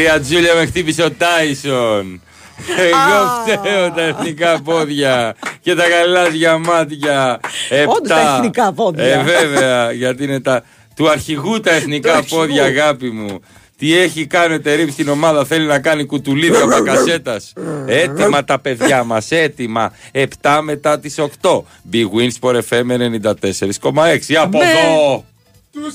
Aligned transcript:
Κυρία 0.00 0.20
Τζούλια 0.20 0.54
με 0.54 0.66
χτύπησε 0.66 1.02
ο 1.02 1.10
Τάισον. 1.10 2.20
Εγώ 2.78 3.58
φταίω 3.58 3.90
τα 3.90 4.02
εθνικά 4.02 4.60
πόδια 4.62 5.34
και 5.60 5.74
τα 5.74 5.84
γαλάζια 5.88 6.58
μάτια. 6.58 7.40
Όντως 7.86 8.08
τα 8.08 8.34
εθνικά 8.36 8.72
πόδια. 8.72 9.04
Ε, 9.04 9.22
βέβαια, 9.22 9.92
γιατί 9.92 10.24
είναι 10.24 10.40
τα 10.40 10.62
του 10.96 11.10
αρχηγού 11.10 11.60
τα 11.60 11.70
εθνικά 11.70 12.22
πόδια, 12.28 12.64
αγάπη 12.64 13.10
μου. 13.10 13.40
Τι 13.78 13.98
έχει 13.98 14.26
κάνει 14.26 14.54
ο 14.54 14.60
Τερήμ 14.60 14.88
στην 14.88 15.08
ομάδα, 15.08 15.44
θέλει 15.44 15.66
να 15.66 15.78
κάνει 15.78 16.04
κουτουλίδια 16.04 16.66
μπακασέτα. 16.66 17.40
έτοιμα 17.86 18.44
τα 18.44 18.58
παιδιά 18.58 19.04
μας, 19.04 19.30
έτοιμα. 19.30 19.92
7 20.12 20.60
μετά 20.62 20.98
τις 20.98 21.18
8. 21.18 21.64
Big 21.92 22.06
Wins 22.16 22.36
for 22.40 22.54
FM 22.54 22.86
94,6. 22.90 24.34
Από 24.34 24.58
εδώ! 24.62 25.24
Τους 25.72 25.94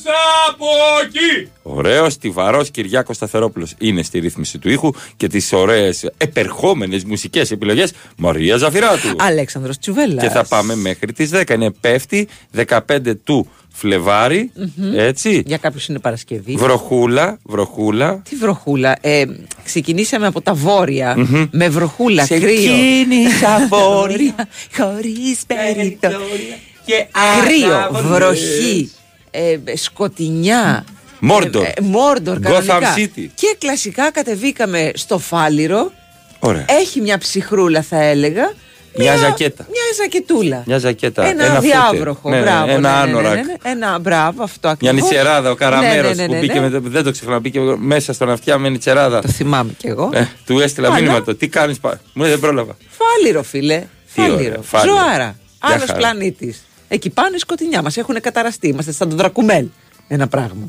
από 0.50 0.66
εκεί! 1.04 1.50
Ωραίος, 1.64 2.14
στιβαρός 2.14 2.70
Κυριάκος 2.72 3.16
Σταθερόπουλος 3.16 3.74
είναι 3.78 4.04
στη 4.04 4.20
ρύθμιση 4.20 4.58
του 4.60 4.70
ήχου 4.70 4.92
και 5.18 5.28
τις 5.28 5.54
ωραίες 5.54 6.10
επερχόμενες 6.18 7.04
μουσικές 7.04 7.52
επιλογές 7.52 7.94
Μαρία 8.18 8.58
Ζαφυράτου. 8.58 9.16
Αλέξανδρος 9.18 9.78
Τσουβέλλας. 9.80 10.24
Και 10.24 10.30
θα 10.30 10.46
πάμε 10.46 10.76
μέχρι 10.76 11.14
τις 11.14 11.30
10. 11.34 11.54
Είναι 11.54 11.72
πέφτει 11.82 12.28
15 12.56 13.16
του 13.24 13.50
φλεβαρι 13.74 14.52
Έτσι. 14.96 15.44
Για 15.46 15.58
κάποιους 15.58 15.88
είναι 15.88 16.00
Παρασκευή. 16.00 16.56
Βροχούλα, 16.56 17.40
βροχούλα. 17.44 18.22
Τι 18.30 18.36
βροχούλα; 18.36 18.98
Ε, 19.02 19.24
ξεκινήσαμε 19.64 20.28
από 20.28 20.42
τα 20.42 20.54
βόρεια 20.54 21.16
με 21.52 21.70
βροχούλα, 21.70 22.26
Σε 22.26 22.40
κρύο. 22.40 22.56
κίνησα 22.56 23.68
βόρεια 23.72 24.36
χωρίς 24.78 25.40
περιθώρια 25.48 26.58
και 26.86 27.06
Κρύο, 27.46 27.76
αναβολές. 27.76 28.12
βροχή, 28.12 28.92
ε, 29.36 29.76
σκοτεινιά. 29.76 30.86
Μόρντορ. 31.20 31.64
Ε, 31.66 31.68
ε, 31.68 31.82
Μόρντορ, 31.82 32.38
Gotham 32.38 32.42
κανονικά. 32.42 32.94
City. 32.98 33.28
Και 33.36 33.56
κλασικά 33.58 34.12
κατεβήκαμε 34.12 34.92
στο 34.94 35.18
Φάληρο. 35.20 35.92
Ωραία. 36.40 36.66
Έχει 36.70 37.02
μια 37.02 37.18
ψυχρούλα, 37.18 37.82
θα 37.82 38.02
έλεγα. 38.04 38.54
Μια 38.98 39.16
ζακέτα. 39.18 39.66
Μια 39.70 39.82
ζακετούλα. 40.04 40.64
Μια 40.66 40.78
ζακέτα. 40.78 41.26
Ένα, 41.26 41.46
ένα 41.46 41.60
διάβροχο. 41.60 42.20
φούτερ. 42.22 42.44
Ναι, 42.44 42.46
ναι, 42.46 42.52
μπράβο. 42.52 42.72
ένα 42.72 42.80
ναι, 42.80 43.12
ναι, 43.12 43.12
άνορακ. 43.12 43.36
ναι, 43.36 43.42
ναι, 43.42 43.56
ναι. 43.64 43.72
Ένα 43.72 44.00
μπράβο, 44.00 44.44
αυτό 44.44 44.76
Μια 44.80 44.92
ακριβώς. 44.92 45.10
νητσεράδα, 45.10 45.52
ο 45.52 45.56
Καραμέρο 45.56 46.08
Ναι, 46.08 46.14
ναι, 46.14 46.22
ναι, 46.22 46.28
που 46.28 46.34
ναι, 46.34 46.40
μπήκε 46.40 46.60
ναι. 46.60 46.70
με, 46.70 46.80
δεν 46.80 47.04
το 47.04 47.12
ξεχνάω, 47.12 47.40
μπήκε 47.40 47.60
μέσα 47.78 48.14
στον 48.14 48.30
αυτιά 48.30 48.58
με 48.58 48.70
νητσεράδα. 48.70 49.22
Το 49.22 49.28
θυμάμαι 49.28 49.72
κι 49.78 49.88
εγώ. 49.88 50.10
Ε, 50.14 50.28
του 50.46 50.60
έστειλα 50.60 50.88
Καλά. 50.88 51.00
μήνυμα 51.00 51.24
το. 51.24 51.36
Τι 51.36 51.48
κάνεις, 51.48 51.80
Μου 51.82 52.22
λέει 52.22 52.30
δεν 52.30 52.40
πρόλαβα. 52.40 52.78
Φάληρο, 52.90 53.44
φίλε. 53.44 53.84
Τι 54.14 54.22
ωραία, 54.22 54.32
Φάληρο. 54.36 54.62
Φάληρο. 54.62 54.96
Ζωάρα. 54.96 55.36
Για 55.66 55.76
Άλλος 55.76 55.86
χαρά. 55.86 55.98
πλανήτης. 55.98 56.66
Εκεί 56.88 57.10
πάνω 57.10 57.36
η 57.36 57.40
σκοτεινιά 57.40 57.82
μας 57.82 57.98
έχουν 57.98 58.22
καταραστεί. 58.22 58.68
Είμαστε 58.68 58.92
σαν 58.92 59.10
τον 59.10 59.18
Δρακουμέλ. 59.18 59.68
Ένα 60.08 60.28
πράγμα. 60.28 60.66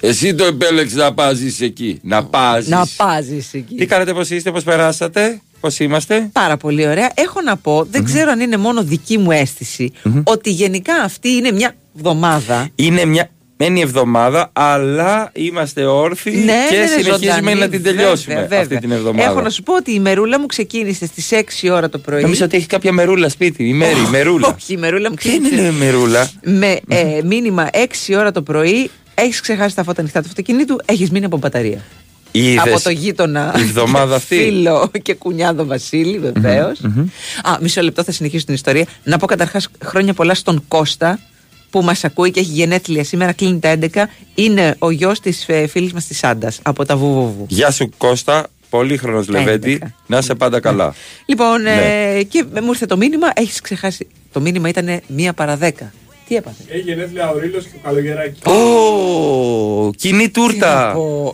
Εσύ 0.00 0.34
το 0.34 0.44
επέλεξες 0.44 0.96
να 0.96 1.14
πάζεις 1.14 1.60
εκεί. 1.60 1.98
Να 2.02 2.24
πάζεις. 2.24 2.68
Να 2.68 2.86
πάζεις 2.96 3.54
εκεί. 3.54 3.74
Τι 3.74 3.86
κάνετε, 3.86 4.12
πώς 4.12 4.30
είστε, 4.30 4.50
πώς 4.50 4.64
περάσατε, 4.64 5.40
πώς 5.60 5.78
είμαστε; 5.78 6.28
Πάρα 6.32 6.56
πολύ 6.56 6.88
ωραία. 6.88 7.12
Έχω 7.14 7.40
να 7.40 7.56
πω, 7.56 7.84
δεν 7.90 8.04
ξέρω 8.04 8.30
αν 8.30 8.40
είναι 8.40 8.56
μόνο 8.56 8.82
δική 8.82 9.18
μου 9.18 9.30
αισθηση 9.30 9.92
ότι 10.24 10.50
γενικά 10.50 10.94
αυτή 10.94 11.28
είναι 11.28 11.52
μια 11.52 11.74
εβδομάδα. 11.96 12.68
Είναι 12.74 13.04
μια. 13.04 13.30
Μένει 13.62 13.80
εβδομάδα, 13.80 14.50
αλλά 14.52 15.30
είμαστε 15.34 15.84
όρθιοι 15.84 16.42
Ναι, 16.44 16.52
και 16.70 16.76
ναι, 16.76 16.80
ναι, 16.80 16.86
συνεχίζουμε 16.86 17.16
ζωντανή, 17.16 17.54
να 17.54 17.68
την 17.68 17.82
τελειώσουμε 17.82 18.34
βέβαια, 18.34 18.48
βέβαια. 18.48 18.60
αυτή 18.60 18.78
την 18.78 18.90
εβδομάδα. 18.90 19.30
Έχω 19.30 19.40
να 19.40 19.50
σου 19.50 19.62
πω 19.62 19.74
ότι 19.76 19.92
η 19.92 19.98
μερούλα 19.98 20.40
μου 20.40 20.46
ξεκίνησε 20.46 21.06
στις 21.06 21.28
6 21.66 21.70
ώρα 21.72 21.88
το 21.88 21.98
πρωί. 21.98 22.22
Νομίζω 22.22 22.44
ότι 22.44 22.56
έχει 22.56 22.66
κάποια 22.66 22.92
μερούλα 22.92 23.28
σπίτι. 23.28 23.68
Η 23.68 23.72
Μέρη, 23.72 24.00
η 24.00 24.08
μερούλα. 24.10 24.48
Όχι, 24.48 24.72
η 24.72 24.76
μερούλα 24.76 25.10
μου 25.10 25.16
Τι 25.16 25.28
είναι 25.28 25.48
ξεκίνησε 25.48 25.76
η 25.76 25.78
μερούλα; 25.78 26.30
με 26.44 26.80
ε, 26.88 27.20
μήνυμα 27.24 27.70
6 27.72 28.14
ώρα 28.16 28.32
το 28.32 28.42
πρωί. 28.42 28.90
Έχεις 29.14 29.40
ξεχάσει 29.40 29.74
τα 29.74 29.84
φώτα 29.84 30.00
ανοιχτά 30.00 30.20
του 30.20 30.26
αυτοκινήτου, 30.28 30.76
έχεις 30.84 31.10
μείνει 31.10 31.24
από 31.24 31.36
μπαταρία. 31.36 31.84
Είδες 32.30 32.58
από 32.58 32.80
το 32.80 32.90
γείτονα 32.90 33.54
η 33.58 33.60
εβδομάδα 33.60 34.14
αυτή; 34.14 34.36
φίλο 34.44 34.90
και 35.02 35.14
κουνιάδο 35.14 35.64
Βασίλη 35.64 36.18
βεβαίως. 36.18 36.80
Α, 37.42 37.58
μισό 37.60 37.82
λεπτό 37.82 38.04
θα 38.04 38.12
συνεχίσω 38.12 38.44
την 38.44 38.54
ιστορία. 38.54 38.86
Να 39.02 39.18
πω 39.18 39.26
καταρχάς 39.26 39.68
χρόνια 39.84 40.14
πολλά 40.14 40.34
στον 40.34 40.64
Κώστα 40.68 41.18
που 41.70 41.80
μας 41.82 42.04
ακούει 42.04 42.30
και 42.30 42.40
έχει 42.40 42.50
γενέθλια 42.50 43.04
σήμερα, 43.04 43.32
κλείνει 43.32 43.58
τα 43.58 43.68
11. 43.68 44.08
Είναι 44.34 44.74
ο 44.78 44.90
γιος 44.90 45.20
της 45.20 45.46
φίλης 45.68 45.92
μας 45.92 46.06
της 46.06 46.24
Άντας 46.24 46.58
από 46.62 46.84
τα 46.84 46.96
Βουβουβου. 46.96 47.44
Γεια 47.48 47.70
σου 47.70 47.88
Κώστα, 47.96 48.46
πολύχρονος 48.70 49.28
Λεβέντη. 49.28 49.70
έντεκα. 49.72 49.94
Να 50.06 50.18
είσαι 50.18 50.34
πάντα 50.34 50.60
καλά. 50.60 50.94
Λοιπόν, 51.26 51.66
ε, 51.66 51.74
Ναι. 52.14 52.22
και 52.22 52.44
μου 52.62 52.68
ήρθε 52.68 52.86
το 52.86 52.96
μήνυμα, 52.96 53.26
έχεις 53.34 53.60
ξεχάσει. 53.60 54.06
Το 54.32 54.40
μήνυμα 54.40 54.68
ήταν 54.68 55.00
μία 55.06 55.32
παρα 55.32 55.56
δέκα. 55.56 55.92
Τι 56.28 56.36
έπαθες; 56.36 56.64
Έχει 56.68 56.80
γενέθλια 56.80 57.30
ο 57.30 57.38
Ρήλος 57.38 57.64
και 57.64 57.70
ο 57.76 57.80
Καλογεράκης. 57.88 58.38
Ω, 58.44 59.90
κοινή 59.96 60.28
τούρτα. 60.28 60.86
να 60.86 60.92
πω. 60.92 61.32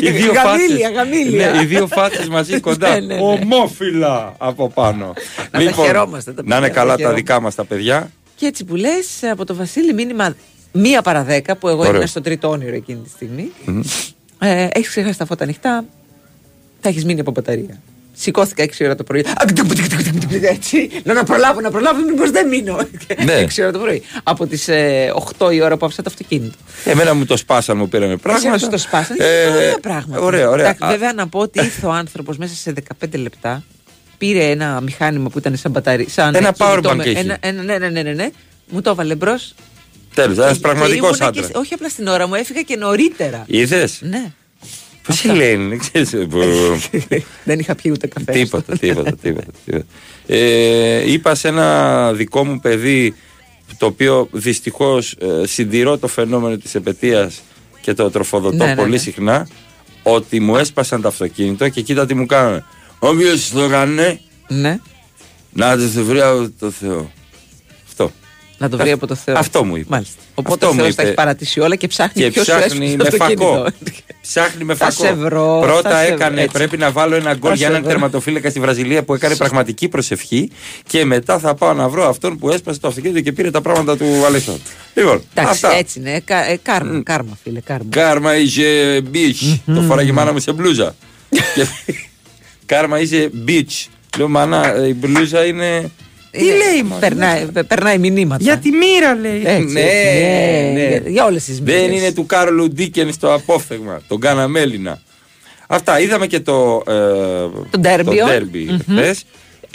οι 0.00 0.10
δύο 0.10 0.32
Γαμήλια, 0.32 0.42
φάτες- 0.42 0.92
γαμήλια. 0.96 1.50
Ναι, 1.50 1.60
οι 1.62 1.64
δύο 1.64 1.86
φάτες 1.86 2.28
μαζί 2.28 2.60
κοντά. 2.60 2.88
Ναι, 2.90 3.00
ναι, 3.00 3.14
ναι. 3.14 3.20
Ομόφυλα 3.20 4.34
από 4.38 4.68
πάνω. 4.70 5.12
Λοιπόν, 5.58 5.64
Να 5.64 5.70
τα 5.72 5.82
χαιρόμαστε 5.82 6.32
τα 6.32 6.42
Να 6.44 6.56
είναι 6.56 6.66
παιδιά, 6.66 6.80
καλά 6.80 6.90
τα 6.90 6.96
τα 6.96 7.02
χαιρόμαστε. 7.02 7.20
δικά 7.22 7.40
μας 7.40 7.54
τα 7.54 7.64
παιδιά. 7.64 8.10
Και 8.36 8.46
έτσι 8.46 8.64
που 8.64 8.74
λε, 8.74 8.88
από 9.30 9.44
το 9.44 9.54
Βασίλη 9.54 9.92
μήνυμα 9.92 10.36
μία 10.72 11.02
παρα 11.02 11.22
δέκα, 11.22 11.56
που 11.56 11.68
εγώ 11.68 11.78
Ωραίο. 11.80 11.94
ήμουν 11.94 12.06
στο 12.06 12.20
τρίτο 12.20 12.48
όνειρο 12.48 12.74
εκείνη 12.74 13.00
τη 13.02 13.10
στιγμή. 13.10 13.52
Ε, 14.38 14.68
έχει 14.72 14.88
ξεχάσει 14.88 15.18
τα 15.18 15.26
φώτα 15.26 15.44
ανοιχτά, 15.44 15.84
θα 16.80 16.88
έχει 16.88 17.04
μείνει 17.04 17.20
από 17.20 17.30
μπαταρία. 17.30 17.80
Σηκώθηκα 18.18 18.64
6 18.64 18.68
ώρα 18.84 18.94
το 18.94 19.04
πρωί. 19.04 19.24
Έτσι. 20.42 20.88
Λέω 21.04 21.14
να 21.14 21.24
προλάβω, 21.24 21.60
να 21.60 21.70
προλάβω, 21.70 22.02
μήπω 22.04 22.30
δεν 22.30 22.48
μείνω. 22.48 22.76
Ναι. 23.24 23.44
6 23.44 23.62
ώρα 23.62 23.72
το 23.72 23.78
πρωί. 23.78 24.02
Από 24.22 24.46
τι 24.46 24.58
8 25.38 25.52
η 25.52 25.60
ώρα 25.62 25.76
που 25.76 25.86
άφησα 25.86 26.02
το 26.02 26.10
αυτοκίνητο. 26.12 26.54
Εμένα 26.84 27.14
μου 27.14 27.24
το 27.24 27.36
σπάσαν, 27.36 27.76
μου 27.76 27.88
πήραμε 27.88 28.16
πράγματα. 28.16 28.46
Εσένα 28.46 28.58
σου 28.58 28.70
το 28.70 28.78
σπάσανε. 28.78 29.24
Ε, 29.24 29.46
ωραία 29.50 29.78
πράγματα. 29.78 30.20
Ωραία, 30.22 30.48
ωραία. 30.48 30.64
Εντάξει, 30.64 30.84
Α, 30.84 30.88
βέβαια 30.88 31.12
να 31.12 31.28
πω 31.28 31.38
ότι 31.38 31.58
ήρθε 31.58 31.86
ο 31.86 31.92
άνθρωπο 31.92 32.32
μέσα 32.38 32.54
σε 32.54 32.72
15 33.04 33.18
λεπτά. 33.18 33.62
Πήρε 34.18 34.44
ένα 34.50 34.80
μηχάνημα 34.80 35.28
που 35.28 35.38
ήταν 35.38 35.56
σαν 35.56 35.70
μπαταρία. 35.72 36.06
Σαν 36.08 36.34
Ένα 36.34 36.52
κινητό 36.52 36.74
powerbank 36.90 36.96
με- 36.96 37.04
έχει. 37.04 37.16
Ένα, 37.18 37.36
ένα, 37.40 37.62
ναι, 37.62 37.78
ναι, 37.78 37.88
ναι, 37.88 38.02
ναι, 38.02 38.12
ναι. 38.12 38.30
Μου 38.68 38.80
το 38.80 38.90
έβαλε 38.90 39.14
μπρος. 39.14 39.54
Τέλος, 40.14 40.36
ένας 40.38 40.58
πραγματικός 40.58 41.20
άντρας. 41.20 41.48
Όχι 41.54 41.74
απλά 41.74 41.88
στην 41.88 42.06
ώρα 42.06 42.26
μου, 42.28 42.34
έφυγα 42.34 42.62
και 42.62 42.76
νωρίτερα. 42.76 43.44
Είδες; 43.46 43.98
Ναι. 44.02 44.32
Πώς 45.06 45.24
η 45.24 45.28
λένε, 45.28 45.68
δεν 45.68 45.78
ξέρεις. 45.78 46.12
ε, 46.12 46.16
που- 46.16 46.38
Δεν 47.44 47.58
είχα 47.58 47.74
πιει 47.74 47.92
ούτε 47.94 48.06
καφέ. 48.06 48.32
Τίποτα, 48.32 48.76
τίποτα, 48.78 49.12
τίποτα. 49.12 49.46
τίποτα. 49.64 49.84
Ε, 50.26 51.12
είπα 51.12 51.34
σε 51.34 51.48
ένα 51.48 52.12
δικό 52.12 52.44
μου 52.44 52.60
παιδί 52.60 53.14
το 53.78 53.86
οποίο 53.86 54.28
δυστυχώς 54.32 55.12
ε, 55.12 55.46
συντηρώ 55.46 55.98
το 55.98 56.06
φαινόμενο 56.08 56.56
της 56.56 56.74
επαιτίας 56.74 57.42
και 57.80 57.94
το 57.94 58.10
τροφοδοτώ 58.10 58.56
Ναι, 58.56 58.64
ναι, 58.64 58.74
πολύ 58.76 58.90
ναι. 58.90 58.96
συχνά 58.98 59.48
ότι 60.02 60.40
μου 60.40 60.56
έσπασαν 60.56 61.00
το 61.02 61.08
αυτοκίνητο 61.08 61.68
και 61.68 61.80
κοίτα 61.80 62.06
τι 62.06 62.14
μου 62.14 62.26
κάνουν. 62.26 62.64
Όποιος 62.98 63.50
το 63.50 63.60
έκανε 63.60 64.20
Ναι. 64.48 64.78
να 65.52 65.76
το 65.76 66.04
βρει 66.04 66.20
από 66.20 66.50
το 66.58 66.70
Θεό. 66.70 67.10
Αυτό. 67.86 68.10
Να 68.58 68.68
το 68.68 68.76
βρει 68.76 68.90
από 68.90 69.06
το 69.06 69.14
Θεό. 69.14 69.38
Αυτό 69.38 69.64
μου 69.64 69.76
είπε. 69.76 69.86
Μάλιστα. 69.90 70.20
Οπότε 70.34 70.52
Αυτό 70.52 70.66
ο 70.66 70.72
μου 70.72 70.76
Θεός 70.78 70.88
είπε. 70.92 71.02
τα 71.02 71.08
έχει 71.08 71.16
παρατήσει 71.16 71.60
όλα 71.60 71.76
και 71.76 71.86
ψάχνει 71.86 72.22
Και 72.22 72.30
ποιος 72.30 72.44
σου 72.46 72.52
ψάχνει 72.58 72.86
έσπασε 72.86 72.96
με 72.96 73.18
το 73.18 73.24
φακό. 73.24 73.46
αυτοκίνητο. 73.54 74.02
Ψάχνει 74.22 74.64
με 74.64 74.74
Θα 74.74 74.90
φακό. 74.90 75.04
σε 75.06 75.12
βρω, 75.14 75.58
Πρώτα 75.62 75.90
θα 75.90 76.00
σε 76.04 76.06
έκανε, 76.12 76.30
βρω, 76.34 76.42
έτσι. 76.42 76.56
πρέπει 76.56 76.76
να 76.76 76.90
βάλω 76.90 77.14
ένα 77.14 77.34
γκολ 77.34 77.50
Θα 77.50 77.56
για 77.56 77.66
σε 77.66 77.70
έναν 77.72 77.82
βρω. 77.82 77.90
τερματοφύλακα 77.92 78.50
στη 78.50 78.60
Βραζιλία 78.60 79.02
που 79.04 79.14
έκανε 79.14 79.36
πραγματική 79.36 79.88
προσευχή 79.88 80.50
και 80.86 81.04
μετά 81.04 81.38
θα 81.38 81.54
πάω 81.54 81.72
να 81.72 81.88
βρω 81.88 82.08
αυτόν 82.08 82.38
που 82.38 82.50
έσπασε 82.50 82.80
το 82.80 82.88
αυτοκίνητο 82.88 83.20
και 83.20 83.32
πήρε 83.32 83.50
τα 83.50 83.60
πράγματα 83.60 83.96
του 83.96 84.24
Αλέξανδρου. 84.26 84.62
Λοιπόν, 84.94 85.22
Εντάξει, 85.34 85.66
αυτά. 85.66 85.76
έτσι 85.78 85.98
είναι. 85.98 86.20
Κα- 86.24 86.50
ε, 86.50 86.58
Κάρμα, 86.62 87.02
κάρμα, 87.02 87.38
φίλε, 87.42 87.60
κάρμα. 87.60 87.86
Κάρμα 87.90 88.36
είσαι 88.36 89.00
beach. 89.12 89.58
το 89.66 89.80
φοράγε 89.80 90.10
η 90.10 90.12
μάνα 90.12 90.32
μου 90.32 90.38
σε 90.38 90.52
μπλούζα. 90.52 90.94
Και- 92.66 92.74
Κάρμα 92.74 93.00
είσαι 93.00 93.30
beach. 93.46 93.86
Λέω 94.18 94.28
μάνα, 94.28 94.74
ε, 94.76 94.88
η 94.88 94.94
μπλούζα 94.98 95.44
είναι. 95.44 95.90
Τι 96.30 96.44
Είναι- 96.44 96.52
λέει, 96.56 96.82
μάνα. 96.82 97.00
Περνάει, 97.00 97.44
πε- 97.46 97.64
περνάει 97.66 97.98
μηνύματα. 97.98 98.42
Για 98.42 98.56
τη 98.58 98.70
μοίρα 98.70 99.14
λέει. 99.14 99.42
Έτσι, 99.44 99.72
ναι, 99.72 99.80
ναι, 99.82 100.70
ναι. 100.72 100.88
για- 100.88 101.02
για 101.10 101.24
όλες 101.24 101.44
τις 101.44 101.60
Δεν 101.60 101.80
μοίρες. 101.80 102.00
είναι 102.00 102.12
του 102.12 102.26
Κάρολου 102.26 102.68
Ντίκεν 102.68 103.12
στο 103.12 103.34
απόφθεγμα. 103.34 104.00
Τον 104.08 104.20
κάναμε 104.20 104.60
Έλληνα. 104.60 105.00
Αυτά. 105.66 106.00
Είδαμε 106.00 106.26
και 106.26 106.40
το. 106.40 106.82
Ε, 106.86 106.92
Το 107.70 107.78
ντέρμπι, 107.78 108.16
το 108.16 108.24
ο. 108.24 108.26
ντέρμπι 108.28 108.78
χθες. 108.90 109.24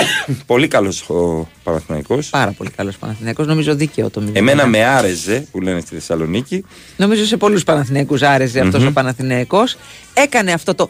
Πολύ 0.46 0.68
καλός 0.68 1.02
ο 1.10 1.48
Παναθηναϊκός 1.64 2.30
Πάρα 2.30 2.52
πολύ 2.52 2.70
καλός 2.70 2.98
Παναθηναίκος. 2.98 3.48
Νομίζω 3.48 3.76
δίκαιο 3.76 4.10
το 4.10 4.20
μήνυμα. 4.20 4.38
Εμένα 4.40 4.66
με 4.68 4.86
άρεζε 4.86 5.48
που 5.52 5.62
λένε 5.62 5.80
στη 5.80 5.94
Θεσσαλονίκη. 5.96 6.66
Νομίζω 6.98 7.26
σε 7.26 7.38
πολλούς 7.38 7.64
Παναθηναίκους 7.64 8.22
άρεσε 8.22 8.60
αυτός 8.60 8.86
ο 8.86 8.92
Παναθηναίκος. 8.92 9.78
Έκανε 10.14 10.52
αυτό 10.52 10.76
το 10.76 10.88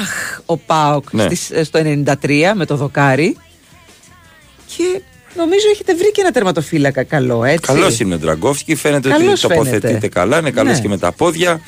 Αχ, 0.00 0.40
ο 0.46 0.56
Πάοκ 0.56 1.12
Ναι. 1.12 1.24
στις- 1.24 1.50
ε, 1.50 1.64
στο 1.64 1.78
93 1.78 2.52
με 2.54 2.66
το 2.66 2.76
δοκάρι. 2.76 3.36
Και 4.76 5.00
νομίζω 5.36 5.66
έχετε 5.72 5.94
βρει 5.94 6.10
και 6.12 6.20
ένα 6.20 6.30
τερματοφύλακα 6.30 7.02
καλό, 7.04 7.44
έτσι. 7.44 7.72
Καλός 7.72 8.00
είναι 8.00 8.14
ο 8.14 8.18
Ντραγκόφσκι. 8.18 8.74
Φαίνεται 8.74 9.08
Καλός 9.08 9.44
ότι 9.44 9.54
τοποθετείται 9.54 9.86
φαίνεται. 9.86 10.08
καλά. 10.08 10.38
Είναι 10.38 10.50
καλός 10.50 10.74
Ναι. 10.76 10.80
και 10.80 10.88
με 10.88 10.98
τα 10.98 11.12
πόδια. 11.12 11.60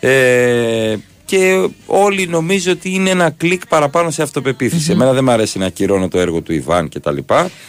Ε, 0.00 0.94
και 1.36 1.68
όλοι 1.86 2.26
νομίζω 2.26 2.72
ότι 2.72 2.94
είναι 2.94 3.10
ένα 3.10 3.30
κλικ 3.30 3.66
παραπάνω 3.66 4.10
σε 4.10 4.22
αυτοπεποίθηση. 4.22 4.92
Εμένα 4.92 5.12
δεν 5.12 5.24
μου 5.24 5.30
αρέσει 5.30 5.58
να 5.58 5.66
ακυρώνω 5.66 6.08
το 6.08 6.18
έργο 6.18 6.40
του 6.40 6.52
Ιβάν 6.52 6.88
κτλ. 6.88 7.16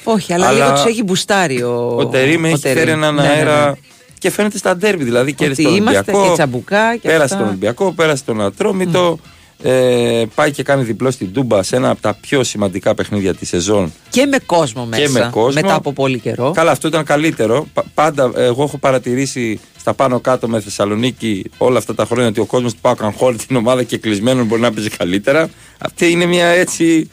Όχι, 0.04 0.34
αλλά, 0.34 0.52
λίγο 0.52 0.72
τους 0.72 0.86
έχει 0.86 1.04
μπουστάρει 1.04 1.62
ο. 1.64 1.96
Ο 1.98 2.06
Τερήμ 2.08 2.46
έχει 2.46 2.60
Τερίμ. 2.60 2.78
φέρει 2.78 2.92
έναν 2.92 3.16
Ναι, 3.16 3.22
ναι, 3.22 3.28
ναι. 3.28 3.34
αέρα 3.34 3.78
και 4.20 4.30
φαίνεται 4.32 4.58
στα 4.58 4.76
ντέρμπι. 4.78 5.04
Δηλαδή 5.04 5.34
κέρδισε 5.34 5.62
Ότι 5.62 5.70
τον 5.70 5.80
είμαστε 5.82 6.00
Ολυμπιακό. 6.00 6.28
και 6.28 6.34
τσαμπουκά 6.34 6.96
και 6.96 7.08
πέρασε 7.08 7.24
αυτά. 7.24 7.38
τον 7.38 7.48
Ολυμπιακό, 7.48 7.92
πέρασε 7.94 8.24
τον 8.24 8.42
Ατρόμητο. 8.42 9.20
Ε, 9.66 10.24
πάει 10.36 10.52
και 10.52 10.64
κάνει 10.64 10.84
διπλό 10.84 11.12
στην 11.12 11.34
Τούμπα 11.34 11.64
σε 11.64 11.76
ένα 11.76 11.90
από 11.90 12.02
τα 12.02 12.14
πιο 12.22 12.44
σημαντικά 12.44 12.96
παιχνίδια 12.96 13.34
της 13.34 13.48
σεζόν. 13.48 13.94
Και 14.10 14.26
με 14.26 14.38
κόσμο 14.46 14.86
μέσα. 14.86 15.02
Και 15.04 15.10
με 15.10 15.30
κόσμο. 15.32 15.62
Μετά 15.62 15.76
από 15.76 15.94
πολύ 15.94 16.20
καιρό. 16.20 16.52
Καλά, 16.52 16.72
αυτό 16.72 16.88
ήταν 16.88 17.04
καλύτερο. 17.04 17.68
Πα- 17.74 17.86
Πάντα, 17.94 18.32
εγώ 18.36 18.64
έχω 18.64 18.78
παρατηρήσει 18.78 19.60
στα 19.80 19.94
πάνω 19.94 20.20
κάτω 20.20 20.48
με 20.48 20.60
Θεσσαλονίκη 20.60 21.44
όλα 21.58 21.78
αυτά 21.78 21.96
τα 21.96 22.06
χρόνια 22.06 22.28
ότι 22.28 22.40
ο 22.40 22.46
κόσμος 22.46 22.74
του 22.74 22.80
πάω 22.82 22.96
χώρι 23.16 23.38
την 23.38 23.56
ομάδα 23.56 23.84
και 23.84 23.98
κλεισμένον 23.98 24.46
μπορεί 24.46 24.62
να 24.62 24.72
παίζει 24.74 24.90
καλύτερα. 24.90 25.50
Αυτή 25.78 26.12
είναι 26.12 26.26
μια 26.26 26.46
έτσι. 26.48 27.10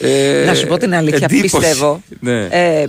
Ε, 0.00 0.44
Να 0.46 0.54
σου 0.54 0.66
πω 0.66 0.76
την 0.76 0.94
αλήθεια, 0.94 1.28
εντύπωση. 1.30 1.56
πιστεύω. 1.56 2.02
Ναι. 2.20 2.44
Ε, 2.44 2.86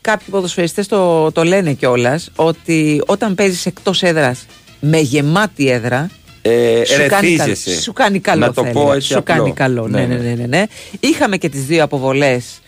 κάποιοι 0.00 0.26
ποδοσφαιριστές 0.30 0.86
το, 0.86 1.32
το 1.32 1.44
λένε 1.44 1.72
κιόλας 1.72 2.30
ότι 2.36 3.02
όταν 3.06 3.34
παίζεις 3.34 3.66
εκτός 3.66 4.02
έδρας 4.02 4.46
με 4.80 4.98
γεμάτη 4.98 5.68
έδρα. 5.70 6.10
Ε, 6.42 6.84
σου, 6.84 6.96
κάνει, 6.96 7.08
καλό- 7.08 7.40
ερεθίζεσαι. 7.40 7.80
σου 7.80 7.92
κάνει 7.92 8.18
καλό. 8.20 8.46
Να 8.46 8.52
το 8.52 8.64
θα 8.64 8.70
πω 8.70 8.80
έλεγα. 8.80 8.94
έτσι 8.94 9.08
Σου 9.08 9.18
απλό. 9.18 9.34
κάνει 9.34 9.52
καλό. 9.52 9.88
Ναι, 9.88 10.06
ναι, 10.06 10.16
ναι. 10.16 10.34
ναι, 10.34 10.46
ναι. 10.46 10.64
Είχαμε 11.00 11.36
και 11.36 11.48
τις 11.48 11.64
δύο 11.64 11.84
αποβολές 11.84 12.60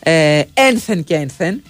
ε, 0.00 0.42
ένθεν 0.54 1.04
και 1.04 1.14
ένθεν. 1.14 1.62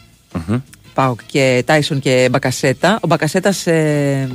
Πάω 0.95 1.15
και 1.27 1.63
Τάισον 1.67 2.01
και 2.01 2.29
Μπακασέτα. 2.31 2.99
Ο 3.03 3.07
Μπακασέτας 3.07 3.67
ε, 3.67 4.29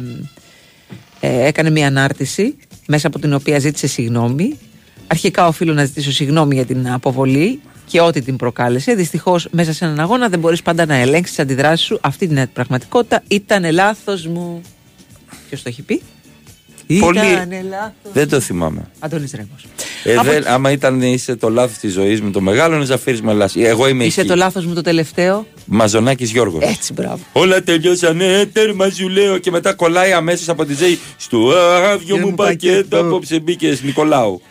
ε, 1.19 1.45
έκανε 1.45 1.69
μια 1.69 1.87
ανάρτηση 1.87 2.55
μέσα 2.87 3.07
από 3.07 3.19
την 3.19 3.33
οποία 3.33 3.59
ζήτησε 3.59 3.87
συγγνώμη. 3.87 4.57
Αρχικά 5.07 5.47
οφείλω 5.47 5.73
να 5.73 5.85
ζητήσω 5.85 6.11
συγγνώμη 6.11 6.55
για 6.55 6.65
την 6.65 6.91
αποβολή 6.91 7.59
και 7.85 8.01
ό,τι 8.01 8.21
την 8.21 8.35
προκάλεσε. 8.35 8.93
Δυστυχώς, 8.93 9.47
μέσα 9.51 9.73
σε 9.73 9.85
έναν 9.85 9.99
αγώνα 9.99 10.29
δεν 10.29 10.39
μπορείς 10.39 10.61
πάντα 10.61 10.85
να 10.85 10.95
ελέγξεις 10.95 11.35
τις 11.35 11.39
αντιδράσεις 11.39 11.85
σου. 11.85 11.97
Αυτή 12.01 12.27
την 12.27 12.49
πραγματικότητα 12.53 13.23
ήταν 13.27 13.71
λάθος 13.71 14.25
μου. 14.27 14.61
Ποιος 15.47 15.61
το 15.63 15.69
έχει 15.69 15.81
πει, 15.81 16.01
Πολύ- 16.99 17.19
Ήταν 17.19 17.49
λάθος. 17.69 18.11
Δεν 18.13 18.29
το 18.29 18.39
θυμάμαι. 18.39 18.87
Αντώνης 18.99 19.31
Ρέμος. 19.31 19.65
Ε, 20.03 20.13
Από 20.15 20.23
δεν, 20.23 20.37
εκεί- 20.37 20.47
άμα 20.47 20.71
ήταν 20.71 21.01
είσαι 21.01 21.35
το 21.35 21.49
λάθος 21.49 21.77
της 21.77 21.93
ζωής 21.93 22.21
μου, 22.21 22.31
το 22.31 22.41
μεγάλο 22.41 22.75
είναι 22.75 22.85
Ζαφύρι 22.85 23.21
Μελάση. 23.23 23.61
Εγώ 23.61 23.87
είμαι 23.87 24.03
Είσαι 24.03 24.19
εκεί. 24.19 24.29
το 24.29 24.35
λάθος 24.35 24.65
μου 24.65 24.73
το 24.73 24.81
τελευταίο. 24.81 25.45
Μαζονάκης 25.65 26.31
Γιώργος. 26.31 26.63
Έτσι, 26.63 26.93
μπράβο. 26.93 27.19
Όλα 27.31 27.63
τελειώσανε, 27.63 28.45
τέρμα 28.53 28.89
σου 28.89 29.09
λέω. 29.09 29.37
Και 29.37 29.51
μετά 29.51 29.73
κολλάει 29.73 30.11
αμέσως 30.11 30.49
από 30.49 30.65
τη 30.65 30.73
ΖΕΗ. 30.73 30.99
Στο 31.17 31.51
άδειο 31.93 32.17
μου 32.17 32.33
πακέτο 32.33 32.99
απόψε 32.99 33.39
μπήκες 33.39 33.81
Νικολάου. 33.83 34.41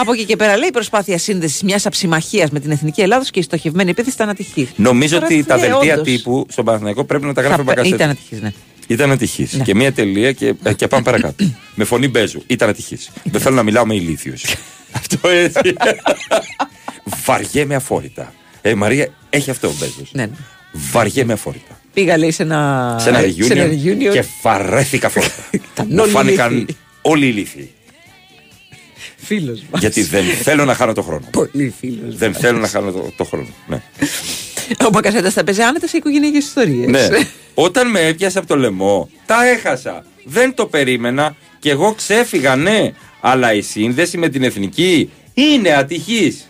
Από 0.00 0.12
εκεί 0.12 0.24
και 0.24 0.36
πέρα 0.36 0.56
λέει 0.56 0.68
η 0.68 0.72
προσπάθεια 0.72 1.18
σύνδεσης 1.18 1.62
μιας 1.62 1.86
αψημαχία 1.86 2.48
με 2.52 2.60
την 2.60 2.70
εθνική 2.70 3.00
Ελλάδος 3.00 3.30
και 3.30 3.38
η 3.38 3.42
στοχευμένη 3.42 3.90
επίθεση 3.90 4.14
ήταν 4.14 4.28
ατυχής. 4.28 4.68
Νομίζω 4.76 5.14
Τώρα, 5.14 5.26
ότι 5.26 5.44
τα 5.44 5.56
ναι, 5.56 5.60
δελτία 5.66 5.92
όντως. 5.92 6.06
τύπου 6.06 6.46
στον 6.48 6.64
Παναθηναϊκό 6.64 7.04
πρέπει 7.04 7.24
να 7.24 7.32
τα 7.34 7.40
γράφει 7.40 7.54
ο 7.54 7.56
Θα- 7.56 7.62
Μπακασέτα. 7.62 7.94
Ήταν 7.96 8.10
ατυχής, 8.10 8.40
ναι. 8.40 8.52
Ήταν 8.86 9.10
ατυχής. 9.10 9.52
Ναι. 9.52 9.64
Και 9.64 9.74
μία 9.74 9.92
τελεία 9.92 10.32
και, 10.32 10.54
ε, 10.62 10.72
και 10.72 10.86
πάμε 10.88 11.02
παρακάτω. 11.02 11.44
με 11.74 11.84
φωνή 11.84 12.08
μπέζου. 12.08 12.42
Ήταν 12.46 12.68
ατυχής. 12.68 13.10
Δεν 13.24 13.40
θέλω 13.40 13.54
να 13.54 13.62
μιλάω 13.62 13.86
με 13.86 13.94
ηλίθιου. 13.94 14.34
αυτό 14.98 15.28
έτσι. 15.28 15.74
Βαριέμαι 17.24 17.74
αφόρητα. 17.74 18.32
Ε, 18.62 18.74
Μαρία, 18.74 19.08
έχει 19.30 19.50
αυτό 19.50 19.68
ο 19.68 19.72
μπέζος. 19.78 20.10
ναι, 20.12 20.26
ναι. 20.26 20.32
Βαριέμαι 20.72 21.32
αφόρητα. 21.32 21.80
Πήγα 21.94 22.16
λέει 22.18 22.30
σε 22.30 22.42
ένα, 22.42 22.96
Σε 23.00 23.08
ένα 23.08 23.18
σε 23.18 23.26
reunion, 23.26 23.50
ένα 23.50 23.64
reunion. 23.64 24.12
και 24.12 24.24
βαρέθηκα 24.42 25.08
φόρτα. 25.08 25.30
Ήταν 25.50 25.86
Μου 25.90 25.96
όλοι 26.00 26.10
φάνηκαν 26.10 26.52
ηλίθιοι. 26.52 26.76
όλοι 27.02 27.26
ηλίθιοι. 27.26 27.70
Φίλος 29.24 29.62
μας. 29.70 29.80
Γιατί 29.80 30.02
δεν 30.02 30.24
θέλω 30.24 30.64
να 30.64 30.74
χάνω 30.74 30.92
το 30.92 31.02
χρόνο. 31.02 31.26
Πολύ 31.30 31.74
φίλος 31.78 32.16
δεν 32.16 32.30
μας. 32.30 32.38
θέλω 32.40 32.58
να 32.58 32.68
χάνω 32.68 32.90
το, 32.92 33.12
το 33.16 33.24
χρόνο. 33.24 33.46
Ναι. 33.66 33.82
Ο 34.86 34.88
Μπακασέτας 34.92 35.32
θα 35.32 35.44
παίζει 35.44 35.60
άνετα 35.62 35.86
σε 35.86 35.96
οικογενειακές 35.96 36.44
ιστορίες. 36.44 36.86
ναι. 36.86 37.08
Όταν 37.54 37.90
με 37.90 38.00
έπιασε 38.00 38.38
από 38.38 38.46
το 38.48 38.56
λαιμό, 38.56 39.10
τα 39.26 39.46
έχασα. 39.48 40.04
Δεν 40.24 40.54
το 40.54 40.66
περίμενα 40.66 41.36
και 41.58 41.70
εγώ 41.70 41.92
ξέφυγα, 41.94 42.56
ναι. 42.56 42.92
Αλλά 43.20 43.52
η 43.54 43.62
σύνδεση 43.62 44.18
με 44.18 44.28
την 44.28 44.42
εθνική 44.42 45.10
είναι 45.34 45.72
ατυχής. 45.72 46.48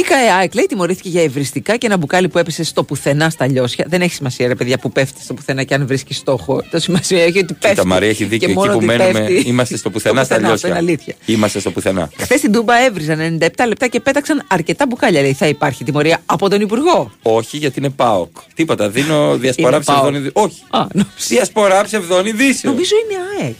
Η 0.00 0.02
ΚαΕΑΕΚ 0.02 0.54
λέει 0.54 0.66
τιμωρήθηκε 0.66 1.08
για 1.08 1.22
ευριστικά 1.22 1.76
και 1.76 1.86
ένα 1.86 1.96
μπουκάλι 1.96 2.28
που 2.28 2.38
έπεσε 2.38 2.64
στο 2.64 2.84
πουθενά 2.84 3.30
στα 3.30 3.46
λιώσια. 3.46 3.84
Δεν 3.88 4.00
έχει 4.02 4.14
σημασία, 4.14 4.48
ρε 4.48 4.54
παιδιά, 4.54 4.78
που 4.78 4.92
πέφτει 4.92 5.22
στο 5.22 5.34
πουθενά 5.34 5.62
και 5.62 5.74
αν 5.74 5.86
βρίσκεις 5.86 6.16
στόχο. 6.16 6.62
Το 6.70 6.78
σημασία 6.78 7.22
έχει 7.24 7.38
ότι 7.38 7.54
πέφτει. 7.54 7.68
Κοίτα, 7.68 7.86
Μαρία 7.86 8.08
έχει 8.08 8.22
Και 8.22 8.28
δίκιο. 8.28 8.48
Εκεί 8.48 8.56
μόνο 8.58 8.70
που 8.70 8.76
ότι 8.76 8.86
μένουμε, 8.86 9.20
πέφτει. 9.20 9.48
είμαστε 9.48 9.76
στο 9.76 9.90
πουθενά 9.90 10.24
στα 10.24 10.34
αυτό 10.34 10.46
λιώσια. 10.46 10.68
είναι 10.68 10.78
αλήθεια. 10.78 11.14
Είμαστε 11.26 11.60
στο 11.60 11.70
πουθενά. 11.70 12.10
Χθες 12.18 12.38
στην 12.38 12.52
Τούμπα 12.52 12.84
έβριζαν 12.84 13.38
97 13.40 13.48
λεπτά 13.66 13.86
και 13.86 14.00
πέταξαν 14.00 14.42
αρκετά 14.48 14.86
μπουκάλια. 14.86 15.20
Λέει 15.20 15.32
θα 15.32 15.46
υπάρχει 15.46 15.84
τιμωρία 15.84 16.22
από 16.26 16.48
τον 16.48 16.60
Υπουργό; 16.60 17.10
Όχι, 17.22 17.56
γιατί 17.56 17.78
είναι 17.78 17.90
ΠΑΟΚ. 17.90 18.36
Τίποτα. 18.54 18.88
Δίνω 18.88 19.36
διασπορά 19.36 19.76
Είναι 19.76 19.84
ΠΑΟΚ. 19.84 19.98
ψευδών 20.00 20.14
ειδήσεων. 20.14 20.44
Όχι. 20.44 20.62
Α, 20.70 20.86
νόμιζα. 20.92 21.14
Διασπορά 21.28 21.84
ψευδών 21.84 22.26
ειδήσεων. 22.26 22.72
Νομίζω 22.72 22.94
είναι 23.04 23.44
ΑΕΚ. 23.44 23.54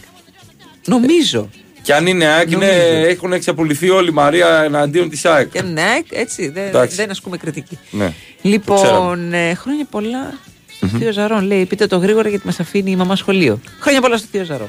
Νομίζω. 0.87 1.49
Και 1.91 1.97
αν 1.97 2.07
είναι 2.07 2.25
ΑΕΚ, 2.27 2.51
είναι- 2.51 2.67
Νομίζω. 2.67 3.09
έχουν 3.09 3.33
εξαπολυθεί 3.33 3.91
όλοι 3.91 4.09
η 4.09 4.13
Μαρία 4.13 4.63
εναντίον 4.63 5.09
της 5.09 5.25
ΑΕΚ. 5.25 5.51
Και 5.51 5.59
αν 5.59 5.67
είναι 5.67 5.83
ΑΕΚ, 5.83 6.07
έτσι 6.11 6.49
δεν, 6.49 6.67
Εντάξει. 6.67 6.97
δεν 6.97 7.11
ασκούμε 7.11 7.37
κριτική. 7.37 7.79
Ναι. 7.91 8.07
Το 8.07 8.13
Λοιπόν, 8.49 8.77
ξέραμε. 8.83 9.49
ε, 9.49 9.55
χρόνια 9.55 9.85
πολλά 9.91 10.39
στο 10.77 10.87
Θείο 10.87 11.13
Ζαρών. 11.13 11.45
Λέει, 11.45 11.65
πείτε 11.67 11.87
το 11.87 11.97
γρήγορα 11.97 12.29
γιατί 12.29 12.47
μας 12.47 12.61
αφήνει 12.61 12.91
η 12.91 12.97
μαμά 12.97 13.17
σχολείο. 13.17 13.61
Χρόνια 13.81 14.01
πολλά 14.01 14.17
στο 14.17 14.27
Θείο 14.31 14.45
Ζαρών. 14.45 14.69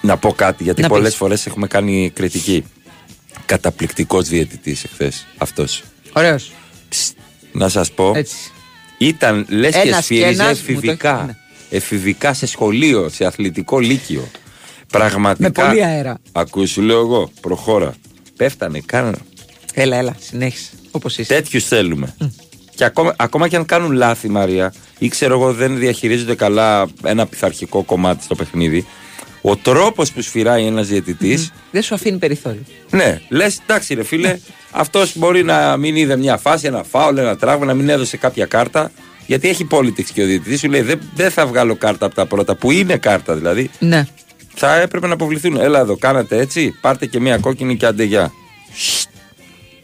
Να 0.00 0.16
πω 0.16 0.32
κάτι, 0.32 0.62
γιατί 0.62 0.82
Να 0.82 0.88
πολλές 0.88 1.08
πεις. 1.08 1.16
φορές 1.16 1.46
έχουμε 1.46 1.66
κάνει 1.66 2.10
κριτική. 2.14 2.64
Καταπληκτικός 3.46 4.28
διαιτητής 4.28 4.84
εχθές 4.84 5.26
αυτός. 5.38 5.82
Ωραίος. 6.12 6.52
Να 7.52 7.68
σας 7.68 7.92
πω, 7.92 8.12
Έτσι. 8.14 8.36
ήταν 8.98 9.46
λες 9.48 9.72
και 9.74 9.80
Ένας 9.80 9.96
και 9.96 10.02
σφύριζε 10.02 10.26
ένας, 10.26 10.38
μου 10.38 10.44
το 10.66 10.72
εφηβικά. 10.72 11.14
έχει- 11.16 11.26
ναι. 11.26 11.34
Εφηβικά 11.72 12.34
σε 12.34 12.46
σχολείο, 12.46 13.08
σε 13.08 13.24
αθλητικό 13.24 13.78
λύκειο. 13.78 14.28
Πραγματικά. 14.90 15.62
Με 15.62 15.68
πολύ 15.68 15.84
αέρα. 15.84 16.18
Ακούς, 16.32 16.70
σου 16.70 16.82
λέω 16.82 17.00
εγώ, 17.00 17.30
προχώρα. 17.40 17.94
Πέφτανε, 18.36 18.80
κάνανε. 18.86 19.16
Έλα, 19.74 19.96
έλα, 19.96 20.16
συνέχισε. 20.20 20.70
Όπως 20.90 21.18
είσαι. 21.18 21.34
Τέτοιους 21.34 21.64
θέλουμε. 21.64 22.14
Και 22.74 22.84
ακόμα, 22.84 23.14
ακόμα 23.18 23.48
και 23.48 23.56
αν 23.56 23.64
κάνουν 23.64 23.92
λάθη, 23.92 24.28
Μαρία, 24.28 24.74
ή 24.98 25.08
ξέρω 25.08 25.34
εγώ 25.34 25.52
δεν 25.52 25.78
διαχειρίζονται 25.78 26.34
καλά 26.34 26.86
ένα 27.04 27.26
πειθαρχικό 27.26 27.82
κομμάτι 27.82 28.24
στο 28.24 28.34
παιχνίδι, 28.34 28.86
ο 29.42 29.56
τρόπος 29.56 30.12
που 30.12 30.22
σφυράει 30.22 30.64
ένας 30.66 30.86
διαιτητή, 30.86 31.48
Δεν 31.70 31.82
σου 31.82 31.94
αφήνει 31.94 32.18
περιθώριο. 32.18 32.62
ναι, 32.90 33.20
λες, 33.28 33.58
εντάξει 33.62 33.94
ρε 33.94 34.02
φίλε, 34.04 34.38
αυτός 34.70 35.16
μπορεί 35.16 35.42
να 35.44 35.76
μην 35.76 35.96
είδε 35.96 36.16
μια 36.16 36.36
φάση, 36.36 36.66
ένα 36.66 36.82
φάουλ, 36.82 37.16
ένα 37.18 37.36
τράγμα, 37.36 37.64
να 37.64 37.74
μην 37.74 37.88
έδωσε 37.88 38.16
κάποια 38.16 38.46
κάρτα. 38.46 38.90
Γιατί 39.26 39.48
έχει 39.48 39.66
politics 39.70 40.10
και 40.14 40.22
ο 40.22 40.26
διαιτητής 40.26 40.60
σου 40.60 40.68
λέει: 40.68 40.80
Δεν, 40.80 41.00
δεν 41.14 41.30
θα 41.30 41.46
βγάλω 41.46 41.74
κάρτα 41.76 42.06
από 42.06 42.14
τα 42.14 42.26
πρώτα, 42.26 42.54
που 42.54 42.70
είναι 42.70 42.96
κάρτα 42.96 43.34
δηλαδή. 43.34 43.70
Ναι. 43.78 44.06
Θα 44.54 44.76
έπρεπε 44.80 45.06
να 45.06 45.12
αποβληθούν. 45.12 45.56
Έλα 45.56 45.78
εδώ, 45.78 45.96
κάνατε 45.96 46.38
έτσι, 46.38 46.78
πάρτε 46.80 47.06
και 47.06 47.20
μια 47.20 47.38
κόκκινη 47.38 47.76
και 47.76 47.86
αντεγιά. 47.86 48.32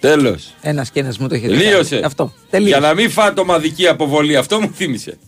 Τέλος. 0.01 0.55
Ένας 0.61 0.91
και 0.91 1.01
ένας 1.01 1.19
μου 1.19 1.29
το 1.29 1.35
έχει 1.35 1.49
δει. 1.49 1.57
Τελείωσε. 1.57 2.01
Αυτό. 2.05 2.23
Για 2.35 2.51
Τελείωσε. 2.51 2.81
να 2.81 2.95
μην 2.95 3.11
φάτε 3.11 3.41
ομαδική 3.41 3.87
αποβολή, 3.87 4.37
αυτό 4.37 4.61
μου 4.61 4.71
θύμισε. 4.75 5.19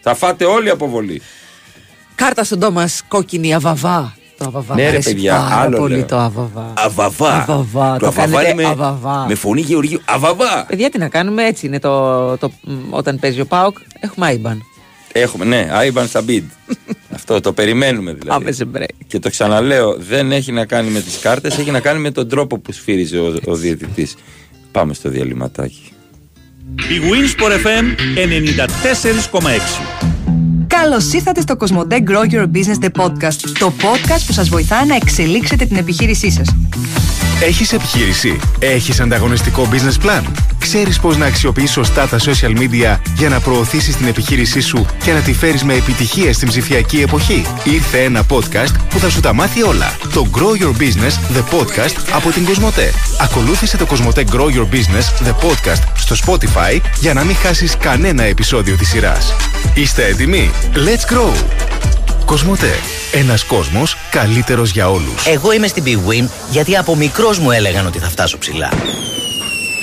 Θα 0.00 0.14
φάτε 0.14 0.44
όλη 0.44 0.70
αποβολή. 0.70 1.22
Κάρτα 2.14 2.44
στον 2.44 2.60
Τόμας 2.60 3.02
κόκκινη 3.08 3.54
αβαβά. 3.54 4.16
Το 4.38 4.44
αβαβά. 4.46 4.74
Ναι, 4.74 4.82
μου 4.82 4.88
ρε, 4.88 4.94
αρέσει 4.94 5.12
παιδιά, 5.14 5.32
πάρα 5.36 5.54
άλλο 5.56 5.76
πολύ 5.78 5.94
λέω. 5.96 6.04
το 6.04 6.16
αβαβά. 6.16 6.72
Αβαβά. 6.76 7.32
Αβαβά, 7.34 7.96
το 7.98 8.06
αβαβά 8.06 8.42
κάνετε 8.42 8.50
είναι 8.52 8.62
με, 8.62 8.68
αβαβά. 8.68 9.24
με 9.28 9.34
φωνή 9.34 9.60
Γεωργίου. 9.60 10.00
Αβαβά. 10.04 10.64
Παιδιά, 10.68 10.90
τι 10.90 10.98
να 10.98 11.08
κάνουμε, 11.08 11.44
έτσι 11.46 11.66
είναι 11.66 11.78
το, 11.78 12.36
το, 12.38 12.50
μ, 12.62 12.72
όταν 12.90 13.18
παίζει 13.18 13.40
ο 13.40 13.46
Πάοκ. 13.46 13.76
Έχουμε 14.00 14.26
άιμπαν. 14.26 14.62
Έχουμε, 15.12 15.44
ναι, 15.44 15.68
Άιμπαν 15.70 16.08
Σαμπίντ. 16.08 16.50
Αυτό 17.14 17.40
το 17.40 17.52
περιμένουμε 17.52 18.12
δηλαδή. 18.12 18.42
Άμεσε 18.42 18.66
break. 18.76 18.86
Και 19.06 19.18
το 19.18 19.30
ξαναλέω, 19.30 19.96
δεν 19.98 20.32
έχει 20.32 20.52
να 20.52 20.64
κάνει 20.64 20.90
με 20.90 21.00
τις 21.00 21.18
κάρτες, 21.18 21.58
έχει 21.58 21.70
να 21.70 21.80
κάνει 21.80 22.00
με 22.00 22.10
τον 22.10 22.28
τρόπο 22.28 22.58
που 22.58 22.72
σφύριζε 22.72 23.18
ο, 23.18 23.34
ο 23.44 23.54
διαιτητής. 23.54 24.14
Πάμε 24.72 24.94
στο 24.94 25.08
διαλυματάκι. 25.08 25.92
Η 26.74 27.00
bwinΣΠΟΡ 27.02 27.66
FM 27.66 27.84
94,6. 29.32 29.42
Καλώς 30.66 31.12
ήρθατε 31.12 31.40
στο 31.40 31.56
Κοσμοτέ 31.56 32.02
Grow 32.06 32.34
Your 32.34 32.46
Business 32.46 32.84
The 32.84 33.02
Podcast. 33.02 33.34
Το 33.58 33.72
podcast 33.82 34.22
που 34.26 34.32
σας 34.32 34.48
βοηθάει 34.48 34.86
να 34.86 34.94
εξελίξετε 34.94 35.64
την 35.64 35.76
επιχείρησή 35.76 36.30
σας. 36.30 36.48
Έχεις 37.44 37.72
επιχείρηση; 37.72 38.38
Έχεις 38.58 39.00
ανταγωνιστικό 39.00 39.68
business 39.72 40.06
plan? 40.06 40.22
Ξέρεις 40.58 41.00
πώς 41.00 41.16
να 41.16 41.26
αξιοποιείς 41.26 41.70
σωστά 41.70 42.06
τα 42.08 42.18
social 42.18 42.58
media 42.58 42.98
για 43.16 43.28
να 43.28 43.40
προωθήσεις 43.40 43.96
την 43.96 44.06
επιχείρησή 44.06 44.60
σου 44.60 44.86
και 45.04 45.12
να 45.12 45.20
τη 45.20 45.32
φέρεις 45.32 45.64
με 45.64 45.74
επιτυχία 45.74 46.32
στην 46.32 46.48
ψηφιακή 46.48 47.00
εποχή; 47.00 47.46
Ήρθε 47.64 48.02
ένα 48.02 48.22
podcast 48.28 48.74
που 48.88 48.98
θα 48.98 49.10
σου 49.10 49.20
τα 49.20 49.32
μάθει 49.32 49.62
όλα. 49.62 49.96
Το 50.12 50.26
Grow 50.32 50.62
Your 50.62 50.82
Business 50.82 51.36
The 51.36 51.58
Podcast 51.58 51.96
από 52.12 52.30
την 52.30 52.44
Κοσμοτέ. 52.44 52.92
Ακολούθησε 53.20 53.76
το 53.76 53.86
Κοσμοτέ 53.86 54.24
Grow 54.32 54.46
Your 54.46 54.74
Business 54.74 55.26
The 55.26 55.34
Podcast 55.46 55.82
στο 55.94 56.16
Spotify 56.26 56.80
για 57.00 57.14
να 57.14 57.24
μην 57.24 57.36
χάσεις 57.36 57.76
κανένα 57.76 58.22
επεισόδιο 58.22 58.76
της 58.76 58.88
σειράς. 58.88 59.34
Είστε 59.74 60.06
έτοιμοι; 60.06 60.50
Let's 60.74 61.14
grow! 61.14 61.32
Κοσμοτέ. 62.24 62.72
Ένας 63.12 63.44
κόσμος 63.44 63.96
καλύτερος 64.10 64.70
για 64.70 64.90
όλους. 64.90 65.26
Εγώ 65.26 65.52
είμαι 65.52 65.66
στην 65.66 65.84
Big 65.86 66.10
Win 66.10 66.28
γιατί 66.50 66.76
από 66.76 66.96
μικρός 66.96 67.38
μου 67.38 67.50
έλεγαν 67.50 67.86
ότι 67.86 67.98
θα 67.98 68.08
φτάσω 68.08 68.38
ψηλά. 68.38 68.72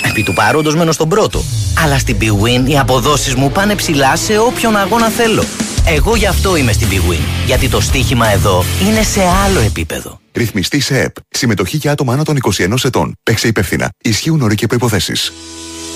Επί 0.08 0.22
του 0.22 0.32
παρόντος 0.32 0.74
μένω 0.74 0.92
στον 0.92 1.08
πρώτο. 1.08 1.44
Αλλά 1.84 1.98
στην 1.98 2.16
Big 2.20 2.44
Win 2.44 2.68
οι 2.68 2.78
αποδόσεις 2.78 3.34
μου 3.34 3.52
πάνε 3.52 3.74
ψηλά 3.74 4.16
σε 4.16 4.38
όποιον 4.38 4.76
αγώνα 4.76 5.08
θέλω. 5.08 5.44
Εγώ 5.86 6.16
γι' 6.16 6.26
αυτό 6.26 6.56
είμαι 6.56 6.72
στην 6.72 6.88
Big 6.90 7.12
Win. 7.12 7.20
Γιατί 7.46 7.68
το 7.68 7.80
στοίχημα 7.80 8.32
εδώ 8.32 8.64
είναι 8.88 9.02
σε 9.02 9.20
άλλο 9.44 9.60
επίπεδο. 9.60 10.20
Ρυθμιστή 10.32 10.80
σε 10.80 11.00
ΕΠ. 11.00 11.14
Συμμετοχή 11.28 11.76
για 11.76 11.92
άτομα 11.92 12.12
άνω 12.12 12.22
των 12.22 12.38
21 12.58 12.74
ετών. 12.84 13.14
Παίξε 13.22 13.48
υπεύθυνα. 13.48 13.88
Ισχύουν 14.02 14.40
όροι 14.40 14.54
και 14.54 14.66
προποθέσει. 14.66 15.32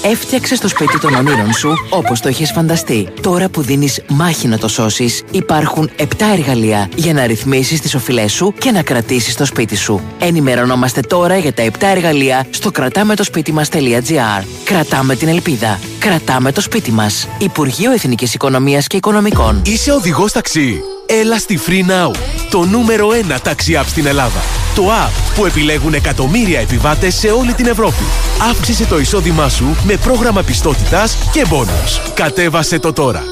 Έφτιαξε 0.06 0.58
το 0.58 0.68
σπίτι 0.68 0.98
των 0.98 1.14
ονείρων 1.14 1.52
σου 1.52 1.72
όπως 1.90 2.20
το 2.20 2.28
έχεις 2.28 2.50
φανταστεί. 2.50 3.08
Τώρα 3.20 3.48
που 3.48 3.62
δίνεις 3.62 4.02
μάχη 4.08 4.48
να 4.48 4.58
το 4.58 4.68
σώσεις, 4.68 5.22
υπάρχουν 5.30 5.90
7 5.96 6.04
εργαλεία 6.32 6.88
για 6.94 7.12
να 7.12 7.26
ρυθμίσεις 7.26 7.80
τις 7.80 7.94
οφειλές 7.94 8.32
σου 8.32 8.54
και 8.58 8.70
να 8.70 8.82
κρατήσεις 8.82 9.36
το 9.36 9.44
σπίτι 9.44 9.76
σου. 9.76 10.00
Ενημερωνόμαστε 10.18 11.00
τώρα 11.00 11.36
για 11.36 11.52
τα 11.52 11.62
7 11.62 11.70
εργαλεία 11.80 12.46
στο 12.50 12.70
κρατάμε 12.70 13.14
το 13.14 13.24
σπίτι 13.24 13.52
μας.gr. 13.52 14.44
Κρατάμε 14.64 15.16
την 15.16 15.28
ελπίδα. 15.28 15.80
Κρατάμε 15.98 16.52
το 16.52 16.60
σπίτι 16.60 16.90
μας. 16.90 17.28
Υπουργείο 17.38 17.92
Εθνικής 17.92 18.34
Οικονομίας 18.34 18.86
και 18.86 18.96
Οικονομικών. 18.96 19.62
Είσαι 19.66 19.92
οδηγός 19.92 20.32
ταξί. 20.32 20.82
Έλα 21.06 21.38
στη 21.38 21.60
Free 21.66 21.90
Now, 21.90 22.14
το 22.50 22.64
νούμερο 22.64 23.08
1 23.08 23.40
ταξί 23.42 23.78
app 23.80 23.86
στην 23.86 24.06
Ελλάδα. 24.06 24.40
Το 24.74 24.82
app 25.06 25.34
που 25.34 25.46
επιλέγουν 25.46 25.94
εκατομμύρια 25.94 26.60
επιβάτες 26.60 27.14
σε 27.14 27.28
όλη 27.28 27.52
την 27.52 27.66
Ευρώπη. 27.66 28.04
Αύξησε 28.50 28.84
το 28.84 28.98
εισόδημά 28.98 29.48
σου 29.48 29.76
με 29.84 29.96
πρόγραμμα 29.96 30.42
πιστότητας 30.42 31.16
και 31.32 31.44
μπόνους. 31.48 32.00
Κατέβασε 32.14 32.78
το 32.78 32.92
τώρα. 32.92 33.24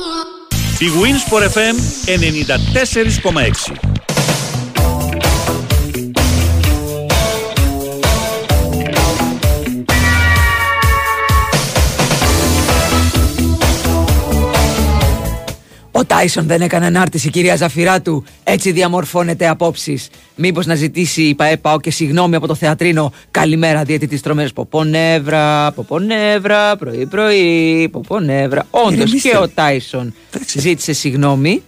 Η 0.79 0.87
Wins 1.01 1.33
for 1.33 1.43
FM 1.43 1.77
94,6. 2.07 4.02
Ο 15.95 16.05
Τάισον 16.05 16.47
δεν 16.47 16.63
έκανε 16.63 16.87
ανάρτηση, 16.87 17.31
κυρία 17.31 17.57
Ζαφυράτου. 17.57 18.25
Έτσι 18.45 18.73
διαμορφώνεται 18.73 19.49
απόψεις. 19.49 20.09
Μήπως 20.35 20.67
να 20.67 20.75
ζητήσει 20.75 21.23
η 21.23 21.35
ΠαΕΠΑΟ 21.35 21.81
και 21.81 21.91
συγγνώμη 21.91 22.37
από 22.37 22.47
το 22.47 22.55
θεατρίνο. 22.55 23.13
Καλημέρα, 23.31 23.83
διαιτητή 23.83 24.21
τρομέρε. 24.21 24.49
Ποπονεύρα, 24.49 25.73
ποπονεύρα, 25.73 26.77
πρωί-πρωί, 26.77 27.89
ποπονεύρα. 27.93 28.67
Όντως 28.71 29.13
και 29.13 29.37
ο 29.37 29.49
Τάισον 29.49 30.15
ζήτησε 30.57 30.93
συγγνώμη. 30.93 31.63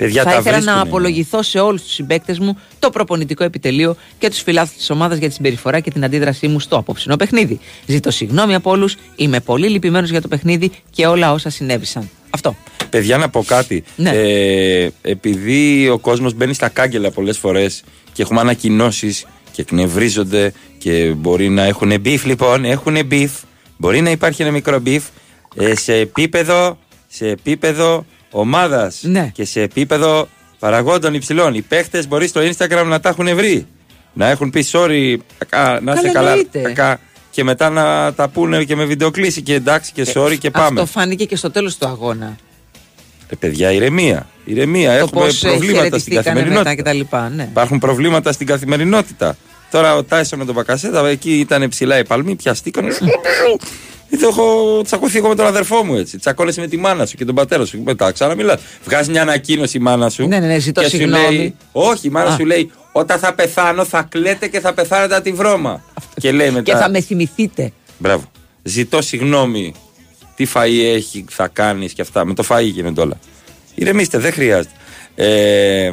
Παιδιά, 0.00 0.22
θα 0.22 0.30
τα 0.30 0.36
ήθελα 0.36 0.50
να 0.50 0.60
βρίσκουνε. 0.62 0.80
απολογηθώ 0.80 1.42
σε 1.42 1.58
όλους 1.58 1.82
τους 1.82 1.92
συμπαίκτες 1.92 2.38
μου, 2.38 2.58
το 2.78 2.90
προπονητικό 2.90 3.44
επιτελείο 3.44 3.96
και 4.18 4.28
τους 4.28 4.40
φιλάθλους 4.40 4.76
της 4.76 4.90
ομάδας 4.90 5.18
για 5.18 5.28
τη 5.28 5.34
συμπεριφορά 5.34 5.80
και 5.80 5.90
την 5.90 6.04
αντίδρασή 6.04 6.48
μου 6.48 6.60
στο 6.60 6.76
απόψινό 6.76 7.16
παιχνίδι. 7.16 7.60
Ζητώ 7.86 8.10
συγγνώμη 8.10 8.54
από 8.54 8.70
όλους, 8.70 8.96
είμαι 9.16 9.40
πολύ 9.40 9.68
λυπημένος 9.68 10.10
για 10.10 10.20
το 10.20 10.28
παιχνίδι 10.28 10.70
και 10.90 11.06
όλα 11.06 11.32
όσα 11.32 11.50
συνέβησαν. 11.50 12.10
Αυτό. 12.30 12.56
Παιδιά, 12.90 13.16
να 13.18 13.28
πω 13.28 13.44
κάτι. 13.46 13.84
Ναι. 13.96 14.10
Ε, 14.10 14.90
επειδή 15.02 15.88
ο 15.88 15.98
κόσμος 15.98 16.34
μπαίνει 16.34 16.54
στα 16.54 16.68
κάγκελα 16.68 17.10
πολλές 17.10 17.38
φορές 17.38 17.84
και 18.12 18.22
έχουμε 18.22 18.40
ανακοινώσεις 18.40 19.26
και 19.52 19.62
εκνευρίζονται 19.62 20.52
και 20.78 21.14
μπορεί 21.16 21.48
να 21.48 21.62
έχουν 21.62 22.00
μπιφ, 22.00 22.24
λοιπόν, 22.24 22.64
έχουν 22.64 23.06
μπιφ. 23.06 23.32
Μπορεί 23.76 24.00
να 24.00 24.10
υπάρχει 24.10 24.42
ένα 24.42 24.50
μικρό 24.50 24.78
beef 24.78 25.04
ε, 25.56 25.74
σε 25.76 25.94
επίπεδο, 25.94 26.78
σε 27.08 27.28
επίπεδο 27.28 28.04
ομάδας 28.30 28.98
Ναι. 29.02 29.30
και 29.34 29.44
σε 29.44 29.60
επίπεδο 29.60 30.28
παραγόντων 30.58 31.14
υψηλών. 31.14 31.54
Οι 31.54 31.60
παίχτες 31.62 32.08
μπορεί 32.08 32.26
στο 32.26 32.40
Instagram 32.40 32.84
να 32.86 33.00
τα 33.00 33.08
έχουν 33.08 33.34
βρει. 33.36 33.66
Να 34.12 34.28
έχουν 34.28 34.50
πει 34.50 34.64
sorry, 34.72 35.16
κακά, 35.38 35.80
να 35.82 35.92
είστε 35.92 36.06
Καλά, 36.06 36.12
καλά. 36.12 36.28
εννοείται. 36.30 36.60
κακά, 36.60 37.00
και 37.30 37.44
μετά 37.44 37.70
να 37.70 38.12
τα 38.14 38.28
πούνε 38.28 38.64
και 38.64 38.76
με 38.76 38.84
βιντεοκλήση 38.84 39.42
και 39.42 39.54
εντάξει 39.54 39.92
και 39.92 40.06
sorry 40.14 40.38
και 40.38 40.50
πάμε. 40.50 40.80
Αυτό 40.80 40.86
φάνηκε 40.98 41.24
και 41.24 41.36
στο 41.36 41.50
τέλος 41.50 41.76
του 41.76 41.86
αγώνα. 41.86 42.36
Ε, 43.28 43.34
παιδιά, 43.36 43.70
ηρεμία. 43.72 44.26
ηρεμία. 44.44 44.90
το 44.90 44.96
Έχουμε 44.96 45.20
πώς 45.24 45.38
προβλήματα 45.38 45.98
στην 45.98 46.12
χαιρετιστήκανε 46.12 46.42
μετά 46.44 46.62
καθημερινότητα. 46.62 47.18
κτλ. 47.28 47.34
Ναι. 47.36 47.42
Υπάρχουν 47.42 47.78
προβλήματα 47.78 48.32
στην 48.32 48.46
καθημερινότητα. 48.46 49.36
Τώρα 49.70 49.96
ο 49.96 50.04
Τάισον 50.04 50.38
με 50.38 50.44
τον 50.44 50.54
Μπακασέτα, 50.54 51.08
εκεί 51.08 51.38
ήταν 51.38 51.68
ψηλά 51.68 51.98
οι 51.98 52.04
παλμοί, 52.04 52.34
πιαστήκαν. 52.34 52.84
Δεν 54.10 54.28
έχω 54.30 54.80
τσακωθεί 54.84 55.18
εγώ 55.18 55.28
με 55.28 55.34
τον 55.34 55.46
αδερφό 55.46 55.84
μου 55.84 55.94
έτσι. 55.94 56.18
Τσακώνεσαι 56.18 56.60
με 56.60 56.66
τη 56.66 56.76
μάνα 56.76 57.06
σου 57.06 57.16
και 57.16 57.24
τον 57.24 57.34
πατέρα 57.34 57.64
σου. 57.64 57.82
Μετά 57.84 58.12
ξαναμιλάς. 58.12 58.60
Βγάζεις 58.84 59.08
μια 59.08 59.22
ανακοίνωση 59.22 59.76
η 59.76 59.80
μάνα 59.80 60.08
σου. 60.08 60.26
Ναι, 60.26 60.38
ναι, 60.38 60.46
ναι, 60.46 60.58
ζητώ 60.58 60.80
και 60.80 60.88
σου 60.88 60.96
συγγνώμη. 60.96 61.36
λέει, 61.36 61.54
Όχι, 61.72 62.06
η 62.06 62.10
μάνα 62.10 62.30
Α. 62.32 62.36
σου 62.36 62.44
λέει, 62.46 62.70
Όταν 62.92 63.18
θα 63.18 63.34
πεθάνω 63.34 63.84
θα 63.84 64.02
κλαίτε 64.02 64.46
και 64.48 64.60
θα 64.60 64.72
πεθάνετε 64.74 65.14
από 65.14 65.24
τη 65.24 65.32
βρώμα. 65.32 65.82
και 66.20 66.32
λέει 66.32 66.50
μετά. 66.50 66.72
Και 66.72 66.78
θα 66.78 66.90
με 66.90 67.00
θυμηθείτε. 67.00 67.72
Μπράβο. 67.98 68.24
Ζητώ 68.62 69.02
συγγνώμη. 69.02 69.74
Τι 70.36 70.46
φαΐ 70.54 70.94
έχει, 70.94 71.24
θα 71.30 71.48
κάνεις 71.48 71.92
και 71.92 72.02
αυτά. 72.02 72.24
Με 72.24 72.34
το 72.34 72.44
φαΐ 72.48 72.62
γίνονται 72.64 73.00
όλα. 73.00 73.18
Ηρεμήστε, 73.74 74.18
δεν 74.18 74.32
χρειάζεται. 74.32 74.74
Ε, 75.14 75.90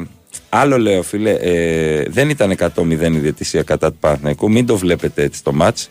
άλλο 0.50 0.78
λέω, 0.78 1.04
φίλε, 1.04 1.32
ε, 1.32 2.04
δεν 2.08 2.30
ήταν 2.30 2.56
100-0 2.76 3.14
η 3.16 3.20
διαιτησία 3.20 3.64
κατά 3.64 3.92
του 3.92 3.98
Παναθηναϊκού. 4.00 4.52
Μην 4.52 4.66
το 4.66 4.78
βλέπετε 4.78 5.24
έτσι 5.24 5.44
το 5.44 5.54
μάτς. 5.54 5.90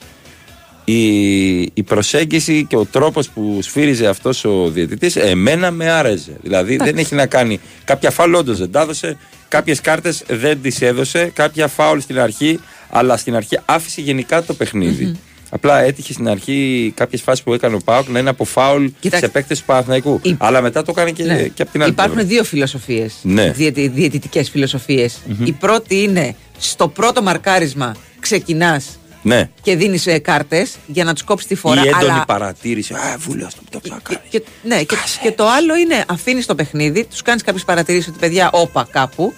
Η, 0.84 1.60
η 1.60 1.82
προσέγγιση 1.84 2.64
και 2.68 2.76
ο 2.76 2.84
τρόπος 2.84 3.28
που 3.28 3.58
σφύριζε 3.62 4.06
αυτός 4.06 4.44
ο 4.44 4.68
διαιτητής 4.68 5.16
εμένα 5.16 5.70
με 5.70 5.90
άρεσε. 5.90 6.36
Δηλαδή 6.42 6.76
δεν 6.76 6.98
έχει 6.98 7.14
να 7.14 7.26
κάνει. 7.26 7.60
Κάποια 7.84 8.10
φάουλ 8.10 8.34
όντως 8.34 8.58
δεν 8.58 8.70
τα 8.70 8.80
έδωσε, 8.80 9.16
κάποιες 9.48 9.80
κάρτες 9.80 10.25
δεν 10.28 10.62
τις 10.62 10.80
έδωσε, 10.80 11.30
κάποια 11.34 11.66
φάουλ 11.68 11.98
στην 11.98 12.20
αρχή, 12.20 12.60
αλλά 12.90 13.16
στην 13.16 13.34
αρχή 13.34 13.58
άφησε 13.64 14.00
γενικά 14.00 14.42
το 14.42 14.54
παιχνιδι 14.54 15.16
Απλά 15.50 15.80
έτυχε 15.80 16.12
στην 16.12 16.28
αρχή 16.28 16.92
κάποιες 16.96 17.22
φάσεις 17.22 17.44
που 17.44 17.54
έκανε 17.54 17.74
ο 17.74 17.78
Πάοκ 17.84 18.08
να 18.08 18.18
είναι 18.18 18.30
από 18.30 18.44
φάουλ 18.44 18.86
Κοιτάξτε. 19.00 19.26
σε 19.26 19.32
παίκτες 19.32 19.58
του 19.58 19.64
Παναθηναϊκού. 19.64 20.20
Η- 20.22 20.36
Αλλά 20.38 20.60
μετά 20.60 20.82
το 20.82 20.92
έκανε 20.96 21.10
και, 21.10 21.24
Ναι. 21.24 21.42
και 21.42 21.62
από 21.62 21.70
την 21.70 21.82
άλλη. 21.82 21.90
Υπάρχουν 21.90 22.14
πλευρά. 22.14 22.32
δύο 22.34 22.44
φιλοσοφίες. 22.44 23.14
Ναι. 23.22 23.50
Διαιτητικές 23.50 24.50
φιλοσοφίες. 24.50 25.18
Η 25.44 25.52
πρώτη 25.52 26.02
είναι 26.02 26.34
στο 26.58 26.88
πρώτο 26.88 27.22
μαρκάρισμα 27.22 27.94
ξεκινάς 28.20 28.98
Ναι. 29.22 29.50
και 29.62 29.76
δίνεις 29.76 30.06
ε, 30.06 30.18
κάρτες 30.18 30.74
για 30.86 31.04
να 31.04 31.12
τους 31.12 31.22
κόψεις 31.22 31.48
τη 31.48 31.54
φορά. 31.54 31.84
Η 31.84 31.88
έντονη 31.88 32.10
αλλά... 32.10 32.24
παρατήρηση. 32.26 32.94
Α, 32.94 33.16
βούλιο 33.18 33.48
στο 33.50 33.60
το 33.70 33.80
ψακάρι. 33.82 34.18
Και, 34.28 34.42
ναι, 34.64 34.82
και, 34.82 34.96
και 35.22 35.32
το 35.32 35.46
άλλο 35.48 35.76
είναι 35.76 36.04
αφήνεις 36.08 36.46
το 36.46 36.54
παιχνίδι, 36.54 37.04
τους 37.04 37.22
κάνεις 37.22 37.42
κάποιες 37.42 37.64
παρατηρήσεις 37.64 38.08
ότι 38.08 38.18
παιδιά, 38.18 38.48
όπα 38.52 38.86
κάπου. 38.90 39.34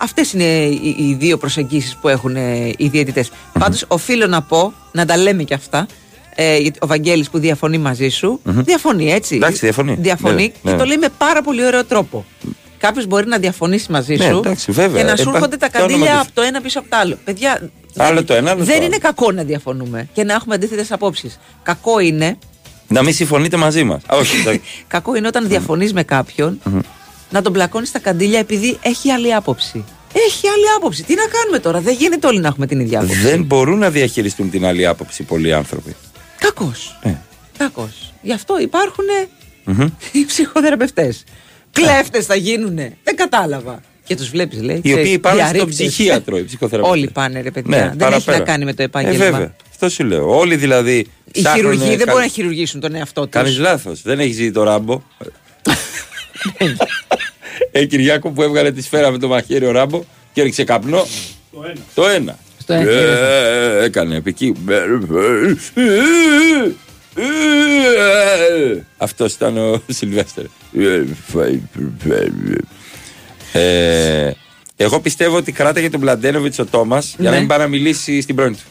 Αυτές 0.00 0.32
είναι 0.32 0.44
οι, 0.44 0.96
οι 0.98 1.14
δύο 1.18 1.36
προσεγγίσεις 1.38 1.96
που 1.96 2.08
έχουν 2.08 2.36
ε, 2.36 2.72
οι 2.76 2.88
διαιτητές. 2.88 3.30
Πάντως, 3.58 3.84
οφείλω 3.88 4.26
να 4.26 4.42
πω, 4.42 4.72
να 4.92 5.06
τα 5.06 5.16
λέμε 5.16 5.42
κι 5.42 5.54
αυτά. 5.54 5.86
Ε, 6.34 6.56
γιατί 6.58 6.78
ο 6.82 6.86
Βαγγέλης 6.86 7.30
που 7.30 7.38
διαφωνεί 7.38 7.78
μαζί 7.78 8.08
σου, 8.08 8.40
διαφωνεί 8.44 9.12
έτσι. 9.12 9.34
Εντάξει, 9.36 9.58
διαφωνεί. 9.58 9.96
Διαφωνεί 10.00 10.42
Ναι, 10.42 10.48
και 10.48 10.70
ναι. 10.70 10.76
το 10.76 10.84
λέει 10.84 10.96
με 10.96 11.08
πάρα 11.18 11.42
πολύ 11.42 11.64
ωραίο 11.66 11.84
τρόπο. 11.84 12.24
Κάποιος 12.78 13.06
μπορεί 13.06 13.26
να 13.26 13.38
διαφωνήσει 13.38 13.92
μαζί 13.92 14.14
Ναι, 14.16 14.24
σου 14.24 14.36
εντάξει, 14.36 14.72
βέβαια. 14.72 15.00
και 15.02 15.08
να 15.10 15.16
σου 15.16 15.22
Υπάρχει 15.22 15.36
έρχονται 15.36 15.56
τα 15.56 15.68
το 15.70 15.78
όνομα 15.78 15.88
καντήλια 15.92 16.12
του- 16.14 16.20
από 16.20 16.30
το 16.34 16.42
ένα 16.42 16.60
πίσω 16.60 16.78
από 16.78 16.88
το 16.90 16.96
άλλο. 16.96 17.18
Παιδιά, 17.24 17.70
Άλλο 17.96 18.24
το 18.24 18.34
ένα, 18.34 18.50
άλλο 18.50 18.58
το 18.58 18.64
δεν 18.64 18.76
άλλο. 18.76 18.84
είναι 18.84 18.96
κακό 18.98 19.32
να 19.32 19.42
διαφωνούμε 19.42 20.08
και 20.12 20.24
να 20.24 20.34
έχουμε 20.34 20.54
αντίθετες 20.54 20.92
απόψεις. 20.92 21.38
Κακό 21.62 21.98
είναι 21.98 22.38
Να 22.88 23.02
μην 23.02 23.14
συμφωνείτε 23.14 23.56
μαζί 23.56 23.84
μας. 23.84 24.02
Όχι, 24.10 24.40
εντάξει. 24.40 24.60
Κακό 24.88 25.14
είναι 25.14 25.26
όταν 25.26 25.48
διαφωνείς 25.48 25.92
με 25.92 26.02
κάποιον 26.02 26.60
να 27.30 27.42
τον 27.42 27.52
πλακώνεις 27.52 27.88
στα 27.88 27.98
καντήλια 27.98 28.38
επειδή 28.38 28.78
έχει 28.82 29.10
άλλη 29.10 29.34
άποψη. 29.34 29.84
Έχει 30.12 30.48
άλλη 30.48 30.64
άποψη. 30.76 31.02
Τι 31.02 31.14
να 31.14 31.22
κάνουμε 31.26 31.58
τώρα, 31.58 31.80
δεν 31.80 31.94
γίνεται 31.94 32.26
όλοι 32.26 32.40
να 32.40 32.48
έχουμε 32.48 32.66
την 32.66 32.80
ίδια 32.80 32.98
άποψη. 32.98 33.18
δεν 33.20 33.42
μπορούν 33.42 33.78
να 33.78 33.90
διαχειριστούν 33.90 34.50
την 34.50 34.66
άλλη 34.66 34.86
άποψη 34.86 35.22
πολλοί 35.22 35.52
άνθρωποι. 35.54 35.96
Κακός. 36.38 36.98
Ε. 37.02 37.10
Κακός. 37.58 38.12
Γι' 38.22 38.32
αυτό 38.32 38.58
υπάρχουν 38.60 39.04
οι 40.12 40.24
ψυχοθεραπευτές. 40.26 41.24
Κλέφτες 41.72 42.26
θα 42.26 42.34
γίνουνε. 42.34 42.96
Δεν 43.04 43.16
κατάλαβα. 43.16 43.80
Και 44.04 44.16
τους 44.16 44.28
βλέπεις, 44.30 44.62
λέει. 44.62 44.76
Οι 44.76 44.80
ξέρεις, 44.80 44.98
οποίοι 45.00 45.18
πάνε 45.18 45.40
στον 45.40 45.52
διαρρήκτες. 45.52 45.76
ψυχίατρο, 45.86 46.38
οι 46.38 46.44
ψυχοθεραπευτές. 46.44 47.00
Όλοι 47.02 47.10
πάνε, 47.12 47.40
ρε 47.40 47.50
παιδιά. 47.50 47.76
Ναι, 47.76 47.82
δεν 47.82 47.90
έχει 47.92 47.98
παραπέρα. 48.24 48.38
να 48.38 48.44
κάνει 48.44 48.64
με 48.64 48.72
το 48.74 48.82
Ε, 48.82 48.84
επάγγελμα. 48.84 49.18
βέβαια. 49.24 49.54
Αυτό 49.70 49.88
σου 49.88 50.04
λέω. 50.04 50.38
Όλοι 50.38 50.56
δηλαδή. 50.56 50.96
Οι 50.98 51.06
ψάχνουνε 51.32 51.56
χειρουργοί 51.56 51.88
δεν 51.88 51.98
κάτι- 51.98 52.10
μπορούν 52.10 52.24
να 52.24 52.28
χειρουργήσουν 52.32 52.80
τον 52.80 52.94
εαυτό 52.94 53.20
τους. 53.20 53.30
Κάνεις 53.30 53.58
λάθος. 53.58 54.02
Δεν 54.02 54.18
έχεις 54.20 54.34
ζήσει 54.36 54.50
το 54.52 54.62
ράμπο. 54.62 55.02
ε, 57.70 57.84
Κυριάκο 57.84 58.30
που 58.30 58.42
έβγαλε 58.42 58.72
τη 58.72 58.82
σφαίρα 58.82 59.10
με 59.10 59.18
το 59.18 59.28
μαχαίρι 59.28 59.66
ο 59.66 59.70
ράμπο 59.70 60.02
και 60.32 60.40
έριξε 60.40 60.64
καπνό. 60.64 61.06
Το 61.52 61.62
ένα. 61.64 61.80
Το 61.94 62.06
ένα. 62.08 62.38
Στο 62.58 62.72
ένα. 62.72 62.90
Ε, 62.90 63.84
έκανε 63.84 64.16
επί 64.16 64.30
εκεί. 64.30 64.54
Αυτός 68.96 69.32
ήταν 69.34 69.56
ο 69.58 69.82
Σιλβέστερ. 69.88 70.44
Ε, 73.52 74.30
εγώ 74.76 75.00
πιστεύω 75.00 75.36
ότι 75.36 75.52
κράταγε 75.52 75.90
τον 75.90 76.00
Πλαντένοβιτ 76.00 76.60
ο 76.60 76.64
Τόμας 76.66 77.14
για 77.18 77.24
να 77.24 77.30
Ναι. 77.30 77.38
μην 77.38 77.48
πάει 77.48 77.58
να 77.58 77.66
μιλήσει 77.66 78.20
στην 78.20 78.34
πρώην 78.34 78.52
του. 78.52 78.62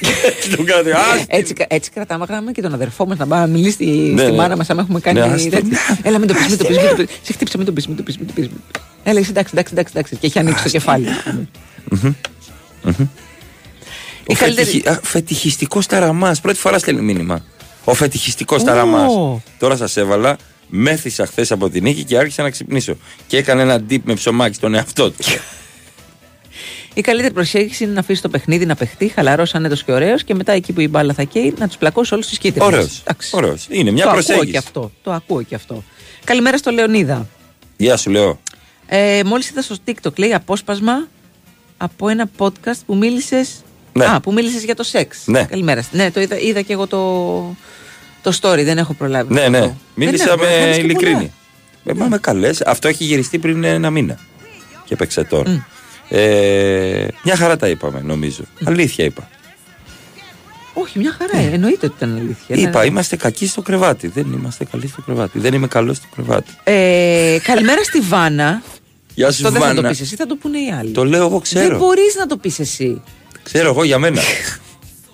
Έτσι 0.36 0.56
τον 0.56 0.64
κράταγε. 0.64 0.92
«Α, 0.94 0.98
Έτσι, 1.26 1.54
έτσι 1.68 1.90
κρατάμε 1.90 2.24
γράμμα 2.28 2.52
και 2.52 2.62
τον 2.62 2.74
αδερφό 2.74 3.06
μας 3.06 3.18
να 3.18 3.26
πάμε 3.26 3.40
να 3.42 3.46
μιλήσει 3.48 3.70
στη, 3.72 3.84
Ναι, 3.86 4.22
στη 4.22 4.30
ναι. 4.30 4.36
μάνα 4.36 4.56
μας, 4.56 4.70
άμα 4.70 4.80
έχουμε 4.82 5.00
κάνει. 5.00 5.18
Ναι, 5.20 5.24
ας 5.26 5.42
το- 5.44 5.50
τέτοιο. 5.50 5.76
Έλα, 6.02 6.18
μην 6.18 6.28
το 6.28 6.34
πεις, 6.34 6.46
μην 6.48 6.58
το 6.58 6.64
πεις. 6.64 6.76
Μην 6.76 6.88
το 6.88 6.94
πεις. 6.96 7.06
Σε 7.22 7.32
χτύψα, 7.32 7.56
μην 7.56 7.66
το 7.66 7.72
πεις, 7.72 7.86
μην 7.86 7.96
το 7.96 8.02
πεις. 8.02 8.18
Μην 8.18 8.26
το 8.26 8.32
πεις. 8.32 8.48
Έλα, 9.04 9.18
εσύ 9.18 9.30
εντάξει, 9.30 9.50
εντάξει, 9.54 9.72
εντάξει, 9.72 9.92
εντάξει. 9.96 10.16
Και 10.16 10.26
έχει 10.26 10.38
ανοίξει 10.38 10.62
το 10.62 10.68
κεφάλι. 10.68 11.06
Ο 14.26 14.34
καλύτερη- 14.34 14.68
φετιχι... 14.70 14.98
φετιχιστικός 15.02 15.86
ταραμάς. 15.86 16.40
Πρώτη 16.40 16.58
φορά 16.58 16.78
στέλνει 16.78 17.00
μήνυμα. 17.02 17.44
Ο 17.84 17.94
φετιχιστικός 17.94 18.62
ταραμάς. 18.64 19.12
Τώρα 19.58 19.76
σας 19.76 19.96
έβαλα. 19.96 20.36
Μέθησα 20.74 21.26
χθες 21.26 21.52
από 21.52 21.70
την 21.70 21.82
νίκη 21.82 22.04
και 22.04 22.18
άρχισα 22.18 22.42
να 22.42 22.50
ξυπνήσω. 22.50 22.96
Και 23.26 23.36
έκανε 23.36 23.62
ένα 23.62 23.82
deep 23.90 23.98
με 24.04 24.14
ψωμάκι 24.14 24.54
στον 24.54 24.74
εαυτό 24.74 25.10
του. 25.10 25.16
Η 26.94 27.00
καλύτερη 27.00 27.32
προσέγγιση 27.34 27.84
είναι 27.84 27.92
να 27.92 28.00
αφήσει 28.00 28.22
το 28.22 28.28
παιχνίδι 28.28 28.66
να 28.66 28.74
παιχτεί, 28.74 29.08
χαλαρός, 29.08 29.54
άνετος 29.54 29.84
και 29.84 29.92
ωραίος 29.92 30.24
και 30.24 30.34
μετά 30.34 30.52
εκεί 30.52 30.72
που 30.72 30.80
η 30.80 30.88
μπάλα 30.88 31.14
θα 31.14 31.22
καίει 31.22 31.54
να 31.58 31.66
τους 31.66 31.76
πλακώσει 31.76 32.14
όλους 32.14 32.26
του 32.26 32.36
κίτρινου. 32.36 32.66
Ωραίος. 32.66 33.02
Ωραίος. 33.30 33.66
Είναι 33.70 33.90
μια 33.90 34.04
το 34.04 34.10
προσέγγιση. 34.10 34.40
Ακούω 34.40 34.50
και 34.52 34.58
αυτό. 34.58 34.92
Το 35.02 35.12
ακούω 35.12 35.42
και 35.42 35.54
αυτό. 35.54 35.82
Καλημέρα 36.24 36.56
στο 36.56 36.70
Λεωνίδα. 36.70 37.26
Γεια 37.76 37.96
σου, 37.96 38.10
λέω. 38.10 38.40
Ε, 38.86 39.20
Μόλις 39.24 39.48
είδα 39.50 39.62
στο 39.62 39.76
TikTok, 39.86 40.18
λέει 40.18 40.34
απόσπασμα 40.34 41.08
από 41.76 42.08
ένα 42.08 42.30
podcast 42.38 42.78
που 42.86 42.96
μίλησε. 42.96 43.46
Ναι. 43.92 44.04
Α, 44.04 44.20
που 44.20 44.32
μίλησες 44.32 44.64
για 44.64 44.74
το 44.74 44.82
σεξ. 44.82 45.18
Ναι. 45.26 45.44
Καλημέρα. 45.44 45.84
Ναι, 45.92 46.10
το 46.10 46.20
είδα, 46.20 46.38
είδα 46.38 46.60
και 46.60 46.72
εγώ 46.72 46.86
το, 46.86 47.00
το 48.22 48.38
story, 48.40 48.64
δεν 48.64 48.78
έχω 48.78 48.92
προλάβει. 48.94 49.32
Ναι, 49.32 49.40
αυτό. 49.40 49.50
ναι. 49.50 49.60
Δεν 49.60 49.74
Μίλησα 49.94 50.24
έχω, 50.24 50.36
με 50.36 50.46
κάνεις 50.46 50.76
και 50.76 50.82
ειλικρίνη. 50.82 51.32
Ε, 51.84 51.92
μα 51.94 52.06
με 52.06 52.18
καλές. 52.18 52.60
Αυτό 52.60 52.88
έχει 52.88 53.04
γυριστεί 53.04 53.38
πριν 53.38 53.64
ένα 53.64 53.90
μήνα. 53.90 54.18
Και 54.84 54.94
έπαιξε 54.94 55.24
τώρα. 55.24 55.66
Ε, 56.14 57.06
μια 57.24 57.36
χαρά 57.36 57.56
τα 57.56 57.68
είπαμε, 57.68 58.00
νομίζω. 58.04 58.42
Αλήθεια 58.64 59.04
είπα. 59.04 59.28
πολλά. 60.74 60.84
Όχι, 60.86 60.98
μια 60.98 61.16
χαρά. 61.18 61.38
ε, 61.46 61.54
Εννοείται 61.54 61.86
ότι 61.86 61.94
ήταν 61.96 62.14
αλήθεια. 62.16 62.56
Ναι, 62.56 62.60
Είπα, 62.60 62.80
ναι. 62.80 62.86
είμαστε 62.86 63.16
κακοί 63.16 63.46
στο 63.46 63.62
κρεβάτι. 63.62 64.08
Δεν 64.08 64.26
είμαστε 64.38 64.64
καλοί 64.64 64.88
στο 64.88 65.02
κρεβάτι. 65.02 65.38
Δεν 65.38 65.54
είμαι 65.54 65.66
καλός 65.66 65.96
στο 65.96 66.06
κρεβάτι. 66.14 66.50
Ε, 66.64 67.38
καλημέρα 67.42 67.82
στη 67.84 68.00
Βάνα. 68.00 68.62
Γεια 69.14 69.30
σου, 69.32 69.46
Αυτό 69.46 69.50
δεν 69.50 69.60
θα 69.60 69.68
το 69.68 69.74
Βάνα. 69.74 69.88
πεις 69.88 70.00
εσύ, 70.00 70.16
θα 70.16 70.26
το 70.26 70.34
πούνε 70.36 70.58
οι 70.58 70.70
άλλοι. 70.78 70.90
Το 70.90 71.04
λέω 71.04 71.20
εγώ, 71.20 71.30
Δεν 71.30 71.40
ξέρω. 71.42 71.78
μπορείς 71.78 72.14
να 72.18 72.26
το 72.26 72.36
πεις 72.36 72.58
εσύ. 72.58 73.02
Ξέρω 73.42 73.68
εγώ 73.68 73.84
για 73.84 73.98
μένα. 73.98 74.20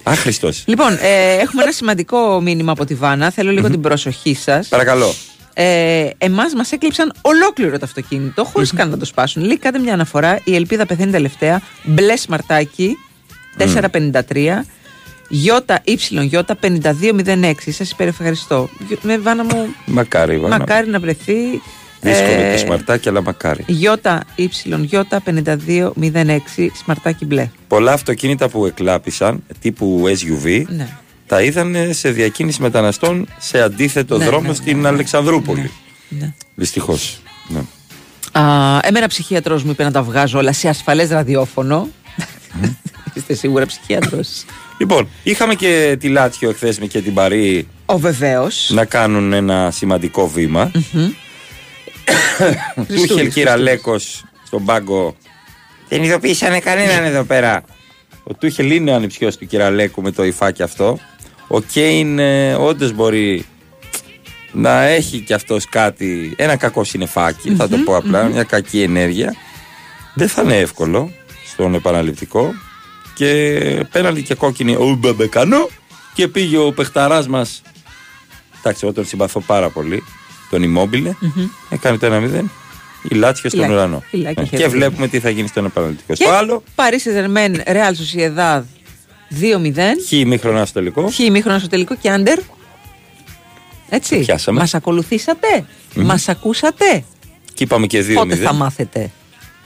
Άχρηστος. 0.03 0.63
Λοιπόν, 0.67 0.93
ε, 1.01 1.33
έχουμε 1.41 1.63
ένα 1.63 1.73
σημαντικό 1.73 2.41
μήνυμα 2.41 2.73
από 2.73 2.85
τη 2.85 2.95
Βάνα. 2.95 3.31
Θέλω 3.31 3.51
λίγο 3.51 3.71
την 3.71 3.81
προσοχή 3.81 4.35
σας. 4.35 4.69
Παρακαλώ. 4.69 5.15
Ε, 5.61 6.11
Εμάς 6.19 6.55
μας 6.55 6.73
έκλειψαν 6.73 7.13
ολόκληρο 7.23 7.79
το 7.79 7.85
αυτοκίνητο, 7.85 8.45
χωρίς 8.45 8.73
καν 8.73 8.91
να 8.91 8.99
το 8.99 9.05
σπάσουν. 9.05 9.43
Λέει, 9.45 9.59
κάντε 9.59 9.79
μια 9.79 9.93
αναφορά. 9.93 10.41
Η 10.45 10.55
ελπίδα 10.55 10.87
πεθαίνει 10.87 11.11
τελευταία. 11.13 11.61
Μπλε 11.85 12.17
σμαρτάκι 12.17 12.97
453. 13.59 14.65
Γιώτα 15.29 15.83
YJ 15.87 16.41
5206. 16.61 17.73
Σας 17.73 17.91
υπερευχαριστώ. 17.91 18.69
Γιω- 18.87 18.99
Με 19.03 19.19
βάνα 19.19 19.45
μου, 19.45 19.67
Μακάρι, 19.87 20.39
Βάνα. 20.39 20.59
μακάρι 20.59 20.89
να 20.91 20.99
βρεθεί. 21.01 21.35
Δύσκολο 22.01 22.41
ε, 22.41 22.53
το 22.53 22.59
σμαρτάκι, 22.59 23.09
αλλά 23.09 23.23
μακάρι. 23.23 23.65
Γιώτα 23.67 24.25
YJ 24.37 25.03
5206. 25.25 26.71
Σμαρτάκι 26.83 27.25
μπλε. 27.25 27.49
Πολλά 27.69 27.93
αυτοκίνητα 27.93 28.49
που 28.49 28.67
εκλάπησαν, 28.67 29.43
τύπου 29.61 30.03
SUV, 30.07 30.63
Ναι. 30.69 30.89
Τα 31.29 31.43
είδαν 31.43 31.77
σε 31.91 32.11
διακίνηση 32.11 32.63
μεταναστών 32.63 33.29
σε 33.39 33.61
αντίθετο 33.61 34.19
Ναι, 34.19 34.25
δρόμο 34.25 34.49
ναι, 34.49 34.55
στην 34.55 34.87
Αλεξανδρούπολη. 34.87 35.71
ναι. 36.09 36.33
Δυστυχώς. 36.55 37.21
Ναι. 37.49 37.61
Α, 38.43 38.79
εμένα 38.83 39.07
ψυχίατρος 39.09 39.63
μου 39.63 39.71
είπε 39.71 39.85
να 39.85 39.91
τα 39.91 40.03
βγάζω 40.03 40.39
όλα 40.39 40.53
σε 40.53 40.69
ασφαλές 40.69 41.11
ραδιόφωνο. 41.11 41.89
Είστε 43.15 43.35
σίγουρα 43.35 43.67
ψυχίατρος. 43.67 44.45
Λοιπόν, 44.79 45.09
είχαμε 45.23 45.55
και 45.55 45.97
τη 46.01 46.09
Λάτσιο 46.09 46.51
εχθέ 46.51 46.75
με 46.81 46.87
και 46.87 47.01
την 47.01 47.15
Παρή 47.15 47.69
Ο 47.87 47.99
βεβαίως. 47.99 48.71
να 48.75 48.85
κάνουν 48.85 49.33
ένα 49.33 49.71
σημαντικό 49.71 50.29
βήμα. 50.29 50.71
Τούχελ 52.87 53.29
Κυραλέκος 53.35 54.25
στον 54.47 54.65
πάγκο. 54.65 55.17
Δεν 55.89 56.03
ειδοποίησανε 56.03 56.59
κανέναν 56.61 57.05
εδώ 57.05 57.23
πέρα. 57.25 57.63
Ο 58.25 58.35
Τούχελ 58.35 58.71
είναι 58.71 58.91
ο 58.91 58.95
ανιψιός 58.95 59.37
του 59.37 59.47
Κυραλέκου 59.47 60.03
με 60.03 60.11
το 60.11 60.25
υφάκι 60.25 60.63
αυτό. 60.63 60.99
Ο 61.49 61.61
Κέιν 61.61 62.19
ε, 62.19 62.55
όντως 62.55 62.93
μπορεί 62.93 63.45
να 64.53 64.83
έχει 64.83 65.19
κι 65.19 65.33
αυτός 65.33 65.69
κάτι, 65.69 66.35
ένα 66.37 66.57
κακό 66.57 66.85
συννεφάκι, 66.85 67.55
θα 67.55 67.69
το 67.69 67.77
πω 67.77 67.97
απλά, 67.97 68.25
μια 68.25 68.43
κακή 68.43 68.83
ενέργεια. 68.83 69.35
Δεν 70.15 70.29
θα 70.29 70.43
είναι 70.43 70.57
εύκολο 70.59 71.11
στον 71.53 71.75
επαναληπτικό. 71.75 72.53
Και 73.15 73.61
πέναλτι 73.93 74.23
και 74.23 74.35
κόκκινη 74.35 74.75
ο 74.75 74.95
Μπεμπεκανό 74.99 75.69
και 76.15 76.29
πήγε 76.29 76.57
ο 76.59 76.73
παιχταράς 76.73 77.29
μας 77.29 77.63
Εντάξει, 78.59 78.81
εγώ 78.85 78.93
τον 78.95 79.05
συμπαθώ 79.07 79.41
πάρα 79.41 79.69
πολύ. 79.71 80.03
Τον 80.51 80.63
Immobile. 80.63 81.11
Έκανε 81.71 81.97
το 81.99 82.07
1-0. 82.07 82.45
Η 83.03 83.15
Λάτσιο 83.15 83.49
στον 83.51 83.61
Λάκη. 83.63 83.73
ουρανό. 83.73 84.03
Η 84.11 84.17
Λάκη 84.17 84.39
Ε, 84.41 84.43
έχει 84.43 84.57
και 84.57 84.63
έρθει. 84.63 84.77
βλέπουμε 84.77 85.09
τι 85.09 85.21
θα 85.21 85.31
γίνει 85.31 85.49
στον 85.49 85.65
επαναληπτικό. 85.65 86.13
Και 86.13 86.23
Στο 86.25 86.33
άλλο, 86.33 86.63
Paris 86.75 86.81
Saint-Germain, 87.09 87.55
Real 87.73 87.93
Sociedad 87.93 88.63
2-0. 89.41 89.79
χ 90.09 90.13
ημίχρονα 90.13 90.65
στο 90.65 90.79
τελικό. 90.79 91.11
Χ 91.11 91.19
ημίχρονα 91.19 91.59
στο 91.59 91.69
τελικό 91.69 91.95
και 91.97 92.11
άντερ. 92.11 92.39
Έτσι. 93.89 94.19
Πιάσαμε. 94.19 94.59
Μας 94.61 94.75
ακολουθήσατε. 94.75 95.67
Μας 95.95 96.29
ακούσατε. 96.29 97.05
Και 97.55 97.65
είπαμε 97.65 97.87
και 97.87 98.05
2-0. 98.09 98.15
Πότε 98.15 98.35
θα 98.35 98.53
μάθετε; 98.53 99.11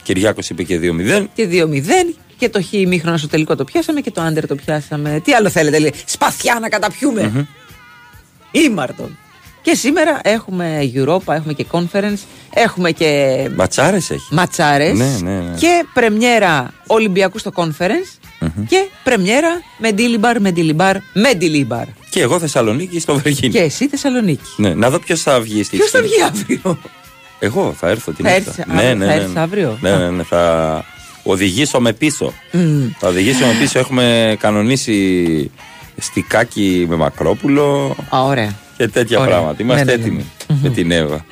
Κυριάκος 0.03 0.49
είπε 0.49 0.63
και 0.63 0.79
2-0. 0.79 1.25
Και 1.33 1.47
2-0 1.51 2.15
και 2.37 2.49
το 2.49 2.61
χ 2.63 2.73
ημίχρονα 2.73 3.17
στο 3.17 3.27
τελικό 3.27 3.55
το 3.55 3.63
πιάσαμε 3.63 4.01
και 4.01 4.11
το 4.11 4.21
άντερ 4.21 4.47
το 4.47 4.55
πιάσαμε. 4.55 5.21
Τι 5.23 5.33
άλλο 5.33 5.49
θέλετε, 5.49 5.79
λέει. 5.79 5.93
Σπαθιά 6.05 6.57
να 6.61 6.69
καταπιούμε. 6.69 7.47
Ήμαρτον. 8.51 9.17
Και 9.61 9.75
σήμερα 9.75 10.19
έχουμε 10.23 10.91
Europa, 10.95 11.33
έχουμε 11.33 11.53
και 11.53 11.65
conference, 11.71 12.19
έχουμε 12.53 12.91
και 12.91 13.49
Ματσάρες 13.55 14.09
έχει. 14.09 14.33
ματσάρες 14.33 14.97
Ναι, 14.97 15.17
ναι, 15.21 15.39
ναι. 15.39 15.55
και 15.57 15.85
πρεμιέρα 15.93 16.73
Ολυμπιακού 16.87 17.37
στο 17.37 17.51
conference 17.55 18.17
και 18.67 18.87
πρεμιέρα 19.03 19.49
με 19.77 19.91
Ντίλιμπαρ, 19.91 20.39
με 20.41 20.51
Ντίλιμπαρ, 20.51 20.95
με 21.13 21.33
Ντίλιμπαρ. 21.33 21.85
Και 22.09 22.21
εγώ 22.21 22.39
Θεσσαλονίκη 22.39 22.99
στο 22.99 23.15
Βεργίνη. 23.19 23.53
Και 23.53 23.59
εσύ 23.59 23.87
Θεσσαλονίκη. 23.87 24.41
Ναι, 24.57 24.73
να 24.73 24.89
δω 24.89 24.99
ποιος 24.99 25.21
θα 25.21 25.39
βγει 25.41 25.63
στη 25.63 25.77
Ποιος 25.77 25.89
θα 25.89 25.97
Χριστούγεννα. 25.97 26.31
βγει 26.31 26.41
αύριο; 26.61 26.79
Εγώ 27.39 27.73
θα 27.79 27.89
έρθω 27.89 28.11
την 28.11 28.25
Θα 28.25 28.31
νύχτα. 28.31 28.49
έρθεις 28.49 28.65
αύριο, 28.75 29.05
θα 29.07 29.13
έρθεις 29.13 29.35
αύριο; 29.35 29.77
Ναι, 29.81 29.95
ναι, 29.97 30.09
ναι, 30.09 30.23
θα 30.23 30.85
οδηγήσω 31.23 31.79
με 31.79 31.93
πίσω. 31.93 32.33
Μμ. 32.51 32.85
Θα 32.99 33.07
οδηγήσω 33.07 33.45
με 33.45 33.53
πίσω. 33.59 33.79
Έχουμε 33.79 34.35
κανονίσει 34.39 35.51
στικάκι 35.97 36.85
με 36.89 36.95
μακρόπουλο 36.95 37.95
Α, 38.15 38.23
ωραία. 38.23 38.55
και 38.77 38.87
τέτοια 38.87 39.19
Ωραία. 39.19 39.31
πράγματα. 39.35 39.63
Είμαστε 39.63 39.83
Ναι, 39.85 39.91
ναι, 39.91 39.97
ναι. 39.97 40.03
έτοιμοι 40.03 40.25
με 40.61 40.69
την 40.69 40.91
Εύα. 40.91 41.25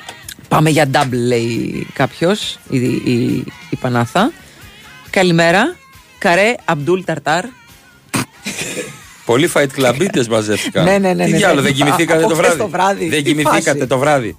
Πάμε 0.48 0.70
για 0.70 0.90
double, 0.92 1.08
λέει 1.26 1.86
κάποιος, 1.92 2.58
η, 2.68 2.78
η, 2.78 3.44
η 3.70 3.76
Πανάθα. 3.80 4.32
Καλημέρα. 5.10 5.76
Καρέ 6.22 6.54
Αμπτούλ 6.64 7.00
Ταρτάρ. 7.04 7.44
Πολλοί 9.24 9.50
fight 9.54 9.66
clubίτες 9.78 10.26
μαζεύτηκαν. 10.30 10.84
Ναι, 10.84 10.98
ναι, 10.98 11.12
ναι, 11.12 11.24
Τι 11.24 11.30
ναι, 11.30 11.36
διάλογο, 11.36 11.60
ναι. 11.60 11.66
δεν 11.66 11.74
κοιμηθήκατε 11.76 12.24
Από 12.24 12.28
το 12.28 12.34
χθες 12.34 12.46
βράδυ; 12.46 12.58
το 12.62 12.68
βράδυ. 12.68 13.08
Δεν 13.08 13.18
Τι 13.24 13.30
κοιμηθήκατε 13.30 13.78
φάση. 13.78 13.86
το 13.86 13.98
βράδυ; 13.98 14.36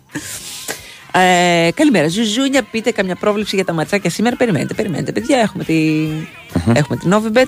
Ε, 1.12 1.70
καλημέρα. 1.76 2.08
Ζουζούνια, 2.08 2.64
πείτε 2.72 2.92
καμιά 2.92 3.16
πρόβλεψη 3.16 3.56
για 3.56 3.66
τα 3.66 3.74
ματσάκια 3.74 4.10
σήμερα. 4.10 4.36
Περιμένετε, 4.36 4.74
περιμένετε, 4.74 5.12
παιδιά. 5.12 5.38
Έχουμε, 5.40 5.64
τη... 5.64 6.06
έχουμε 6.74 6.98
την 6.98 7.14
Novibet. 7.14 7.46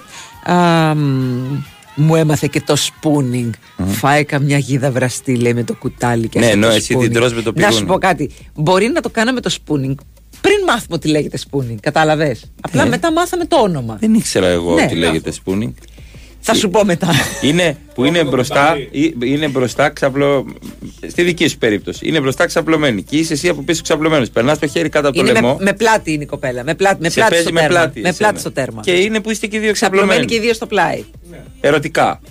Α, 0.52 0.96
μ, 0.96 1.64
μου 1.96 2.16
έμαθε 2.16 2.48
και 2.52 2.62
το 2.62 2.76
spooning. 2.80 3.50
Φάει 3.88 4.24
καμιά 4.24 4.58
γίδα 4.58 4.92
βραστή, 4.92 5.36
λέει, 5.36 5.54
με 5.54 5.64
το 5.64 5.74
κουτάλι 5.74 6.28
και 6.28 6.40
Ναι, 6.40 6.46
αυτό 6.46 6.58
ενώ 6.58 6.68
το 6.68 6.74
εσύ 6.74 6.88
την 6.88 7.00
spooning. 7.00 7.12
τρως 7.14 7.34
με 7.34 7.42
το 7.42 7.52
Να 7.56 7.62
σου 7.62 7.68
πηγούνι. 7.70 7.86
πω 7.88 7.98
κάτι. 7.98 8.32
Μπορεί 8.56 8.88
να 8.88 9.02
το 9.02 9.10
κάναμε 9.10 9.40
το 9.42 9.56
spooning 9.58 9.96
πριν 10.48 10.64
μάθουμε 10.68 10.96
ότι 10.96 11.08
λέγεται 11.08 11.38
spooning. 11.50 11.76
Κατάλαβες; 11.82 12.52
Απλά 12.62 12.84
Ε. 12.84 12.88
μετά 12.88 13.12
μάθαμε 13.12 13.46
το 13.46 13.56
όνομα. 13.58 13.98
Δεν 14.00 14.14
ήξερα 14.14 14.48
εγώ 14.48 14.74
Ναι. 14.74 14.84
ότι 14.84 14.96
λέγεται 14.96 15.34
spooning. 15.46 15.72
Θα 16.48 16.54
σου 16.54 16.70
πω 16.70 16.86
μετά. 16.86 17.08
Είναι, 17.42 17.78
που 17.94 18.06
είναι 18.06 18.24
μπροστά, 18.24 18.78
ή- 18.92 19.14
είναι 19.24 19.48
μπροστά 19.48 19.90
ξαπλω... 19.90 20.46
Στη 21.08 21.24
δική 21.24 21.48
σου 21.48 21.58
περίπτωση. 21.58 22.08
Είναι 22.08 22.20
μπροστά 22.20 22.46
ξαπλωμένη. 22.46 23.04
Και 23.04 23.18
είσαι 23.18 23.34
εσύ 23.34 23.50
από 23.50 23.62
πίσω 23.62 23.82
ξαπλωμένος. 23.82 24.30
Περνάς 24.30 24.60
το 24.60 24.68
χέρι 24.68 24.90
κάτω 24.90 25.08
από 25.08 25.18
το 25.18 25.24
Είναι 25.24 25.32
με, 25.34 25.40
λαιμό. 25.42 25.58
με 25.60 25.74
πλάτη 25.74 26.12
είναι 26.14 26.24
η 26.24 26.26
κοπέλα. 26.26 26.64
Με 26.64 26.76
πλάτη, 26.76 26.98
με 27.02 27.10
σε 27.10 27.14
πλάτη 27.16 27.30
παίζει 27.32 27.46
στο 27.46 27.54
με 27.54 27.60
τέρμα. 27.60 27.76
πλάτη. 27.80 28.02
με 28.02 28.10
εσένα. 28.10 28.18
πλάτη 28.28 28.40
στο 28.40 28.52
τέρμα. 28.52 28.82
Και 28.82 28.92
είναι 28.92 29.20
που 29.20 29.30
είστε 29.32 29.48
και 29.48 29.58
οι 29.58 29.60
δύο 29.60 29.72
Ξαπλωμένοι 29.72 30.08
ξαπλωμένοι. 30.10 30.32
και 30.32 30.36
οι 30.36 30.46
δύο 30.46 30.54
στο 30.54 30.66
πλάι. 30.66 31.04
Ερωτικά. 31.62 32.22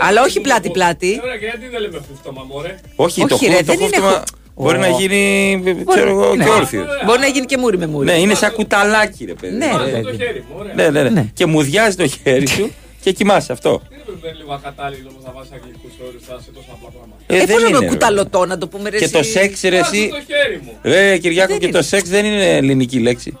Αλλά 0.00 0.22
όχι 0.22 0.40
πλάτη-πλάτη. 0.40 1.20
Ωραία, 1.22 1.36
και 1.36 1.44
γιατί 1.44 1.68
δεν 1.72 1.80
λέμε 1.80 2.00
χούφτωμα, 2.08 2.42
μωρέ. 2.48 2.74
Όχι, 2.96 3.20
Όχι, 3.22 3.28
το, 3.30 3.38
ρε, 3.42 3.48
χου- 3.48 3.58
το 3.58 3.64
δεν 3.64 3.74
είναι 3.74 3.84
χούφτωμα 3.96 4.10
χου- 4.10 4.24
μπορεί 4.54 4.76
Ω. 4.76 4.80
να 4.80 4.88
γίνει 4.88 5.62
ξέρω 5.88 6.10
εγώ, 6.10 6.34
Ναι. 6.34 6.44
και 6.44 6.50
όρθιος. 6.50 6.86
Μπορεί 7.06 7.20
να 7.20 7.26
γίνει 7.26 7.46
και 7.46 7.56
μούρι 7.56 7.78
με 7.78 7.86
μούρι. 7.86 8.06
Ναι, 8.06 8.12
είναι 8.12 8.34
σαν 8.34 8.52
κουταλάκι, 8.52 9.24
ρε 9.24 9.34
παιδί. 9.34 9.56
Ναι, 9.56 9.66
ρε, 9.66 9.72
Βάζω 9.72 9.90
το 9.90 10.00
παιδί. 10.02 10.16
χέρι 10.16 10.44
μου, 10.48 10.54
ωραία. 10.58 10.74
Ναι, 10.74 10.88
ναι, 10.90 11.02
ναι. 11.02 11.08
Ναι. 11.10 11.26
Και 11.34 11.46
μου 11.46 11.62
διάζει 11.62 11.96
το 11.96 12.06
χέρι 12.06 12.46
σου 12.48 12.70
και 13.00 13.12
κοιμάσαι 13.12 13.52
αυτό. 13.52 13.82
Δεν 13.88 13.98
είναι 14.30 14.38
λίγο 14.38 14.52
ακατάλληλο 14.52 15.08
όμως 15.12 15.22
να 15.24 15.32
βάζεις 15.32 15.52
αγγλικούς 15.52 15.92
όρους 16.08 16.22
θα 16.28 16.40
σε 16.44 16.50
τόσο 16.54 16.66
απλά 16.72 16.88
πράγματα. 16.88 17.22
Ε, 17.26 17.34
Ε, 17.34 17.38
δεν 17.38 17.46
πώς 17.46 17.62
να 17.62 17.68
είναι, 17.68 17.76
το 17.76 17.82
ρε. 17.82 17.88
κουταλωτό 17.88 18.46
να 18.46 18.58
το 18.58 18.68
πούμε 18.68 18.90
ρε 18.90 18.98
Και 18.98 19.04
εσύ. 19.04 19.12
το 19.12 19.22
σεξ, 19.22 19.62
ρε, 19.62 19.70
Βάζω 19.80 19.90
εσύ. 19.92 20.08
το 20.08 20.16
χέρι 20.28 20.60
μου. 20.64 20.72
Ρε, 20.82 21.18
Κυριάκο, 21.18 21.48
Δεν 21.50 21.58
και 21.60 21.66
είναι. 21.66 21.76
το 21.76 21.82
σεξ 21.82 22.08
δεν 22.08 22.24
είναι 22.24 22.56
ελληνική 22.56 22.98
λέξη. 22.98 23.38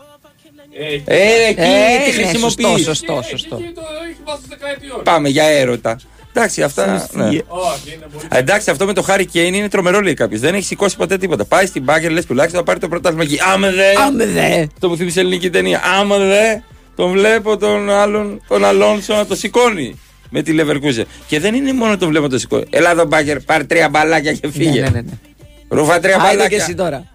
Ε, 0.78 0.84
Ε, 1.04 1.48
εκεί 1.48 1.60
Ε, 1.60 2.10
τη 2.10 2.16
ναι, 2.16 2.26
χρησιμοποιείς. 2.26 2.84
σωστό, 2.84 3.12
σωστό, 3.14 3.22
σωστό. 3.30 3.56
Εκεί 3.56 3.72
το 3.74 3.80
έχεις 4.04 4.16
βάσει 4.24 4.42
δεκαετιών. 4.48 5.02
Πάμε 5.02 5.28
για 5.28 5.44
έρωτα. 5.44 6.00
Εντάξει, 6.36 6.62
αυτά. 6.62 7.08
ναι. 7.12 7.24
Όχι, 7.26 7.38
είναι 7.94 8.06
πολύ. 8.12 8.24
Α, 8.28 8.38
Εντάξει, 8.38 8.70
αυτό 8.70 8.86
με 8.86 8.92
το 8.92 9.02
Χάρη 9.02 9.26
Κέιν 9.26 9.54
είναι 9.54 9.68
τρομερό, 9.68 10.00
λέει 10.00 10.14
κάποιος. 10.14 10.40
Δεν 10.40 10.54
έχει 10.54 10.64
σηκώσει 10.64 10.96
ποτέ 10.96 11.16
τίποτα. 11.18 11.44
Πάει 11.44 11.66
στην 11.66 11.82
μπάγκερ, 11.82 12.10
λες 12.10 12.26
τουλάχιστον 12.26 12.58
θα 12.60 12.66
πάρει 12.66 12.78
το 12.80 12.88
πρωτάθλημα 12.88 13.22
εκεί. 13.24 13.38
Άμε 13.54 13.70
δε! 13.72 13.92
Άμε 14.06 14.26
δε. 14.26 14.66
Το 14.78 14.88
μου 14.88 14.96
θύμισε 14.96 15.20
ελληνική 15.20 15.50
ταινία. 15.50 15.80
Άμα 16.00 16.18
δε! 16.18 16.56
τον 16.96 17.10
βλέπω 17.10 17.56
τον 17.56 17.90
άλλον, 17.90 18.40
τον 18.48 18.64
Αλόνσο 18.64 19.14
να 19.14 19.26
το 19.26 19.34
σηκώνει 19.34 20.00
με 20.30 20.42
τη 20.42 20.52
Λεβερκούζε. 20.52 21.06
Και 21.26 21.40
δεν 21.40 21.54
είναι 21.54 21.72
μόνο 21.72 21.96
το 21.96 22.06
βλέπω 22.06 22.24
να 22.24 22.30
το 22.30 22.38
σηκώνει. 22.38 22.64
Ελά 22.70 22.90
εδώ 22.90 23.04
μπάγκερ, 23.04 23.40
πάρε 23.40 23.64
τρία 23.64 23.88
μπαλάκια 23.88 24.32
και 24.32 24.48
φύγε. 24.50 24.80
Ναι, 24.80 24.88
ναι, 24.88 25.00
ναι. 25.00 25.12
Ρούφα 25.68 26.00
τρία 26.00 26.14
Άιντε 26.14 26.28
και 26.30 26.36
μπαλάκια. 26.36 26.56
εσύ 26.62 26.74
τώρα. 26.74 27.06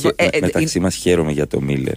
Και 0.00 0.12
Ε, 0.16 0.26
ε, 0.26 0.38
μεταξύ 0.40 0.80
μας 0.80 0.94
χαίρομαι 0.94 1.32
για 1.32 1.46
το 1.46 1.60
Μίλλερ. 1.60 1.94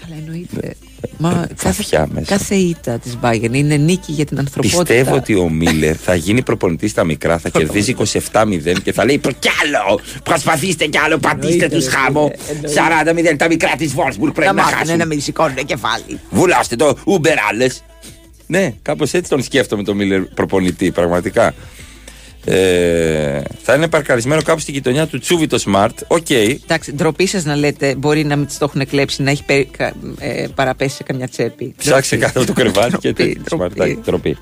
Καλά, 0.00 0.14
εννοείται. 0.18 0.74
Μα 1.18 1.30
κάθε, 1.56 1.70
Βαθιά 1.76 2.08
μέσα. 2.12 2.26
κάθε 2.36 2.54
ήττα 2.54 2.98
της 2.98 3.18
Bayern 3.22 3.52
είναι 3.52 3.76
νίκη 3.76 4.12
για 4.12 4.24
την 4.24 4.38
ανθρωπότητα. 4.38 4.82
Πιστεύω 4.82 5.14
ότι 5.16 5.34
ο 5.34 5.48
Μίλλερ 5.48 5.96
θα 6.02 6.14
γίνει 6.14 6.42
προπονητής 6.42 6.90
στα 6.90 7.04
μικρά, 7.04 7.38
θα 7.38 7.48
κερδίζει 7.48 7.94
27-0 8.32 8.80
και 8.82 8.92
θα 8.92 9.04
λέει 9.04 9.18
«Προ- 9.18 9.38
κι 9.38 9.48
άλλο! 9.64 10.00
Προσπαθήστε 10.24 10.86
κι 10.86 10.98
άλλο, 10.98 11.18
πατήστε 11.18 11.64
Εννοείται, 11.64 11.76
τους 11.76 11.86
χάμω! 11.94 12.32
εννοείται. 12.48 13.32
40-0 13.32 13.36
τα 13.36 13.46
μικρά 13.48 13.72
της 13.78 13.92
Βόρσμπουργκ 13.94 14.32
πρέπει 14.32 14.46
να 14.54 14.54
να 14.54 14.62
μάθουν 14.62 14.78
χάσουν. 14.78 14.96
να 14.98 15.04
μην 15.06 15.20
σηκώνουν 15.20 15.56
κεφάλι. 15.66 16.20
Βουλάστε 16.30 16.76
το, 16.76 16.96
Uber 17.04 17.34
άλλες. 17.50 17.82
Ναι, 18.46 18.72
κάπως 18.82 19.12
έτσι 19.12 19.30
τον 19.30 19.42
σκέφτομαι 19.42 19.82
τον 19.82 19.96
Μίλλερ 19.96 20.20
προπονητή, 20.22 20.90
πραγματικά. 20.90 21.54
Ε, 22.44 23.40
θα 23.62 23.74
είναι 23.74 23.88
παρκαρισμένο 23.88 24.42
κάπου 24.42 24.60
στη 24.60 24.72
γειτονιά 24.72 25.06
του 25.06 25.18
Τσούβι 25.18 25.46
το 25.46 25.62
Smart. 25.66 25.88
OK. 26.06 26.30
Εντάξει, 26.30 26.92
ντροπή 26.92 27.26
σας 27.26 27.44
να 27.44 27.56
λέτε, 27.56 27.94
μπορεί 27.94 28.24
να 28.24 28.36
μην 28.36 28.46
τη 28.46 28.58
το 28.58 28.64
έχουν 28.74 28.86
κλέψει, 28.86 29.22
να 29.22 29.30
έχει 29.30 29.44
περι- 29.44 29.76
κα- 29.76 29.92
ε, 30.18 30.46
παραπέσει 30.54 30.96
σε 30.96 31.02
καμιά 31.02 31.28
τσέπη. 31.28 31.74
Ψάξε 31.76 32.16
Ντροπή. 32.16 32.32
κάτω 32.32 32.38
από 32.38 32.54
το 32.54 32.60
κρεβάτι 32.62 32.96
και 32.98 33.12
Ντροπή, 33.12 33.40
τέτοιο. 33.40 33.58
Smart, 33.58 33.96
ντροπή. 34.04 34.36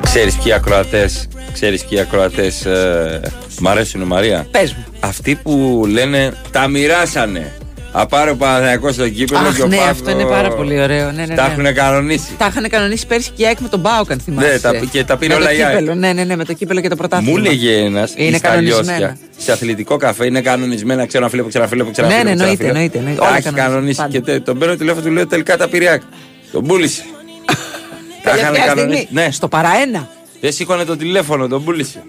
Ξέρεις 0.00 0.36
ποιοι 0.36 0.52
ακροατές, 0.52 1.28
ξέρεις 1.52 1.84
ποιοι 1.84 2.00
ακροατές 2.00 2.64
ε, 2.64 3.20
μ' 3.60 3.68
αρέσουν 3.68 4.02
Μαρία; 4.02 4.46
Πες 4.50 4.72
μου. 4.72 4.84
Αυτοί 5.00 5.34
που 5.34 5.84
λένε 5.88 6.32
τα 6.50 6.68
μοιράσανε. 6.68 7.52
Απάρε 7.94 8.30
ο 8.30 8.36
Παναθηναϊκός 8.36 8.94
στο 8.94 9.08
κύπελο 9.08 9.38
Αχ, 9.48 9.56
και 9.56 9.62
ο 9.62 9.66
ναι, 9.66 9.76
Παύλο- 9.76 9.90
αυτό 9.90 10.10
είναι 10.10 10.24
πάρα 10.24 10.50
πολύ 10.50 10.80
ωραίο. 10.82 11.10
Ναι, 11.12 11.24
ναι, 11.26 11.34
Τα 11.34 11.46
ναι. 11.48 11.52
έχουν 11.52 11.74
κανονίσει. 11.74 12.34
Τα 12.38 12.46
είχαν 12.46 12.68
κανονίσει 12.68 13.06
πέρσι 13.06 13.30
και 13.36 13.42
η 13.42 13.46
ΑΕΚ 13.46 13.58
με 13.60 13.68
τον 13.68 13.80
Μπάουκ, 13.80 14.10
αν 14.10 14.20
θυμάσαι. 14.20 14.48
Ναι, 14.48 14.58
τα- 14.58 14.72
και 14.90 15.04
τα 15.04 15.16
πήρε 15.16 15.34
Με 15.34 15.40
το 15.40 15.46
όλα 15.46 15.54
η 15.58 15.62
ΑΕΚ. 15.62 15.76
κύπελο, 15.78 15.94
Ναι, 15.94 16.12
ναι, 16.12 16.24
ναι, 16.24 16.36
με 16.36 16.44
το 16.44 16.52
κύπελο 16.52 16.80
και 16.80 16.88
το 16.88 16.96
πρωτάθλημα. 16.96 17.32
Μου 17.38 17.44
έλεγε 17.44 17.76
ένας 17.76 18.12
Είναι 18.16 18.38
κανονισμένα. 18.38 19.16
σε 19.36 19.52
αθλητικό 19.52 19.96
καφέ 19.96 20.26
είναι 20.26 20.40
κανονισμένα. 20.40 21.06
Ξέρω 21.06 21.22
ένα 21.22 21.30
φίλο 21.32 21.42
που 21.42 21.48
ξέρω 21.48 21.64
ένα 21.64 21.72
φίλο 21.72 21.84
που 21.84 21.90
ξέρω 21.90 22.06
ένα 22.06 22.16
Ναι, 22.16 22.22
φίλο 22.22 22.30
ναι, 22.34 22.36
που 22.36 22.42
εννοείται, 22.42 22.64
ξέρω 22.64 22.78
ένα 22.78 22.78
εννοείται, 22.84 22.98
φίλο. 22.98 23.08
εννοείται. 23.08 23.20
Τα 23.20 23.26
Όλα 23.28 23.36
έχεις 23.36 23.44
κανονισμένα, 23.44 23.68
κανονίσει. 23.68 23.96
πάντα. 24.00 24.12
Και 24.12 24.20
τε- 24.20 24.44
τον 24.44 24.58
παίρνω 24.58 24.76
τηλέφωνο 24.76 25.04
του 25.06 25.10
λέω 25.12 25.26
τελικά 25.26 25.56
τα 25.56 25.68
πήρε 25.68 25.84
η 25.84 25.88
ΑΕΚ. 25.88 26.02
Τον 26.52 26.66
πούλησε. 26.66 27.02
Τα 28.24 28.30
είχαν 28.36 28.52
Τελευταία 28.52 28.66
κανονίσει. 28.74 29.00
στιγμή, 29.02 29.22
Ναι, 29.24 29.30
Στο 29.30 29.48
παραένα. 29.48 30.08
δεν 30.40 30.52
σήκωνε 30.52 30.84
το 30.84 30.96
τηλέφωνο, 30.96 31.48
τον 31.48 31.64
πούλησε. 31.64 32.02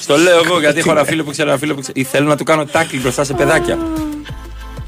Στο 0.00 0.16
λέω 0.16 0.40
εγώ 0.44 0.60
γιατί 0.60 0.78
έχω 0.78 0.90
ένα 0.90 1.04
φίλο 1.04 1.24
που 1.24 1.30
ξέρω 1.30 1.48
ένα 1.48 1.58
φίλο 1.58 1.74
που 1.74 1.80
ξέρω. 1.80 1.92
Ή 1.96 2.04
θέλω 2.04 2.28
να 2.28 2.36
του 2.36 2.44
κάνω 2.44 2.64
τάκλι 2.64 2.98
μπροστά 3.00 3.24
σε 3.24 3.32
παιδάκια. 3.34 3.78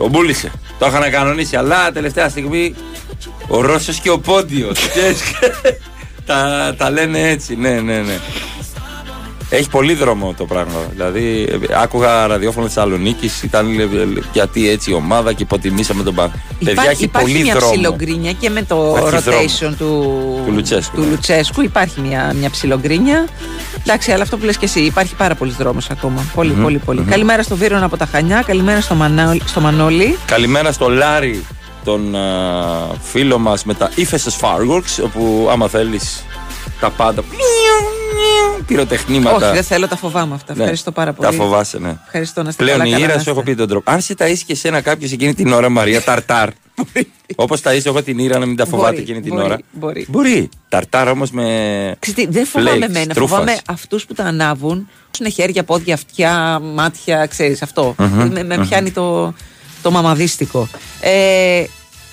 Τον 0.00 0.12
πούλησε. 0.12 0.50
Το 0.78 0.86
είχαν 0.86 1.10
κανονίσει. 1.10 1.56
Αλλά 1.56 1.92
τελευταία 1.92 2.28
στιγμή 2.28 2.74
ο 3.48 3.60
Ρώσος 3.60 3.98
και 4.00 4.10
ο 4.10 4.18
Πόντιος. 4.18 4.88
ξέρεις, 4.88 5.20
τα, 6.26 6.74
τα 6.78 6.90
λένε 6.90 7.28
έτσι. 7.28 7.56
Ναι, 7.56 7.70
ναι, 7.70 7.98
ναι. 7.98 8.18
Έχει 9.52 9.68
πολύ 9.68 9.94
δρόμο 9.94 10.34
το 10.36 10.44
πράγμα. 10.44 10.80
Δηλαδή, 10.92 11.48
ε, 11.50 11.74
άκουγα 11.82 12.26
ραδιόφωνο 12.26 12.66
Θεσσαλονίκης, 12.66 13.42
ήταν 13.42 13.78
ε, 13.78 13.82
ε, 13.82 13.86
γιατί 14.32 14.68
έτσι 14.68 14.90
η 14.90 14.94
ομάδα 14.94 15.32
και 15.32 15.42
υποτιμήσαμε 15.42 16.02
τον 16.02 16.14
Παναθηναϊκό. 16.14 16.54
Παιδιά, 16.58 16.72
Υπάρχει, 16.72 16.90
έχει 16.90 17.04
υπάρχει 17.04 17.32
πολύ 17.32 17.44
μια 17.44 17.54
δρόμο. 17.54 17.72
ψιλογκρίνια 17.72 18.32
και 18.32 18.50
με 18.50 18.62
το 18.62 18.94
Υπάρχει 18.98 19.28
rotation 19.30 19.74
του, 19.78 19.86
Του 20.46 20.52
Λουτσέσκου, 20.52 20.96
του 20.96 21.02
ναι. 21.02 21.08
Λουτσέσκου. 21.10 21.62
Υπάρχει 21.62 22.00
μια, 22.00 22.32
μια 22.38 22.50
ψιλογκρίνια. 22.50 23.26
Εντάξει, 23.84 24.12
αλλά 24.12 24.22
αυτό 24.22 24.36
που 24.36 24.44
λες 24.44 24.56
και 24.56 24.64
εσύ, 24.64 24.80
υπάρχει 24.80 25.14
πάρα 25.14 25.34
πολλή 25.34 25.52
δρόμο 25.58 25.78
ακόμα. 25.90 26.24
Πολύ, 26.34 26.52
πολύ, 26.52 26.78
πολύ. 26.78 27.02
Καλημέρα 27.02 27.42
στο 27.42 27.56
Βίρον 27.56 27.82
από 27.82 27.96
τα 27.96 28.06
Χανιά, 28.06 28.42
καλημέρα 28.46 28.80
στο, 28.80 28.94
Μανώλη- 28.94 29.42
στο 29.48 29.60
Μανώλη. 29.60 30.18
Καλημέρα 30.26 30.72
στο 30.72 30.88
Λάρι, 30.88 31.44
τον 31.84 32.14
α, 32.16 32.20
φίλο 33.02 33.38
μας 33.38 33.64
με 33.64 33.74
τα 33.74 33.90
ύφεστες 33.94 34.36
Fireworks, 34.40 35.04
όπου 35.04 35.48
άμα 35.50 35.68
θέλεις 35.68 36.24
τα 36.80 36.90
πάντα. 36.90 37.22
Πυροτεχνήματα. 38.66 39.36
Όχι, 39.46 39.54
δεν 39.54 39.62
θέλω, 39.62 39.88
τα 39.88 39.96
φοβάμαι 39.96 40.34
αυτά. 40.34 40.52
Ναι, 40.54 40.58
Ευχαριστώ 40.60 40.92
πάρα 40.92 41.12
πολύ. 41.12 41.28
Τα 41.28 41.34
φοβάσαι, 41.42 41.78
ναι. 41.78 41.96
Ευχαριστώ 42.04 42.42
να 42.42 42.48
είστε 42.48 42.62
Πλέον 42.64 42.78
καλά, 42.78 42.90
η 42.90 42.92
καλά 42.92 43.04
ήρα 43.04 43.14
να 43.14 43.20
σου 43.22 43.30
έχω 43.30 43.38
είστε. 43.38 43.50
πει 43.50 43.56
τον 43.56 43.68
τρόπο. 43.68 43.90
Αν 43.90 44.00
σε 44.00 44.14
ταΐσει 44.18 44.38
και 44.46 44.52
εσένα 44.52 44.80
κάποιος 44.80 45.12
εκείνη 45.12 45.34
την 45.34 45.52
ώρα, 45.52 45.68
Μαρία, 45.68 46.02
ταρτάρ. 46.10 46.48
Όπως 47.36 47.60
ταΐσω 47.64 47.82
εγώ 47.86 48.02
την 48.02 48.18
ήρα 48.18 48.38
να 48.38 48.46
μην 48.46 48.56
τα 48.56 48.66
φοβάται 48.66 48.90
Μπορεί, 48.90 49.02
εκείνη 49.02 49.20
την 49.20 49.32
μπορεί, 49.34 49.44
ώρα. 49.44 49.58
μπορεί. 49.72 50.06
Μπορεί. 50.08 50.48
Ταρτάρ 50.68 51.08
όμως 51.08 51.30
με. 51.30 51.96
Ξέρετε, 51.98 52.26
δεν 52.30 52.46
φοβάμαι 52.46 52.76
flakes, 52.86 52.88
εμένα, 52.88 53.14
τρούφας. 53.14 53.38
φοβάμαι 53.38 53.58
αυτούς 53.66 54.04
που 54.06 54.14
τα 54.14 54.24
ανάβουν. 54.24 54.88
Είναι 55.20 55.28
χέρια, 55.28 55.64
πόδια, 55.64 55.94
αυτιά, 55.94 56.60
μάτια, 56.74 57.26
ξέρεις 57.26 57.62
αυτό. 57.62 57.94
Με, 58.30 58.42
με 58.44 58.58
πιάνει 58.58 58.90
το, 58.90 59.34
το 59.82 59.90
μαμαδίστικο. 59.90 60.68
Ε, 61.00 61.64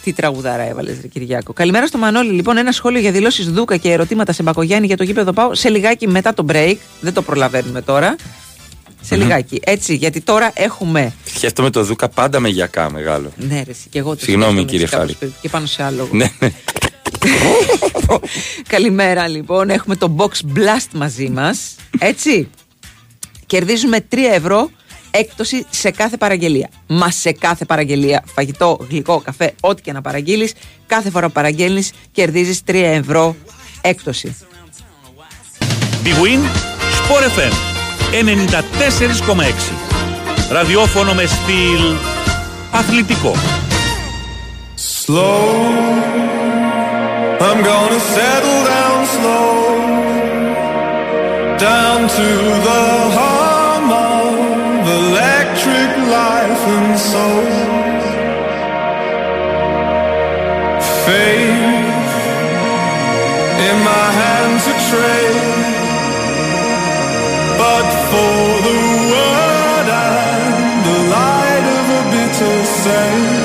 τι 0.03 0.13
τραγουδάρα 0.13 0.63
έβαλες, 0.63 0.97
Ρε 1.01 1.07
Κυριάκο. 1.07 1.53
Καλημέρα 1.53 1.87
στο 1.87 1.97
Μανώλη. 1.97 2.31
Λοιπόν, 2.31 2.57
ένα 2.57 2.71
σχόλιο 2.71 2.99
για 2.99 3.11
δηλώσεις 3.11 3.51
Δούκα 3.51 3.77
και 3.77 3.91
ερωτήματα 3.91 4.33
σε 4.33 4.43
Μπακογιάννη 4.43 4.87
για 4.87 4.97
το 4.97 5.03
γήπεδο 5.03 5.33
Πάω 5.33 5.55
σε 5.55 5.69
λιγάκι 5.69 6.07
μετά 6.07 6.33
το 6.33 6.45
break. 6.49 6.75
Δεν 7.01 7.13
το 7.13 7.21
προλαβαίνουμε 7.21 7.81
τώρα. 7.81 8.15
Σε 9.01 9.15
λιγάκι. 9.15 9.61
Έτσι, 9.63 9.95
γιατί 9.95 10.21
τώρα 10.21 10.51
έχουμε. 10.53 11.13
Σκέφτομαι 11.35 11.69
το 11.69 11.83
Δούκα 11.83 12.09
πάντα 12.09 12.39
με 12.39 12.49
γιακά 12.49 12.91
μεγάλο. 12.91 13.31
Ναι, 13.35 13.63
ρε, 13.65 13.71
εσύ, 13.71 13.87
και 13.89 13.99
εγώ 13.99 14.15
το 14.15 14.23
Συγγνώμη, 14.23 14.65
σκέφτομαι 14.65 14.69
κύριε 14.69 14.85
έτσι 14.85 14.97
κάπως 14.97 15.15
Χάρη. 15.19 15.33
Και 15.41 15.49
πάνω 15.49 15.65
σε 15.65 15.83
άλλο. 15.83 16.07
Ναι, 16.11 16.31
ναι. 16.39 16.51
Καλημέρα 18.73 19.27
λοιπόν. 19.27 19.69
Έχουμε 19.69 19.95
το 19.95 20.15
Box 20.17 20.57
Blast 20.57 20.87
μαζί 20.93 21.29
μας. 21.29 21.75
Έτσι. 21.99 22.49
Κερδίζουμε 23.45 24.05
3 24.11 24.17
ευρώ 24.33 24.69
έκπτωση 25.17 25.65
σε 25.69 25.91
κάθε 25.91 26.17
παραγγελία. 26.17 26.69
Μα 26.87 27.11
σε 27.11 27.31
κάθε 27.31 27.65
παραγγελία. 27.65 28.23
Φαγητό, 28.33 28.87
γλυκό, 28.89 29.19
καφέ, 29.19 29.53
ό,τι 29.59 29.81
και 29.81 29.91
να 29.91 30.01
παραγγείλεις 30.01 30.53
Κάθε 30.87 31.09
φορά 31.09 31.27
που 31.27 31.33
παραγγέλνεις 31.33 31.91
κερδίζεις 32.11 32.61
3 32.67 32.73
ευρώ 32.73 33.35
έκπτωση. 33.81 34.35
Big 36.03 36.17
Win, 36.23 36.41
Sport 36.97 37.23
FM 37.37 37.53
94,6. 38.11 39.71
Ραδιόφωνο 40.51 41.13
με 41.13 41.25
στυλ 41.25 41.95
αθλητικό. 42.71 43.33
Slow, 45.05 45.41
I'm 47.47 47.59
gonna 47.69 48.01
settle 48.15 48.59
down 48.73 48.99
slow, 49.15 49.49
down 51.67 51.99
to 52.17 52.27
the 52.65 52.81
hum 53.15 53.36
soul. 56.97 57.45
Faith 61.05 62.13
in 63.67 63.77
my 63.91 64.07
hands 64.21 64.63
to 64.67 64.73
trade, 64.89 65.75
but 67.61 67.87
for 68.09 68.45
the 68.67 68.77
word 69.13 69.87
and 69.87 70.85
the 70.89 70.97
light 71.15 71.65
of 71.77 71.85
a 71.99 72.03
bitter 72.11 72.57
sail. 72.65 73.36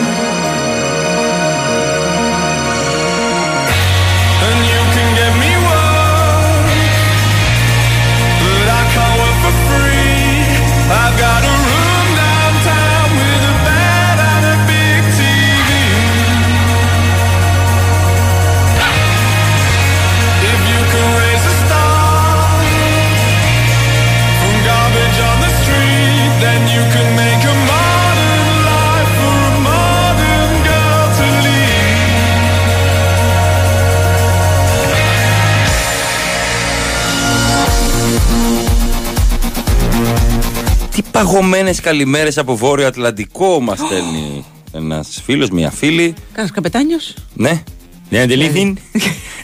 Τι 40.93 41.03
παγωμένες 41.11 41.81
καλημέρες 41.81 42.39
από 42.39 42.57
Βόρειο 42.57 42.87
Ατλαντικό 42.87 43.61
μας 43.61 43.79
στέλνει 43.79 44.45
ένας 44.73 45.21
φίλος, 45.25 45.51
μια 45.51 45.71
φίλη. 45.71 46.15
Κάνας 46.33 46.51
καπετάνιος. 46.51 47.15
Ναι. 47.35 47.63
Ναι, 48.09 48.21
αντιλήθην. 48.21 48.79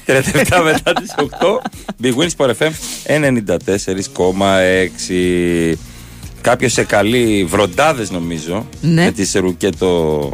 37 0.07 0.63
μετά 0.65 0.93
τις 0.93 1.15
8. 1.17 1.63
Big 2.03 2.15
Win 2.15 2.29
Sport 2.37 2.51
FM 2.59 2.71
94,6. 3.05 5.77
Κάποιος 6.41 6.73
σε 6.73 6.85
καλεί 6.85 7.45
βροντάδες 7.45 8.11
νομίζω. 8.11 8.67
Ναι. 8.81 9.05
Με 9.05 9.11
τις 9.11 9.35
ρουκέτο 9.35 10.33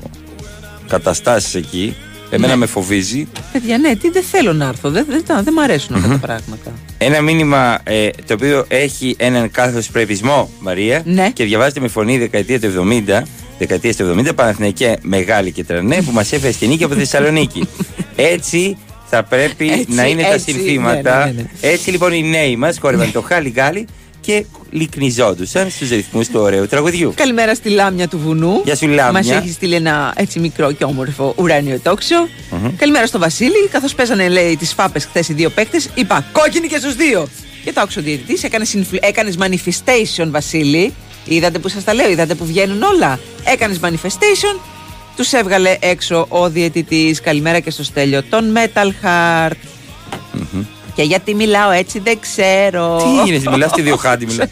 καταστάσεις 0.88 1.55
εκεί. 1.55 1.96
Εμένα 2.34 2.52
Ναι. 2.52 2.58
με 2.58 2.66
φοβίζει. 2.66 3.28
Παιδιά, 3.52 3.78
ναι, 3.78 3.96
τι 3.96 4.10
δεν 4.10 4.22
θέλω 4.22 4.52
να 4.52 4.66
έρθω. 4.68 4.90
Δεν, 4.90 5.06
δεν, 5.08 5.24
τα- 5.26 5.42
δεν 5.42 5.52
μ' 5.52 5.58
αρέσουν 5.58 5.94
αυτά 5.96 6.08
τα 6.08 6.18
πράγματα. 6.18 6.72
Ένα 6.98 7.20
μήνυμα 7.20 7.78
ε, 7.84 8.08
το 8.26 8.34
οποίο 8.34 8.64
έχει 8.68 9.14
έναν 9.18 9.50
καθωσπρεπισμό, 9.50 10.50
Μαρία, 10.60 11.02
Ναι. 11.04 11.30
και 11.30 11.44
διαβάζεται 11.44 11.80
με 11.80 11.88
φωνή 11.88 12.18
δεκαετία 12.18 12.60
του 12.60 12.88
70, 13.08 13.22
δεκαετία 13.58 13.94
του 13.94 14.14
70, 14.18 14.34
Παναθηναϊκέ 14.34 14.96
μεγάλη 15.02 15.52
και 15.52 15.64
τρανέ, 15.64 15.96
που 16.02 16.10
μας 16.12 16.32
έφερε 16.32 16.52
στην 16.52 16.68
νίκη 16.68 16.84
από 16.84 16.92
τη 16.94 16.98
Θεσσαλονίκη. 17.00 17.68
Έτσι 18.16 18.76
θα 19.06 19.22
πρέπει 19.22 19.70
Έτσι, 19.72 19.86
να 19.94 20.06
είναι 20.06 20.22
τα 20.22 20.32
έτσι, 20.32 20.50
συνθήματα. 20.52 21.18
ναι, 21.26 21.32
ναι, 21.32 21.40
ναι, 21.60 21.70
Έτσι 21.70 21.90
λοιπόν 21.90 22.12
οι 22.12 22.22
νέοι 22.22 22.56
μας 22.56 22.78
χόρευαν 22.80 23.12
το 23.12 23.20
χάλι 23.22 23.48
γκάλι 23.50 23.86
και 24.24 24.44
λυκνιζόντουσαν 24.70 25.70
στους 25.70 25.88
ρυθμούς 25.88 26.28
του 26.28 26.40
ωραίου 26.40 26.66
τραγουδιού. 26.66 27.12
Καλημέρα 27.16 27.54
στη 27.54 27.68
Λάμια 27.68 28.08
του 28.08 28.18
Βουνού. 28.18 28.60
Γεια 28.64 28.76
σου, 28.76 28.88
Λάμια. 28.88 29.12
Μας 29.12 29.30
έχεις 29.30 29.54
στείλει 29.54 29.74
ένα 29.74 30.12
έτσι 30.16 30.38
μικρό 30.38 30.72
και 30.72 30.84
όμορφο 30.84 31.34
ουράνιο 31.37 31.80
τόξο. 31.82 32.28
Μμμ. 32.50 32.76
Καλημέρα 32.76 33.06
στο 33.06 33.18
Βασίλη. 33.18 33.68
Καθώς 33.70 33.94
παίζανε, 33.94 34.28
λέει, 34.28 34.56
τις 34.56 34.72
φάπες 34.72 35.04
χθες 35.04 35.28
οι 35.28 35.32
δύο 35.32 35.50
παίκτες, 35.50 35.88
είπα 35.94 36.24
κόκκινη 36.32 36.68
και 36.68 36.78
στους 36.78 36.94
δύο. 36.94 37.28
Και 37.64 37.72
το 37.72 37.80
άκουσε 37.80 37.98
ο 37.98 38.02
διαιτητής. 38.02 38.42
Έκανες 39.00 39.37
manifestation, 39.38 40.26
Βασίλη. 40.30 40.92
Είδατε 41.24 41.58
που 41.58 41.68
σας 41.68 41.84
τα 41.84 41.94
λέω, 41.94 42.10
είδατε 42.10 42.34
που 42.34 42.44
βγαίνουν 42.44 42.82
όλα. 42.82 43.18
Έκανες 43.44 43.80
manifestation. 43.82 44.60
Τους 45.16 45.32
έβγαλε 45.32 45.76
έξω 45.80 46.26
ο 46.28 46.50
διαιτητής. 46.50 47.20
Καλημέρα 47.20 47.60
και 47.60 47.70
στο 47.70 47.82
στέλιο. 47.82 48.22
Τον 48.22 48.56
Metal 48.56 48.87
Heart. 48.87 49.52
Και 50.94 51.02
γιατί 51.02 51.35
μιλάω 51.35 51.70
έτσι 51.70 51.98
δεν 51.98 52.18
ξέρω. 52.20 52.96
Τι 52.96 53.20
έγινε, 53.20 53.50
μιλάς 53.54 53.70
στη 53.70 53.83
Διοχάντη, 53.83 54.26
μιλάς. 54.26 54.48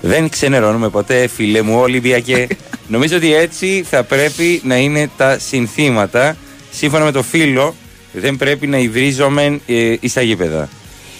Δεν 0.00 0.28
ξενερώνουμε 0.28 0.88
ποτέ, 0.88 1.26
φίλε 1.26 1.62
μου, 1.62 1.78
Ολυμπιακέ. 1.80 2.46
Νομίζω 2.88 3.16
ότι 3.16 3.34
έτσι 3.34 3.84
θα 3.90 4.02
πρέπει 4.02 4.60
να 4.64 4.76
είναι 4.76 5.10
τα 5.16 5.38
συνθήματα. 5.38 6.36
Σύμφωνα 6.70 7.04
με 7.04 7.10
το 7.10 7.22
φίλο, 7.22 7.74
δεν 8.12 8.36
πρέπει 8.36 8.66
να 8.66 8.78
υβρίζομαι 8.78 9.60
ε, 9.66 9.94
στα 10.08 10.20
γήπεδα. 10.20 10.68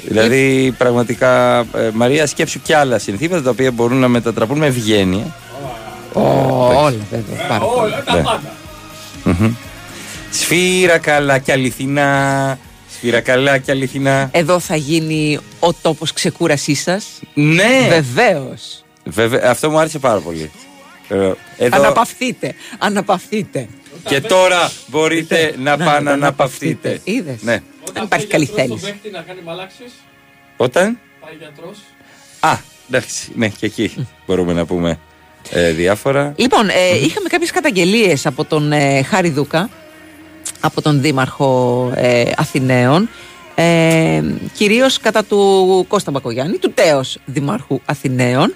Δηλαδή, 0.06 0.74
πραγματικά, 0.78 1.58
ε, 1.58 1.64
Μαρία, 1.92 2.26
σκέψου 2.26 2.62
κι 2.62 2.72
άλλα 2.72 2.98
συνθήματα 2.98 3.42
τα 3.42 3.50
οποία 3.50 3.70
μπορούν 3.70 3.98
να 3.98 4.08
μετατραπούν 4.08 4.58
με 4.58 4.66
ευγένεια. 4.66 5.34
Όλα 6.12 6.94
βέβαια. 7.10 7.46
Πάρα 7.48 7.64
πολύ. 7.64 7.92
Ναι. 8.12 8.22
Μμμ. 9.32 9.54
Σφύρα 10.30 10.98
καλά 10.98 11.38
και 11.38 11.52
αληθινά. 11.52 12.58
Σφύρα 12.94 13.20
καλά 13.20 13.58
και 13.58 13.70
αληθινά. 13.70 14.28
Εδώ 14.32 14.58
θα 14.60 14.76
γίνει 14.76 15.38
ο 15.60 15.72
τόπος 15.72 16.12
ξεκούρασής 16.12 16.82
σας. 16.82 17.06
Ναι! 17.34 17.86
Βεβαίως. 17.88 18.84
Βέβαια, 19.04 19.50
αυτό 19.50 19.70
μου 19.70 19.78
άρεσε 19.78 19.98
πάρα 19.98 20.20
πολύ. 20.20 20.50
Ε, 21.08 21.14
Εδώ, 21.56 21.76
Αναπαυθείτε. 21.76 22.54
Αναπαυθείτε. 22.78 23.68
και 24.04 24.20
τώρα 24.20 24.70
μπορείτε 24.86 25.54
να 25.58 25.76
πάνε 25.76 26.00
να 26.00 26.10
αναπαυθείτε. 26.12 27.00
Είδες. 27.04 27.42
Ναι. 27.42 27.62
Δεν 27.92 28.02
υπάρχει 28.02 28.26
καλή 28.26 28.44
Στον 28.44 28.56
θέληση. 28.58 28.84
παίχτη 28.84 29.10
να 29.10 29.20
κάνει 29.20 29.40
μαλάξεις, 29.44 29.92
Όταν; 30.56 30.98
πάει 31.20 31.34
γιατρός. 31.38 31.78
Α, 32.40 32.56
εντάξει, 32.88 33.28
ναι, 33.34 33.48
και 33.48 33.66
εκεί 33.66 34.06
μπορούμε 34.26 34.52
να 34.52 34.64
πούμε 34.64 34.98
ε, 35.50 35.70
διάφορα. 35.70 36.32
Λοιπόν, 36.36 36.68
ε, 36.68 36.96
είχαμε 37.04 37.28
κάποιες 37.28 37.50
καταγγελίες 37.50 38.26
από 38.26 38.44
τον 38.44 38.72
ε, 38.72 39.02
Χάρη 39.02 39.30
Δούκα, 39.30 39.68
από 40.60 40.82
τον 40.82 41.00
Δήμαρχο 41.00 41.92
ε, 41.94 42.22
Αθηναίων, 42.36 43.08
ε, 43.54 44.22
κυρίως 44.54 44.98
κατά 44.98 45.24
του 45.24 45.84
Κώστα 45.88 46.10
Μπακογιάννη, 46.10 46.56
του 46.56 46.72
τέος 46.72 47.18
Δημάρχου 47.24 47.80
Αθηναίων. 47.84 48.54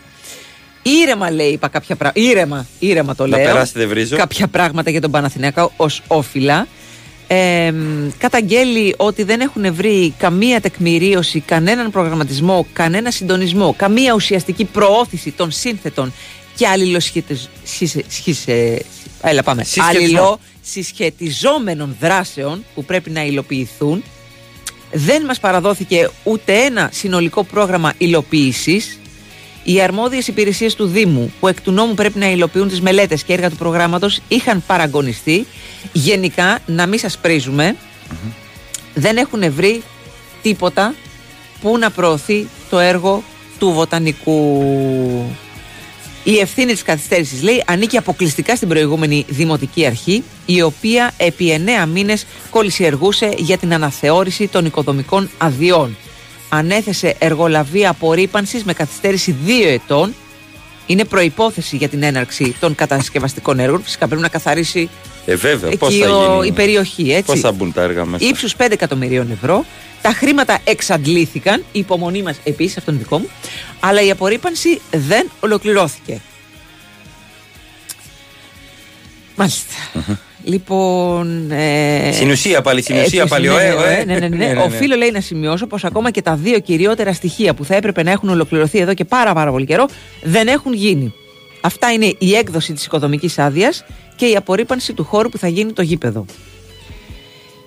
Ήρεμα 1.02 1.30
λέει, 1.30 1.48
είπα 1.48 1.68
κάποια 1.68 1.96
πράγματα. 1.96 2.20
Ήρεμα, 2.30 2.66
ήρεμα 2.78 3.14
το 3.14 3.26
Να 3.26 3.36
λέω. 3.36 3.46
περάσει, 3.46 3.72
δεν 3.76 3.88
βρίζω. 3.88 4.16
Κάποια 4.16 4.46
πράγματα 4.48 4.90
για 4.90 5.00
τον 5.00 5.10
Παναθηναϊκό 5.10 5.72
ως 5.76 6.02
όφυλα. 6.06 6.66
Ε, 7.26 7.72
καταγγέλει 8.18 8.94
ότι 8.96 9.22
δεν 9.22 9.40
έχουν 9.40 9.74
βρει 9.74 10.14
καμία 10.18 10.60
τεκμηρίωση, 10.60 11.40
κανέναν 11.40 11.90
προγραμματισμό, 11.90 12.66
κανένα 12.72 13.10
συντονισμό, 13.10 13.74
καμία 13.78 14.14
ουσιαστική 14.14 14.64
προώθηση 14.64 15.30
των 15.30 15.50
σύνθετων 15.50 16.12
και 16.56 16.66
Συσχετισμό. 19.64 20.20
αλληλοσυσχετιζόμενων 20.20 21.96
δράσεων 22.00 22.64
που 22.74 22.84
πρέπει 22.84 23.10
να 23.10 23.24
υλοποιηθούν. 23.24 24.04
Δεν 24.92 25.24
μας 25.24 25.40
παραδόθηκε 25.40 26.10
ούτε 26.22 26.54
ένα 26.54 26.90
συνολικό 26.92 27.44
πρόγραμμα 27.44 27.92
υλοποίησης 27.98 28.98
οι 29.64 29.80
αρμόδιες 29.80 30.26
υπηρεσίες 30.26 30.74
του 30.74 30.86
Δήμου, 30.86 31.32
που 31.40 31.48
εκ 31.48 31.60
του 31.60 31.72
νόμου 31.72 31.94
πρέπει 31.94 32.18
να 32.18 32.30
υλοποιούν 32.30 32.68
τις 32.68 32.80
μελέτες 32.80 33.22
και 33.22 33.32
έργα 33.32 33.50
του 33.50 33.56
προγράμματος, 33.56 34.20
είχαν 34.28 34.62
παραγωνιστεί. 34.66 35.46
Γενικά, 35.92 36.58
να 36.66 36.86
μην 36.86 36.98
σας 36.98 37.18
πρίζουμε, 37.18 37.76
δεν 38.94 39.16
έχουν 39.16 39.52
βρει 39.52 39.82
τίποτα 40.42 40.94
που 41.60 41.78
να 41.78 41.90
προωθεί 41.90 42.48
το 42.70 42.78
έργο 42.78 43.22
του 43.58 43.72
βοτανικού. 43.72 44.62
Η 46.24 46.38
ευθύνη 46.38 46.72
της 46.72 46.82
καθυστέρησης 46.82 47.42
λέει 47.42 47.62
ανήκει 47.66 47.96
αποκλειστικά 47.96 48.56
στην 48.56 48.68
προηγούμενη 48.68 49.24
Δημοτική 49.28 49.86
Αρχή 49.86 50.24
η 50.46 50.62
οποία 50.62 51.12
επί 51.16 51.50
εννέα 51.50 51.86
μήνες 51.86 52.26
κολυσιεργούσε 52.50 53.34
για 53.36 53.58
την 53.58 53.74
αναθεώρηση 53.74 54.48
των 54.48 54.64
οικοδομικών 54.64 55.30
αδειών. 55.38 55.96
Ανέθεσε 56.48 57.14
εργολαβία 57.18 57.90
απορρίπανσης 57.90 58.64
με 58.64 58.72
καθυστέρηση 58.72 59.36
δύο 59.44 59.68
ετών. 59.68 60.14
Είναι 60.86 61.04
προϋπόθεση 61.04 61.76
για 61.76 61.88
την 61.88 62.02
έναρξη 62.02 62.54
των 62.60 62.74
κατασκευαστικών 62.74 63.58
έργων. 63.58 63.82
Φυσικά 63.82 64.06
πρέπει 64.06 64.22
να 64.22 64.28
καθαρίσει 64.28 64.88
Ε, 65.26 65.34
βέβαια, 65.36 65.76
πώς 65.76 65.88
εκεί 65.94 66.02
θα 66.02 66.16
ο- 66.16 66.34
γίνει; 66.34 66.46
η 66.46 66.52
περιοχή. 66.52 67.12
Έτσι. 67.12 67.24
Πώ 67.24 67.36
θα 67.36 67.52
μπουν 67.52 67.72
τα 67.72 67.82
έργα 67.82 68.04
μέσα; 68.04 68.26
Ήψου 68.26 68.48
5 68.56 68.66
εκατομμυρίων 68.70 69.30
ευρώ. 69.30 69.64
Τα 70.02 70.10
χρήματα 70.12 70.58
εξαντλήθηκαν, 70.64 71.64
η 71.72 71.78
υπομονή 71.78 72.22
μας 72.22 72.36
επίσης, 72.44 72.76
αυτό 72.76 72.90
είναι 72.90 73.00
δικό 73.00 73.18
μου, 73.18 73.28
αλλά 73.80 74.02
η 74.02 74.10
απορρίπανση 74.10 74.80
δεν 74.90 75.30
ολοκληρώθηκε. 75.40 76.20
Μάλιστα. 79.36 79.74
Λοιπόν. 80.44 81.50
Ε, 81.50 82.10
Στην 82.12 82.30
ουσία 82.30 82.62
πάλι, 82.62 82.82
στην 82.82 82.94
ουσία 82.94 83.06
επίσης, 83.06 83.28
πάλι, 83.28 83.46
ναι, 83.46 83.52
ωε, 83.54 83.68
ναι, 83.68 83.74
ωε. 83.74 84.04
ναι, 84.04 84.04
ναι, 84.04 84.28
ναι, 84.28 84.36
Ναι, 84.36 84.46
ναι, 84.46 84.52
ναι. 84.52 84.62
Οφείλω, 84.62 84.96
λέει, 84.96 85.10
να 85.10 85.20
σημειώσω 85.20 85.66
πως 85.66 85.84
ακόμα 85.84 86.10
και 86.10 86.22
τα 86.22 86.34
δύο 86.34 86.58
κυριότερα 86.58 87.12
στοιχεία 87.12 87.54
που 87.54 87.64
θα 87.64 87.74
έπρεπε 87.74 88.02
να 88.02 88.10
έχουν 88.10 88.28
ολοκληρωθεί 88.28 88.78
εδώ 88.78 88.94
και 88.94 89.04
πάρα, 89.04 89.32
πάρα 89.32 89.50
πολύ 89.50 89.66
καιρό 89.66 89.88
δεν 90.22 90.46
έχουν 90.48 90.72
γίνει. 90.72 91.12
Αυτά 91.60 91.92
είναι 91.92 92.14
η 92.18 92.34
έκδοση 92.34 92.72
της 92.72 92.84
οικοδομικής 92.84 93.38
άδειας 93.38 93.84
και 94.16 94.26
η 94.26 94.36
απορρίπανση 94.36 94.92
του 94.92 95.04
χώρου 95.04 95.28
που 95.28 95.38
θα 95.38 95.48
γίνει 95.48 95.72
το 95.72 95.82
γήπεδο. 95.82 96.24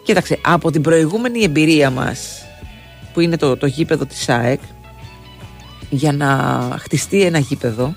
Κοίταξε, 0.03 0.39
από 0.41 0.71
την 0.71 0.81
προηγούμενη 0.81 1.43
εμπειρία 1.43 1.89
μας 1.89 2.45
που 3.13 3.19
είναι 3.19 3.37
το, 3.37 3.57
το 3.57 3.65
γήπεδο 3.65 4.05
της 4.05 4.29
ΑΕΚ 4.29 4.59
για 5.89 6.11
να 6.11 6.27
χτιστεί 6.79 7.21
ένα 7.21 7.39
γήπεδο 7.39 7.95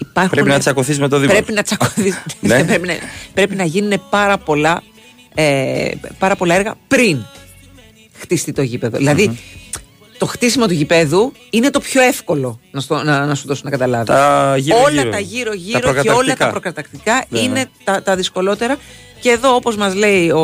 υπάρχουν... 0.00 0.30
Πρέπει 0.30 0.48
να 0.48 0.58
τσακωθείς 0.58 0.98
με 0.98 1.08
το 1.08 1.18
Δήμο. 1.18 1.32
Πρέπει 1.32 1.52
να 1.52 1.62
τσακωθείς. 1.62 2.22
Ναι. 2.40 2.64
πρέπει, 2.70 2.86
να, 2.86 2.94
πρέπει 3.34 3.54
να 3.54 3.64
γίνουν 3.64 4.02
πάρα 4.10 4.38
πολλά, 4.38 4.82
ε, 5.34 5.88
πάρα 6.18 6.36
πολλά 6.36 6.54
έργα 6.54 6.74
πριν 6.88 7.24
χτιστεί 8.12 8.52
το 8.52 8.62
γήπεδο. 8.62 8.96
Δηλαδή, 8.96 9.38
το 10.18 10.26
χτίσιμο 10.26 10.66
του 10.66 10.72
γηπέδου 10.72 11.32
είναι 11.50 11.70
το 11.70 11.80
πιο 11.80 12.02
εύκολο 12.02 12.60
να, 12.70 12.80
στο- 12.80 13.02
να, 13.02 13.26
να 13.26 13.34
σου 13.34 13.46
δώσω 13.46 13.60
να 13.64 13.70
καταλάβεις. 13.70 14.06
Τα 14.06 14.54
γύρω-γύρω. 14.58 15.02
όλα 15.02 15.10
τα 15.10 15.18
γύρω-γύρω 15.18 15.92
Τα 15.92 16.00
και 16.02 16.10
όλα 16.10 16.34
προκατακτικά. 16.34 16.44
τα 16.44 16.50
προκατακτικά 16.50 17.24
Ναι, 17.28 17.38
ναι. 17.40 17.44
είναι 17.44 17.66
τα, 17.84 18.02
τα 18.02 18.16
δυσκολότερα. 18.16 18.76
Και 19.20 19.30
εδώ, 19.30 19.54
όπως 19.54 19.76
μας 19.76 19.94
λέει 19.94 20.30
ο, 20.30 20.40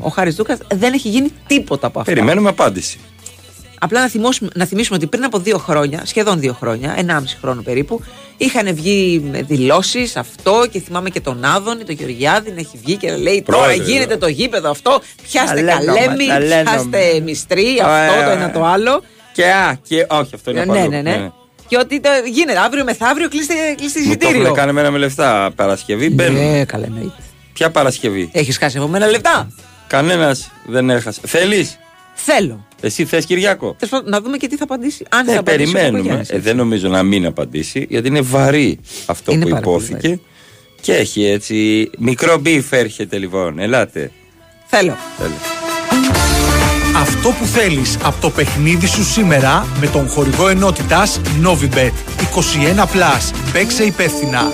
ο 0.00 0.08
Χάρης 0.08 0.34
Δούκας, 0.34 0.58
δεν 0.74 0.92
έχει 0.92 1.08
γίνει 1.08 1.32
τίποτα 1.46 1.86
από 1.86 2.00
αυτά. 2.00 2.12
Περιμένουμε 2.12 2.48
απάντηση. 2.48 2.98
Απλά 3.84 4.00
να 4.00 4.08
θυμίσουμε, 4.08 4.50
να 4.54 4.64
θυμίσουμε 4.66 4.96
ότι 4.96 5.06
πριν 5.06 5.24
από 5.24 5.38
δύο 5.38 5.58
χρόνια, 5.58 6.02
σχεδόν 6.04 6.40
δύο 6.40 6.52
χρόνια, 6.60 6.94
ενάμιση 6.96 7.36
χρόνο 7.40 7.62
περίπου, 7.62 8.00
είχαν 8.36 8.74
βγει 8.74 9.22
δηλώσεις 9.48 10.16
αυτό 10.16 10.66
και 10.70 10.80
θυμάμαι 10.80 11.10
και 11.10 11.20
τον 11.20 11.44
Άδωνη, 11.44 11.84
τον 11.84 11.94
Γεωργιάδη, 11.94 12.50
να 12.50 12.60
έχει 12.60 12.78
βγει 12.84 12.96
και 12.96 13.10
να 13.10 13.16
λέει 13.16 13.42
τώρα 13.42 13.62
Πρόεδρε, 13.64 13.84
γίνεται 13.84 14.16
το 14.16 14.28
γήπεδο 14.28 14.70
αυτό. 14.70 15.00
Πιάστε 15.22 15.54
Ταλένο 15.54 15.92
μας, 15.92 16.00
καλέμι, 16.00 16.26
ταλένο 16.26 16.62
πιάστε 16.70 17.20
μυστρή, 17.20 17.66
αυτό 17.82 17.90
Ωραία, 18.12 18.24
το 18.24 18.30
ένα 18.30 18.32
ωραία. 18.32 18.50
το 18.50 18.64
άλλο. 18.64 19.02
Και 19.32 19.44
α, 19.50 19.78
και 19.88 20.06
όχι, 20.10 20.30
αυτό 20.34 20.50
είναι 20.50 20.60
Ναι, 20.60 20.66
παλιό. 20.66 20.88
ναι, 20.88 21.00
ναι. 21.00 21.30
Και 21.68 21.76
ότι 21.78 22.00
το, 22.00 22.08
γίνεται 22.32 22.58
αύριο 22.58 22.84
μεθαύριο 22.84 23.28
κλείστε, 23.28 23.54
κλείστε 23.76 24.00
Μου 24.00 24.04
το 24.04 24.10
εισιτήριο. 24.10 24.42
έχουν 24.42 24.54
κάνει 24.56 24.70
εμένα 24.70 24.90
με 24.90 24.98
λεφτά. 24.98 25.50
Παρασκευή 25.56 26.10
μπαίνουν. 26.10 26.50
Ναι, 26.50 26.64
καλά 26.64 26.84
εννοείται. 26.86 27.12
Ποια 27.52 27.70
Παρασκευή; 27.70 28.28
Έχεις 28.32 28.58
χάσει 28.58 28.78
από 28.78 28.86
μένα 28.88 29.06
λεφτά. 29.06 29.48
Κανένας 29.86 30.50
δεν 30.66 30.90
έχασε. 30.90 31.20
Θέλεις; 31.24 31.78
Θέλω. 32.14 32.66
Εσύ 32.80 33.04
θες 33.04 33.24
Κυριάκο; 33.24 33.74
Τέλος 33.78 33.90
πάντων, 33.94 34.10
να 34.10 34.20
δούμε 34.20 34.36
και 34.36 34.46
τι 34.48 34.56
θα 34.56 34.64
απαντήσει. 34.64 35.04
Αν 35.08 35.24
θα 35.24 35.32
Ναι, 35.32 35.38
απαντήσει 35.38 35.62
ο 35.62 35.72
περιμένουμε. 35.72 35.90
Παπαγιάννης, 35.98 36.30
Ε, 36.30 36.34
έτσι. 36.36 36.46
δεν 36.48 36.56
νομίζω 36.56 36.88
να 36.88 37.02
μην 37.02 37.26
απαντήσει, 37.26 37.86
γιατί 37.90 38.08
είναι 38.08 38.20
βαρύ 38.20 38.78
αυτό 39.06 39.32
Είναι 39.32 39.44
που 39.44 39.50
πάρα 39.50 39.60
πολύ 39.62 39.84
υπόθηκε. 39.84 40.20
Και 40.80 40.92
έχει 40.94 41.24
έτσι. 41.24 41.90
Μικρό 41.98 42.38
beef 42.38 42.72
έρχεται 42.72 43.18
λοιπόν. 43.18 43.58
Ελάτε. 43.58 44.10
Θέλω. 44.66 44.96
Θέλω. 45.18 45.34
Αυτό 46.96 47.28
που 47.30 47.44
θέλεις 47.44 47.98
από 48.02 48.20
το 48.20 48.30
παιχνίδι 48.30 48.86
σου 48.86 49.04
σήμερα 49.04 49.66
με 49.80 49.86
τον 49.86 50.08
χορηγό 50.08 50.48
ενότητας 50.48 51.20
Novibet 51.44 51.92
21+. 52.18 53.32
Παίξε 53.52 53.84
υπεύθυνα. 53.84 54.52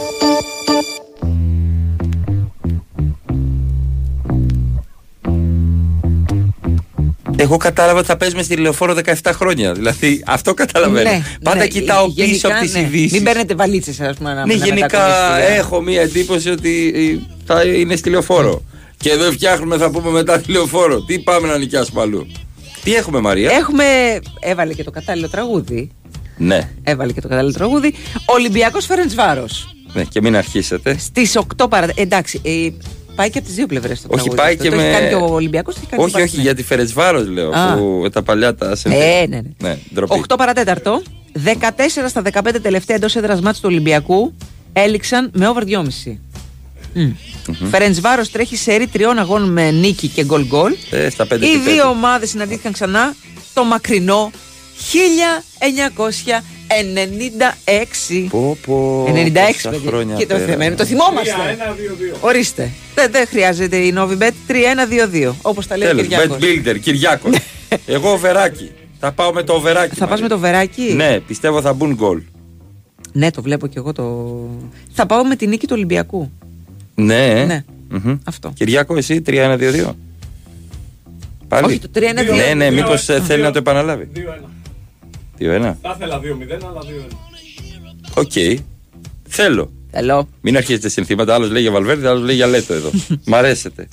Εγώ 7.42 7.56
κατάλαβα 7.56 7.98
ότι 7.98 8.06
θα 8.06 8.16
παίζουμε 8.16 8.42
στη 8.42 8.56
λεωφόρο 8.56 8.96
17 9.22 9.30
χρόνια. 9.34 9.72
Δηλαδή 9.72 10.22
αυτό 10.26 10.54
καταλαβαίνω. 10.54 11.10
Ναι, 11.10 11.22
Πάντα 11.42 11.58
ναι, 11.58 11.66
κοιτάω 11.66 12.06
γενικά, 12.06 12.32
πίσω 12.34 12.48
από 12.48 12.60
τις 12.60 12.72
ναι. 12.74 12.80
ειδήσεις. 12.80 13.12
Μην 13.12 13.22
παίρνετε 13.22 13.54
βαλίτσες, 13.54 14.00
ας 14.00 14.16
πούμε. 14.16 14.34
να- 14.34 14.46
Ναι, 14.46 14.54
να 14.54 14.64
γενικά 14.64 14.98
μετακομίσετε. 14.98 15.54
έχω 15.54 15.80
μία 15.80 16.00
εντύπωση 16.02 16.50
ότι 16.50 16.92
ε, 16.94 17.26
θα 17.46 17.62
είναι 17.64 17.96
στη 17.96 18.10
λεωφόρο. 18.10 18.62
Και 18.96 19.10
εδώ 19.10 19.30
φτιάχνουμε, 19.30 19.76
θα 19.76 19.90
πούμε 19.90 20.10
μετά 20.10 20.40
τη 20.40 20.50
λεωφόρο. 20.52 21.00
Τι 21.02 21.18
πάμε 21.18 21.48
να 21.48 21.58
νοικιάσουμε 21.58 22.00
αλλού; 22.00 22.26
Τι 22.84 22.94
έχουμε, 22.94 23.20
Μαρία; 23.20 23.50
Έχουμε. 23.52 23.84
Έβαλε 24.40 24.72
και 24.74 24.84
το 24.84 24.90
κατάλληλο 24.90 25.28
τραγούδι. 25.28 25.90
Ναι, 26.36 26.70
Έβαλε 26.82 27.12
και 27.12 27.20
το 27.20 27.28
κατάλληλο 27.28 27.52
τραγούδι. 27.54 27.94
Ολυμπιακός 28.24 28.86
Φερεντσβάρος. 28.86 29.74
ναι, 29.92 30.04
και 30.04 30.20
μην 30.20 30.36
αρχίσετε. 30.36 30.96
Στις 30.98 31.36
8 31.62 31.66
παρα... 31.70 31.88
Εντάξει, 31.94 32.40
ε, 32.44 32.68
πάει 33.14 33.30
και 33.30 33.38
από 33.38 33.46
τις 33.46 33.56
δύο 33.56 33.66
πλευρές 33.66 34.00
το 34.02 34.08
Όχι, 34.10 34.16
τραγούδι. 34.28 34.36
πάει 34.36 34.52
αυτό. 34.52 34.62
και 34.64 34.70
το 34.70 34.76
με- 34.76 34.82
έχει 34.82 34.92
κάνει 34.92 35.08
και 35.08 35.14
ο 35.14 35.34
Ολυμπιακός. 35.34 35.76
Όχι, 35.96 36.22
όχι, 36.22 36.40
για 36.40 36.54
τη 36.54 36.62
Φερετσβάρος 36.62 37.28
λέω. 37.28 37.50
Α. 37.50 37.74
Που 37.76 38.08
τα 38.12 38.22
παλιά 38.22 38.54
τα 38.54 38.76
Ναι, 38.84 38.96
ναι, 38.96 39.26
ναι. 39.28 39.40
ναι 39.62 39.78
ντροπή. 39.94 40.24
8 40.28 40.34
παρατέταρτο. 40.36 41.02
14 41.32 42.08
στα 42.08 42.22
15 42.22 42.60
τελευταία 42.62 42.96
εντός 42.96 43.16
έδρας 43.16 43.40
μάτς 43.40 43.60
του 43.60 43.68
Ολυμπιακού 43.70 44.34
έληξαν 44.72 45.30
με 45.34 45.46
over 45.48 45.62
2,5. 45.64 46.18
Φερεντσβάρο 47.70 48.22
τρέχει 48.32 48.56
σε 48.56 48.74
ρή 48.74 48.86
τριών 48.86 49.18
αγώνων 49.18 49.52
με 49.52 49.70
νίκη 49.70 50.08
και 50.08 50.24
γκολ 50.24 50.46
γκολ. 50.46 50.74
Ε, 50.90 51.10
στα 51.10 51.26
5 51.26 51.42
Οι 51.46 51.58
δύο 51.58 51.88
ομάδες 51.88 52.28
συναντήθηκαν 52.30 52.72
ξανά 52.72 53.14
το 53.54 53.64
μακρινό 53.64 54.30
1996. 56.70 58.26
Πω, 58.30 58.56
πω, 58.66 59.04
96 59.08 59.32
πόσα 59.52 59.70
παιδιά. 59.70 59.88
χρόνια 59.90 60.16
Και 60.16 60.22
το 60.26 60.34
πέρασαν. 60.34 60.48
θεμένο, 60.50 60.76
το 60.76 60.84
θυμόμαστε. 60.84 61.30
3-1-2-2. 62.12 62.16
Ορίστε. 62.20 62.70
Δεν, 62.94 63.10
δεν 63.10 63.26
χρειάζεται 63.26 63.76
η 63.76 63.94
Novibet 63.96 64.32
3-1-2-2. 64.48 65.32
Όπως 65.42 65.66
τα 65.66 65.76
λέει 65.76 65.88
ο 65.88 65.90
Τέλος, 65.90 66.06
Κυριάκος. 66.06 66.36
Bet 66.40 66.44
Builder, 66.44 66.80
Κυριάκο. 66.80 67.28
Εγώ 67.86 68.16
βεράκι. 68.16 68.70
Θα 69.00 69.12
πάω 69.12 69.32
με 69.32 69.42
το 69.42 69.60
βεράκι. 69.60 69.94
Θα 69.94 70.06
πας 70.06 70.20
με 70.20 70.28
το 70.28 70.38
βεράκι; 70.38 70.92
Ναι, 70.96 71.20
πιστεύω 71.20 71.60
θα 71.60 71.72
μπουν 71.72 71.94
γκολ. 71.94 72.22
Ναι, 73.12 73.30
το 73.30 73.42
βλέπω 73.42 73.66
κι 73.66 73.78
εγώ 73.78 73.92
το. 73.92 74.36
Θα 74.92 75.06
πάω 75.06 75.24
με 75.24 75.36
τη 75.36 75.46
νίκη 75.46 75.66
του 75.66 75.72
Ολυμπιακού. 75.76 76.30
Ναι, 76.94 77.40
ε. 77.40 77.44
Ναι. 77.44 77.64
Μμμ. 77.88 78.18
Αυτό. 78.24 78.52
Κυριάκο, 78.54 78.96
εσύ 78.96 79.22
3-1-2-2. 79.26 79.90
Πάλι. 81.48 81.66
Όχι, 81.66 81.78
το 81.78 81.88
3-1-2. 81.94 82.00
Ναι, 82.36 82.54
ναι, 82.54 82.70
μήπως 82.70 83.06
Δύο- 83.06 83.20
θέλει 83.20 83.42
να 83.42 83.50
το 83.50 83.58
επαναλάβει. 83.58 84.08
2-1. 84.14 84.49
2-1. 85.40 85.74
Θα 85.82 85.96
ήθελα 85.96 86.18
2-0, 86.18 86.22
αλλά 86.52 86.80
2-1. 86.80 87.16
Οκ. 88.14 88.32
Θέλω. 89.28 89.72
Θέλω. 89.90 90.28
Μην 90.40 90.56
αρχίσετε 90.56 90.88
συνθήματα. 90.88 91.34
Άλλος 91.34 91.50
λέει 91.50 91.62
για 91.62 91.70
Βαλβέρδη, 91.70 92.06
άλλος 92.06 92.22
λέει 92.22 92.36
για 92.36 92.46
Λέτο 92.46 92.74
εδώ. 92.74 92.90
Μ' 93.26 93.34
αρέσετε. 93.34 93.88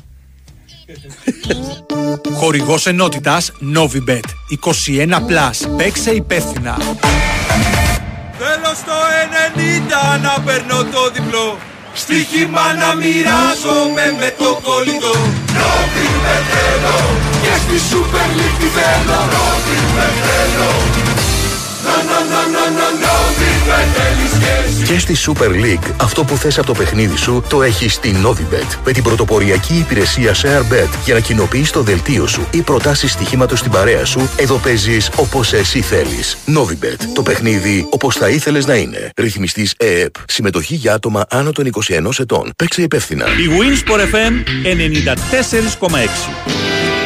Χορηγός 2.34 2.88
ενότητας 2.88 3.52
Novibet 3.76 4.28
21+. 4.64 5.78
Παίξε 5.78 6.12
υπεύθυνα. 6.12 6.78
Θέλω 8.40 8.74
στο 8.76 8.98
90 10.18 10.22
να 10.22 10.44
παίρνω 10.46 10.84
το 10.84 11.12
διπλό 11.14 11.58
Στοίχημα 11.94 12.66
να 12.82 12.90
μοιράζομαι 12.96 14.06
με 14.20 14.30
το 14.38 14.50
κολλητό 14.66 15.14
Novibet 15.58 16.36
θέλω 16.52 16.98
Και 17.44 17.54
στη 17.64 17.78
Super 17.90 18.30
League 18.38 18.58
τη 18.60 18.68
θέλω 18.78 19.20
Novibet 19.34 20.08
θέλω 20.24 21.17
και 24.38 24.46
εσύ 24.66 24.84
Και 24.84 25.00
στη 25.00 25.16
Super 25.26 25.50
League, 25.50 25.92
αυτό 26.02 26.24
που 26.24 26.38
θες 26.38 26.58
από 26.58 26.68
το 26.68 26.74
παιχνίδι 26.74 27.18
σου 27.18 27.44
το 27.50 27.64
έχεις 27.64 27.94
στη 27.94 28.16
Novibet. 28.26 28.78
Με 28.86 28.92
την 28.92 29.04
πρωτοποριακή 29.04 29.74
υπηρεσία 29.74 30.34
ShareBet 30.34 30.90
για 31.06 31.14
να 31.14 31.20
κοινοποιείς 31.20 31.72
το 31.72 31.82
δελτίο 31.82 32.28
σου 32.28 32.48
ή 32.52 32.62
προτάσεις 32.62 33.12
στοιχήματος 33.12 33.60
στην 33.60 33.72
παρέα 33.72 34.06
σου, 34.06 34.30
εδώ 34.36 34.58
παίζεις 34.58 35.10
όπως 35.16 35.54
εσύ 35.54 35.82
θέλεις. 35.82 36.38
Novibet. 36.48 37.00
Το 37.14 37.22
παιχνίδι 37.22 37.88
όπως 37.90 38.16
θα 38.16 38.30
ήθελες 38.30 38.66
να 38.66 38.76
είναι. 38.76 39.10
Ρυθμιστής 39.18 39.74
ΕΕΠ. 39.78 40.14
Συμμετοχή 40.28 40.76
για 40.76 40.94
άτομα 40.94 41.26
άνω 41.30 41.52
των 41.52 41.66
21 41.66 42.20
ετών. 42.20 42.52
Παίξε 42.56 42.82
υπεύθυνα. 42.82 43.26
Η 43.26 43.50
Winsport 43.60 44.00
FM 44.00 44.44
94,6. 44.64 46.97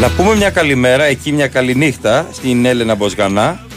Να 0.00 0.08
πούμε 0.08 0.36
μια 0.36 0.50
καλημέρα, 0.50 1.04
εκεί 1.04 1.32
μια 1.32 1.48
καληνύχτα 1.48 2.26
στην 2.32 2.64
Έλενα 2.64 2.94
Μποσγανά 2.94 3.50
ε, 3.50 3.67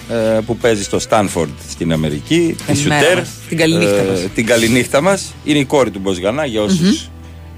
που 0.45 0.58
παίζει 0.58 0.84
στο 0.84 1.00
Στάνφορντ 1.00 1.52
στην 1.69 1.93
Αμερική. 1.93 2.56
Τη 2.58 2.63
Καλημέρα 2.74 3.02
Σουτέρ. 3.02 3.17
μας. 3.17 3.30
Την 3.50 3.58
καληνύχτα 3.58 4.04
μας. 4.04 4.28
Την 4.36 4.45
καληνύχτα 4.45 5.02
μας. 5.02 5.34
Είναι 5.43 5.60
η 5.60 5.65
κόρη 5.65 5.91
του 5.91 6.00
Μποσγανά 6.00 6.45
για 6.45 6.62
όσους 6.62 7.10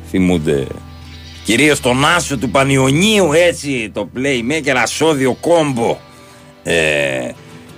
θυμούνται. 0.10 0.68
Κυρίως 1.44 1.80
τον 1.80 2.06
άσο 2.06 2.38
του 2.38 2.50
Πανιωνίου 2.50 3.34
έτσι 3.34 3.90
το 3.94 4.10
playmaker 4.18 4.76
ασώδιο 4.76 5.34
κόμπο 5.34 5.98
ε, 6.64 7.30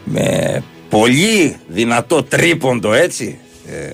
με 0.04 0.64
πολύ 0.90 1.56
δυνατό 1.68 2.24
τρίποντο 2.24 2.94
έτσι 2.94 3.38
ε, 3.68 3.90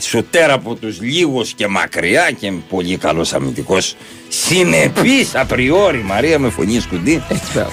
σουτέρ 0.00 0.50
από 0.50 0.74
τους 0.74 1.00
λίγους 1.00 1.52
και 1.52 1.66
μακριά 1.66 2.30
και 2.40 2.52
πολύ 2.68 2.96
καλός 2.96 3.32
αμυντικός 3.32 3.96
συνεπής 4.28 5.34
απριόρι 5.34 6.02
Μαρία 6.02 6.38
με 6.38 6.50
φωνή 6.50 6.80
σκουντή 6.80 7.22
Έτσι, 7.28 7.42
μπράβο. 7.54 7.72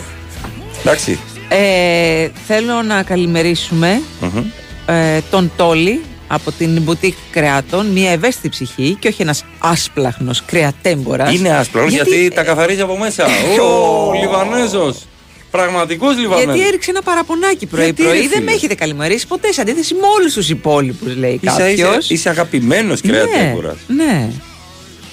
εντάξει 0.81 1.19
Ε, 1.49 2.27
θέλω 2.47 2.81
να 2.81 3.03
καλημερίσουμε 3.03 4.01
Μμμ. 4.21 4.43
ε, 4.85 5.19
τον 5.31 5.51
Τόλι 5.55 6.01
από 6.27 6.51
την 6.51 6.81
μπουτίκ 6.81 7.15
κρεάτων, 7.31 7.85
μια 7.85 8.11
ευαίσθητη 8.11 8.49
ψυχή 8.49 8.97
και 8.99 9.07
όχι 9.07 9.21
ένας 9.21 9.43
άσπλαχνος 9.59 10.43
κρεατέμπορας. 10.45 11.33
είναι 11.33 11.49
άσπρο 11.49 11.87
γιατί, 11.87 12.31
τα 12.35 12.43
καθαρίζει 12.43 12.81
από 12.81 12.97
μέσα 12.97 13.25
ο 13.67 14.13
Λιβανέζος 14.21 15.05
πραγματικός 15.51 16.17
Λιβανέζος 16.17 16.53
Γιατί 16.53 16.67
έριξε 16.67 16.89
ένα 16.91 17.01
παραπονάκι 17.01 17.67
Γιατί, 17.69 17.75
ρε, 17.75 17.93
πρωί-πρωί. 17.93 18.19
Δεν 18.19 18.29
φίλε; 18.29 18.43
με 18.43 18.51
έχετε 18.51 18.75
καλημερίσει 18.75 19.27
ποτέ 19.27 19.51
σε 19.51 19.61
αντίθεση 19.61 19.93
με 19.93 20.07
όλους 20.19 20.33
τους 20.33 20.49
υπόλοιπους, 20.49 21.15
λέει 21.15 21.39
Είσαι, 21.43 21.55
κάποιος. 21.57 21.97
είσαι, 21.97 22.13
είσαι 22.13 22.29
αγαπημένος 22.29 23.01
κρεατέμπορας 23.01 23.75
Ναι, 23.87 24.03
ναι. 24.03 24.29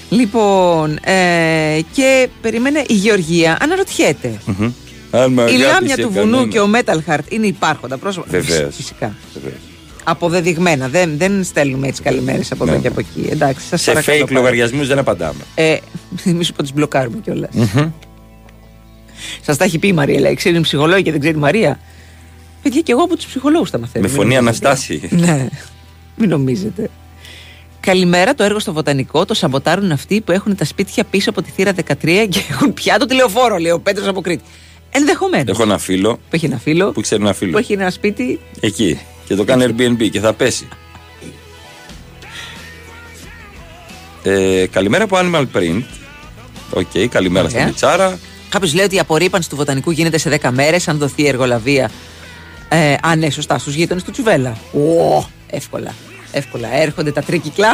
Λοιπόν, 0.09 0.99
ε, 1.03 1.81
και 1.93 2.29
περίμενε 2.43 2.83
η 2.89 2.95
Γεωργία 2.95 3.57
αναρωτιέται. 3.61 4.39
Μμμ. 4.45 4.73
Αν 5.15 5.33
με 5.33 5.43
Η 5.43 5.45
αγάπησε 5.45 5.67
λάμια 5.73 5.97
του 5.97 6.11
βουνού 6.11 6.31
κανένα. 6.31 6.49
και 6.49 6.61
ο 6.61 6.69
Metal 6.75 7.11
Heart 7.13 7.25
είναι 7.33 7.47
υπάρχοντα 7.47 7.99
πρόσωπα. 7.99 8.27
Βεβαίως. 8.31 8.75
Φυσικά. 8.77 9.15
Βεβαίως. 9.35 9.61
Αποδεδειγμένα. 10.05 10.89
Δεν, 10.89 11.17
δεν 11.19 11.45
στέλνουμε 11.45 11.87
έτσι 11.89 12.03
καλημέρες 12.03 12.53
από 12.53 12.65
εδώ 12.65 12.73
Ναι, 12.73 12.79
και 12.81 12.89
ναι. 12.89 12.95
από 12.99 13.09
εκεί. 13.19 13.29
Εντάξει, 13.31 13.67
σας 13.67 13.81
σε 13.83 13.93
παρακαλώ 13.93 14.19
fake 14.19 14.27
πάρα. 14.27 14.39
λογαριασμούς 14.41 14.87
δεν 14.89 14.99
απαντάμε 14.99 15.41
Ε, 15.55 15.77
μη 16.37 16.45
σου 16.45 16.53
πω 16.53 16.63
τις 16.63 16.73
μπλοκάρουμε 16.73 17.19
κιόλας. 17.23 17.51
Σας 19.43 19.57
τα 19.57 19.65
έχει 19.65 19.79
πει 19.79 19.89
η 19.89 19.93
Μαρία, 19.93 20.21
λέει. 20.21 20.35
Ξέρει 20.35 20.61
ψυχολόγη 20.61 21.03
και 21.03 21.11
δεν 21.11 21.21
ξέρει 21.21 21.37
η 21.37 21.41
Μαρία. 21.41 21.81
Παιδιά, 22.63 22.81
και 22.81 22.93
εγώ 22.93 23.03
από 23.03 23.17
τους 23.17 23.27
ψυχολόγους 23.27 23.71
τα 23.71 23.79
μαθαίνω. 23.79 24.05
με 24.05 24.09
μην 24.11 24.17
φωνή 24.21 24.35
νομίζετε. 24.35 24.67
Αναστάση 24.69 25.09
Ναι, 25.11 25.49
μην 26.17 26.29
νομίζετε. 26.29 26.91
Καλημέρα, 27.81 28.35
το 28.35 28.43
έργο 28.45 28.59
στο 28.59 28.73
Βοτανικό 28.73 29.25
το 29.25 29.35
σαμποτάρουν 29.35 29.91
αυτοί 29.93 30.21
που 30.21 30.33
έχουν 30.33 30.57
τα 30.57 30.65
σπίτια 30.65 31.05
πίσω 31.05 31.31
από 31.31 31.43
τη 31.43 31.51
θύρα 31.51 31.73
13 32.03 32.27
και 32.29 32.41
έχουν 32.51 32.75
πια 32.75 32.99
το 32.99 33.07
τη 33.07 33.16
λεωφόρο, 33.16 33.57
λέει 33.57 33.73
ο 33.73 33.81
Πέτρος 33.81 34.07
από 34.07 34.21
Κρήτη. 34.21 34.43
Ενδεχομένως. 34.97 35.49
έχω 35.49 35.63
ένα 35.63 35.79
φίλο 35.79 36.13
Που 36.15 36.37
έχει 36.37 36.45
ένα 36.47 36.59
φίλο 36.59 36.93
που 36.93 37.01
ξέρει 37.01 37.23
ένα 37.23 37.31
που 37.31 37.37
φίλο 37.37 37.59
έχει 37.59 37.73
ένα 37.73 37.91
σπίτι. 37.91 38.41
εκεί 38.61 39.01
και 39.27 39.35
το 39.35 39.45
κάνει 39.45 39.65
Airbnb 39.69 40.11
και 40.11 40.21
θα 40.21 40.33
πέσει 40.33 40.69
ε, 44.23 44.67
καλημέρα 44.71 45.05
από 45.05 45.17
Animal 45.21 45.45
Print 45.57 45.83
OK, 46.71 47.09
καλημέρα 47.11 47.45
Ωραία. 47.45 47.51
στην 47.59 47.65
Μιτσάρα 47.65 48.19
Κάποιος 48.49 48.75
λέει 48.75 48.85
ότι 48.85 48.95
η 48.95 48.99
απορρίπανση 48.99 49.49
του 49.49 49.57
βοτανικού 49.57 49.91
γίνεται 49.91 50.19
σε 50.19 50.39
10 50.43 50.49
μέρες, 50.53 50.89
αν 50.89 50.99
δοθεί 50.99 51.23
η 51.23 51.29
εργολαβία. 51.29 51.91
Ε, 52.69 52.95
α, 53.03 53.17
ναι, 53.17 53.31
σωστά, 53.31 53.59
στους 53.59 53.75
γείτονες 53.75 54.03
του 54.03 54.11
Τσουβέλα. 54.11 54.57
Ω, 54.73 55.25
εύκολα. 55.47 55.95
Εύκολα. 56.33 56.75
Έρχονται 56.77 57.13
τα 57.13 57.23
τρίκυκλα. 57.23 57.69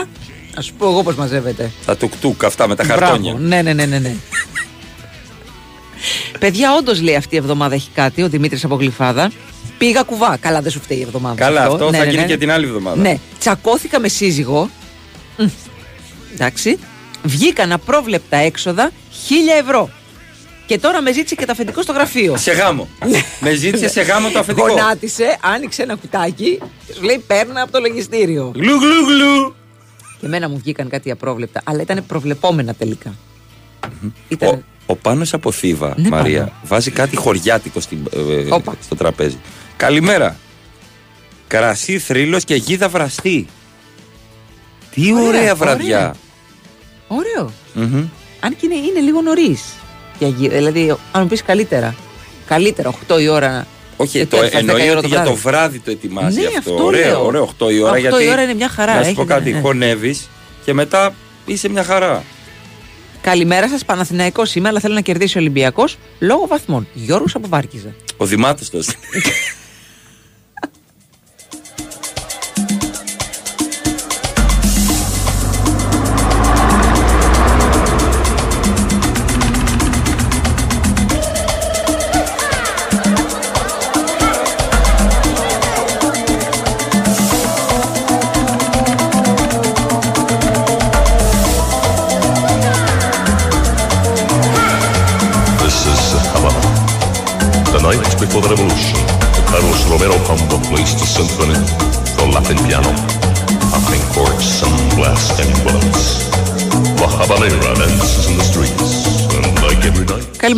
Α 0.55 0.61
σου 0.61 0.73
πω 0.79 0.87
εγώ 0.89 1.03
πώς 1.03 1.15
μαζεύεται. 1.15 1.71
Τα 1.87 1.97
τουκτούκ 1.97 2.45
αυτά 2.45 2.69
με 2.69 2.75
τα 2.75 2.85
Μπράβο. 2.85 3.01
χαρτόνια. 3.05 3.35
Ναι, 3.39 3.63
ναι, 3.63 3.73
ναι, 3.73 3.87
ναι. 3.87 3.99
ναι. 3.99 4.15
Παιδιά, 6.39 6.75
όντως 6.75 7.01
λέει 7.03 7.15
αυτή 7.15 7.35
η 7.35 7.39
εβδομάδα 7.39 7.75
έχει 7.75 7.91
κάτι, 7.95 8.23
ο 8.23 8.29
Δημήτρης 8.29 8.65
από 8.65 8.75
Γλυφάδα. 8.75 9.31
Πήγα 9.79 10.03
κουβά. 10.03 10.37
Καλά, 10.41 10.61
δεν 10.61 10.71
σου 10.71 10.81
φταίει 10.81 10.99
η 10.99 11.03
εβδομάδα. 11.03 11.35
Καλά, 11.35 11.61
σε 11.61 11.67
αυτό 11.67 11.91
Ναι, 11.91 11.97
θα 11.97 12.05
ναι, 12.05 12.11
γίνει 12.11 12.23
ναι. 12.23 12.29
και 12.29 12.37
την 12.37 12.51
άλλη 12.51 12.67
εβδομάδα. 12.67 13.01
Ναι, 13.01 13.19
τσακώθηκα 13.39 14.01
με 14.01 14.09
σύζυγο. 14.09 14.71
Μμ. 15.37 15.47
Εντάξει. 16.33 16.79
Βγήκαν 17.23 17.73
απρόβλεπτα 17.73 18.37
έξοδα 18.37 18.91
1000 18.91 18.93
ευρώ. 19.61 19.91
Και 20.67 20.79
τώρα 20.79 21.01
με 21.03 21.13
ζήτησε 21.13 21.35
και 21.35 21.45
το 21.45 21.53
αφεντικό 21.53 21.83
στο 21.83 21.93
γραφείο. 21.93 22.37
Σε 22.37 22.53
γάμο. 22.53 22.89
με 23.41 23.55
ζήτησε 23.55 23.89
σε 23.89 24.03
γάμο 24.03 24.29
το 24.31 24.39
αφεντικό. 24.39 24.69
Γονάτισε, 24.69 25.39
άνοιξε 25.41 25.83
ένα 25.83 25.95
κουτάκι 25.95 26.59
και 26.87 26.93
σου 26.95 27.03
λέει 27.03 27.25
παίρνα 27.27 27.63
από 27.63 27.73
το 27.73 27.81
λογιστήριο. 27.81 28.53
Γλου 28.55 28.77
γλου 28.79 29.05
γλου. 29.07 29.55
Και 30.21 30.27
εμένα 30.27 30.49
μου 30.49 30.59
βγήκαν 30.59 30.89
κάτι 30.89 31.11
απρόβλεπτα, 31.11 31.61
αλλά 31.65 31.83
ήταν 31.83 32.05
προβλεπόμενα 32.07 32.75
τελικά. 32.75 33.15
Ήταν... 34.29 34.49
Ο, 34.49 34.63
ο 34.87 34.97
Πάνος 34.97 35.33
από 35.35 35.51
Θήβα, 35.53 35.95
Ναι, 35.97 36.09
Μαρία, 36.09 36.39
Πάνο. 36.39 36.53
βάζει 36.63 36.91
κάτι 36.91 37.17
χωριάτικο 37.17 37.81
στην, 37.81 37.99
ε, 38.49 38.55
Όπα. 38.55 38.75
στο 38.85 38.95
τραπέζι. 38.95 39.37
Καλημέρα. 39.77 40.37
Κρασί, 41.47 41.99
θρύλος 41.99 42.45
και 42.45 42.55
γίδα 42.55 42.89
βραστή. 42.89 43.47
Τι 44.95 45.13
ωραία, 45.13 45.27
Ωραία, 45.29 45.55
βραδιά. 45.55 46.15
Ωραίο. 47.09 47.53
Μμμ. 47.75 48.05
Αν 48.41 48.57
και 48.57 48.67
είναι, 48.67 48.75
είναι 48.75 49.01
λίγο 49.01 49.21
νωρίς. 49.23 49.63
Δηλαδή, 50.39 50.91
αν 51.13 51.23
μου 51.23 51.27
πεις 51.29 51.43
καλύτερα. 51.43 51.95
Καλύτερα, 52.47 52.91
8 53.09 53.21
η 53.21 53.29
ώρα. 53.29 53.67
Όχι, 53.97 54.19
και 54.19 54.27
το 54.27 54.37
τέτοια, 54.37 54.59
10 54.59 54.63
εννοεί 54.63 54.87
η 54.87 54.91
ώρα 54.91 54.99
ότι 54.99 55.07
για 55.07 55.23
το 55.23 55.35
βράδυ. 55.35 55.41
βράδυ 55.43 55.79
το 55.79 55.91
ετοιμάζει 55.91 56.41
Ναι, 56.41 56.47
αυτό. 56.47 56.59
αυτό 56.59 56.85
ωραίο, 56.85 57.07
λέω. 57.09 57.25
ωραίο, 57.27 57.51
8 57.59 57.71
η 57.73 57.81
ώρα. 57.81 57.93
8 57.93 57.97
η 57.97 58.01
γιατί, 58.01 58.29
ώρα 58.29 58.43
είναι 58.43 58.55
μια 58.55 58.69
χαρά, 58.69 58.95
Να 58.95 59.05
σου 59.05 59.15
πω 59.15 59.21
έχει, 59.21 59.31
κάτι, 59.31 59.53
ναι. 59.53 59.61
χωνεύεις 59.61 60.29
και 60.65 60.75
μετά 60.75 61.15
είσαι 61.47 61.69
μια 61.69 61.85
χαρά. 61.85 62.25
Καλημέρα 63.23 63.69
σας, 63.69 63.85
Παναθηναϊκός 63.85 64.55
είμαι, 64.55 64.69
αλλά 64.69 64.81
θέλω 64.81 64.95
να 64.95 65.01
κερδίσει 65.01 65.39
ο 65.39 65.41
Ολυμπιακός 65.41 65.99
λόγω 66.19 66.47
βαθμών. 66.47 66.89
Γιώργος 66.95 67.35
από 67.35 67.49
Βάρκιζα. 67.49 67.95
Ο 68.17 68.27
Δημάτος 68.27 68.71
το 68.71 68.79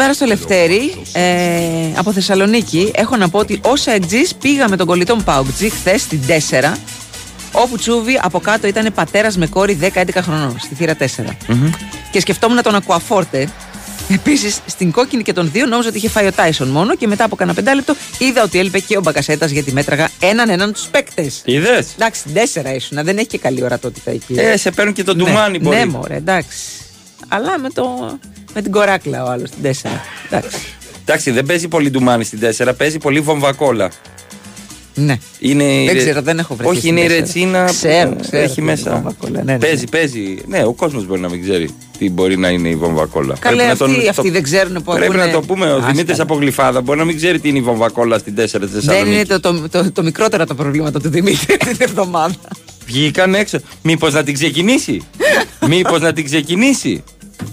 Καλημέρα 0.02 0.26
στο 0.26 0.36
Λευτέρη 0.36 0.94
ε, 1.12 1.98
από 1.98 2.12
Θεσσαλονίκη. 2.12 2.90
Έχω 2.94 3.16
να 3.16 3.28
πω 3.28 3.38
ότι 3.38 3.60
όσα 3.62 3.92
εξής 3.92 4.34
πήγα 4.34 4.68
με 4.68 4.76
τον 4.76 4.86
κολλητό 4.86 5.16
μου 5.16 5.22
Παοκτζή 5.22 5.68
χθες 5.70 6.00
στην 6.00 6.20
4, 6.50 6.74
όπου 7.52 7.76
τσούβι 7.76 8.20
από 8.22 8.40
κάτω 8.40 8.66
ήταν 8.66 8.92
πατέρας 8.94 9.36
με 9.36 9.46
κόρη 9.46 9.78
10-11 9.94 10.08
χρονών, 10.14 10.56
στη 10.58 10.74
θύρα 10.74 10.96
4. 10.96 11.04
Και 12.10 12.20
σκεφτόμουν 12.20 12.62
τον 12.62 12.74
Ακουαφόρτε. 12.74 13.48
Επίσης, 14.08 14.60
στην 14.66 14.90
κόκκινη 14.90 15.22
και 15.22 15.32
των 15.32 15.50
δύο 15.52 15.66
νόμιζα 15.66 15.88
ότι 15.88 15.96
είχε 15.96 16.08
φάει 16.08 16.26
ο 16.26 16.32
Τάισον 16.32 16.68
μόνο 16.68 16.96
και 16.96 17.06
μετά 17.06 17.24
από 17.24 17.36
κανένα 17.36 17.56
πεντάλεπτο 17.56 17.94
είδα 18.18 18.42
ότι 18.42 18.58
έλειπε 18.58 18.78
και 18.78 18.96
ο 18.96 19.00
Μπακασέτας 19.00 19.50
γιατί 19.50 19.72
μέτραγα 19.72 20.08
έναν 20.20 20.48
έναν 20.48 20.72
τους 20.72 20.88
παίκτες. 20.90 21.42
Είδες; 21.44 21.86
Εντάξει, 21.94 22.22
τέσσερα 22.34 22.74
ήσουν, 22.74 23.04
δεν 23.04 23.18
έχει 23.18 23.26
και 23.26 23.38
καλή 23.38 23.64
ορατότητα 23.64 24.10
εκεί. 24.10 24.34
Ε, 24.34 24.56
σε 24.56 24.70
παίρνουν 24.70 24.94
και 24.94 25.04
τον 25.04 25.16
ναι, 25.16 25.24
ντουμάνι 25.24 25.58
μπορεί. 25.58 25.76
Ναι, 25.76 25.86
μωρέ, 25.86 26.14
εντάξει. 26.14 26.58
Αλλά 27.28 27.58
με, 27.58 27.68
το, 27.68 28.18
με 28.54 28.62
την 28.62 28.72
κοράκλα 28.72 29.24
ο 29.24 29.30
άλλος 29.30 29.48
στην 29.48 29.62
4. 29.62 29.88
Εντάξει. 30.30 30.56
Εντάξει, 31.02 31.30
δεν 31.30 31.46
παίζει 31.46 31.68
πολύ 31.68 31.90
ντουμάνι 31.90 32.24
στην 32.24 32.38
4, 32.66 32.72
παίζει 32.76 32.98
πολύ 32.98 33.20
βομβακόλα. 33.20 33.90
Ναι. 34.94 35.16
Είναι 35.38 35.64
η 35.82 35.84
Δεν 35.86 35.94
ρε- 35.94 36.00
ξέρω, 36.00 36.22
δεν 36.22 36.38
έχω 36.38 36.54
βρεθεί 36.54 36.70
Όχι, 36.70 36.78
στην 36.78 36.90
είναι 36.96 37.00
η 37.00 37.02
τέσσερα. 37.08 37.24
ρετσίνα 37.24 37.64
Ξέρω, 37.64 38.10
που 38.10 38.20
ξέρω 38.20 38.42
έχει 38.42 38.54
τι 38.54 38.60
είναι 38.62 38.70
η 38.70 38.74
μέσα. 38.74 38.90
βομβακόλα, 38.92 39.42
ναι, 39.42 39.52
ναι. 39.52 39.58
Παίζει, 39.58 39.84
παίζει. 39.90 40.38
Ναι, 40.46 40.64
ο 40.64 40.72
κόσμος 40.72 41.06
μπορεί 41.06 41.20
να 41.20 41.28
μην 41.28 41.42
ξέρει 41.42 41.74
τι 41.98 42.10
μπορεί 42.10 42.36
να 42.38 42.48
είναι 42.48 42.68
η 42.68 42.74
βομβακόλα. 42.76 43.36
Καλέ, 43.38 43.56
Πρέπει 43.56 43.66
να 43.66 43.72
αυτοί, 43.86 43.98
τον- 44.00 44.08
αυτοί 44.08 44.22
το- 44.26 44.30
δεν 44.32 44.42
ξέρουν 44.42 44.72
που 44.72 44.82
Πρέπει 44.82 45.04
ακούνε. 45.04 45.24
να 45.24 45.30
το 45.32 45.40
πούμε. 45.40 45.72
Ο 45.72 45.76
Άστα. 45.76 45.90
Δημήτρης 45.90 46.20
από 46.20 46.34
Γλυφάδα 46.34 46.80
μπορεί 46.80 46.98
να 46.98 47.04
μην 47.04 47.16
ξέρει 47.16 47.40
τι 47.40 47.48
είναι 47.48 47.58
η 47.58 47.62
βομβακόλα 47.62 48.18
στην 48.18 48.34
4 48.34 48.66
τη 48.66 48.72
Δεν 48.72 48.80
Θεσσαλονίκη. 48.82 49.14
είναι 49.14 49.24
το, 49.24 49.40
το, 49.40 49.68
το, 49.68 49.92
το 49.92 50.02
μικρότερο 50.02 50.44
τα 50.44 50.54
προβλήματα 50.54 51.00
του 51.00 51.08
Δημήτρη 51.08 51.56
την 51.56 51.76
εβδομάδα. 51.78 52.34
Βγήκαν 52.86 53.34
έξω. 53.34 53.58
Μήπως 53.82 54.12
να 54.12 54.22
την 54.22 54.34
ξεκινήσει; 54.34 55.02
Μήπως 55.68 56.00
να 56.00 56.12
την 56.12 56.24
ξεκινήσει; 56.24 57.02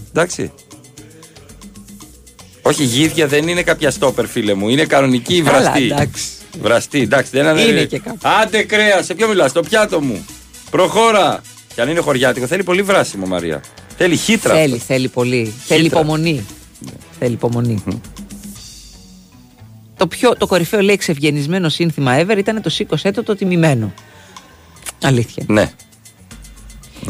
Εντάξει. 0.09 0.51
Όχι, 2.69 2.83
γίδια 2.83 3.27
δεν 3.27 3.47
είναι 3.47 3.63
κάποια 3.63 3.91
στόπερ, 3.91 4.27
φίλε 4.27 4.53
μου. 4.53 4.69
Είναι 4.69 4.85
κανονική 4.85 5.41
Καλά, 5.41 5.59
βραστή. 5.61 5.83
εντάξει. 5.83 6.23
Βραστή, 6.61 6.99
εντάξει. 7.01 7.31
Δεν 7.31 7.57
Είναι 7.57 7.83
και 7.83 7.99
κάπου. 7.99 8.17
Άντε 8.41 8.63
κρέας, 8.63 9.05
σε 9.05 9.13
ποιο 9.13 9.27
μιλάς, 9.27 9.49
στο 9.49 9.61
πιάτο 9.61 10.01
μου. 10.01 10.25
Προχώρα. 10.69 11.41
Και 11.75 11.81
αν 11.81 11.89
είναι 11.89 11.99
χωριάτικο, 11.99 12.47
θέλει 12.47 12.63
πολύ 12.63 12.81
βράσιμο, 12.81 13.25
Μαρία. 13.25 13.61
Θέλει 13.97 14.15
χύτρα. 14.15 14.53
Θέλει, 14.53 14.77
θέλει 14.77 15.07
πολύ. 15.07 15.53
Θέλει 15.65 15.85
υπομονή. 15.85 16.45
Θέλει 17.19 17.33
υπομονή. 17.33 17.83
Το, 19.97 20.07
πιο, 20.07 20.35
το 20.37 20.47
κορυφαίο 20.47 20.81
λέει 20.81 20.93
εξευγενισμένο 20.93 21.69
σύνθημα 21.69 22.21
ever 22.21 22.37
ήταν 22.37 22.61
το 22.61 22.69
σήκωσέ 22.69 23.11
το 23.11 23.23
το 23.23 23.35
τιμημένο. 23.35 23.93
Αλήθεια. 25.03 25.43
Ναι. 25.47 25.71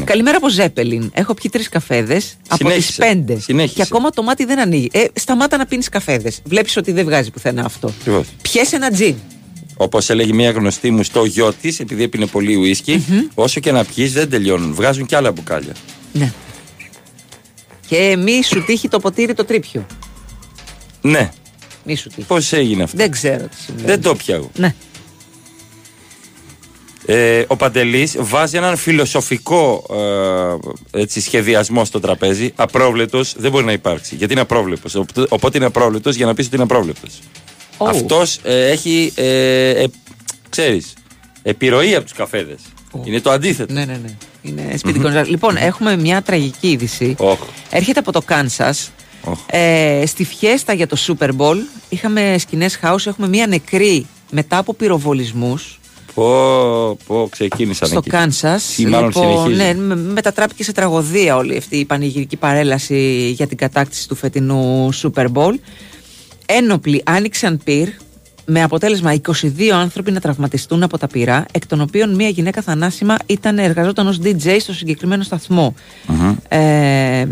Καλημέρα 0.04 0.36
από 0.36 0.48
Ζέπελιν. 0.48 1.10
Έχω 1.14 1.34
πιει 1.34 1.50
τρεις 1.50 1.68
καφέδες 1.68 2.36
από 2.48 2.64
τις 2.64 2.72
Συνέχισε. 2.74 3.02
πέντε. 3.02 3.40
Συνέχισε. 3.40 3.74
Και 3.74 3.82
ακόμα 3.82 4.10
το 4.10 4.22
μάτι 4.22 4.44
δεν 4.44 4.60
ανοίγει. 4.60 4.88
Ε, 4.92 5.04
σταμάτα 5.12 5.56
να 5.56 5.66
πίνεις 5.66 5.88
καφέδες. 5.88 6.40
Βλέπεις 6.44 6.76
ότι 6.76 6.92
δεν 6.92 7.04
βγάζει 7.04 7.30
πουθενά 7.30 7.64
αυτό. 7.64 7.92
Ακριβώς. 8.00 8.26
Πιέσαι 8.42 8.76
ένα 8.76 8.90
τζιν. 8.90 9.14
Όπως 9.76 10.10
έλεγε 10.10 10.32
μια 10.32 10.50
γνωστή 10.50 10.90
μου 10.90 11.02
στο 11.02 11.24
γιο 11.24 11.52
της, 11.52 11.80
επειδή 11.80 12.02
έπινε 12.02 12.26
πολύ 12.26 12.54
ουίσκι, 12.56 13.04
όσο 13.34 13.60
και 13.60 13.72
να 13.72 13.84
πιεις 13.84 14.12
δεν 14.12 14.30
τελειώνουν. 14.30 14.74
Βγάζουν 14.74 15.06
κι 15.06 15.14
άλλα 15.14 15.32
μπουκάλια. 15.32 15.72
Ναι. 16.12 16.32
Και 17.86 18.16
μη 18.18 18.42
σου 18.44 18.64
τύχει 18.64 18.88
το 18.88 18.98
ποτήρι 19.00 19.34
το 19.34 19.44
τρίπιο. 19.44 19.86
Ναι. 21.00 21.30
Μη 21.84 21.94
σου 21.96 22.08
τύχει. 22.08 22.26
Πώς 22.26 22.52
έγινε 22.52 22.82
αυτό; 22.82 22.96
Δεν 22.96 23.10
ξέρω 23.10 23.46
τι 23.46 23.56
συμβαίνει. 23.64 23.86
Δεν 23.86 24.02
το 24.02 24.14
πιάω. 24.14 24.48
Ναι. 24.56 24.74
Ε, 27.12 27.44
ο 27.46 27.56
Παντελής 27.56 28.16
βάζει 28.18 28.56
έναν 28.56 28.76
φιλοσοφικό 28.76 29.84
ε, 30.92 31.00
έτσι, 31.00 31.20
σχεδιασμό 31.20 31.84
στο 31.84 32.00
τραπέζι. 32.00 32.52
Απρόβλεπτος 32.56 33.34
δεν 33.36 33.50
μπορεί 33.50 33.64
να 33.64 33.72
υπάρξει. 33.72 34.14
Γιατί 34.14 34.32
είναι 34.32 34.42
απρόβλεπτος. 34.42 34.94
Οπότε 35.28 35.56
είναι 35.56 35.66
απρόβλεπτος 35.66 36.14
για 36.14 36.26
να 36.26 36.34
πεις 36.34 36.46
ότι 36.46 36.54
είναι 36.54 36.64
απρόβλεπτος. 36.64 37.18
Ω. 37.76 37.86
Αυτός 37.86 38.38
έχει, 38.44 39.12
ε, 39.14 39.68
ε, 39.70 39.86
ξέρεις, 40.48 40.94
επιρροή 41.42 41.94
από 41.94 42.04
τους 42.04 42.12
καφέδες. 42.12 42.60
Είναι 43.04 43.20
το 43.20 43.30
αντίθετο. 43.30 43.72
Ναι, 43.72 43.84
ναι, 43.84 44.00
ναι. 44.02 44.16
Είναι 44.42 44.76
σπίτι 44.76 44.98
κονζάρ. 44.98 45.28
Λοιπόν, 45.28 45.56
έχουμε 45.56 45.96
μια 45.96 46.22
τραγική 46.22 46.70
είδηση. 46.70 47.14
Όχ. 47.18 47.38
Έρχεται 47.70 47.98
από 47.98 48.12
το 48.12 48.20
Κάνσα. 48.20 48.74
Ε, 49.46 50.02
στη 50.06 50.24
φιέστα 50.24 50.72
για 50.72 50.86
το 50.86 50.96
Super 51.06 51.28
Bowl 51.38 51.56
είχαμε 51.88 52.36
σκηνές 52.38 52.76
χάους, 52.76 53.06
έχουμε 53.06 53.28
μια 53.28 53.46
νεκρή 53.46 54.06
μετά 54.30 54.58
από 54.58 54.74
πυροβολισμούς 54.74 55.79
Πω, 56.14 56.96
πω, 57.06 57.28
ξεκίνησαν 57.30 57.88
στο 57.88 57.98
εκεί. 57.98 58.10
Κάνσα. 58.10 58.60
Ή 58.76 58.86
μάλλον 58.86 59.12
συνεχίζουν. 59.12 59.56
ναι, 59.56 59.74
με- 59.74 59.96
μετατράπηκε 59.96 60.64
σε 60.64 60.72
τραγωδία 60.72 61.36
όλη 61.36 61.56
αυτή 61.56 61.76
η 61.76 61.84
πανηγυρική 61.84 62.36
παρέλαση 62.36 63.30
για 63.30 63.46
την 63.46 63.56
κατάκτηση 63.56 64.08
του 64.08 64.14
φετινού 64.14 64.88
Super 65.02 65.26
Bowl. 65.32 65.52
Ένοπλοι 66.46 67.02
άνοιξαν 67.06 67.60
πυρ 67.64 67.88
με 68.44 68.62
αποτέλεσμα 68.62 69.14
22 69.28 69.68
άνθρωποι 69.72 70.10
να 70.10 70.20
τραυματιστούν 70.20 70.82
από 70.82 70.98
τα 70.98 71.06
πυρά, 71.06 71.46
εκ 71.52 71.66
των 71.66 71.80
οποίων 71.80 72.14
μία 72.14 72.28
γυναίκα 72.28 72.62
θανάσιμα 72.62 73.16
ήταν, 73.26 73.58
εργαζόταν 73.58 74.06
ως 74.06 74.18
DJ 74.22 74.56
στο 74.60 74.72
συγκεκριμένο 74.72 75.22
σταθμό. 75.22 75.74
Ε, 76.48 77.24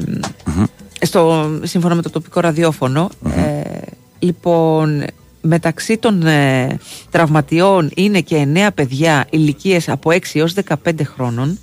στο, 1.00 1.50
σύμφωνα 1.62 1.94
με 1.94 2.02
το 2.02 2.10
τοπικό 2.10 2.40
ραδιόφωνο. 2.40 3.10
Ε, 3.36 3.78
λοιπόν, 4.18 5.04
μεταξύ 5.40 5.96
των 5.96 6.26
ε, 6.26 6.78
τραυματιών 7.10 7.90
είναι 7.94 8.20
και 8.20 8.46
9 8.54 8.68
παιδιά 8.74 9.26
ηλικίες 9.30 9.88
από 9.88 10.10
6 10.10 10.18
έως 10.32 10.54
15 10.68 10.74
χρονων 11.14 11.58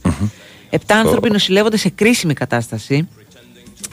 Επτά 0.69 0.95
άνθρωποι 0.95 1.30
νοσηλεύονται 1.30 1.78
σε 1.78 1.89
κρίσιμη 1.89 2.34
κατάσταση. 2.34 3.07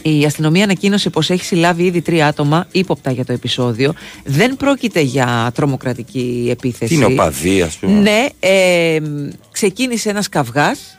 Η 0.02 0.24
αστυνομία 0.24 0.64
ανακοίνωσε 0.64 1.10
πως 1.10 1.30
έχει 1.30 1.44
συλλάβει 1.44 1.84
ήδη 1.84 2.00
τρία 2.00 2.26
άτομα 2.26 2.66
ύποπτα 2.72 3.10
για 3.10 3.24
το 3.24 3.32
επεισόδιο. 3.32 3.94
Δεν 4.24 4.56
πρόκειται 4.56 5.00
για 5.00 5.50
τρομοκρατική 5.54 6.48
επίθεση. 6.50 6.88
Τι 6.90 6.94
είναι 6.94 7.04
οπαδοί, 7.04 7.62
ας 7.62 7.76
πούμε. 7.76 8.00
Ναι, 8.00 8.26
ε, 8.40 8.98
ξεκίνησε 9.50 10.08
ένας 10.10 10.28
καυγάς 10.28 10.96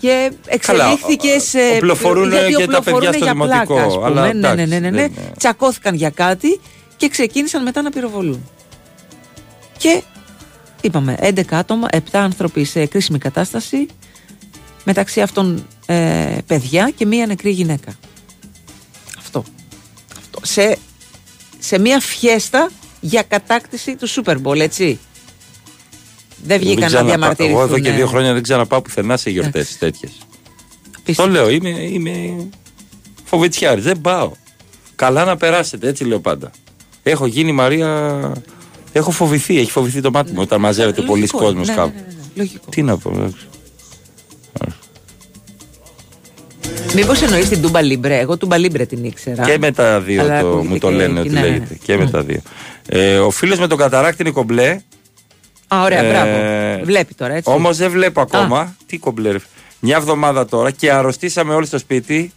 και 0.00 0.32
εξελίχθηκε 0.46 1.28
Καλά, 1.28 1.40
σε. 1.40 1.58
οπλοφορούν 1.76 2.30
γιατί 2.30 2.52
και 2.52 2.66
τα 2.66 2.78
οπλοφορούν 2.78 3.00
παιδιά 3.00 3.12
στο 3.12 3.24
για 3.24 3.32
δημοτικό, 3.32 3.64
πλάκα, 3.74 3.82
ας 3.86 3.94
πούμε. 3.94 4.06
αλλά 4.06 4.26
ναι, 4.26 4.32
ναι, 4.32 4.38
εντάξει, 4.38 4.64
ναι, 4.66 4.78
ναι, 4.78 4.90
ναι. 4.90 5.00
δεν- 5.00 5.12
Τσακώθηκαν 5.38 5.94
για 5.94 6.10
κάτι 6.10 6.60
και 6.96 7.08
ξεκίνησαν 7.08 7.62
μετά 7.62 7.82
να 7.82 7.90
πυροβολούν. 7.90 8.50
Και 9.78 10.02
είπαμε 10.80 11.16
11 11.20 11.42
άτομα, 11.50 11.88
7 11.92 11.98
άνθρωποι 12.12 12.64
σε 12.64 12.86
κρίσιμη 12.86 13.18
κατάσταση, 13.18 13.86
μεταξύ 14.84 15.20
αυτών 15.20 15.66
ε, 15.86 16.38
παιδιά 16.46 16.92
και 16.96 17.06
μία 17.06 17.26
νεκρή 17.26 17.50
γυναίκα. 17.50 17.92
Αυτό. 19.18 19.44
Αυτό. 20.18 20.38
Σε, 20.42 20.78
σε 21.58 21.78
μία 21.78 22.00
φιέστα 22.00 22.70
για 23.00 23.22
κατάκτηση 23.22 23.96
του 23.96 24.08
Super 24.10 24.36
Bowl, 24.42 24.58
έτσι. 24.58 24.98
Δεν 26.42 26.58
βγήκαν 26.58 26.80
να 26.80 26.86
ξαναπάω. 26.86 27.08
διαμαρτυρηθούν. 27.08 27.56
Εγώ 27.56 27.66
εδώ 27.66 27.78
και 27.78 27.90
ναι. 27.90 27.96
δύο 27.96 28.06
χρόνια 28.06 28.32
δεν 28.32 28.42
ξαναπάω 28.42 28.82
πουθενά 28.82 29.16
σε 29.16 29.30
γιορτές 29.30 29.78
τέτοιες. 29.78 30.12
Το 31.16 31.28
λέω, 31.28 31.50
είμαι, 31.50 31.68
είμαι 31.68 32.46
φοβητσιάρη. 33.24 33.80
Δεν 33.80 34.00
πάω. 34.00 34.32
Καλά 34.94 35.24
να 35.24 35.36
περάσετε, 35.36 35.88
έτσι 35.88 36.04
λέω 36.04 36.20
πάντα. 36.20 36.50
Έχω 37.10 37.26
γίνει 37.26 37.52
Μαρία. 37.52 38.32
Έχω 38.92 39.10
φοβηθεί, 39.10 39.58
έχει 39.58 39.70
φοβηθεί 39.70 40.00
το 40.00 40.10
μάτι 40.10 40.32
μου 40.32 40.40
όταν 40.40 40.60
μαζεύεται 40.60 41.02
πολλοί 41.02 41.20
Λογικό, 41.20 41.38
κόσμος 41.38 41.66
ναι, 41.66 41.74
ναι, 41.74 41.80
κάπου. 41.80 41.92
ναι, 41.96 42.02
ναι, 42.06 42.14
λογικό. 42.34 42.64
Τι 42.70 42.82
να 42.82 42.96
πω. 42.98 43.10
εντάξει. 43.14 43.46
Μήπως 46.94 47.22
εννοείς 47.22 47.48
την 47.48 47.62
Τούμπα 47.62 47.80
Λίμπρε; 47.82 48.18
Εγώ 48.18 48.36
Τούμπα 48.36 48.56
Λίμπρε 48.56 48.86
την 48.86 49.04
ήξερα. 49.04 49.44
Και 49.44 49.58
με 49.58 49.72
τα 49.72 50.00
δύο 50.00 50.20
Αλλά 50.20 50.40
το, 50.40 50.48
ακούγεται 50.48 50.68
μου 50.68 50.78
το 50.78 50.88
και 50.88 50.94
λένε 50.94 51.20
εκεί, 51.20 51.28
ότι 51.28 51.34
ναι, 51.34 51.40
ναι, 51.40 51.46
λέγεται. 51.46 51.66
ναι. 51.70 51.76
Και 51.84 51.96
με 51.96 52.10
τα 52.10 52.22
δύο. 52.22 52.40
Ε, 52.88 53.18
ο 53.18 53.30
φίλος 53.30 53.58
με 53.58 53.66
τον 53.66 53.78
καταράκτη 53.78 54.22
είναι 54.22 54.30
κομπλέ. 54.30 54.80
Α, 55.68 55.82
ωραία, 55.82 56.02
Ε, 56.02 56.10
μπράβο. 56.10 56.84
Βλέπει 56.84 57.14
τώρα, 57.14 57.34
έτσι. 57.34 57.50
Όμως 57.50 57.76
δεν 57.76 57.90
βλέπω 57.90 58.20
ακόμα. 58.20 58.76
Τι 58.86 58.98
κομπλέ, 58.98 59.30
ρε. 59.30 59.38
Μια 59.80 59.96
εβδομάδα 59.96 60.46
τώρα 60.46 60.70
και 60.70 60.92
αρρωστήσαμε 60.92 61.54
όλοι 61.54 61.66
στο 61.66 61.78
σπίτι. 61.78 62.32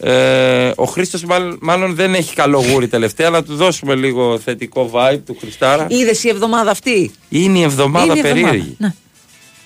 Ε, 0.00 0.70
ο 0.76 0.84
Χρήστος 0.84 1.24
μάλλον 1.60 1.94
δεν 1.94 2.14
έχει 2.14 2.34
καλό 2.34 2.64
γούρι 2.70 2.88
τελευταία, 2.88 3.30
να 3.30 3.42
του 3.42 3.54
δώσουμε 3.56 3.94
λίγο 3.94 4.38
θετικό 4.38 4.90
vibe 4.94 5.18
του 5.26 5.36
Χριστάρα. 5.40 5.86
Είδες 5.90 6.24
η 6.24 6.28
εβδομάδα 6.28 6.70
αυτή; 6.70 7.10
Είναι 7.28 7.58
η 7.58 7.62
εβδομάδα 7.62 8.04
Είναι 8.04 8.14
η 8.14 8.18
εβδομάδα, 8.18 8.48
περίεργη. 8.50 8.74
ναι. 8.78 8.94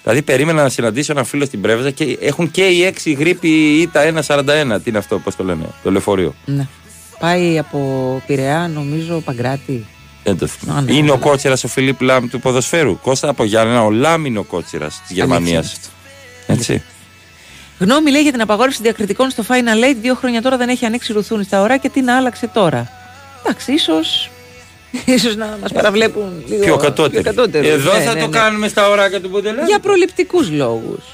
Δηλαδή 0.02 0.22
περίμενα 0.22 0.62
να 0.62 0.68
συναντήσω 0.68 1.12
ένα 1.12 1.24
φίλο 1.24 1.44
στην 1.44 1.60
Πρέβεζα 1.60 1.90
και 1.90 2.18
έχουν 2.20 2.50
και 2.50 2.62
οι 2.66 2.84
έξι 2.84 3.12
γρήπη 3.12 3.48
ΙΤΑ 3.80 4.00
141. 4.26 4.44
Τι 4.84 4.90
είναι 4.90 4.98
αυτό, 4.98 5.18
πώς 5.18 5.36
το 5.36 5.44
λένε, 5.44 5.64
το 5.82 5.90
λεωφορείο; 5.90 6.34
Ναι. 6.44 6.66
Πάει 7.18 7.58
από 7.58 8.22
Πειραιά, 8.26 8.70
νομίζω, 8.74 9.20
Παγκράτη. 9.20 9.86
Δεν 10.24 10.38
το 10.38 10.46
θυμάμαι. 10.46 10.78
Α, 10.78 10.82
ναι, 10.82 10.92
είναι 10.92 11.10
ο 11.10 11.16
καλά. 11.16 11.30
κότσιρας 11.30 11.64
ο 11.64 11.68
Φιλίπ 11.68 12.00
Λάμ 12.00 12.28
του 12.28 12.40
ποδοσφαίρου. 12.40 12.98
Κώστα 13.02 13.28
από 13.28 13.44
Γιάννενα, 13.44 13.84
ο 13.84 13.90
Λάμ 13.90 14.26
είναι 14.26 14.38
ο 14.38 14.42
κότσιρας 14.42 15.00
της 15.06 15.16
Γερμανίας. 15.16 15.78
Έτσι. 16.46 16.82
Γνώμη 17.82 18.10
λέει 18.10 18.22
για 18.22 18.32
την 18.32 18.40
απαγόρευση 18.40 18.82
διακριτικών 18.82 19.30
στο 19.30 19.44
Final 19.48 19.84
Eight. 19.84 19.96
Δύο 20.00 20.14
χρόνια 20.14 20.42
τώρα 20.42 20.56
δεν 20.56 20.68
έχει 20.68 20.84
ανοίξει 20.84 21.12
ρουθούνη 21.12 21.44
στα 21.44 21.60
ωρά 21.60 21.76
και 21.76 21.88
τι 21.88 22.00
να 22.00 22.16
άλλαξε 22.16 22.46
τώρα. 22.46 22.88
Εντάξει, 23.44 23.72
ίσως. 23.72 24.30
ίσως 25.16 25.36
να 25.36 25.58
μας 25.62 25.72
παραβλέπουν 25.72 26.44
λίγο. 26.46 26.64
Πιο 26.64 26.76
κατώτερη. 26.76 27.22
κατώτερους. 27.22 27.68
Εδώ 27.68 27.92
Ναι, 27.92 28.00
θα 28.00 28.14
ναι, 28.14 28.20
το 28.20 28.26
ναι. 28.26 28.38
κάνουμε 28.38 28.68
στα 28.68 28.88
ωράκια 28.88 29.20
του 29.20 29.28
Μποντελέ. 29.28 29.64
Για 29.66 29.78
προληπτικούς 29.78 30.50
λόγους. 30.50 31.04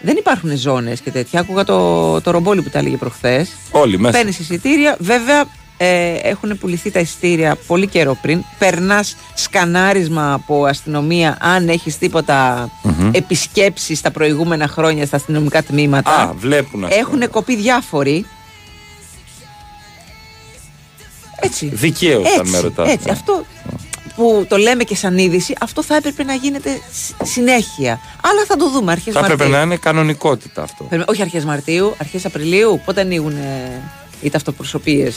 Δεν 0.00 0.16
υπάρχουν 0.16 0.56
ζώνες 0.56 1.00
και 1.00 1.10
τέτοια. 1.10 1.40
Άκουγα 1.40 1.64
το, 1.64 2.20
το 2.20 2.30
ρομπόλι 2.30 2.62
που 2.62 2.70
τα 2.70 2.78
έλεγε 2.78 2.96
προχθές. 2.96 3.50
Όλοι 3.70 3.98
μέσα. 3.98 4.16
Παίρνεις 4.16 4.38
εισιτήρια. 4.38 4.96
Βέβαια 4.98 5.44
ε, 5.82 6.14
έχουν 6.22 6.58
πουληθεί 6.58 6.90
τα 6.90 7.00
εισιτήρια 7.00 7.56
πολύ 7.66 7.86
καιρό 7.86 8.16
πριν. 8.22 8.44
Περνάς 8.58 9.16
σκανάρισμα 9.34 10.32
από 10.32 10.64
αστυνομία 10.64 11.36
αν 11.40 11.68
έχεις 11.68 11.98
τίποτα 11.98 12.68
Μμμ. 12.82 13.10
επισκέψεις 13.14 14.00
τα 14.00 14.10
προηγούμενα 14.10 14.68
χρόνια 14.68 15.06
στα 15.06 15.16
αστυνομικά 15.16 15.62
τμήματα. 15.62 16.10
Α, 16.20 16.32
βλέπουν 16.32 16.84
αυτό. 16.84 16.96
Έχουν 16.98 17.30
κοπεί 17.30 17.56
διάφοροι. 17.56 18.26
Έτσι. 21.40 21.66
Δικαίως, 21.66 22.26
αν 22.26 22.38
Έτσι, 22.40 22.50
με 22.52 22.58
ρωτάτε. 22.58 22.90
έτσι. 22.92 23.10
Αυτό 23.10 23.44
που 24.16 24.46
το 24.48 24.56
λέμε 24.56 24.84
και 24.84 24.94
σαν 24.96 25.18
είδηση, 25.18 25.54
αυτό 25.60 25.82
θα 25.82 25.96
έπρεπε 25.96 26.22
να 26.24 26.34
γίνεται 26.34 26.70
σ- 26.92 27.24
συνέχεια. 27.26 28.00
Αλλά 28.22 28.44
θα 28.46 28.56
το 28.56 28.70
δούμε 28.70 28.92
αρχές 28.92 29.14
Θα 29.14 29.20
Μαρτίου. 29.20 29.34
έπρεπε 29.38 29.56
να 29.56 29.62
είναι 29.62 29.76
κανονικότητα 29.76 30.62
αυτό. 30.62 30.84
Πρέπει- 30.84 31.10
Όχι 31.10 31.22
αρχές 31.22 31.44
Μαρτίου, 31.44 31.94
αρχές 31.98 32.24
Απριλίου. 32.24 32.80
Πότε 32.84 33.00
ανοίγουν 33.00 33.32
ε, 33.36 33.82
οι 34.20 34.30
ταυτοπροσωπείες; 34.30 35.16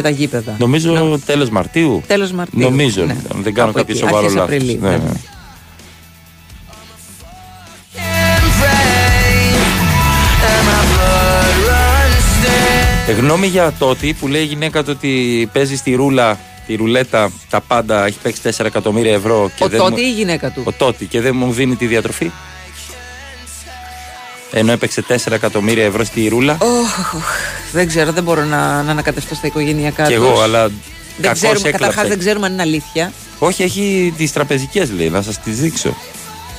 Για 0.00 0.02
τα 0.10 0.10
γήπεδα. 0.10 0.54
Νομίζω 0.58 1.18
τέλος 1.26 1.50
Μαρτίου. 1.50 2.02
Τέλος 2.06 2.32
Μαρτίου. 2.32 2.60
Νομίζω, 2.60 3.04
ναι. 3.04 3.16
αν 3.34 3.42
δεν 3.42 3.54
κάνω 3.54 3.68
Από 3.70 3.78
κάποιο 3.78 3.94
εκεί, 3.94 4.02
σοβαρό 4.04 4.18
αρχές 4.18 4.34
λάθος. 4.34 4.54
Απριλίου, 4.54 4.78
Ναι, 4.82 4.90
ναι. 4.90 4.96
ναι. 4.96 5.10
Ε, 13.08 13.12
γνώμη 13.12 13.46
για 13.46 13.72
τότε 13.78 14.14
που 14.20 14.28
λέει 14.28 14.42
η 14.42 14.44
γυναίκα 14.44 14.82
του 14.84 14.92
ότι 14.96 15.48
παίζει 15.52 15.76
στη 15.76 15.94
ρούλα, 15.94 16.38
τη 16.66 16.74
ρουλέτα, 16.74 17.30
τα 17.50 17.60
πάντα, 17.60 18.06
έχει 18.06 18.18
παίξει 18.22 18.40
4 18.56 18.64
εκατομμύρια 18.64 19.12
ευρώ. 19.12 19.50
Και 19.56 19.64
Ο 19.64 19.68
δεν 19.68 19.78
τότε 19.78 19.90
μου- 19.90 19.96
ή 19.98 20.02
η 20.06 20.12
γυναίκα 20.12 20.50
του; 20.50 20.62
Ο 20.64 20.72
τότε 20.72 21.04
και 21.04 21.20
δεν 21.20 21.36
μου 21.36 21.52
δίνει 21.52 21.74
τη 21.76 21.86
διατροφή. 21.86 22.30
Ενώ 24.50 24.72
έπαιξε 24.72 25.04
4 25.08 25.32
εκατομμύρια 25.32 25.84
ευρώ 25.84 26.04
στη 26.04 26.28
ρούλα. 26.28 26.56
Οχ, 26.60 26.98
οχ, 27.14 27.22
δεν 27.72 27.86
ξέρω, 27.88 28.12
δεν 28.12 28.22
μπορώ 28.22 28.44
να, 28.44 28.82
να 28.82 28.90
ανακατευτώ 28.90 29.34
στα 29.34 29.46
οικογενειακά 29.46 30.02
Κι 30.06 30.14
τους. 30.14 30.24
εγώ, 30.24 30.40
αλλά. 30.40 30.62
Δεν 30.68 30.74
κακώς 31.20 31.38
ξέρουμε, 31.38 31.58
έκλαψε. 31.58 31.78
καταρχάς 31.78 32.08
δεν 32.08 32.18
ξέρουμε 32.18 32.46
αν 32.46 32.52
είναι 32.52 32.62
αλήθεια. 32.62 33.12
Όχι, 33.38 33.62
έχει 33.62 34.14
τις 34.16 34.32
τραπεζικές 34.32 34.90
λέει, 34.90 35.08
να 35.08 35.22
σας 35.22 35.40
τις 35.40 35.60
δείξω. 35.60 35.96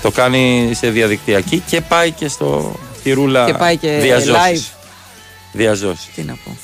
Το 0.02 0.12
κάνει 0.12 0.72
σε 0.76 0.90
διαδικτυακή 0.90 1.64
και 1.70 1.82
πάει 1.82 2.12
και 2.12 2.28
στο, 2.28 2.76
στη 3.00 3.12
ρούλα 3.12 3.46
Και 3.46 3.54
πάει 3.54 3.78
και 3.78 3.98
διαζώσεις. 4.02 4.72
live. 4.74 4.78
Διαζώσεις. 5.52 6.10
Τι 6.16 6.22
να 6.22 6.38
πω. 6.46 6.58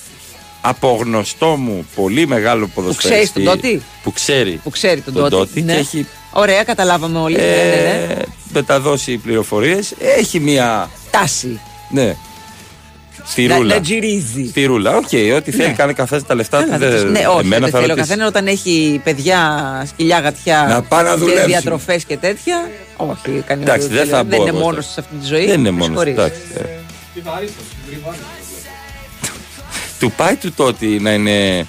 Από 0.61 0.97
γνωστό 1.01 1.47
μου 1.55 1.85
πολύ 1.95 2.27
μεγάλο 2.27 2.67
ποδοσφαιριστή. 2.73 3.09
ξέρεις 3.13 3.33
τον 3.33 3.43
Τότι; 3.43 3.81
Που 4.03 4.11
ξέρει. 4.11 4.59
Που 4.63 4.69
ξέρει 4.69 5.01
τον, 5.01 5.13
Τον 5.13 5.29
Τότι. 5.29 5.47
Τότι 5.47 5.61
ναι. 5.61 5.73
και 5.73 5.79
έχει- 5.79 6.05
Ωραία, 6.31 6.63
καταλάβαμε 6.63 7.19
όλοι. 7.19 7.35
ναι, 7.35 7.41
ναι, 7.41 7.47
ναι. 7.47 8.13
Ε, 8.13 8.21
μεταδώσει 8.53 9.17
πληροφορίες. 9.17 9.93
Έχει 10.17 10.39
μία. 10.39 10.89
Τάση. 11.19 11.59
Ναι. 11.89 12.15
Στη 13.25 13.45
Να- 13.45 13.55
ρούλα. 13.57 13.75
να 13.75 13.81
τζιρίζει. 13.81 14.47
Στη 14.49 14.65
ρούλα, 14.65 14.95
οκ, 14.95 15.09
ό,τι 15.35 15.51
θέλει, 15.51 15.67
Ναι. 15.67 15.73
κάνει 15.73 15.93
καθένα 15.93 16.21
τα 16.23 16.35
λεφτά 16.35 16.63
του. 16.63 16.69
Καλά, 16.69 16.89
δεν- 16.89 17.11
ναι, 17.11 17.27
όχι, 17.27 17.39
εμένα 17.39 17.59
δεν 17.61 17.69
θα 17.71 17.79
θέλω 17.79 17.87
ρωτήσεις. 17.93 17.95
καθένα 18.09 18.27
όταν 18.27 18.47
έχει 18.47 19.01
παιδιά, 19.03 19.39
σκυλιά, 19.87 20.19
γατιά 20.19 20.65
Να 20.69 20.81
πάει 20.81 21.03
να 21.03 21.09
και 21.13 21.17
δουλέψει. 21.19 21.45
διατροφές 21.45 22.03
και 22.05 22.17
τέτοια. 22.17 22.69
Όχι, 22.97 23.43
κανένα 23.47 23.71
Εντάξει, 23.71 23.87
δεν 23.93 24.07
θα 24.07 24.17
δεν 24.17 24.25
μπω 24.25 24.35
είναι 24.35 24.49
εγώ 24.49 24.59
μόνος 24.59 24.85
σε- 24.85 24.91
σε 24.91 24.99
αυτή 24.99 25.15
τη 25.15 25.25
ζωή. 25.25 25.45
Δεν 25.45 25.59
είναι 25.59 25.71
με 25.71 25.77
μόνος. 25.77 25.85
συγχωρείς. 25.87 26.13
Εντάξει. 26.13 26.39
ε. 26.57 26.63
Του 29.99 30.11
πάει 30.11 30.35
του 30.35 30.51
τότε 30.53 30.85
να 30.99 31.11
είναι 31.13 31.65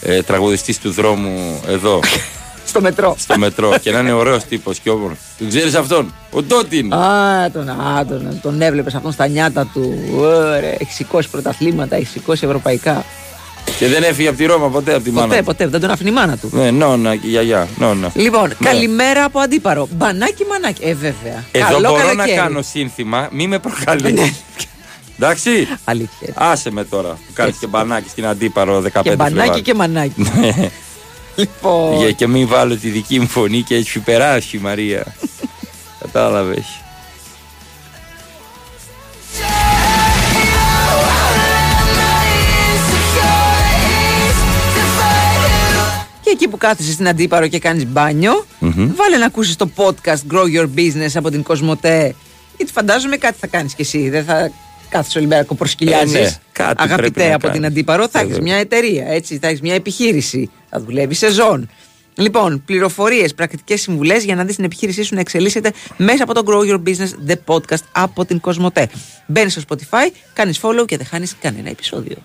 ε, 0.00 0.22
τραγουδιστής 0.22 0.78
του 0.78 0.90
δρόμου 0.90 1.60
εδώ. 1.68 2.00
Στο 2.76 2.84
μετρό. 2.84 3.14
στο 3.18 3.38
μετρό 3.38 3.74
και 3.80 3.90
να 3.90 3.98
είναι 3.98 4.12
ωραίος 4.12 4.44
τύπος 4.44 4.78
και 4.78 4.90
όμορφος. 4.90 5.18
Του 5.38 5.48
ξέρεις 5.48 5.74
αυτόν; 5.74 6.14
Ο 6.30 6.42
Τότι 6.42 6.78
είναι. 6.78 6.96
Α, 6.96 7.50
τον, 7.50 7.68
α, 7.68 8.04
τον, 8.08 8.38
τον 8.42 8.60
έβλεπες 8.62 8.94
αυτόν 8.94 9.12
στα 9.12 9.26
νιάτα 9.28 9.66
του. 9.72 9.94
Ωραία, 10.16 10.58
έχει 10.78 10.92
σηκώσει 10.92 11.28
πρωταθλήματα, 11.30 11.96
έχει 11.96 12.06
σηκώσει 12.06 12.44
ευρωπαϊκά. 12.46 13.04
Και 13.78 13.86
δεν 13.88 14.02
έφυγε 14.02 14.28
από 14.28 14.36
τη 14.36 14.44
Ρώμα 14.46 14.68
ποτέ 14.68 14.94
από 14.94 15.02
τη 15.04 15.10
μάνα. 15.10 15.26
Ποτέ, 15.26 15.38
του. 15.38 15.44
ποτέ, 15.44 15.66
δεν 15.66 15.80
τον 15.80 15.90
άφηνε 15.90 16.10
η 16.10 16.12
μάνα 16.12 16.36
του. 16.36 16.50
Ναι, 16.52 16.70
νόνα 16.70 17.16
και 17.16 17.26
γιαγιά. 17.28 17.68
Νόνα. 17.78 18.10
Λοιπόν, 18.14 18.48
Ναι. 18.48 18.68
καλημέρα 18.70 19.24
από 19.24 19.38
αντίπαρο. 19.38 19.88
Μπανάκι 19.96 20.44
μανάκι. 20.50 20.82
Ε, 20.84 20.94
βέβαια. 20.94 21.44
Εδώ 21.52 21.66
Καλό 21.66 21.88
μπορώ 21.88 21.94
καλοκαίρι. 22.06 22.30
Ναι. 22.30 22.34
να 22.36 22.42
κάνω 22.42 22.62
σύνθημα, 22.62 23.28
μη 23.32 23.46
με 23.46 23.58
προκαλείς. 23.58 24.32
Εντάξει. 25.18 25.68
Αλήθεια. 25.84 26.32
Άσε 26.34 26.70
με 26.70 26.84
τώρα 26.84 27.08
που 27.08 27.32
κάνεις 27.34 27.56
και 27.56 27.66
μπανάκι 27.66 28.08
στην 28.08 28.26
αντίπαρο 28.26 28.80
15 28.80 29.02
Και 29.02 29.16
μπανάκι 29.16 29.34
Φλεβάρι. 29.38 29.62
και 29.62 29.74
μανάκι. 29.74 30.26
Ναι. 31.36 31.44
λοιπόν. 31.44 31.96
Για 31.96 32.10
και 32.10 32.26
μην 32.26 32.46
βάλω 32.48 32.76
τη 32.76 32.88
δική 32.88 33.18
μου 33.20 33.26
φωνή 33.28 33.62
και 33.62 33.74
έχει 33.74 33.98
περάσει 33.98 34.56
η 34.56 34.60
Μαρία. 34.60 35.14
Κατάλαβες. 36.00 36.64
Και 46.20 46.32
εκεί 46.32 46.48
που 46.48 46.56
κάθεσαι 46.56 46.92
στην 46.92 47.08
αντίπαρο 47.08 47.46
και 47.48 47.58
κάνεις 47.58 47.86
μπάνιο, 47.86 48.46
Μμμ. 48.58 48.90
βάλε 48.96 49.16
να 49.16 49.26
ακούσεις 49.26 49.56
το 49.56 49.70
podcast 49.76 50.32
Grow 50.32 50.44
Your 50.60 50.68
Business 50.76 51.10
από 51.14 51.30
την 51.30 51.42
Κοσμοτέ. 51.42 52.14
Γιατί 52.56 52.72
φαντάζομαι 52.72 53.16
κάτι 53.16 53.36
θα 53.40 53.46
κάνεις 53.46 53.74
κι 53.74 53.82
εσύ. 53.82 54.08
Δεν 54.08 54.24
θα 54.24 54.50
κάθεσαι 54.88 55.18
όλη 55.18 55.26
μέρα 55.26 55.42
και 55.44 55.54
προσκυλιάζεις. 55.54 56.14
Ε, 56.14 56.20
ναι, 56.20 56.30
κάτι 56.52 56.74
πρέπει 56.74 56.92
Αγαπητέ 56.92 57.28
να 57.28 57.34
από 57.34 57.42
την 57.42 57.52
κάνεις. 57.52 57.66
αντίπαρο, 57.68 58.08
θα 58.08 58.18
Ε, 58.18 58.22
έχεις 58.22 58.34
βέβαια. 58.36 58.52
μια 58.52 58.60
εταιρεία, 58.60 59.06
έτσι, 59.08 59.38
θα 59.38 59.46
έχεις 59.48 59.60
μια 59.60 59.74
επιχείρηση. 59.74 60.50
Θα 60.78 60.84
δουλεύει 60.84 61.14
σεζόν. 61.14 61.68
Λοιπόν, 62.14 62.62
πληροφορίες, 62.64 63.34
πρακτικές 63.34 63.80
συμβουλές 63.80 64.24
για 64.24 64.34
να 64.34 64.44
δεις 64.44 64.54
την 64.56 64.64
επιχείρησή 64.64 65.02
σου 65.02 65.14
να 65.14 65.20
εξελίσσεται 65.20 65.72
μέσα 65.96 66.22
από 66.22 66.34
το 66.34 66.42
Grow 66.46 66.70
Your 66.72 66.82
Business, 66.88 67.30
the 67.30 67.34
podcast 67.46 67.82
από 67.92 68.24
την 68.24 68.40
Κοσμοτέ. 68.40 68.88
Μπαίνεις 69.26 69.52
στο 69.52 69.62
Spotify, 69.68 70.10
κάνεις 70.32 70.60
follow 70.62 70.84
και 70.86 70.96
δεν 70.96 71.06
χάνεις 71.06 71.34
κανένα 71.40 71.68
επεισόδιο. 71.68 72.16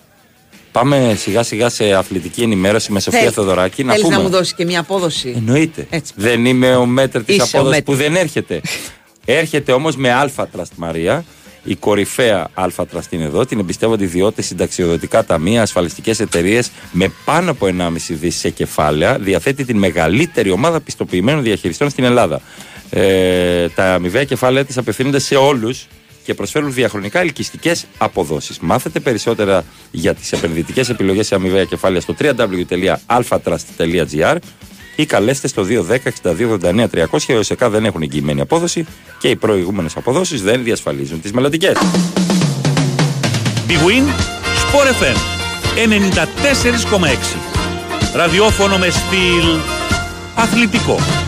Πάμε 0.72 1.16
σιγά 1.18 1.44
σιγά 1.44 1.70
σε 1.70 1.94
αθλητική 1.94 2.42
ενημέρωση 2.42 2.92
με 2.92 3.00
Σοφία 3.00 3.20
Θέλ- 3.20 3.34
Θεοδωράκη. 3.34 3.84
Να 3.84 3.90
Θέλεις 3.92 4.06
πούμε. 4.06 4.16
να 4.18 4.22
μου 4.24 4.30
δώσεις 4.30 4.54
και 4.54 4.66
μια 4.66 4.80
απόδοση; 4.80 5.34
Εννοείται. 5.38 5.88
Έτσι. 5.90 6.14
Δεν 6.16 6.46
είμαι 6.46 6.76
ο 6.76 6.86
μέτρ 6.86 7.20
τη 7.24 7.34
Είσαι 7.34 7.42
ο 7.42 7.46
απόδοσης 7.46 7.70
μέτρ. 7.80 7.84
που 7.92 7.96
δεν 7.98 8.16
έρχεται. 8.16 8.62
έρχεται 9.26 9.72
όμως 9.72 9.96
με 9.96 10.12
αλφα 10.12 10.48
τραστ 10.48 10.72
Μαρία. 10.76 11.26
Η 11.64 11.76
κορυφαία 11.76 12.48
αλφα 12.54 12.86
τραστ 12.86 13.12
είναι 13.12 13.24
εδώ. 13.24 13.46
Την 13.46 13.60
εμπιστεύονται 13.60 14.04
ιδιώτες, 14.04 14.46
συνταξιοδοτικά 14.46 15.26
ταμεία, 15.26 15.62
ασφαλιστικές 15.62 16.20
εταιρείες 16.20 16.72
με 16.92 17.12
πάνω 17.26 17.52
από 17.52 17.66
1,5 17.66 17.90
δις 18.08 18.36
σε 18.36 18.50
κεφάλαια. 18.50 19.18
Διαθέτει 19.20 19.66
την 19.66 19.78
μεγαλύτερη 19.78 20.52
ομάδα 20.52 20.80
πιστοποιημένων 20.80 21.44
διαχειριστών 21.44 21.90
στην 21.90 22.04
Ελλάδα. 22.04 22.42
Ε, 22.90 23.70
τα 23.70 23.94
αμοιβαία 23.94 24.24
κεφάλαια 24.24 24.66
της 24.66 24.78
απευθύνονται 24.78 25.20
σε 25.20 25.36
όλους 25.36 25.88
και 26.24 26.34
προσφέρουν 26.34 26.74
διαχρονικά 26.74 27.20
ελκυστικές 27.20 27.86
αποδόσεις. 27.98 28.60
Μάθετε 28.60 29.00
περισσότερα 29.00 29.64
για 29.92 30.14
τις 30.14 30.32
επενδυτικές 30.32 30.90
επιλογές 30.90 31.28
σε 31.28 31.36
αμοιβαία 31.36 31.64
κεφάλαια 31.64 32.02
στο 32.02 32.16
www.alphatrust.gr 32.20 34.38
ή 35.02 35.06
καλέστε 35.06 35.48
στο 35.48 35.66
210-62-89-300. 36.24 37.28
Οι 37.28 37.34
ΟΣΕΚΑ 37.34 37.70
δεν 37.70 37.86
έχουν 37.86 38.02
εγγυημένη 38.02 38.42
απόδοση 38.42 38.86
και 39.20 39.28
οι 39.28 39.36
προηγούμενες 39.36 39.96
αποδόσεις 39.96 40.42
δεν 40.42 40.64
διασφαλίζουν 40.64 41.22
τις 41.22 41.32
μελλοντικές. 41.32 41.78
Big 43.68 43.82
Win, 43.88 44.06
Sport 44.62 45.04
FM 45.04 45.18
94,6. 45.76 47.38
Ραδιόφωνο 48.16 48.78
με 48.78 48.90
στυλ 48.90 49.60
αθλητικό. 50.36 51.21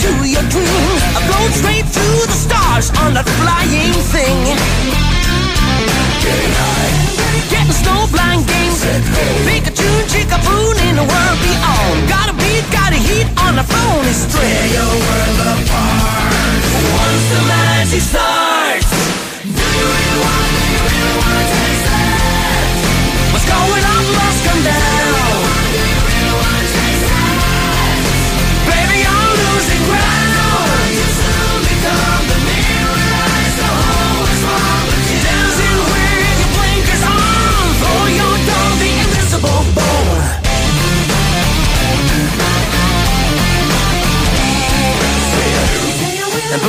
To 0.00 0.24
your 0.24 0.44
dream. 0.48 0.96
I 1.12 1.20
blow 1.28 1.44
straight 1.52 1.84
through 1.84 2.24
the 2.24 2.32
stars 2.32 2.88
on 3.04 3.12
that 3.12 3.28
flying 3.36 3.92
thing. 4.08 4.40
Getting 7.52 7.76
snow 7.76 8.08
blind 8.08 8.48
games. 8.48 8.80
Pikachu, 9.44 9.90
Chickapoon 10.08 10.74
in 10.88 10.96
the 10.96 11.04
world 11.04 11.38
beyond. 11.44 12.08
Got 12.08 12.32
a 12.32 12.34
beat, 12.40 12.64
got 12.72 12.96
a 12.96 13.00
heat 13.00 13.28
on 13.44 13.60
the 13.60 13.64
phony 13.68 14.14
string. 14.16 14.48
Tear 14.48 14.66
your 14.72 14.94
world 15.04 15.40
apart. 15.52 16.32
Once 16.96 17.24
the 17.36 17.40
magic 17.44 18.00
starts. 18.00 18.88
Do 19.44 19.52
you 19.52 19.84
really 19.84 20.18
want, 20.24 20.48
do 20.48 20.64
you 20.64 20.80
really 20.80 21.16
want 21.20 21.36
to 21.36 21.46
taste 21.60 21.89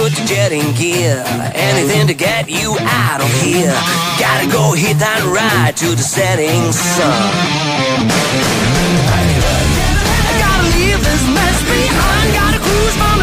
put 0.01 0.18
your 0.18 0.28
jet 0.28 0.51
in 0.51 0.74
gear. 0.74 1.24
Anything 1.53 2.07
to 2.07 2.14
get 2.14 2.49
you 2.49 2.76
out 2.80 3.22
of 3.22 3.32
here. 3.41 3.74
Gotta 4.20 4.51
go 4.51 4.74
hit 4.74 4.97
that 4.97 5.22
ride 5.26 5.78
to 5.78 5.95
the 5.95 6.01
setting 6.01 6.72
sun. 6.72 8.70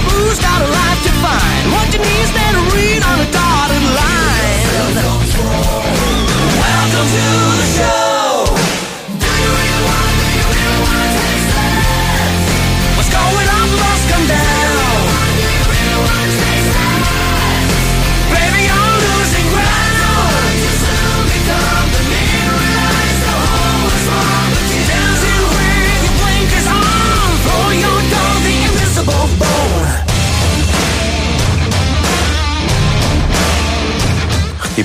Blues, 0.08 0.38
got 0.38 0.60
a 0.62 0.68
life 0.68 1.00
to 1.04 1.12
find. 1.20 1.62
What 1.72 1.92
you 1.92 2.00
need 2.00 2.22
is 2.24 2.32
to 2.32 2.62
read 2.74 3.02
on 3.04 3.20
a 3.20 3.28
dotted 3.30 3.84
line. 4.00 4.64
Welcome 6.62 7.08
to 7.14 7.24
the 7.60 7.66
show. 7.76 7.97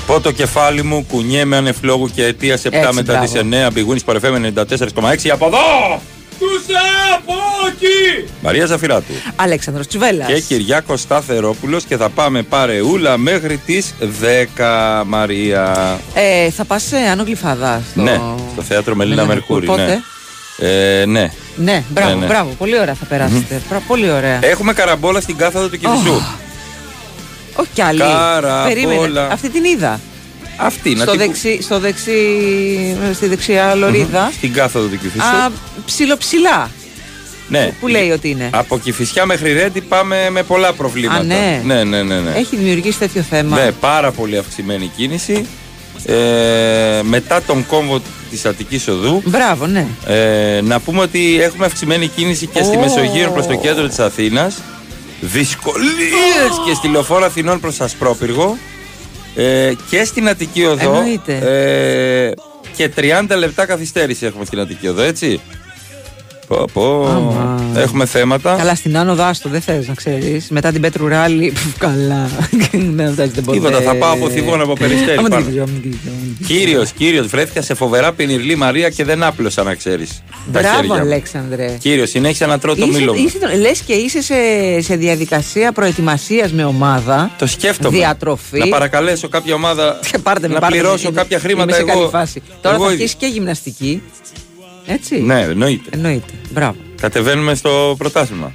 Χτυπώ 0.05 0.19
το 0.21 0.31
κεφάλι 0.31 0.83
μου, 0.83 1.05
κουνιέμαι 1.11 1.55
ανεφλόγου 1.57 2.09
και 2.15 2.25
αιτία 2.25 2.55
7 2.55 2.57
Έτσι, 2.71 2.93
μετά 2.93 3.17
τις 3.17 3.31
μπράβο. 3.31 3.49
9. 3.51 3.67
Big 3.77 3.93
Win 3.93 3.97
Sport 4.05 4.17
FM 4.19 4.35
94,6. 4.35 5.29
Από 5.31 5.45
εδώ! 5.45 5.57
Τους 6.39 6.63
από 7.15 7.33
εκεί! 7.67 8.29
Μαρία 8.41 8.65
Ζαφυράτου. 8.65 9.13
Αλέξανδρος 9.35 9.87
Τσουβέλλας. 9.87 10.27
Και 10.27 10.39
Κυριάκος 10.39 11.01
Σταθερόπουλος 11.01 11.83
και 11.83 11.97
θα 11.97 12.09
πάμε 12.09 12.41
παρεούλα 12.41 13.17
μέχρι 13.17 13.57
τις 13.65 13.93
10 13.99 15.03
Μαρία. 15.05 15.97
Ε, 16.13 16.49
θα 16.49 16.63
πας 16.65 16.83
σε 16.83 16.97
Άνω 16.97 17.23
Γλυφάδα. 17.23 17.81
Στο... 17.91 18.01
Ναι, 18.01 18.19
στο 18.51 18.61
θέατρο 18.61 18.95
Μελίνα 18.95 19.15
Μελίνα 19.15 19.33
Μερκούρη. 19.33 19.65
Πότε; 19.65 19.85
Ναι. 20.57 20.67
Ε, 20.67 21.05
ναι. 21.05 21.31
Ναι, 21.55 21.83
μπράβο, 21.89 22.09
Ναι, 22.13 22.19
ναι. 22.19 22.25
μπράβο. 22.25 22.49
Πολύ 22.57 22.79
ωραία 22.79 22.93
θα 22.93 23.05
περάσετε. 23.05 23.61
Μπρα- 23.69 23.81
Πολύ 23.87 24.11
ωραία. 24.11 24.39
Έχουμε 24.41 24.73
καραμπόλα 24.73 25.21
στην 25.21 25.37
κάθοδο 25.37 25.67
του 25.69 25.77
Κιβισού. 25.77 26.21
Όχι 27.55 27.69
κι 27.73 27.81
άλλη. 27.81 27.99
Καραπόλα. 27.99 28.63
Περίμενε. 28.63 29.27
Αυτή 29.31 29.49
την 29.49 29.63
είδα. 29.63 29.99
Αυτή, 30.57 30.95
να 30.95 31.01
στο 31.03 31.11
την 31.11 31.19
δεξί, 31.19 31.61
στο 31.61 31.79
δεξί, 31.79 32.17
στη 33.13 33.27
δεξιά 33.27 33.75
λωρίδα. 33.75 34.31
Στην 34.33 34.53
κάθοδο 34.53 34.87
του 34.87 34.97
Κιβισού. 34.99 35.25
Α, 35.25 35.51
ψιλοψηλά. 35.85 36.69
ναι. 37.47 37.73
Που 37.79 37.87
λέει 37.87 38.09
ότι 38.11 38.29
είναι. 38.29 38.49
Από 38.53 38.79
Κηφισιά 38.79 39.25
μέχρι 39.25 39.53
Ρέντι 39.53 39.81
πάμε 39.81 40.29
με 40.29 40.43
πολλά 40.43 40.73
προβλήματα. 40.73 41.19
Α, 41.19 41.23
ναι. 41.23 41.61
ναι, 41.63 41.83
ναι, 41.83 42.03
ναι, 42.03 42.19
ναι. 42.19 42.31
Έχει 42.35 42.55
δημιουργήσει 42.55 42.99
τέτοιο 42.99 43.21
θέμα. 43.21 43.57
Ναι, 43.57 43.71
πάρα 43.71 44.11
πολύ 44.11 44.37
αυξημένη 44.37 44.91
κίνηση. 44.95 45.45
Ε, 46.05 47.01
μετά 47.03 47.41
τον 47.41 47.65
κόμβο 47.65 48.01
της 48.29 48.45
Αττικής 48.45 48.87
Οδού 48.87 49.21
Μπράβο, 49.25 49.67
ναι. 49.67 49.87
ε, 50.07 50.61
να 50.61 50.79
πούμε 50.79 51.01
ότι 51.01 51.41
έχουμε 51.41 51.65
αυξημένη 51.65 52.07
κίνηση 52.07 52.45
και 52.47 52.63
στη 52.63 52.77
Ω. 52.77 52.79
Μεσογείο 52.79 53.31
προς 53.31 53.47
το 53.47 53.55
κέντρο 53.55 53.87
της 53.87 53.99
Αθήνας 55.23 55.31
Δυσκολίες 55.31 56.61
και 56.65 56.73
στη 56.73 56.87
Λεωφόρο 56.87 57.25
Αθηνών 57.25 57.59
προς 57.59 57.81
Ασπρόπυργο 57.81 58.57
ε, 59.35 59.73
και 59.89 60.03
στην 60.03 60.29
Αττική 60.29 60.65
Οδό 60.65 60.95
Εννοείται. 60.95 61.37
ε, 61.37 62.33
και 62.75 62.91
30 62.95 63.25
λεπτά 63.37 63.65
καθυστέρηση 63.65 64.25
έχουμε 64.25 64.45
στην 64.45 64.59
Αττική 64.59 64.87
Οδό 64.87 65.01
έτσι 65.01 65.41
πω, 66.57 66.65
πω. 66.73 67.71
έχουμε 67.75 68.05
θέματα 68.05 68.55
Καλά, 68.57 68.75
στην 68.75 68.97
Άνω 68.97 69.15
Δάστο 69.15 69.49
δεν 69.49 69.61
θες 69.61 69.87
να 69.87 69.93
ξέρεις. 69.93 70.47
Μετά 70.49 70.71
την 70.71 70.81
Πέτρου 70.81 71.07
Ράλι. 71.07 71.51
πφ, 71.55 71.77
Καλά. 71.77 72.29
δεν 72.71 73.11
φτάσετε 73.13 73.41
ποτέ. 73.41 73.57
Τίποτα, 73.57 73.81
θα 73.81 73.95
πάω 73.95 74.13
από 74.13 74.29
Θηβόν, 74.29 74.61
από 74.61 74.73
Περιστέρι 74.73 75.17
Άμα 75.17 75.21
την 75.21 75.29
πάνω. 75.29 75.45
κοιτήσω, 75.45 75.61
άμα 75.63 75.71
την 75.71 75.81
κοιτήσω, 75.81 76.09
άμα 76.09 76.17
την 76.23 76.35
κοιτήσω. 76.37 76.53
Κύριος, 76.59 76.91
κύριος, 76.91 77.27
βρέθηκα 77.27 77.61
σε 77.61 77.73
φοβερά 77.73 78.13
πενιρλή 78.13 78.55
Μαρία 78.55 78.89
και 78.89 79.03
δεν 79.03 79.23
άπλωσα 79.23 79.63
να 79.63 79.75
ξέρεις 79.75 80.23
τα 80.53 80.59
Μπράβο, 80.59 80.75
χέρια 80.75 80.93
μου. 80.93 80.99
Αλέξανδρε. 81.01 81.77
Κύριος, 81.79 82.09
συνέχισα 82.09 82.45
να 82.47 82.59
τρώω 82.59 82.75
το 82.75 82.87
μήλο 82.87 83.13
μου. 83.13 83.19
Λες 83.59 83.79
και 83.81 83.93
είσαι 83.93 84.21
σε, 84.21 84.33
σε 84.81 84.95
διαδικασία 84.95 85.71
προετοιμασίας 85.71 86.51
με 86.51 86.65
ομάδα. 86.65 87.31
Το 87.37 87.47
σκέφτομαι. 87.47 87.97
Διατροφή. 87.97 88.57
Να 88.59 88.67
παρακαλέσω 88.67 89.27
κάποια 89.29 89.53
ομάδα 89.55 89.99
Πάρτε 90.23 90.47
με, 90.47 90.53
να 90.53 90.59
πάρτε 90.59 90.75
με, 90.75 90.81
πληρώσω 90.81 91.07
είμαι- 91.09 91.17
κάποια 91.21 91.39
χρήματα 91.39 91.63
είμαι 91.63 91.73
σε 91.73 91.81
εγώ. 91.81 91.99
καλή 91.99 92.09
φάση. 92.11 92.41
Τώρα 92.61 92.75
εγώ 92.75 92.85
θα 92.85 92.91
ίδιος. 92.93 93.09
αρχίσεις 93.09 93.15
και 93.15 93.25
γυμναστική. 93.39 94.01
Έτσι; 94.85 95.21
Ναι, 95.21 95.41
εννοείται. 95.41 95.89
Εννοείται. 95.93 96.33
Μπράβο. 96.51 96.75
Κατεβαίνουμε 97.01 97.55
στο 97.55 97.95
πρωτάθλημα. 97.97 98.53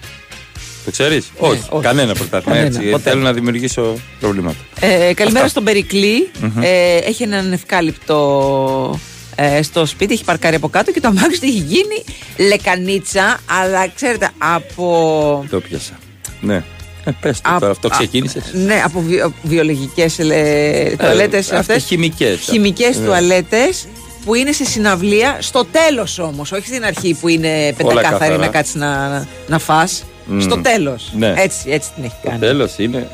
Το 0.84 0.90
ξέρεις, 0.90 1.30
όχι, 1.38 1.52
Ναι, 1.58 1.66
όχι. 1.70 1.82
Κανένα 1.82 2.14
πρωτάθλημα. 2.14 2.56
Κανένα, 2.56 2.76
έτσι. 2.78 2.90
ποτέ. 2.90 3.10
Θέλω 3.10 3.22
να 3.22 3.32
δημιουργήσω 3.32 3.94
προβλήματα. 4.20 4.56
Ε, 4.80 4.86
καλημέρα 5.14 5.28
Αυτά. 5.44 5.48
στον 5.48 5.64
Περικλή. 5.64 6.30
Μμμ. 6.40 6.62
Ε, 6.62 6.96
έχει 6.96 7.22
έναν 7.22 7.52
ευκάλυπτο 7.52 8.98
ε, 9.34 9.62
στο 9.62 9.86
σπίτι, 9.86 10.12
έχει 10.14 10.24
παρκάρει 10.24 10.56
από 10.56 10.68
κάτω 10.68 10.92
και 10.92 11.00
το 11.00 11.08
αμάξι 11.08 11.40
του 11.40 11.46
έχει 11.46 11.58
γίνει 11.66 12.04
λεκανίτσα. 12.48 13.38
Αλλά 13.62 13.88
ξέρετε, 13.88 14.30
από. 14.38 15.46
Το 15.50 15.60
πιάσα. 15.60 15.98
Ναι. 16.40 16.64
Ε, 17.04 17.10
πες 17.20 17.40
το 17.40 17.50
Α- 17.50 17.58
τώρα, 17.58 17.72
αυτό 17.72 17.86
α- 17.88 17.90
ξεκίνησες; 17.90 18.42
Ναι, 18.52 18.82
από 18.84 19.00
βιο, 19.00 19.32
βιολογικές 19.42 20.18
ε, 20.18 20.94
τουαλέτες 20.98 21.40
αυτές 21.40 21.58
αυτές. 21.58 21.84
χημικές. 21.84 22.38
Χημικές 22.40 22.96
Ναι. 22.98 23.04
τουαλέτες 23.06 23.86
που 24.28 24.34
είναι 24.34 24.52
σε 24.52 24.64
συναυλία, 24.64 25.36
στο 25.40 25.64
τέλος 25.64 26.18
όμως. 26.18 26.52
Όχι 26.52 26.66
στην 26.66 26.84
αρχή 26.84 27.14
που 27.14 27.28
είναι 27.28 27.72
πεντακάθαρη 27.76 28.18
καθαρά. 28.18 28.36
να 28.36 28.48
κάτσει 28.48 28.78
να, 28.78 29.08
να, 29.08 29.26
να 29.46 29.58
φας. 29.58 30.04
Μμμ. 30.24 30.40
Στο 30.40 30.60
τέλος. 30.60 31.12
Ναι. 31.16 31.34
Έτσι, 31.36 31.70
έτσι 31.70 31.90
την 31.94 32.04
έχει 32.04 32.14
κάνει. 32.22 32.38
Τέλος 32.38 32.78
είναι. 32.78 33.08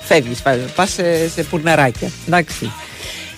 Φεύγεις, 0.00 0.42
πας 0.74 0.90
σε, 0.90 1.28
σε 1.28 1.42
πουρναράκια. 1.42 2.10
Εντάξει. 2.26 2.70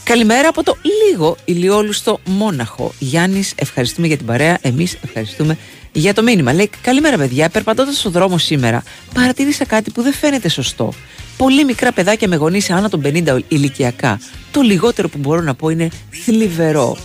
Καλημέρα 0.03 0.49
από 0.49 0.63
το 0.63 0.77
λίγο 0.85 1.37
ηλιόλουστο 1.45 2.21
Μόναχο. 2.25 2.93
Γιάννης, 2.99 3.53
ευχαριστούμε 3.57 4.07
για 4.07 4.17
την 4.17 4.27
παρέα. 4.27 4.59
Εμείς 4.61 4.99
ευχαριστούμε 5.05 5.59
για 5.99 6.15
το 6.15 6.23
μήνυμα. 6.23 6.53
Λέει: 6.53 6.71
Καλημέρα, 6.81 7.17
παιδιά. 7.17 7.49
Περπατώντας 7.49 7.99
στον 7.99 8.13
δρόμο 8.13 8.39
σήμερα, 8.39 8.83
παρατήρησα 9.15 9.65
κάτι 9.65 9.91
που 9.91 10.03
δεν 10.03 10.13
φαίνεται 10.13 10.49
σωστό. 10.49 10.93
Πολύ 11.37 11.65
μικρά 11.65 11.93
παιδάκια 11.93 12.29
με 12.29 12.37
γονείς 12.37 12.71
άνω 12.71 12.89
των 12.89 13.03
50 13.05 13.39
ηλικιακά. 13.49 14.21
Το 14.51 14.61
λιγότερο 14.61 15.09
που 15.09 15.19
μπορώ 15.19 15.41
να 15.41 15.55
πω 15.55 15.69
είναι 15.69 15.89
θλιβερό. 16.25 16.97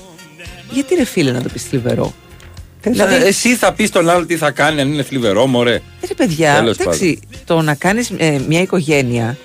Γιατί 0.72 0.96
ρε 0.96 1.04
φίλε 1.06 1.32
να 1.32 1.42
το 1.42 1.50
πεις 1.54 1.64
θλιβερό; 1.64 2.14
Δηλαδή, 2.82 3.16
εσύ 3.16 3.56
θα 3.56 3.74
πεις 3.74 3.88
στον 3.88 4.10
άλλο 4.10 4.26
τι 4.26 4.38
θα 4.38 4.52
κάνει 4.52 4.82
αν 4.82 4.94
είναι 4.94 5.04
θλιβερό, 5.04 5.48
μωρέ. 5.48 5.82
Ρε 6.08 6.14
παιδιά, 6.14 6.56
Τέλος 6.56 6.78
εντάξει, 6.78 7.20
το 7.46 7.62
να 7.62 7.76
κάνεις 7.76 8.12
μια 8.48 8.62
οικογένεια 8.62 9.38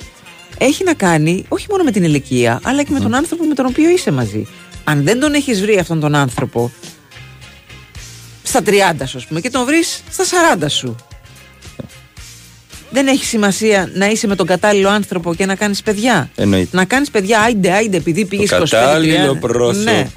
έχει 0.58 0.84
να 0.84 0.94
κάνει 0.94 1.44
όχι 1.48 1.66
μόνο 1.70 1.84
με 1.84 1.90
την 1.90 2.04
ηλικία, 2.04 2.60
αλλά 2.62 2.82
και 2.82 2.90
με 2.92 3.00
τον 3.00 3.14
άνθρωπο 3.14 3.44
με 3.44 3.54
τον 3.54 3.66
οποίο 3.66 3.90
είσαι 3.90 4.10
μαζί. 4.10 4.46
Αν 4.84 5.02
δεν 5.04 5.20
τον 5.20 5.34
έχεις 5.34 5.60
βρει 5.60 5.78
αυτόν 5.78 6.00
τον 6.00 6.14
άνθρωπο 6.14 6.72
στα 8.56 8.94
30 9.02 9.06
σου, 9.06 9.16
ας 9.18 9.26
πούμε, 9.26 9.40
και 9.40 9.50
τον 9.50 9.64
βρεις 9.64 10.02
στα 10.10 10.24
40 10.58 10.64
σου. 10.68 10.96
Δεν 12.90 13.06
έχει 13.06 13.24
σημασία 13.24 13.90
να 13.94 14.06
είσαι 14.06 14.26
με 14.26 14.34
τον 14.36 14.46
κατάλληλο 14.46 14.88
άνθρωπο 14.88 15.34
και 15.34 15.46
να 15.46 15.54
κάνεις 15.54 15.82
παιδιά. 15.82 16.30
Εννοείται. 16.34 16.76
Να 16.76 16.84
κάνεις 16.84 17.10
παιδιά, 17.10 17.40
άιντε, 17.40 17.72
άιντε, 17.72 17.96
επειδή 17.96 18.24
πήγες 18.24 18.48
Το 18.48 18.56
25 18.56 18.60
κατάλληλο 18.70 19.32
30. 19.32 19.38
πρόσωπο. 19.40 19.82
Ναι, 19.82 20.08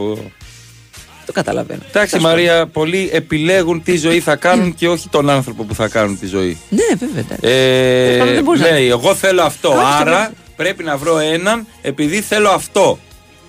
το 1.26 1.32
καταλαβαίνω. 1.32 1.82
Εντάξει, 1.88 2.20
Μαρία, 2.20 2.68
πολλοί 2.68 3.10
επιλέγουν 3.14 3.84
τι 3.84 3.98
ζωή 3.98 4.20
θα 4.20 4.36
κάνουν 4.36 4.76
και 4.76 4.88
όχι 4.88 5.10
τον 5.10 5.30
άνθρωπο 5.30 5.64
που 5.64 5.76
θα 5.76 5.88
κάνουν 5.88 6.20
τη 6.20 6.26
ζωή. 6.28 6.58
Ναι, 6.70 6.82
βέβαια. 7.00 7.20
εντάξει. 7.30 7.48
Ε, 7.48 8.04
Τέλος 8.06 8.18
πάντων, 8.18 8.34
δεν 8.34 8.44
μπορείς 8.44 8.62
να- 8.62 8.72
ναι, 8.72 8.78
εγώ 8.80 9.16
θέλω 9.16 9.42
αυτό. 9.42 9.70
Όχι, 9.70 9.80
άρα 10.00 10.20
δεν- 10.22 10.32
πρέπει 10.56 10.84
να 10.84 10.98
βρω 10.98 11.18
έναν 11.20 11.68
επειδή 11.82 12.22
θέλω 12.22 12.50
αυτό. 12.50 13.00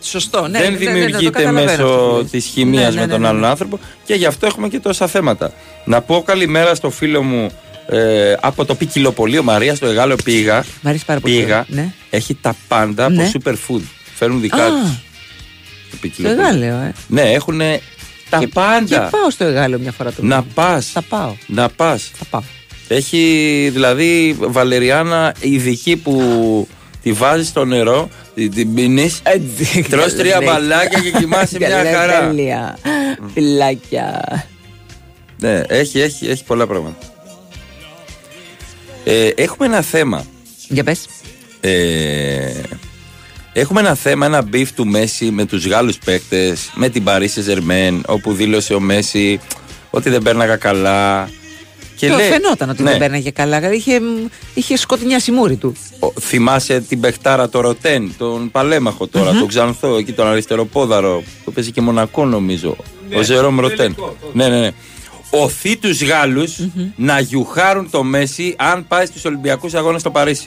Σωστό, 0.03 0.47
ναι. 0.49 0.59
δεν 0.61 0.73
ναι, 0.73 0.79
ναι, 0.79 0.85
ναι, 0.85 0.85
το 0.85 0.93
δημιουργείται 0.93 1.31
καταλαβαίνω 1.31 1.71
αυτό 1.71 1.85
που 1.85 1.91
μέσω 1.93 2.19
λες. 2.23 2.31
της 2.31 2.45
χημίας 2.45 2.83
Ναι, 2.95 3.01
ναι, 3.01 3.01
με 3.01 3.07
ναι, 3.07 3.13
τον 3.13 3.21
ναι, 3.21 3.29
άλλον 3.29 3.41
ναι. 3.41 3.47
άνθρωπο 3.47 3.79
και 4.05 4.15
γι' 4.15 4.27
αυτό 4.27 4.47
έχουμε 4.47 4.69
και 4.69 4.81
τόσα 4.81 5.07
θέματα. 5.07 5.53
Να 5.85 6.01
πω 6.01 6.23
καλημέρα 6.23 6.75
στο 6.75 6.91
φίλο 6.91 7.23
μου 7.23 7.51
ε, 7.89 8.35
από 8.41 8.65
το 8.65 8.75
Πικυλοπολείο 8.75 9.43
Μαρία, 9.43 9.75
στο 9.75 9.87
Εγάλο 9.87 10.17
πήγα. 10.25 10.65
Μ' 10.81 10.89
αρέσει 10.89 11.05
πάρα 11.05 11.21
πολύ. 11.21 11.35
Πήγα. 11.35 11.65
Ναι. 11.69 11.93
Έχει 12.11 12.35
τα 12.35 12.57
πάντα 12.69 13.09
Ναι. 13.11 13.23
από 13.23 13.31
superfood. 13.51 13.81
Φέρνουν 14.15 14.41
δικά 14.41 14.65
Α, 14.65 14.69
τους. 14.69 14.91
Το 14.91 14.97
Το 15.91 15.97
Πικυλοπολείο. 16.01 16.43
Εγάλεο, 16.47 16.77
ε. 16.77 16.93
Ναι, 17.07 17.23
έχουν 17.23 17.61
τα 18.31 18.39
Και 18.39 18.47
πάντα. 18.49 19.09
πάω 19.11 19.31
στο 19.31 19.45
Εγάλεο 19.45 19.79
μια 19.79 19.93
φορά 19.93 20.11
το 20.13 20.23
Να 20.23 20.27
μήνα. 20.37 20.47
πας. 20.55 20.87
Θα 20.87 21.03
πάω. 21.03 21.35
Να 21.47 21.69
πας. 21.69 22.11
Θα 22.19 22.25
πάω. 22.31 22.43
Έχει 22.89 23.69
δηλαδή 23.73 24.37
βαλεριάνα 24.41 25.35
ειδική 25.41 25.97
που 25.97 26.69
τη 27.03 27.13
βάζεις 27.13 27.49
στο 27.49 27.65
νερό, 27.65 28.09
την, 28.35 28.51
την 28.55 28.75
πίνεις, 28.75 29.23
τρως 29.91 30.15
τρία 30.15 30.33
καλές. 30.33 30.49
μπαλάκια 30.49 31.01
και 31.01 31.11
κοιμάσαι 31.11 31.57
μια 31.59 31.69
Καλές, 31.69 31.95
χαρά. 31.95 32.27
τέλεια. 32.27 32.79
Φιλάκια. 33.35 34.23
Ναι, 35.39 35.63
έχει, 35.69 36.01
έχει, 36.01 36.27
έχει 36.29 36.45
πολλά 36.45 36.67
πράγματα. 36.67 36.97
Ε, 39.05 39.27
έχουμε 39.27 39.67
ένα 39.67 39.81
θέμα. 39.83 40.25
Για 40.69 40.85
πες. 40.85 41.07
Ε, 41.61 42.51
έχουμε 43.53 43.81
ένα 43.81 43.95
θέμα, 43.95 44.27
ένα 44.27 44.43
beef 44.43 44.73
του 44.73 44.87
Μέσι 44.87 45.31
με 45.31 45.45
τους 45.45 45.67
Γάλλους 45.67 45.99
παίκτες, 45.99 46.71
με 46.75 46.89
την 46.89 47.05
Παρί 47.05 47.25
Σεν 47.25 47.41
Ζερμέν, 47.41 48.03
όπου 48.07 48.33
δήλωσε 48.33 48.75
ο 48.75 48.81
Μέσι 48.81 49.41
ότι 49.91 50.11
δεν 50.11 50.23
πέρναγα 50.23 50.57
καλά. 50.57 51.29
Και 52.01 52.09
το 52.09 52.17
λέει- 52.17 52.29
φαινόταν 52.31 52.71
ότι 52.71 52.83
Ναι. 52.83 52.91
δεν 52.91 52.99
πέρναγε 52.99 53.31
καλά. 53.31 53.73
Είχε, 53.73 54.01
είχε 54.55 54.77
σκοτεινιάσει 54.77 55.31
η 55.31 55.35
μούρη 55.35 55.57
του. 55.57 55.77
Ο- 55.99 56.21
θυμάσαι 56.21 56.81
την 56.81 57.01
παιχτάρα 57.01 57.49
το 57.49 57.61
Ροτέν, 57.61 58.13
τον 58.19 58.51
παλαίμαχο 58.51 59.07
τώρα, 59.07 59.31
Μμμ. 59.33 59.39
τον 59.39 59.49
Ξανθό, 59.49 59.97
εκεί 59.97 60.13
τον 60.13 60.27
αριστεροπόδαρο, 60.27 61.23
που 61.45 61.53
παίζει 61.53 61.71
και 61.71 61.81
Μονακό 61.81 62.25
νομίζω. 62.25 62.77
Ναι, 63.09 63.17
ο 63.17 63.23
Ζερόμ 63.23 63.55
το 63.57 63.61
Ροτέν. 63.61 63.77
τελικό, 63.77 64.17
το. 64.21 64.31
Ναι, 64.33 64.49
ναι, 64.49 64.61
ναι. 64.61 64.71
Οθεί 65.31 65.77
τους 65.77 66.03
γαλλου 66.03 66.45
να 66.97 67.21
γιουχάρουν 67.21 67.91
το 67.91 68.03
Μέση 68.03 68.55
αν 68.59 68.87
πάει 68.89 69.07
στους 69.07 69.25
Ολυμπιακούς 69.25 69.75
Αγώνες 69.75 70.01
στο 70.01 70.11
Παρίσι. 70.11 70.47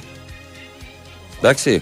Εντάξει. 1.38 1.82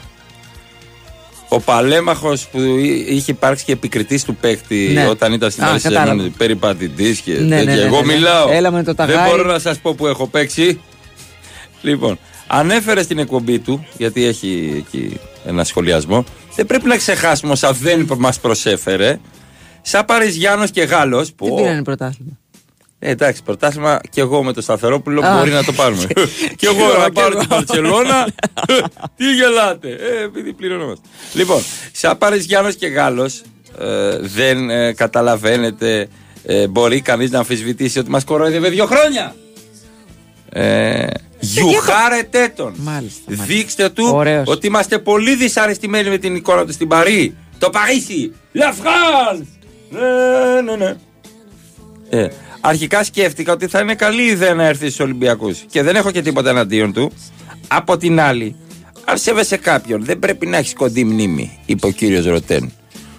Ο 1.53 1.59
Παλέμαχος 1.59 2.47
που 2.47 2.59
εί- 2.61 3.05
είχε 3.09 3.31
υπάρξει 3.31 3.65
και 3.65 3.71
επικριτής 3.71 4.23
του 4.23 4.35
παίκτη 4.35 4.89
Ναι. 4.93 5.07
όταν 5.07 5.33
ήταν 5.33 5.51
στην 5.51 5.63
Α, 5.63 5.67
Παρίσι, 5.67 5.87
κατάλαβα. 5.89 6.29
περιπατητή 6.37 7.17
και 7.23 7.31
Ναι, 7.31 7.37
τέτοια. 7.37 7.63
ναι, 7.63 7.75
ναι, 7.75 7.81
Εγώ 7.81 8.01
ναι, 8.01 8.05
ναι. 8.05 8.13
μιλάω. 8.13 8.51
Έλα 8.51 8.71
με 8.71 8.83
το 8.83 8.93
Δεν 8.93 8.95
ταγάρι. 9.07 9.29
μπορώ 9.29 9.51
να 9.51 9.59
σας 9.59 9.77
πω 9.79 9.93
που 9.93 10.07
έχω 10.07 10.27
παίξει. 10.27 10.81
Λοιπόν, 11.81 12.19
ανέφερε 12.47 13.03
στην 13.03 13.17
εκπομπή 13.17 13.59
του, 13.59 13.85
γιατί 13.97 14.25
έχει 14.25 14.73
εκεί 14.87 15.19
ένα 15.45 15.63
σχολιασμό, 15.63 16.23
δεν 16.55 16.65
πρέπει 16.65 16.87
να 16.87 16.97
ξεχάσουμε 16.97 17.51
όσα 17.51 17.71
δεν 17.73 18.07
μας 18.17 18.39
προσέφερε. 18.39 19.19
Σαν 19.81 20.05
Παριζιάνος 20.05 20.71
και 20.71 20.81
Γάλλος. 20.83 21.27
Τι 21.35 21.49
πήρανε 21.55 21.83
πρωτάθλημα. 21.83 22.31
Ε, 23.03 23.09
εντάξει, 23.09 23.43
πρωτάθλημα 23.43 23.99
και 24.09 24.21
εγώ 24.21 24.43
με 24.43 24.53
το 24.53 24.61
Σταθερόπουλο 24.61 25.25
Α. 25.25 25.37
μπορεί 25.37 25.51
να 25.51 25.63
το 25.63 25.73
πάρουμε. 25.73 26.07
και 26.55 26.65
εγώ 26.67 26.85
εγώ, 26.89 26.97
να 26.97 27.05
κι 27.05 27.11
πάρω 27.11 27.27
εγώ. 27.31 27.39
την 27.39 27.47
Παρσελώνα. 27.47 28.27
Τι 29.17 29.33
γελάτε, 29.33 29.89
ε, 29.89 30.23
επειδή 30.23 30.53
πληρωνόμαστε. 30.53 31.07
Λοιπόν, 31.33 31.61
σαν 31.91 32.17
Παριζιάνο 32.17 32.71
και 32.71 32.87
Γάλλος, 32.87 33.41
ε, 33.79 34.17
δεν 34.19 34.69
ε, 34.69 34.93
καταλαβαίνετε, 34.93 36.07
ε, 36.43 36.67
μπορεί 36.67 37.01
κανείς 37.01 37.31
να 37.31 37.37
αμφισβητήσει 37.37 37.99
ότι 37.99 38.09
μας 38.09 38.23
κορόιδευε 38.23 38.69
δύο 38.69 38.85
χρόνια. 38.85 39.35
Ε, 40.49 41.07
Γιουχάρετε 41.39 42.53
τον. 42.55 42.73
Μάλιστα. 42.77 43.21
Δείξτε 43.25 43.89
του 43.89 44.09
Ωραίος. 44.13 44.47
ότι 44.47 44.67
είμαστε 44.67 44.99
πολύ 44.99 45.35
δυσαρεστημένοι 45.35 46.09
με 46.09 46.17
την 46.17 46.35
εικόνα 46.35 46.65
του 46.65 46.71
στην 46.73 46.87
Παρή. 46.87 47.35
Το 47.57 47.69
Παρίσι. 47.69 48.33
La 48.55 48.69
France. 48.69 49.45
Ναι, 49.89 50.61
ναι, 50.61 50.75
ναι. 50.75 50.95
Ε, 52.09 52.27
αρχικά 52.61 53.03
σκέφτηκα 53.03 53.53
ότι 53.53 53.67
θα 53.67 53.79
είναι 53.79 53.95
καλή 53.95 54.23
ιδέα 54.23 54.53
να 54.53 54.65
έρθει 54.65 54.85
στους 54.85 54.99
Ολυμπιακούς 54.99 55.63
και 55.69 55.81
δεν 55.81 55.95
έχω 55.95 56.11
και 56.11 56.21
τίποτα 56.21 56.49
εναντίον 56.49 56.93
του. 56.93 57.11
Από 57.67 57.97
την 57.97 58.19
άλλη, 58.19 58.55
αν 59.05 59.17
σέβεσαι 59.17 59.57
κάποιον, 59.57 60.05
δεν 60.05 60.19
πρέπει 60.19 60.45
να 60.45 60.57
έχεις 60.57 60.73
κοντή 60.73 61.03
μνήμη, 61.03 61.59
είπε 61.65 61.87
ο 61.87 61.91
κύριος 61.91 62.25
Ρωτέν. 62.25 62.71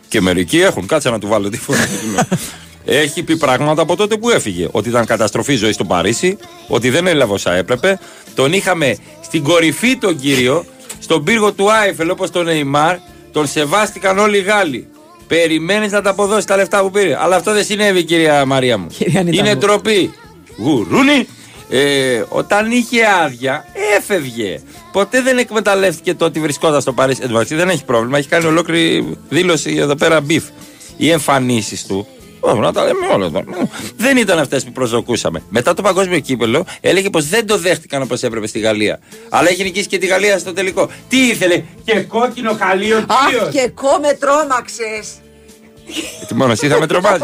Και 0.09 0.21
μερικοί 0.21 0.61
έχουν, 0.61 0.87
κάτσε 0.87 1.11
να 1.11 1.19
του 1.19 1.29
βάλω 1.29 1.49
τη 1.49 1.59
φορά. 1.59 1.89
Έχει 2.85 3.23
πει 3.23 3.37
πράγματα 3.37 3.83
από 3.83 3.97
τότε 3.97 4.17
που 4.17 4.31
έφυγε. 4.31 4.69
Ότι 4.71 4.89
ήταν 4.89 5.07
καταστροφή 5.07 5.55
ζωή 5.55 5.73
στο 5.73 5.85
Παρίσι, 5.85 6.37
ότι 6.69 6.91
δεν 6.91 7.07
έλαβε 7.07 7.33
όσα 7.33 7.55
έπρεπε. 7.55 7.99
Τον 8.35 8.53
είχαμε 8.53 8.97
στην 9.23 9.43
κορυφή 9.43 9.97
τον 9.97 10.19
κύριο, 10.19 10.65
στον 10.99 11.25
πύργο 11.25 11.53
του 11.53 11.73
Άιφελ 11.73 12.11
όπως 12.11 12.31
τον 12.31 12.45
Νεϊμάρ. 12.45 12.97
Τον 13.33 13.47
σεβάστηκαν 13.47 14.19
όλοι 14.19 14.39
οι 14.39 14.43
Γάλλοι. 14.43 14.87
Περιμένεις 15.37 15.93
να 15.93 16.03
τα 16.03 16.11
αποδώσεις 16.11 16.45
τα 16.45 16.57
λεφτά 16.57 16.81
που 16.81 16.91
πήρε. 16.91 17.17
Αλλά 17.21 17.37
αυτό 17.37 17.53
δεν 17.53 17.65
συνέβη, 17.65 18.05
κυρία 18.05 18.45
Μαρία 18.45 18.79
μου. 18.79 18.87
Κυρία 18.87 19.21
Ανίτα 19.21 19.37
Είναι 19.37 19.55
μου. 19.55 19.59
ντροπή. 19.61 20.15
Γουρούνι. 20.57 21.27
Ε, 21.71 22.23
όταν 22.29 22.71
είχε 22.71 23.01
άδεια, 23.25 23.65
έφευγε. 23.97 24.61
Ποτέ 24.93 25.23
δεν 25.23 25.39
εκμεταλλεύτηκε 25.39 26.15
το 26.15 26.25
ότι 26.25 26.41
βρισκόταν 26.41 26.81
στο 26.81 26.93
Παρίσι. 26.93 27.19
Εν 27.23 27.27
τω 27.27 27.33
μεταξύ 27.33 27.55
δεν 27.55 27.69
έχει 27.69 27.85
πρόβλημα. 27.85 28.19
Έχει 28.19 28.29
κάνει 28.29 28.45
ολόκληρη 28.45 29.17
δήλωση 29.29 29.77
εδώ 29.79 29.95
πέρα 29.95 30.21
beef. 30.21 30.45
Οι 30.97 31.11
εμφανίσεις 31.11 31.87
του. 31.87 32.07
όχι, 32.41 32.59
Να 32.59 32.73
τα 32.73 32.85
λέμε 32.85 33.07
όλα 33.13 33.27
εδώ. 33.27 33.43
Δεν 33.97 34.17
ήταν 34.17 34.39
αυτές 34.39 34.65
που 34.65 34.73
προσδοκούσαμε. 34.73 35.43
Μετά 35.49 35.75
το 35.75 35.83
παγκόσμιο 35.83 36.19
κύπελο 36.19 36.65
έλεγε 36.81 37.11
πως 37.11 37.29
δεν 37.29 37.47
το 37.47 37.59
δέχτηκαν 37.59 38.03
όπως 38.03 38.23
έπρεπε 38.23 38.47
στη 38.47 38.59
Γαλλία. 38.59 38.99
Αλλά 39.29 39.49
έχει 39.49 39.63
νικήσει 39.63 39.87
και 39.87 39.99
τη 39.99 40.07
Γαλλία 40.07 40.39
στο 40.39 40.53
τελικό. 40.53 40.91
Τι 41.09 41.27
ήθελε, 41.27 41.63
και 41.85 42.01
κόκκινο 42.01 42.57
χαλίο 42.59 42.97
Αχ, 42.97 43.49
και 43.51 43.59
εγώ 43.59 43.99
με 44.01 44.13
τρόμαξες. 44.13 45.22
Τι 46.28 46.36
μόνο 46.36 46.52
εσύ 46.52 46.68
θα 46.68 46.80
με 46.80 46.88
τρομάζει. 46.88 47.24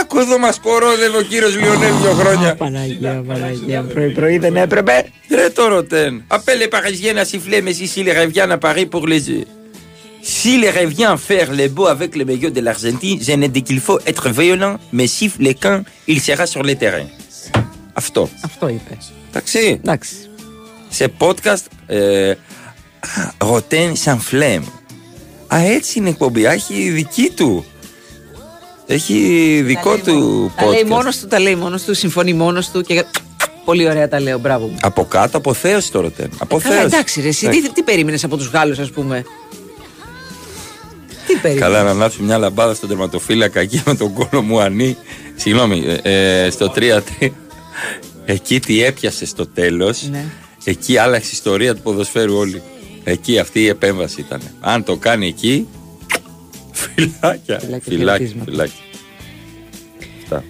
Άκου 0.00 0.18
εδώ 0.18 0.38
μα 0.38 0.52
κορόδευε 0.62 1.18
ο 1.18 1.22
κύριο 1.22 1.48
Λιονέλ 1.48 1.92
δύο 2.02 2.12
χρόνια. 2.12 2.54
Παναγία, 2.54 3.24
Παναγία, 3.26 3.82
πρωί 3.82 4.10
πρωί 4.10 4.38
δεν 4.38 4.56
έπρεπε. 4.56 5.12
Très 5.30 5.50
Toroten. 5.54 6.12
Appelle 6.36 6.58
les 6.58 6.68
Parisiens 6.68 7.16
à 7.16 7.24
siffler, 7.24 7.60
mais 7.62 7.76
ici 7.86 8.02
les 8.04 8.14
reviennent 8.22 8.52
à 8.52 8.58
Paris 8.58 8.86
pour 8.86 9.06
les 9.12 9.22
yeux. 9.30 9.46
Si 10.22 10.52
les 10.62 10.70
reviennent 10.80 11.18
faire 11.30 11.48
les 11.60 11.68
beaux 11.68 11.88
avec 11.96 12.10
le 12.20 12.24
milieu 12.30 12.50
de 12.56 12.60
l'Argentine, 12.66 13.18
je 13.28 13.32
ne 13.42 13.46
dis 13.54 13.62
qu'il 13.68 13.80
faut 13.86 14.00
être 14.10 14.26
violent, 14.40 14.74
mais 14.96 15.06
siffle 15.18 15.46
quand 15.62 15.78
il 16.12 16.18
sera 16.20 16.44
sur 16.46 16.62
le 16.62 16.74
terrain. 16.82 17.08
Αυτό. 17.92 18.28
Αυτό 18.44 18.68
είπε. 18.68 18.96
Εντάξει. 19.28 19.80
Εντάξει. 19.82 20.14
Σε 20.88 21.12
podcast. 21.18 21.66
Ε, 21.86 22.34
Roten 23.38 23.92
sans 24.04 24.20
flemme. 24.30 24.64
Α, 25.47 25.57
έτσι 25.65 25.99
είναι 25.99 26.07
η 26.07 26.11
εκπομπή. 26.11 26.45
Α, 26.47 26.51
Έχει 26.51 26.89
δική 26.89 27.31
του. 27.35 27.65
Έχει 28.85 29.61
δικό 29.65 29.97
του 29.97 30.51
Τα 30.55 30.65
λέει 30.65 30.81
podcast. 30.83 30.87
μόνος 30.87 31.17
του, 31.17 31.27
τα 31.27 31.39
λέει 31.39 31.55
μόνος 31.55 31.83
του, 31.83 31.93
συμφωνεί 31.93 32.33
μόνος 32.33 32.69
του 32.69 32.81
και. 32.81 33.05
Πολύ 33.65 33.87
ωραία 33.89 34.07
τα 34.07 34.19
λέω, 34.19 34.39
μπράβο 34.39 34.65
μου. 34.67 34.75
Από 34.81 35.05
κάτω 35.05 35.37
αποθέωση 35.37 35.91
το 35.91 35.99
Roten. 35.99 36.11
Καλά, 36.17 36.29
Αποθέωση. 36.37 36.77
εντάξει, 36.85 37.21
ρε, 37.21 37.27
εσύ, 37.27 37.47
τι, 37.47 37.71
τι 37.71 37.83
περίμενες 37.83 38.23
από 38.23 38.37
τους 38.37 38.47
Γάλλους, 38.47 38.79
ας 38.79 38.89
πούμε; 38.89 39.23
Τι 41.27 41.33
περίμενες; 41.35 41.59
Καλά, 41.59 41.83
να 41.83 41.89
ανάψει 41.89 42.21
μια 42.21 42.37
λαμπάδα 42.37 42.73
στον 42.73 42.89
τερματοφύλακα 42.89 43.59
εκεί 43.59 43.81
με 43.85 43.95
τον 43.95 44.13
κόλο 44.13 44.41
μου 44.41 44.59
ανή. 44.59 44.97
Συγγνώμη, 45.35 45.83
ε, 46.01 46.43
ε, 46.45 46.49
στο 46.49 46.71
3-3. 46.75 47.29
Εκεί 48.25 48.59
τι 48.59 48.83
έπιασε 48.83 49.25
στο 49.25 49.47
τέλος. 49.47 50.07
Ναι. 50.11 50.25
Εκεί 50.63 50.97
άλλαξε 50.97 51.27
η 51.27 51.33
ιστορία 51.33 51.75
του 51.75 51.81
ποδοσφαίρου 51.81 52.35
όλη. 52.37 52.61
Εκεί 53.07 53.39
αυτή 53.39 53.59
η 53.59 53.67
επέμβαση 53.67 54.21
ήταν. 54.21 54.41
Αν 54.61 54.83
το 54.83 54.97
κάνει 54.97 55.27
εκεί. 55.27 55.67
Φυλάκια. 56.71 57.59
Φυλάκια, 57.59 57.79
Φυλάκια. 57.81 58.15
χαιρετίσματα. 58.17 58.51
φυλάκια. 58.51 58.79
Αυτά. 60.23 60.43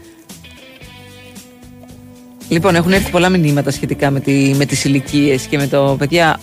Λοιπόν, 2.49 2.76
έχουν 2.76 2.93
έρθει 2.93 3.12
πολλά 3.12 3.30
μηνύματα 3.30 3.72
σχετικά 3.72 4.12
με, 4.12 4.20
τη, 4.20 4.53
με 4.56 4.66
τις 4.66 4.84
ηλικίες 4.84 5.45
και 5.45 5.58
με 5.58 5.68
το 5.68 5.95
παιδιά. 5.99 6.39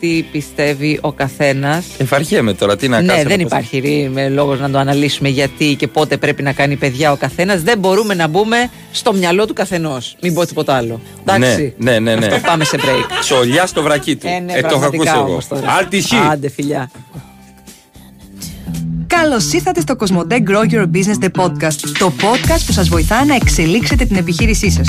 Ό,τι 0.00 0.22
πιστεύει 0.22 0.98
ο 1.02 1.12
καθένας 1.12 1.84
Εφαρχέμαι 1.98 2.54
τώρα, 2.54 2.76
τι 2.76 2.88
να 2.88 3.00
ναι, 3.00 3.06
κάτσω 3.06 3.22
να 3.22 3.28
δεν 3.28 3.38
πω. 3.38 3.44
υπάρχει 3.46 3.78
ρή- 3.78 4.10
με 4.12 4.28
λόγος 4.28 4.60
να 4.60 4.70
το 4.70 4.78
αναλύσουμε 4.78 5.28
γιατί 5.28 5.74
και 5.74 5.86
πότε 5.86 6.16
πρέπει 6.16 6.42
να 6.42 6.52
κάνει 6.52 6.76
παιδιά 6.76 7.12
ο 7.12 7.16
καθένας 7.16 7.62
Δεν 7.62 7.78
μπορούμε 7.78 8.14
να 8.14 8.26
μπούμε 8.28 8.70
στο 8.92 9.12
μυαλό 9.12 9.46
του 9.46 9.52
καθενός 9.52 10.16
Μην 10.22 10.34
πω 10.34 10.46
τίποτα 10.46 10.74
άλλο. 10.74 11.00
Εντάξει. 11.26 11.74
Ναι, 11.78 11.90
ναι, 11.98 11.98
ναι. 12.14 12.14
ναι. 12.14 12.26
Αυτό 12.26 12.46
πάμε 12.46 12.64
σε 12.64 12.76
break. 12.80 13.20
Τσολιά 13.20 13.66
στο 13.66 13.82
βρακί 13.82 14.16
του. 14.16 14.26
Ε, 14.26 14.38
ναι, 14.38 14.52
ε, 14.52 14.60
το 14.60 14.66
έχω 14.66 14.78
πραγματικά 14.78 15.10
ακούσει 15.10 15.22
εγώ. 15.24 15.30
όμως 15.32 15.48
τώρα. 15.48 15.72
Άντι 15.80 16.02
χ. 16.02 16.12
Άντε, 16.30 16.48
φιλιά. 16.50 16.90
Καλώς 19.06 19.52
ήρθατε 19.52 19.80
στο 19.80 19.96
Cosmote 19.98 20.32
Grow 20.32 20.72
Your 20.74 20.84
Business 20.94 21.24
The 21.24 21.42
Podcast. 21.44 21.78
Το 21.98 22.12
podcast 22.20 22.60
που 22.66 22.72
σας 22.72 22.88
βοηθά 22.88 23.24
να 23.24 23.34
εξελίξετε 23.34 24.04
την 24.04 24.16
επιχείρησή 24.16 24.70
σας. 24.70 24.86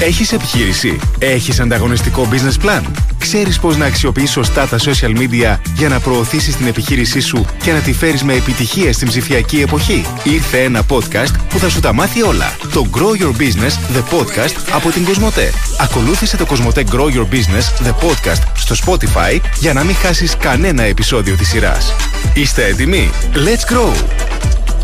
Έχεις 0.00 0.32
επιχείρηση; 0.32 0.98
Έχεις 1.18 1.60
ανταγωνιστικό 1.60 2.28
business 2.30 2.66
plan? 2.66 2.82
Ξέρεις 3.18 3.58
πώς 3.58 3.76
να 3.76 3.84
αξιοποιείς 3.86 4.30
σωστά 4.30 4.66
τα 4.66 4.78
social 4.78 5.18
media 5.18 5.58
για 5.76 5.88
να 5.88 6.00
προωθήσεις 6.00 6.56
την 6.56 6.66
επιχείρησή 6.66 7.20
σου 7.20 7.46
και 7.62 7.72
να 7.72 7.78
τη 7.78 7.92
φέρεις 7.92 8.22
με 8.22 8.32
επιτυχία 8.32 8.92
στην 8.92 9.08
ψηφιακή 9.08 9.60
εποχή; 9.60 10.04
Ήρθε 10.22 10.62
ένα 10.62 10.82
podcast 10.88 11.32
που 11.48 11.58
θα 11.58 11.68
σου 11.68 11.80
τα 11.80 11.92
μάθει 11.92 12.22
όλα. 12.22 12.56
Το 12.72 12.86
Grow 12.92 13.22
Your 13.22 13.40
Business 13.40 13.96
The 13.96 14.18
Podcast 14.18 14.54
από 14.70 14.90
την 14.90 15.06
Cosmote. 15.06 15.52
Ακολούθησε 15.80 16.36
το 16.36 16.46
Cosmote 16.50 16.84
Grow 16.84 17.06
Your 17.14 17.34
Business 17.34 17.86
The 17.86 17.92
Podcast 17.92 18.42
στο 18.54 18.74
Spotify 18.84 19.40
για 19.60 19.72
να 19.72 19.84
μην 19.84 19.94
χάσεις 19.94 20.36
κανένα 20.36 20.82
επεισόδιο 20.82 21.34
της 21.36 21.48
σειράς. 21.48 21.94
Είστε 22.34 22.64
έτοιμοι; 22.64 23.10
Let's 23.34 23.74
grow! 23.74 23.92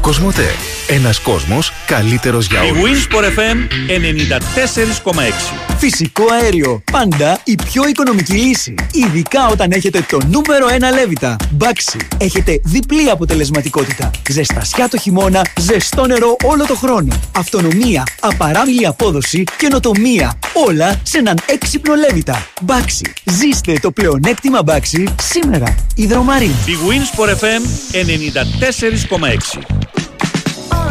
Κοσμοτέ. 0.04 0.50
Ένας 0.86 1.20
κόσμος 1.20 1.72
καλύτερος 1.86 2.46
για 2.46 2.64
Η 2.64 2.70
όλους. 2.70 3.06
Winsport 3.06 3.24
FM 3.24 3.56
94,6. 3.88 5.54
Φυσικό 5.78 6.24
αέριο. 6.32 6.82
Πάντα 6.92 7.40
η 7.44 7.54
πιο 7.64 7.88
οικονομική 7.88 8.32
λύση. 8.32 8.74
Ειδικά 8.92 9.46
όταν 9.46 9.70
έχετε 9.70 10.06
το 10.08 10.18
νούμερο 10.26 10.66
1 10.66 10.94
λέβητα. 10.94 11.36
Μπάξι. 11.50 11.96
Έχετε 12.18 12.60
διπλή 12.64 13.10
αποτελεσματικότητα. 13.10 14.10
Ζεστασιά 14.30 14.88
το 14.88 14.98
χειμώνα, 14.98 15.46
ζεστό 15.60 16.06
νερό 16.06 16.36
όλο 16.44 16.66
το 16.66 16.74
χρόνο. 16.74 17.20
Αυτονομία, 17.36 18.06
απαράμιλη 18.20 18.86
απόδοση, 18.86 19.44
καινοτομία. 19.56 20.38
Όλα 20.66 21.00
σε 21.02 21.18
έναν 21.18 21.38
έξυπνο 21.46 21.94
λέβητα. 21.94 22.46
Μπάξι. 22.62 23.12
Ζήστε 23.24 23.78
το 23.80 23.90
πλεονέκτημα 23.90 24.62
Μπάξι 24.62 25.04
σήμερα. 25.22 25.74
Ιδρομαρίνη. 25.94 26.54
Η 26.66 26.76
Winsport 26.88 27.28
FM 27.28 27.62
94,6. 27.92 29.93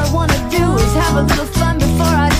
I 0.03 0.11
wanna 0.11 0.49
do 0.49 0.63
is 0.83 0.93
have 0.95 1.15
a 1.15 1.21
little 1.21 1.45
fun 1.45 1.79
before 1.79 2.05
I 2.05 2.32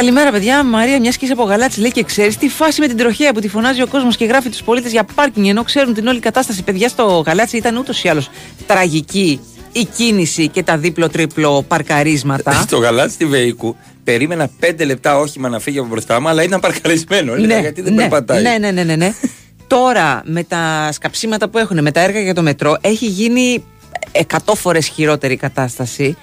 Καλημέρα, 0.00 0.30
παιδιά. 0.30 0.64
Μαρία, 0.64 1.00
μια 1.00 1.10
και 1.10 1.18
είσαι 1.20 1.32
από 1.32 1.42
γαλάτσι, 1.42 1.80
λέει 1.80 1.90
και 1.90 2.02
ξέρεις 2.02 2.36
τι 2.36 2.48
φάση 2.48 2.80
με 2.80 2.86
την 2.86 2.96
τροχέα 2.96 3.32
που 3.32 3.40
τη 3.40 3.48
φωνάζει 3.48 3.82
ο 3.82 3.86
κόσμος 3.86 4.16
και 4.16 4.24
γράφει 4.24 4.48
τους 4.48 4.62
πολίτες 4.62 4.92
για 4.92 5.04
πάρκινγκ 5.14 5.46
ενώ 5.46 5.62
ξέρουν 5.62 5.94
την 5.94 6.06
όλη 6.06 6.20
κατάσταση. 6.20 6.62
Παιδιά, 6.62 6.88
στο 6.88 7.22
γαλάτσι 7.26 7.56
ήταν 7.56 7.76
ούτως 7.76 8.04
ή 8.04 8.08
άλλως 8.08 8.30
τραγική 8.66 9.40
η 9.72 9.84
κίνηση 9.84 10.48
και 10.48 10.62
τα 10.62 10.76
δίπλο-τρίπλο 10.76 11.62
παρκαρίσματα. 11.62 12.52
Στο 12.52 12.76
γαλάτι 12.76 13.12
στη 13.12 13.26
Βεϊκού 13.26 13.76
περίμενα 14.04 14.50
πέντε 14.58 14.84
λεπτά 14.84 15.18
όχημα 15.18 15.48
να 15.48 15.58
φύγει 15.58 15.78
από 15.78 15.88
μπροστά 15.88 16.20
μου, 16.20 16.28
αλλά 16.28 16.42
ήταν 16.42 16.60
παρκαρισμένο. 16.60 17.34
Έλεγα, 17.34 17.60
γιατί 17.60 17.82
δεν 17.82 17.94
ναι, 17.94 18.00
περπατάει; 18.00 18.42
ναι, 18.42 18.58
ναι, 18.58 18.70
ναι, 18.70 18.84
ναι, 18.84 18.96
ναι. 18.96 19.14
Τώρα 19.66 20.22
με 20.24 20.42
τα 20.42 20.88
σκαψίματα 20.92 21.48
που 21.48 21.58
έχουν, 21.58 21.82
με 21.82 21.90
τα 21.90 22.00
έργα 22.00 22.20
για 22.20 22.34
το 22.34 22.42
μετρό, 22.42 22.76
έχει 22.80 23.06
γίνει 23.06 23.64
εκατό 24.12 24.54
φορές 24.54 24.86
χειρότερη 24.86 25.32
η 25.32 25.36
κατάσταση. 25.36 26.16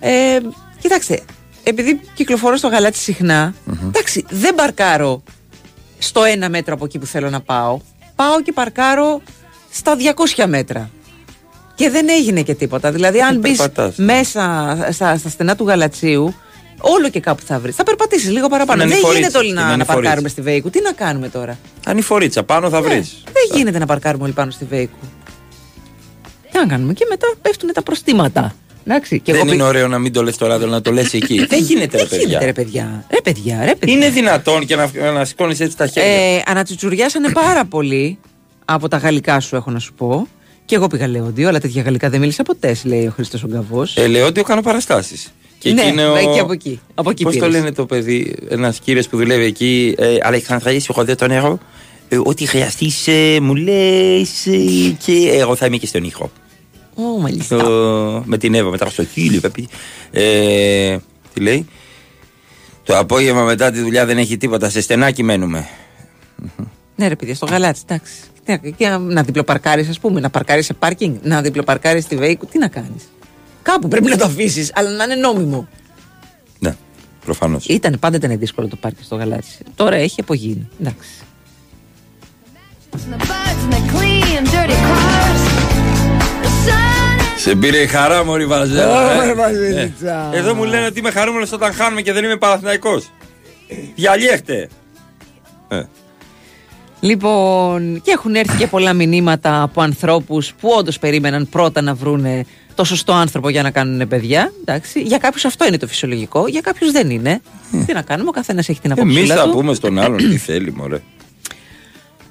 Ε, 0.00 0.38
κοιτάξτε, 0.80 1.20
επειδή 1.64 2.00
κυκλοφορώ 2.14 2.56
στο 2.56 2.68
γαλάτσι 2.68 3.00
συχνά, 3.00 3.54
εντάξει, 3.86 4.24
δεν 4.30 4.54
παρκάρω 4.54 5.22
στο 5.98 6.24
ένα 6.24 6.48
μέτρο 6.48 6.74
από 6.74 6.84
εκεί 6.84 6.98
που 6.98 7.06
θέλω 7.06 7.30
να 7.30 7.40
πάω. 7.40 7.80
Πάω 8.16 8.42
και 8.42 8.52
παρκάρω 8.52 9.22
στα 9.70 9.96
200 10.36 10.46
μέτρα. 10.46 10.90
Και 11.74 11.90
δεν 11.90 12.08
έγινε 12.08 12.42
και 12.42 12.54
τίποτα. 12.54 12.92
Δηλαδή, 12.92 13.20
αν 13.20 13.38
μπεις 13.38 13.56
περπατάς. 13.56 13.96
μέσα 13.96 14.76
στα, 14.90 15.16
στα 15.16 15.28
στενά 15.28 15.56
του 15.56 15.66
γαλατσίου, 15.66 16.34
όλο 16.80 17.08
και 17.08 17.20
κάπου 17.20 17.42
θα 17.46 17.58
βρεις. 17.58 17.74
Θα 17.74 17.82
περπατήσεις 17.82 18.30
λίγο 18.30 18.48
παραπάνω. 18.48 18.82
Είναι 18.82 18.94
Δεν 18.94 18.98
ανηφορίτσα, 19.04 19.20
γίνεται 19.20 19.38
όλοι 19.38 19.48
είναι 19.48 19.60
να, 19.60 19.66
να 19.66 19.72
ανηφορίτσα. 19.72 20.00
παρκάρουμε 20.02 20.28
στη 20.28 20.40
Βέικου. 20.40 20.70
Τι 20.70 20.80
να 20.80 20.92
κάνουμε 20.92 21.28
τώρα; 21.28 21.58
Ανηφορίτσα, 21.86 22.42
πάνω 22.42 22.68
θα 22.68 22.82
βρεις. 22.82 23.22
Δεν 23.24 23.58
γίνεται 23.58 23.78
να 23.78 23.86
παρκάρουμε 23.86 24.24
όλοι 24.24 24.32
πάνω 24.32 24.50
στη 24.50 24.64
Βέικου. 24.64 24.98
Τι 26.50 26.58
να 26.58 26.66
κάνουμε; 26.66 26.92
Και 26.92 27.06
μετά 27.08 27.26
πέφτουν 27.42 27.72
τα 27.72 27.82
προστήματα. 27.82 28.54
Εντάξει, 28.86 29.20
και 29.20 29.32
δεν 29.32 29.40
εγώ 29.40 29.52
είναι 29.52 29.62
πη- 29.62 29.68
ωραίο 29.68 29.88
να 29.88 29.98
μην 29.98 30.12
το 30.12 30.22
λες 30.22 30.36
τώρα, 30.36 30.54
αλλά 30.54 30.66
να 30.66 30.80
το 30.80 30.92
λες 30.92 31.12
εκεί. 31.14 31.44
δεν 31.48 31.62
γίνεται, 31.62 31.96
ρε 31.96 32.02
Δεν 32.04 32.08
παιδιά. 32.08 32.26
γίνεται, 32.26 32.44
ρε 32.44 32.52
παιδιά. 32.52 33.04
Ρε 33.10 33.20
παιδιά, 33.20 33.64
ρε 33.64 33.74
παιδιά. 33.74 33.94
Είναι 33.94 34.08
δυνατόν 34.10 34.66
και 34.66 34.76
να, 34.76 34.90
να 35.12 35.24
σηκώνεις 35.24 35.60
έτσι 35.60 35.76
τα 35.76 35.86
χέρια. 35.86 36.10
Ε, 36.10 36.42
ανατσουτσουριάσανε 36.46 37.28
πάρα 37.32 37.64
πολύ 37.64 38.18
από 38.64 38.88
τα 38.88 38.96
γαλλικά 38.96 39.40
σου, 39.40 39.56
έχω 39.56 39.70
να 39.70 39.78
σου 39.78 39.92
πω. 39.92 40.28
Και 40.64 40.74
εγώ 40.74 40.86
πήγα 40.86 41.06
Λεόντιο, 41.08 41.48
αλλά 41.48 41.60
τέτοια 41.60 41.82
γαλλικά 41.82 42.10
δεν 42.10 42.20
μίλησα 42.20 42.42
ποτέ, 42.42 42.76
λέει 42.84 43.06
ο 43.06 43.10
Χρήστος 43.10 43.42
ο 43.42 43.46
Γκαβός. 43.46 43.96
Ε, 43.96 44.06
Λεόντιο 44.06 44.42
κάνω 44.42 44.60
παραστάσεις. 44.62 45.32
Και 45.58 45.72
Ναι, 45.72 45.80
εκεί 45.80 45.90
είναι 45.90 46.06
ο... 46.06 46.14
εκεί 46.16 46.38
από 46.38 46.52
εκεί. 46.52 46.80
Από 46.94 47.10
εκεί 47.10 47.22
Πώς 47.22 47.34
το 47.36 47.38
πήρες. 47.44 47.54
λένε 47.54 47.72
το 47.72 47.86
παιδί, 47.86 48.34
ένας 48.48 48.78
κύριος 48.84 49.08
που 49.08 49.16
δουλεύει 49.16 49.44
εκεί, 49.44 49.94
ε, 49.98 50.16
Αλεξανδρέ, 50.22 50.78
σου 50.78 50.94
έχω 50.96 51.14
το 51.14 51.26
νερό. 51.26 51.58
Ε, 52.08 52.18
ό,τι 52.24 52.46
χρειαστείς, 52.46 53.08
μου 53.40 53.54
λες 53.54 54.46
και 55.04 55.30
εγώ 55.32 55.56
θα 55.56 55.66
είμαι 55.66 55.76
και 55.76 55.86
στον 55.86 56.04
ήχο. 56.04 56.30
Ω, 56.94 57.02
μάλιστα. 57.20 57.56
Το- 57.56 58.22
με 58.26 58.38
την 58.38 58.54
Εύα, 58.54 58.70
μετά 58.70 58.88
στο 58.90 59.04
χείλη. 59.04 59.40
παπί. 59.40 59.68
Ε, 60.10 60.96
τι 61.34 61.40
λέει. 61.40 61.66
Το 62.84 62.98
απόγευμα 62.98 63.42
μετά 63.42 63.70
τη 63.70 63.80
δουλειά 63.80 64.06
δεν 64.06 64.18
έχει 64.18 64.36
τίποτα. 64.36 64.70
Σε 64.70 64.80
στενάκι 64.80 65.22
μένουμε. 65.22 65.68
Ναι, 66.96 67.08
ρε 67.08 67.16
παιδιά, 67.16 67.34
στο 67.34 67.46
γαλάτσι, 67.46 67.82
εντάξει. 67.86 68.12
Τι 68.44 68.50
να- 68.52 68.56
Και 68.70 68.88
να, 68.88 68.98
να 68.98 69.22
διπλοπαρκάρεις, 69.22 69.88
ας 69.88 69.98
πούμε, 69.98 70.20
να 70.20 70.30
παρκάρεις 70.30 70.64
σε 70.66 70.74
πάρκινγκ, 70.74 71.14
να 71.22 71.42
διπλοπαρκάρεις 71.42 72.04
στη 72.04 72.16
Βέικου, 72.16 72.46
τι 72.46 72.58
να 72.58 72.68
κάνεις. 72.68 73.02
Κάπου 73.62 73.88
πρέπει 73.88 74.08
να 74.08 74.16
το 74.16 74.24
αφήσεις, 74.24 74.70
αλλά 74.74 74.90
να 74.90 75.04
είναι 75.04 75.14
νόμιμο. 75.14 75.68
Ναι, 76.58 76.76
προφανώς. 77.24 77.66
Ήταν 77.66 77.96
πάντα 78.00 78.16
ήταν 78.16 78.38
δύσκολο 78.38 78.68
το 78.68 78.76
πάρκινγκ 78.76 79.04
στο 79.04 79.16
γαλάτσι. 79.16 79.58
Τώρα 79.74 79.96
έχει 79.96 80.20
απογίνει. 80.20 80.68
Εντάξει. 80.80 81.08
Σε 87.44 87.54
πήρε 87.54 87.78
η 87.78 87.86
χαρά, 87.86 88.24
Μωρή 88.24 88.46
Βαζέλα. 88.46 89.16
Ωρε, 89.16 89.30
ε. 89.30 89.34
Βαζελίτσα. 89.34 90.30
Ε. 90.32 90.38
Εδώ 90.38 90.54
μου 90.54 90.64
λένε 90.64 90.86
ότι 90.86 90.98
είμαι 90.98 91.10
χαρούμενος 91.10 91.52
όταν 91.52 91.72
χάνουμε 91.72 92.00
και 92.02 92.12
δεν 92.12 92.24
είμαι 92.24 92.36
Παναθηναϊκός. 92.36 93.10
Διαλύεχτε. 93.94 94.68
Ε. 95.68 95.82
Λοιπόν, 97.00 98.00
και 98.02 98.10
έχουν 98.10 98.34
έρθει 98.34 98.56
και 98.56 98.66
πολλά 98.66 98.92
μηνύματα 98.92 99.62
από 99.62 99.80
ανθρώπους 99.80 100.52
που 100.60 100.68
όντως 100.78 100.98
περίμεναν 100.98 101.48
πρώτα 101.48 101.80
να 101.80 101.94
βρούνε 101.94 102.44
το 102.74 102.84
σωστό 102.84 103.12
άνθρωπο 103.12 103.48
για 103.48 103.62
να 103.62 103.70
κάνουν 103.70 104.08
παιδιά. 104.08 104.52
Εντάξει. 104.60 105.00
Για 105.00 105.18
κάποιους 105.18 105.44
αυτό 105.44 105.66
είναι 105.66 105.76
το 105.76 105.86
φυσιολογικό, 105.86 106.46
για 106.46 106.60
κάποιους 106.60 106.92
δεν 106.92 107.10
είναι. 107.10 107.40
Τι 107.86 107.92
να 107.92 108.02
κάνουμε, 108.02 108.28
ο 108.28 108.32
καθένας 108.32 108.68
έχει 108.68 108.80
την 108.80 108.92
Εμείς 108.96 109.16
απόψη 109.16 109.32
θα 109.32 109.44
του. 109.44 109.50
πούμε 109.50 109.74
στον 109.74 109.98
άλλον 109.98 110.16
τι 110.18 110.36
θέλει, 110.36 110.72
μωρέ. 110.72 111.00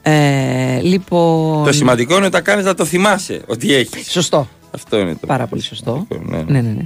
Ε, 0.01 0.80
λοιπόν. 0.82 1.66
Το 1.66 1.72
σημαντικό 1.72 2.14
είναι 2.14 2.24
να 2.24 2.32
τα 2.32 2.41
κάνεις 2.41 2.66
να 2.66 2.74
το 2.74 2.86
θυμάσαι 2.86 3.41
ότι 3.45 3.74
έχεις. 3.74 4.11
Σωστό. 4.11 4.49
Αυτό 4.74 4.99
είναι 4.99 5.15
το. 5.15 5.28
Πάρα 5.28 5.47
πολύ 5.47 5.61
σωστό. 5.61 6.07
Ναι, 6.26 6.41
ναι. 6.41 6.61
Ναι, 6.61 6.84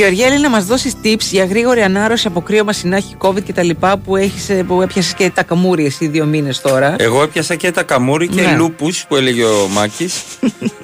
Η 0.00 0.02
Γεωργία 0.02 0.28
λέει 0.28 0.38
να 0.38 0.50
μας 0.50 0.64
δώσεις 0.64 0.94
tips 1.04 1.20
για 1.30 1.44
γρήγορη 1.44 1.82
ανάρρωση 1.82 2.26
από 2.26 2.40
κρύωμα, 2.40 2.72
συνάχη, 2.72 3.16
COVID 3.18 3.42
και 3.42 3.52
τα 3.52 3.62
λοιπά 3.62 3.96
που, 3.98 4.16
έχεις, 4.16 4.48
ε, 4.48 4.62
που 4.62 4.82
έπιασες 4.82 5.14
και 5.14 5.30
τα 5.30 5.42
καμούρι 5.42 5.84
εσύ 5.84 6.06
δύο 6.06 6.24
μήνες 6.24 6.60
τώρα. 6.60 6.96
Εγώ 6.98 7.22
έπιασα 7.22 7.54
και 7.54 7.70
τα 7.70 7.82
καμούρι 7.82 8.28
και 8.28 8.40
Ναι. 8.40 8.54
λούπους 8.56 9.04
που 9.08 9.16
έλεγε 9.16 9.44
ο 9.44 9.68
Μάκης. 9.68 10.22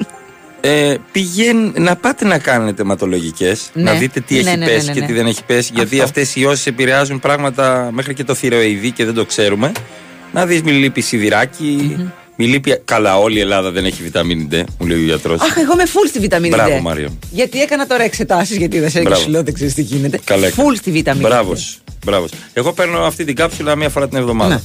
ε, 0.61 0.95
πηγαίν, 1.12 1.73
να 1.77 1.97
πάτε 1.97 2.25
να 2.25 2.39
κάνετε 2.39 2.83
αιματολογικές, 2.83 3.71
Ναι. 3.73 3.83
να 3.83 3.93
δείτε 3.93 4.21
τι 4.21 4.35
Ναι, 4.35 4.41
έχει 4.41 4.49
ναι, 4.49 4.57
ναι, 4.57 4.73
πέσει 4.73 4.87
ναι, 4.87 4.93
και 4.93 5.01
ναι. 5.01 5.07
τι 5.07 5.12
δεν 5.12 5.27
έχει 5.27 5.45
πέσει. 5.45 5.71
Γιατί 5.75 6.01
αυτές 6.01 6.37
οι 6.37 6.41
ιώσει 6.41 6.69
επηρεάζουν 6.69 7.21
πράγματα 7.21 7.89
μέχρι 7.93 8.14
και 8.14 8.25
το 8.25 8.35
θηροειδή 8.35 8.91
και 8.91 9.05
δεν 9.05 9.14
το 9.14 9.25
ξέρουμε. 9.25 9.73
Να 10.33 10.47
δεις 10.47 10.62
μη 10.62 10.73
λείπει 10.73 11.01
σιδηράκι, 11.01 11.97
μη 12.37 12.47
λείπει. 12.47 12.80
Καλά, 12.84 13.18
όλη 13.18 13.37
η 13.37 13.41
Ελλάδα 13.41 13.70
δεν 13.70 13.84
έχει 13.84 14.03
βιταμίνη 14.03 14.49
D, 14.53 14.62
μου 14.78 14.87
λέει 14.87 14.99
ο 14.99 15.03
γιατρός. 15.03 15.41
Αχ, 15.41 15.57
εγώ 15.57 15.72
είμαι 15.72 15.82
full 15.87 16.09
στη 16.09 16.18
βιταμίνη 16.18 16.55
Μπράβο, 16.55 16.76
D. 16.78 16.80
Μάριο. 16.80 17.18
Γιατί 17.30 17.61
έκανα 17.61 17.87
τώρα 17.87 18.03
εξετάσεις, 18.03 18.57
γιατί 18.57 18.78
δεν 18.80 18.91
σε 18.91 19.01
Μπράβο. 19.01 19.22
και 19.24 19.30
λέω, 19.30 19.43
δεν 19.43 19.55
ξέρεις 19.55 19.74
τι 19.74 19.82
γίνεται. 19.82 20.20
Καλά 20.24 20.47
έκανες. 20.47 20.70
Full 20.70 20.76
στη 20.78 20.91
βιταμίνη. 20.91 21.24
Μπράβο. 21.28 21.53
D. 21.53 21.59
Μπράβος. 22.05 22.30
Εγώ 22.53 22.72
παίρνω 22.72 23.01
αυτή 23.01 23.24
την 23.24 23.34
κάψουλα 23.34 23.76
μία 23.76 23.89
φορά 23.89 24.09
την 24.09 24.18
εβδομάδα. 24.18 24.55
Ναι. 24.55 24.61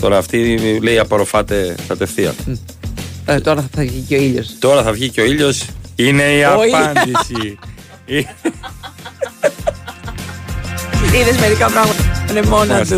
Τώρα 0.00 0.16
αυτή 0.18 0.58
λέει 0.82 0.98
απορροφάται 0.98 1.74
κατευθείαν. 1.88 2.34
Ε, 3.26 3.40
τώρα 3.40 3.68
θα 3.74 3.82
βγει 3.82 4.04
και 4.08 4.16
ο 4.16 4.20
ήλιος. 4.22 4.48
Τώρα 4.58 4.82
θα 4.82 4.92
βγει 4.92 5.08
και 5.08 5.20
ο 5.20 5.24
ήλιος. 5.24 5.62
Είναι 5.96 6.22
η 6.22 6.42
Ο 6.42 6.62
ήλιος. 6.64 6.80
απάντηση. 6.80 7.58
Ε, 8.06 8.18
Είδες 11.20 11.36
μερικά 11.40 11.70
πράγματα 11.70 12.02
που 12.26 12.30
είναι 12.32 12.42
μόνα 12.46 12.78
τους. 12.80 12.90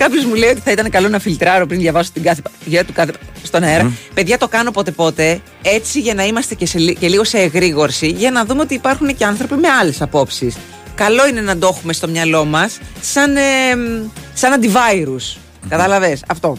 Είμαστε- 0.00 0.04
Κάποιος 0.04 0.24
μου 0.24 0.34
λέει 0.34 0.48
ότι 0.50 0.60
θα 0.60 0.70
ήταν 0.70 0.90
καλό 0.90 1.08
να 1.08 1.18
φιλτράρω 1.18 1.66
πριν 1.66 1.80
διαβάσω 1.80 2.10
την 2.12 2.22
κάθε 2.22 2.42
παγιά 2.64 2.84
του 2.84 2.92
κάθε 2.92 3.12
στον 3.42 3.62
αέρα. 3.62 3.92
Παιδιά, 4.14 4.38
το 4.38 4.48
κάνω 4.48 4.70
πότε 4.70 4.90
πότε 4.90 5.40
έτσι 5.62 6.00
για 6.00 6.14
να 6.14 6.24
είμαστε 6.26 6.54
και, 6.54 6.66
σε, 6.66 6.78
λι- 6.78 6.98
και 6.98 7.08
λίγο 7.08 7.24
σε 7.24 7.38
εγρήγορση, 7.38 8.06
για 8.08 8.30
να 8.30 8.44
δούμε 8.44 8.60
ότι 8.60 8.74
υπάρχουν 8.74 9.16
και 9.16 9.24
άνθρωποι 9.24 9.54
με 9.54 9.68
άλλες 9.68 10.02
απόψεις. 10.02 10.56
Καλό 10.94 11.26
είναι 11.28 11.40
να 11.40 11.58
το 11.58 11.66
έχουμε 11.66 11.92
στο 11.92 12.08
μυαλό 12.08 12.44
μας 12.44 12.78
σαν, 13.00 13.36
ε, 13.36 13.40
μ, 13.76 14.08
σαν 14.34 14.52
αντιβάιρους. 14.52 15.36
Κατάλαβε 15.68 16.18
αυτό. 16.26 16.56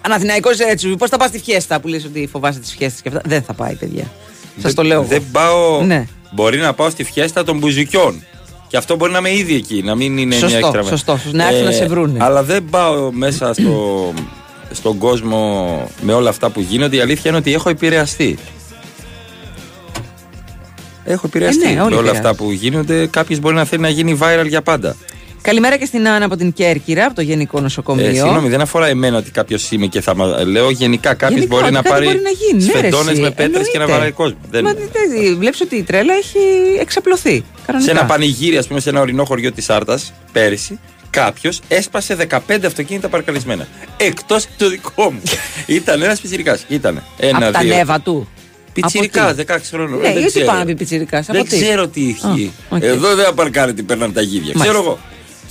Αναθηναϊκός 0.00 0.58
έτσι, 0.58 0.88
πώς 0.96 1.10
θα 1.10 1.16
πας 1.16 1.28
στη 1.28 1.38
φιέστα 1.38 1.80
που 1.80 1.88
λες 1.88 2.04
ότι 2.04 2.28
φοβάσαι 2.32 2.58
τις 2.58 2.74
φιέστες 2.78 3.02
και 3.02 3.08
αυτά; 3.08 3.20
Δεν 3.24 3.42
θα 3.42 3.52
πάει, 3.52 3.74
παιδιά. 3.74 4.10
Σας 4.62 4.74
το 4.74 4.82
λέω. 4.82 4.98
εγώ. 5.00 5.08
Δεν 5.08 5.22
πάω. 5.32 5.82
Ναι. 5.82 6.04
Μπορεί 6.32 6.58
να 6.58 6.72
πάω 6.74 6.90
στη 6.90 7.04
φιέστα 7.04 7.44
των 7.44 7.58
μπουζουκιών. 7.58 8.24
Και 8.72 8.78
αυτό 8.78 8.96
μπορεί 8.96 9.12
να 9.12 9.18
είμαι 9.18 9.32
ήδη 9.34 9.54
εκεί, 9.54 9.82
να 9.84 9.94
μην 9.94 10.18
είναι 10.18 10.34
Σωστό, 10.34 10.46
μια 10.48 10.56
έξτρα 10.58 10.82
μέρα. 10.82 10.88
σωστό, 10.96 11.16
σωστό. 11.16 11.36
Να 11.36 11.48
έρθουν 11.48 11.64
να 11.64 11.70
σε 11.70 11.86
βρούνε. 11.86 12.24
Αλλά 12.24 12.42
δεν 12.42 12.64
πάω 12.70 13.12
μέσα 13.12 13.52
στο, 13.52 14.12
στον 14.70 14.98
κόσμο 14.98 15.90
με 16.00 16.12
όλα 16.12 16.28
αυτά 16.28 16.50
που 16.50 16.60
γίνονται. 16.60 16.96
Η 16.96 17.00
αλήθεια 17.00 17.22
είναι 17.30 17.38
ότι 17.38 17.52
έχω 17.54 17.68
επηρεαστεί. 17.68 18.38
Έχω 21.04 21.22
επηρεαστεί 21.26 21.62
Ε, 21.64 21.64
ναι, 21.66 21.70
όλοι 21.70 21.78
με 21.78 21.84
όλα 21.84 21.94
επηρεάζονται. 21.96 22.28
αυτά 22.28 22.34
που 22.44 22.50
γίνονται. 22.52 23.06
Κάποιος 23.06 23.38
μπορεί 23.38 23.54
να 23.54 23.64
θέλει 23.64 23.82
να 23.82 23.88
γίνει 23.88 24.18
viral 24.22 24.46
για 24.48 24.62
πάντα. 24.62 24.96
Καλημέρα 25.42 25.76
και 25.76 25.84
στην 25.84 26.08
Άννα 26.08 26.24
από 26.24 26.36
την 26.36 26.52
Κέρκυρα, 26.52 27.04
από 27.04 27.14
το 27.14 27.22
Γενικό 27.22 27.60
Νοσοκομείο. 27.60 28.06
Ε, 28.06 28.12
συγγνώμη, 28.12 28.48
δεν 28.48 28.60
αφορά 28.60 28.86
εμένα 28.86 29.16
ότι 29.16 29.30
κάποιος 29.30 29.70
είμαι 29.70 29.86
και 29.86 30.00
θα 30.00 30.14
μα. 30.16 30.44
Λέω 30.44 30.70
γενικά 30.70 31.14
κάποιος 31.14 31.30
Γενικά, 31.40 31.54
μπορεί 31.54 31.64
ότι 31.64 31.72
να 31.74 31.82
κάτι 31.82 31.94
πάρει 31.94 32.04
μπορεί 32.06 32.20
να 32.22 32.30
γίνει, 32.30 32.64
ναι, 32.64 32.72
ρε, 32.72 32.78
σφεντώνες 32.78 33.12
εσύ. 33.12 33.20
με 33.20 33.30
πέτρες 33.30 33.70
και 33.70 33.78
να 33.78 33.84
Εννοείται. 33.84 33.92
βαράει 33.92 34.10
κόσμο. 34.12 34.38
Δεν... 34.50 34.64
Μα 34.64 34.74
βλέπεις 35.38 35.60
ότι 35.60 35.76
η 35.76 35.82
τρέλα 35.82 36.14
έχει 36.14 36.38
εξαπλωθεί. 36.80 37.34
Σε 37.34 37.44
Κανονικά. 37.66 37.90
ένα 37.90 38.04
πανηγύρι, 38.04 38.56
ας 38.56 38.66
πούμε, 38.66 38.80
σε 38.80 38.88
ένα 38.90 39.00
ορεινό 39.00 39.24
χωριό 39.24 39.52
της 39.52 39.70
Άρτας, 39.70 40.12
πέρυσι, 40.32 40.78
κάποιος 41.10 41.60
έσπασε 41.68 42.16
15 42.30 42.38
αυτοκίνητα 42.66 43.08
παρκαρισμένα. 43.08 43.66
Εκτός 43.96 44.46
το 44.56 44.68
δικό 44.68 45.10
μου. 45.10 45.20
Ήταν 45.66 46.02
ένας 46.02 46.20
πιτσυρικά. 46.20 46.58
Ήταν. 46.68 47.02
Ένα, 47.18 47.36
από 47.46 47.52
τα 47.52 47.60
δύο. 47.60 47.76
νεύα 47.76 48.00
του. 48.00 48.28
Πιτσιρικάς, 48.72 49.30
Από 49.30 49.36
τι; 49.44 49.44
16 49.48 49.56
χρόνων. 49.70 49.98
Ναι, 50.00 50.08
Ε, 50.08 50.10
δεν 50.10 50.12
γιατί 50.12 50.26
ξέρω. 50.32 50.46
πάνω 50.46 50.58
να 50.58 50.64
πει 50.64 50.74
πιτσιρικά. 50.74 51.20
Δεν 51.20 51.44
ξέρω 51.46 51.88
τι 51.88 52.00
ισχύει. 52.00 52.52
Α, 52.68 52.76
οκ. 52.76 52.82
Εδώ 52.82 53.14
δεν 53.14 53.24
θα 53.24 53.32
παρκάρετε, 53.34 53.82
παίρναν 53.82 54.12
τα 54.12 54.20
γίδια. 54.20 54.40
Μάλιστα. 54.54 54.64
Ξέρω 54.64 54.78
εγώ. 54.78 54.98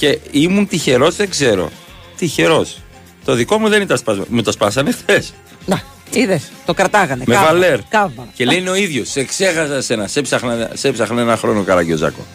Και 0.01 0.19
ήμουν 0.31 0.67
τυχερός, 0.67 1.15
δεν 1.15 1.29
ξέρω. 1.29 1.69
Τυχερός. 2.17 2.77
Το 3.25 3.33
δικό 3.33 3.57
μου 3.59 3.69
δεν 3.69 3.81
ήταν 3.81 3.97
σπασμένο. 3.97 4.27
Με 4.31 4.41
το 4.41 4.51
σπάσανε 4.51 4.91
χθες. 4.91 5.33
Να, 5.65 5.81
είδες. 6.13 6.51
Το 6.65 6.73
κρατάγανε. 6.73 7.23
Με 7.27 7.33
Κάβα. 7.33 7.45
βαλέρ. 7.45 7.79
Κάβα. 7.89 8.27
Και 8.33 8.45
λέει 8.45 8.57
είναι 8.57 8.69
ο 8.69 8.75
ίδιος. 8.75 9.09
Σε 9.09 9.23
ξέχασα 9.23 9.81
σένα. 9.81 10.07
Σε 10.07 10.19
έψαχνα, 10.19 10.69
σε 10.73 10.87
έψαχνα 10.87 11.21
ένα 11.21 11.37
χρόνο 11.37 11.63
καραγκιόζάκο. 11.63 12.25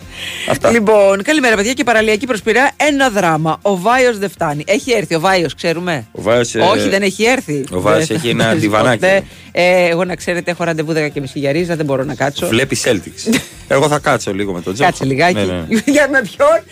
Αυτά. 0.51 0.71
Λοιπόν, 0.71 1.23
καλημέρα 1.23 1.57
παιδιά 1.57 1.73
και 1.73 1.85
παραλιακή 1.85 2.27
προσπυρά. 2.27 2.71
Ένα 2.77 3.11
δράμα. 3.11 3.59
Ο 3.63 3.77
Βάιος 3.77 4.19
δεν 4.19 4.31
φτάνει. 4.31 4.65
Έχει 4.67 4.93
έρθει 4.93 5.15
ο 5.15 5.21
Βάιος, 5.21 5.55
ξέρουμε. 5.55 6.07
Ο 6.13 6.23
Βάιος, 6.23 6.55
ε, 6.55 6.61
Όχι, 6.61 6.89
δεν 6.89 7.03
έχει 7.03 7.25
έρθει. 7.25 7.65
ο 7.73 7.81
Βάιος 7.81 8.07
Δεν 8.07 8.17
έχει 8.17 8.25
θα 8.27 8.31
ένα 8.33 8.45
παίζει 8.51 8.61
διβανάκι. 8.61 8.99
ποτέ. 8.99 9.23
Ε, 9.53 9.89
εγώ 9.89 10.05
να 10.05 10.15
ξέρετε, 10.15 10.51
έχω 10.51 10.65
ραντεβού 10.65 10.93
10 10.93 11.11
και 11.13 11.21
μισή 11.21 11.39
για 11.39 11.53
ρίζα, 11.53 11.77
δεν 11.77 11.85
μπορώ 11.85 12.05
να 12.05 12.15
κάτσω. 12.15 12.47
Βλέπεις 12.47 12.83
Celtics. 12.87 13.35
Εγώ 13.69 13.89
θα 13.89 13.99
κάτσω 13.99 14.33
λίγο 14.35 14.53
με 14.53 14.61
τον 14.61 14.75
Τζόκο. 14.75 14.89
Κάτσε 14.91 15.05
λιγάκι. 15.05 15.35
Ναι, 15.35 15.45
ναι. 15.45 15.65
Για 15.95 16.09
με 16.09 16.21
ποιον. 16.23 16.63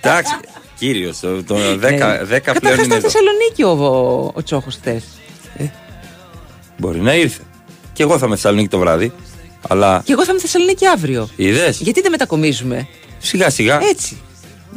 Εντάξει. 0.00 0.32
Κύριος, 0.78 1.18
το, 1.20 1.42
το 1.44 1.54
10, 1.56 1.58
10 1.58 1.80
Ναι. 1.80 1.88
πλέον 1.88 2.40
Καταρχά 2.42 2.72
είναι 2.72 2.82
ήταν 2.84 2.90
εδώ. 2.98 3.00
Θεσσαλονίκη 3.00 3.62
ο, 3.62 3.68
ο, 3.70 4.32
ο 4.34 4.42
Τσόχος 4.42 4.74
χθες. 4.74 5.04
Μπορεί 6.76 7.00
να 7.00 7.14
ήρθε. 7.14 7.42
Και 7.92 8.02
εγώ 8.02 8.18
θα 8.18 8.26
είμαι 8.26 8.34
Θεσσαλονίκη 8.34 8.68
το 8.68 8.78
βράδυ. 8.78 9.12
Αλλά 9.68 10.02
Και 10.04 10.12
εγώ 10.12 10.24
θα 10.24 10.30
είμαι 10.32 10.40
Θεσσαλονίκη 10.40 10.86
αύριο. 10.86 11.28
είδες; 11.36 11.80
Γιατί 11.80 12.00
δεν 12.00 12.10
μετακομίζουμε; 12.10 12.88
Σιγά 13.18 13.50
σιγά. 13.50 13.80
Έτσι. 13.82 14.20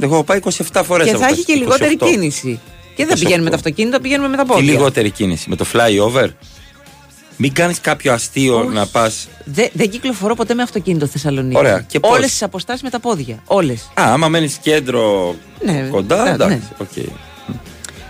Εγώ 0.02 0.14
έχω 0.14 0.24
πάει 0.24 0.40
27 0.72 0.82
φορές. 0.86 1.08
και 1.10 1.16
θα 1.16 1.28
έχει 1.28 1.44
και 1.46 1.54
λιγότερη 1.54 1.98
κίνηση. 1.98 2.60
Και 2.96 3.06
δεν 3.06 3.16
28. 3.16 3.20
πηγαίνουμε 3.20 3.44
με 3.44 3.50
το 3.50 3.56
αυτοκίνητο, 3.56 4.00
πηγαίνουμε 4.00 4.28
με 4.28 4.38
τα 4.38 4.44
Τι 4.44 4.50
πόδια. 4.50 4.72
λιγότερη 4.72 5.10
κίνηση. 5.10 5.50
Με 5.50 5.56
το 5.56 5.66
flyover. 5.74 6.28
Μην 7.44 7.54
κάνεις 7.54 7.80
κάποιο 7.82 8.14
αστείο 8.14 8.58
Όχι. 8.60 8.68
να 8.68 8.86
πας. 8.88 9.28
Δε- 9.46 9.68
δεν 9.74 9.90
κυκλοφορώ 9.90 10.36
ποτέ 10.36 10.54
με 10.54 10.62
αυτοκίνητο 10.64 11.06
Θεσσαλονίκη. 11.06 11.58
Ωραία. 11.58 11.84
Και 11.88 12.00
πώς; 12.00 12.12
Όλες 12.18 12.30
τις 12.32 12.44
αποστάσεις 12.44 12.82
με 12.84 12.90
τα 12.90 13.00
πόδια. 13.00 13.40
Όλες. 13.46 13.82
Α, 13.94 14.04
άμα 14.14 14.28
μένεις 14.28 14.58
κέντρο 14.62 15.36
Ναι, 15.66 15.88
κοντά, 15.92 16.24
ναι, 16.24 16.30
εντάξει. 16.30 16.56
ναι. 16.56 16.62
οκ. 16.78 17.06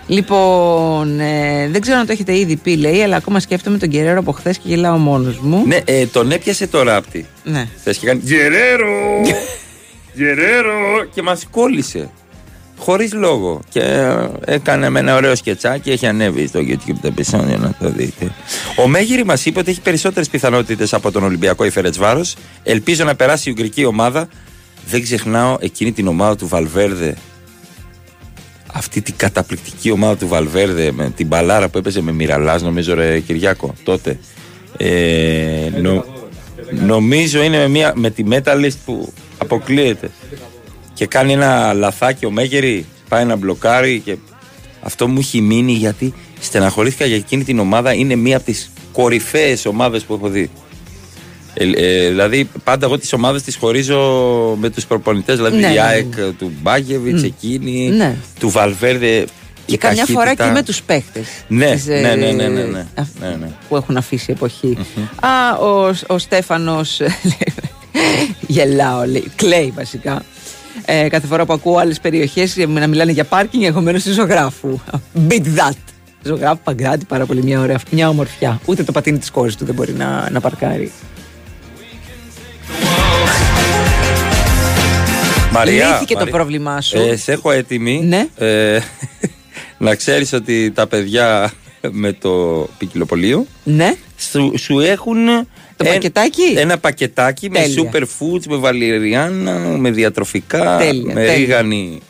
Λοιπόν, 0.06 1.20
ε, 1.20 1.68
δεν 1.70 1.80
ξέρω 1.80 1.98
αν 1.98 2.06
το 2.06 2.12
έχετε 2.12 2.38
ήδη 2.38 2.56
πει, 2.56 2.76
λέει, 2.76 3.02
αλλά 3.02 3.16
ακόμα 3.16 3.40
σκέφτομαι 3.40 3.78
τον 3.78 3.88
Κεραίρο 3.88 4.18
από 4.18 4.32
χθες 4.32 4.56
και 4.58 4.68
γελάω 4.68 4.96
μόνος 4.96 5.38
μου. 5.38 5.66
Ναι, 5.66 5.78
ε, 5.84 6.06
τον 6.06 6.30
έπιασε 6.30 6.66
το 6.66 6.82
ράπτη. 6.82 7.26
Ναι. 7.44 7.68
Θες 7.84 7.96
και 7.98 8.06
κάνει 8.06 8.20
Γερέρο! 8.24 8.90
Γερέρο! 10.14 11.04
Και 11.14 11.22
μας 11.22 11.46
κόλλησε. 11.50 12.10
Χωρίς 12.82 13.12
λόγο. 13.12 13.60
Και 13.70 13.80
ε, 13.80 14.26
έκανε 14.44 14.88
με 14.90 14.98
ένα 15.00 15.16
ωραίο 15.16 15.34
σκετσάκι. 15.34 15.90
Έχει 15.90 16.06
ανέβει 16.06 16.46
στο 16.46 16.60
YouTube 16.60 16.96
το 17.00 17.06
επεισόδιο 17.06 17.58
να 17.58 17.74
το 17.80 17.90
δείτε. 17.90 18.30
Ο 18.76 18.88
Μέγυρη 18.88 19.24
μας 19.24 19.46
είπε 19.46 19.58
ότι 19.58 19.70
έχει 19.70 19.80
περισσότερες 19.80 20.28
πιθανότητες 20.28 20.94
από 20.94 21.10
τον 21.10 21.24
Ολυμπιακό 21.24 21.64
η 21.64 21.70
Φερετσβάρο. 21.70 22.20
Ελπίζω 22.62 23.04
να 23.04 23.14
περάσει 23.14 23.48
η 23.48 23.52
Ουγγρική 23.52 23.84
ομάδα. 23.84 24.28
Δεν 24.86 25.02
ξεχνάω 25.02 25.56
εκείνη 25.60 25.92
την 25.92 26.06
ομάδα 26.06 26.36
του 26.36 26.48
Βαλβέρδε. 26.48 27.16
Αυτή 28.74 29.00
την 29.00 29.14
καταπληκτική 29.16 29.90
ομάδα 29.90 30.16
του 30.16 30.28
Βαλβέρδε 30.28 30.92
με 30.92 31.10
την 31.16 31.26
μπαλάρα 31.26 31.68
που 31.68 31.78
έπαιζε 31.78 32.00
με 32.02 32.12
Μυραλάς, 32.12 32.62
νομίζω, 32.62 32.94
ρε 32.94 33.20
Κυριάκο, 33.20 33.74
τότε. 33.84 34.18
Ε, 34.76 35.68
νο- 35.80 36.04
νομίζω 36.70 37.42
είναι 37.42 37.56
με, 37.58 37.68
μια, 37.68 37.92
με 37.96 38.10
τη 38.10 38.22
Metalist 38.30 38.76
που 38.84 39.12
αποκλείεται. 39.38 40.10
Και 41.02 41.08
κάνει 41.08 41.32
ένα 41.32 41.72
λαθάκι 41.72 42.26
ο 42.26 42.30
Μέγερη, 42.30 42.86
πάει 43.08 43.24
να 43.24 43.36
μπλοκάρει 43.36 44.00
και 44.04 44.16
αυτό 44.82 45.08
μου 45.08 45.18
έχει 45.18 45.40
μείνει 45.40 45.72
γιατί 45.72 46.14
στεναχωρήθηκα 46.40 47.04
για 47.04 47.16
εκείνη 47.16 47.44
την 47.44 47.58
ομάδα. 47.58 47.92
Είναι 47.94 48.14
μία 48.14 48.36
από 48.36 48.44
τις 48.46 48.70
κορυφαίες 48.92 49.66
ομάδες 49.66 50.02
που 50.02 50.14
έχω 50.14 50.28
δει. 50.28 50.50
Ε, 51.54 51.64
ε, 51.64 52.08
δηλαδή, 52.08 52.48
πάντα 52.64 52.86
εγώ 52.86 52.98
τις 52.98 53.12
ομάδες 53.12 53.42
τις 53.42 53.56
χωρίζω 53.56 53.98
με 54.60 54.70
τους 54.70 54.86
προπονητές. 54.86 55.36
Δηλαδή, 55.36 55.56
Ναι, 55.56 55.66
η 55.66 55.72
ναι, 55.72 55.80
ΑΕΚ 55.80 56.16
ναι. 56.16 56.32
του 56.32 56.52
Μπάγκεβιτς, 56.62 57.22
Μμ. 57.22 57.24
εκείνη, 57.24 57.88
Ναι. 57.88 58.16
του 58.38 58.50
Βαλβέρδε. 58.50 59.24
Και 59.66 59.74
η 59.74 59.78
καμιά 59.78 60.04
φορά 60.06 60.22
ταχύτητα. 60.24 60.46
και 60.46 60.52
με 60.52 60.62
τους 60.62 60.82
παίχτες. 60.82 61.26
Ναι, 61.48 61.74
ναι, 61.86 62.00
ναι, 62.00 62.14
ναι, 62.14 62.32
ναι, 62.32 62.48
ναι. 62.48 62.64
ναι, 63.20 63.36
ναι. 63.40 63.50
Που 63.68 63.76
έχουν 63.76 63.96
αφήσει 63.96 64.32
εποχή. 64.32 64.78
Α, 65.20 65.56
ο, 65.66 65.94
ο 66.06 66.18
Στέφανος. 66.18 67.00
γελάω, 68.46 69.04
λέει. 69.06 69.32
Κλαίει 69.36 69.72
βασικά. 69.76 70.22
Ε, 70.94 71.08
κάθε 71.08 71.26
φορά 71.26 71.44
που 71.44 71.52
ακούω 71.52 71.76
άλλες 71.76 72.00
περιοχές 72.00 72.56
να 72.56 72.86
μιλάνε 72.86 73.12
για 73.12 73.24
πάρκινγκ, 73.24 73.62
εγώ 73.62 73.80
μένω 73.80 73.98
στη 73.98 74.10
ζωγράφου. 74.10 74.78
Beat 75.28 75.42
that. 75.42 75.76
Ζωγράφου 76.22 76.60
Παγκράτη, 76.64 77.04
πάρα 77.04 77.26
πολύ 77.26 77.42
μια, 77.42 77.60
ωραία, 77.60 77.80
μια 77.90 78.08
ομορφιά. 78.08 78.60
Ούτε 78.64 78.82
το 78.82 78.92
πατίνι 78.92 79.18
της 79.18 79.30
κόρης 79.30 79.56
του 79.56 79.64
δεν 79.64 79.74
μπορεί 79.74 79.92
να, 79.92 80.30
να 80.30 80.40
παρκάρει. 80.40 80.92
Μαρία, 85.52 85.88
Λύθηκε 85.88 86.12
το 86.12 86.18
Μαρία, 86.18 86.32
πρόβλημά 86.32 86.80
σου. 86.80 86.98
Ε, 86.98 87.16
σε 87.16 87.32
έχω 87.32 87.50
έτοιμη. 87.50 88.00
Ναι. 88.04 88.26
Ε, 88.36 88.80
να 89.78 89.94
ξέρεις 89.94 90.32
ότι 90.32 90.70
τα 90.70 90.86
παιδιά 90.86 91.52
με 91.90 92.12
το 92.12 92.66
ποικιλοπολείο 92.78 93.46
Ναι. 93.64 93.94
σου, 94.16 94.52
σου 94.58 94.78
έχουν 94.78 95.16
Το 95.76 95.84
πακετάκι; 95.84 96.42
ένα 96.56 96.78
πακετάκι 96.78 97.50
με 97.50 97.58
Τέλεια. 97.58 97.90
superfoods, 97.92 98.46
με 98.48 98.56
βαλεριάνα, 98.56 99.52
με 99.58 99.90
διατροφικά, 99.90 100.76
Τέλεια, 100.78 101.04
με 101.14 101.20
τέλεια. 101.20 101.34
ρίγανη 101.34 102.00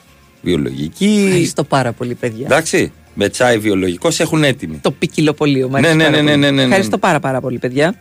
βιολογική. 0.43 1.23
Ευχαριστώ 1.27 1.65
πάρα 1.65 1.93
πολύ, 1.93 2.15
παιδιά. 2.15 2.47
Εντάξει, 2.47 2.93
με 3.15 3.29
τσάι 3.29 3.59
βιολογικό 3.59 4.11
σε 4.11 4.23
έχουν 4.23 4.45
έτοιμοι. 4.45 4.79
Το 4.83 4.91
ποικιλοπολείο. 4.91 5.69
Μ' 5.69 5.73
Ναι, 5.73 5.79
αρέσει 5.79 5.97
ναι, 5.97 6.05
πάρα 6.05 6.11
ναι, 6.17 6.23
πολύ. 6.23 6.39
ναι, 6.39 6.47
ναι, 6.47 6.57
ναι. 6.57 6.63
Ευχαριστώ 6.63 6.99
πάρα 6.99 7.21
πάρα 7.21 7.41
πολύ, 7.41 7.59
παιδιά. 7.59 7.95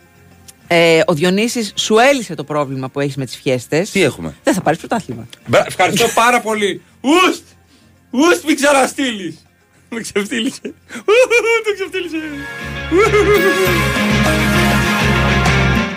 Ε, 0.68 1.00
ο 1.06 1.14
Διονύσης 1.14 1.74
σου 1.76 1.98
έλυσε 1.98 2.36
το 2.36 2.44
πρόβλημα 2.44 2.90
που 2.90 3.00
έχεις 3.00 3.16
με 3.16 3.26
τις 3.26 3.36
φιέστες. 3.42 3.90
Τι 3.92 4.02
έχουμε; 4.04 4.36
Δεν 4.44 4.54
θα 4.54 4.62
πάρεις 4.62 4.80
πρωτάθλημα. 4.80 5.28
Μπρα- 5.48 5.64
Ευχαριστώ 5.68 6.08
πάρα 6.16 6.40
πολύ. 6.42 6.82
Ουστ! 7.02 7.44
Ουστ, 8.12 8.44
μην 8.46 8.56
ξαναστείλεις. 8.56 9.36
Με 9.90 10.02
ξεφτύλισε. 10.02 10.62
Το 11.66 11.74
ξεφτύλισε. 11.76 12.18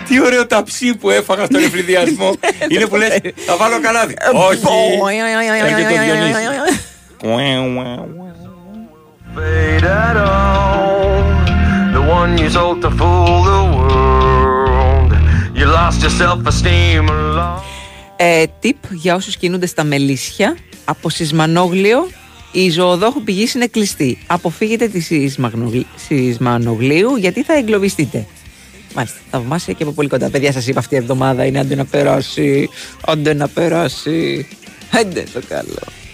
Τι 0.07 0.21
ωραίο 0.21 0.47
ταψί 0.47 0.95
που 0.95 1.09
έφαγα 1.09 1.45
στον 1.45 1.63
εφηδιασμό. 1.63 2.33
Είναι 2.69 2.85
που 2.85 2.95
λες, 2.95 3.19
θα 3.45 3.55
βάλω 3.57 3.79
καλάδι. 3.81 4.13
Όχι. 4.33 4.61
Έρχεται 5.63 5.99
ο 5.99 6.03
Διονύσης. 6.03 6.45
Fade 9.37 9.83
at 9.83 10.17
all. 10.27 11.23
The 11.95 12.01
one 12.19 12.31
you 12.41 12.49
sold 12.57 12.77
to 12.85 12.89
fool 12.99 13.37
the 13.51 13.59
world. 13.77 15.11
You 15.59 15.65
lost 15.77 15.99
your 16.03 16.13
self-esteem 16.21 17.05
along. 17.09 17.59
Ε, 18.15 18.43
tip 18.63 18.75
για 18.91 19.15
όσους 19.15 19.37
κινούνται 19.37 19.65
στα 19.65 19.83
Μελίσια 19.83 20.57
από 20.85 21.09
Σισμανόγλιο 21.09 22.07
η 22.51 22.69
ζωοδόχου 22.69 23.23
πηγής 23.23 23.53
είναι 23.53 23.67
κλειστή. 23.67 24.17
Αποφύγετε 24.27 24.87
τη 24.87 24.99
Σισμαγνογλ- 24.99 25.85
Σισμανογλίου 26.07 27.15
γιατί 27.15 27.43
θα 27.43 27.53
εγκλωβιστείτε. 27.57 28.25
Μάλιστα, 28.95 29.19
θαυμάσια 29.31 29.73
και 29.73 29.83
από 29.83 29.91
πολύ 29.91 30.09
κοντά. 30.09 30.29
Παιδιά, 30.29 30.51
σας 30.51 30.67
είπα 30.67 30.79
αυτή 30.79 30.95
η 30.95 30.97
εβδομάδα 30.97 31.45
είναι 31.45 31.59
άντε 31.59 31.75
να 31.75 31.85
περάσει. 31.85 32.69
Άντε 33.05 33.33
να 33.33 33.47
περάσει. 33.47 34.47
Άντε 34.91 35.23
το 35.33 35.41
καλό. 35.47 36.04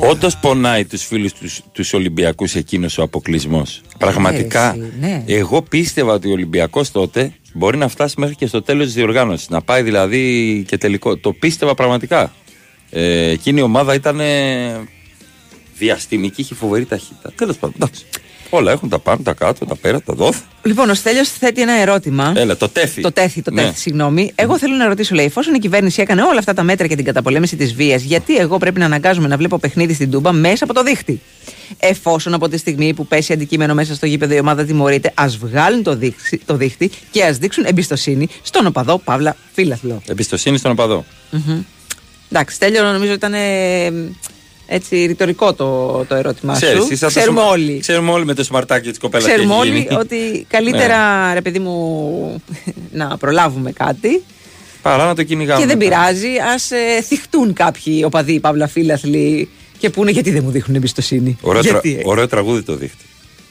Όντως 0.00 0.36
πονάει 0.36 0.84
τους 0.84 1.04
φίλους 1.04 1.32
τους 1.32 1.60
τους 1.72 1.92
Ολυμπιακούς 1.92 2.54
εκείνος 2.54 2.98
ο 2.98 3.02
αποκλεισμός. 3.02 3.80
Πραγματικά. 3.98 4.70
εσύ, 4.70 4.92
ναι. 5.00 5.22
Εγώ 5.26 5.62
πίστευα 5.62 6.12
ότι 6.12 6.28
ο 6.28 6.32
Ολυμπιακός 6.32 6.90
τότε 6.90 7.32
μπορεί 7.52 7.76
να 7.76 7.88
φτάσει 7.88 8.14
μέχρι 8.18 8.34
και 8.34 8.46
στο 8.46 8.62
τέλος 8.62 8.84
της 8.84 8.94
διοργάνωσης. 8.94 9.48
Να 9.48 9.62
πάει 9.62 9.82
δηλαδή 9.82 10.64
και 10.68 10.78
τελικό. 10.78 11.16
Το 11.16 11.32
πίστευα 11.32 11.74
πραγματικά. 11.74 12.32
Ε, 12.90 13.28
εκείνη 13.28 13.60
η 13.60 13.62
ομάδα 13.62 13.94
ήταν 13.94 14.20
διαστημική, 15.78 16.40
είχε 16.40 16.54
φοβερή 16.54 16.84
ταχύτητα. 16.84 17.32
Τέλος 17.36 17.56
πάντων. 17.56 17.90
Εντάξει. 18.46 18.62
Όλα 18.64 18.72
έχουν 18.72 18.88
τα 18.88 18.98
πάνω, 18.98 19.20
τα 19.22 19.32
κάτω, 19.32 19.64
τα 19.66 19.76
πέρα, 19.76 20.00
τα 20.02 20.14
δόθ. 20.14 20.36
Λοιπόν, 20.62 20.90
ο 20.90 20.94
Στέλιος 20.94 21.28
θέτει 21.28 21.60
ένα 21.60 21.72
ερώτημα. 21.72 22.32
Έλα, 22.36 22.56
το 22.56 22.68
τέφι. 22.68 23.00
Το 23.00 23.12
τέθη, 23.12 23.42
το 23.42 23.50
Ναι. 23.50 23.62
τέθη, 23.62 23.78
συγγνώμη. 23.80 24.32
Εγώ 24.34 24.58
θέλω 24.58 24.74
να 24.74 24.86
ρωτήσω, 24.86 25.14
λέει, 25.14 25.24
εφόσον 25.24 25.54
η 25.54 25.58
κυβέρνηση 25.58 26.00
έκανε 26.00 26.22
όλα 26.22 26.38
αυτά 26.38 26.54
τα 26.54 26.62
μέτρα 26.62 26.86
για 26.86 26.96
την 26.96 27.04
καταπολέμηση 27.04 27.56
της 27.56 27.74
βίας, 27.74 28.02
γιατί 28.02 28.36
εγώ 28.36 28.58
πρέπει 28.58 28.78
να 28.78 28.84
αναγκάζομαι 28.84 29.28
να 29.28 29.36
βλέπω 29.36 29.58
παιχνίδι 29.58 29.94
στην 29.94 30.10
Τούμπα 30.10 30.32
μέσα 30.32 30.64
από 30.64 30.74
το 30.74 30.82
δίχτυ; 30.82 31.20
Εφόσον 31.78 32.34
από 32.34 32.48
τη 32.48 32.56
στιγμή 32.56 32.94
που 32.94 33.06
πέσει 33.06 33.32
αντικείμενο 33.32 33.74
μέσα 33.74 33.94
στο 33.94 34.06
γήπεδο 34.06 34.34
η 34.34 34.38
ομάδα 34.38 34.64
τιμωρείται, 34.64 35.12
ας 35.14 35.36
βγάλουν 35.36 35.82
το, 35.82 35.96
δίχτυ, 35.96 36.40
το 36.46 36.56
δίχτυ 36.56 36.90
και 37.10 37.24
ας 37.24 37.36
δείξουν 37.38 37.64
εμπιστοσύνη 37.64 38.28
στον 38.42 38.66
οπαδό 38.66 38.98
Παύλα 38.98 39.36
Φίλαθλο. 39.52 40.02
Εμπιστοσύνη 40.06 40.58
στον 40.58 40.70
οπαδό. 40.70 41.04
Μμμ. 41.30 41.60
Εντάξει, 42.30 42.54
Στέλιο, 42.54 42.82
νομίζω 42.92 43.12
ήταν 43.12 43.34
ε, 43.34 43.38
έτσι 44.66 45.06
ρητορικό 45.06 45.52
το, 45.54 46.04
το 46.08 46.14
ερώτημά 46.14 46.52
Ξέρεις, 46.52 46.84
σου. 46.84 46.92
είσαι 46.92 47.04
από 47.04 47.14
το 47.14 47.20
Ξέρουμε 47.20 47.40
σμα- 47.40 47.50
όλοι. 47.50 47.78
Ξέρουμε 47.78 48.10
όλοι 48.10 48.24
με 48.24 48.34
το 48.34 48.44
σμαρτάκι 48.44 48.88
της 48.88 48.98
κοπέλας 48.98 49.26
Ξέρουμε 49.26 49.46
τι 49.54 49.60
έχει 49.60 49.60
όλοι 49.60 49.78
γίνει. 49.78 49.88
Ναι. 49.90 49.98
ότι 49.98 50.46
καλύτερα, 50.48 51.34
ρε 51.34 51.40
παιδί 51.40 51.58
μου, 51.58 52.42
να 53.00 53.16
προλάβουμε 53.16 53.72
κάτι. 53.72 54.22
Παρά 54.82 55.06
να 55.06 55.14
το 55.14 55.22
κυνηγάμε. 55.22 55.60
Και 55.60 55.66
δεν 55.66 55.76
μετά. 55.78 55.90
πειράζει, 55.90 56.28
ας 56.54 56.70
ε, 56.70 57.02
θυχτούν 57.02 57.52
κάποιοι 57.52 58.02
οπαδοί, 58.06 58.40
παύλα 58.40 58.66
φίλαθλοι 58.68 59.48
και 59.78 59.90
πούνε 59.90 60.10
γιατί 60.10 60.30
δεν 60.30 60.42
μου 60.44 60.50
δείχνουν 60.50 60.76
εμπιστοσύνη; 60.76 61.36
Ωραίο, 61.40 61.62
τρα- 61.62 61.70
γιατί, 61.70 61.96
ε, 62.00 62.02
ωραίο 62.04 62.28
τραγούδι 62.28 62.62
το 62.62 62.74
δείχνει. 62.76 63.00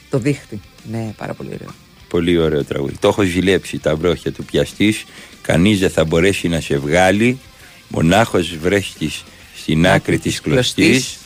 Το 0.09 0.17
δείχτη. 0.17 0.59
Ναι, 0.91 1.13
πάρα 1.17 1.33
πολύ 1.33 1.49
ωραίο. 1.53 1.69
Πολύ 2.09 2.37
ωραίο 2.37 2.63
τραγούδι. 2.63 2.93
Το 2.99 3.07
έχω 3.07 3.21
ζηλέψει 3.23 3.79
τα 3.79 3.95
βρόχια 3.95 4.31
του 4.31 4.43
πιαστή. 4.45 4.93
Κανείς 5.41 5.79
δεν 5.79 5.89
θα 5.89 6.03
μπορέσει 6.05 6.47
να 6.47 6.59
σε 6.61 6.77
βγάλει. 6.77 7.39
Μονάχος 7.87 8.57
βρέχτη 8.61 9.11
στην 9.65 9.87
άκρη 9.87 10.19
της 10.19 10.41
κλωστής. 10.41 11.17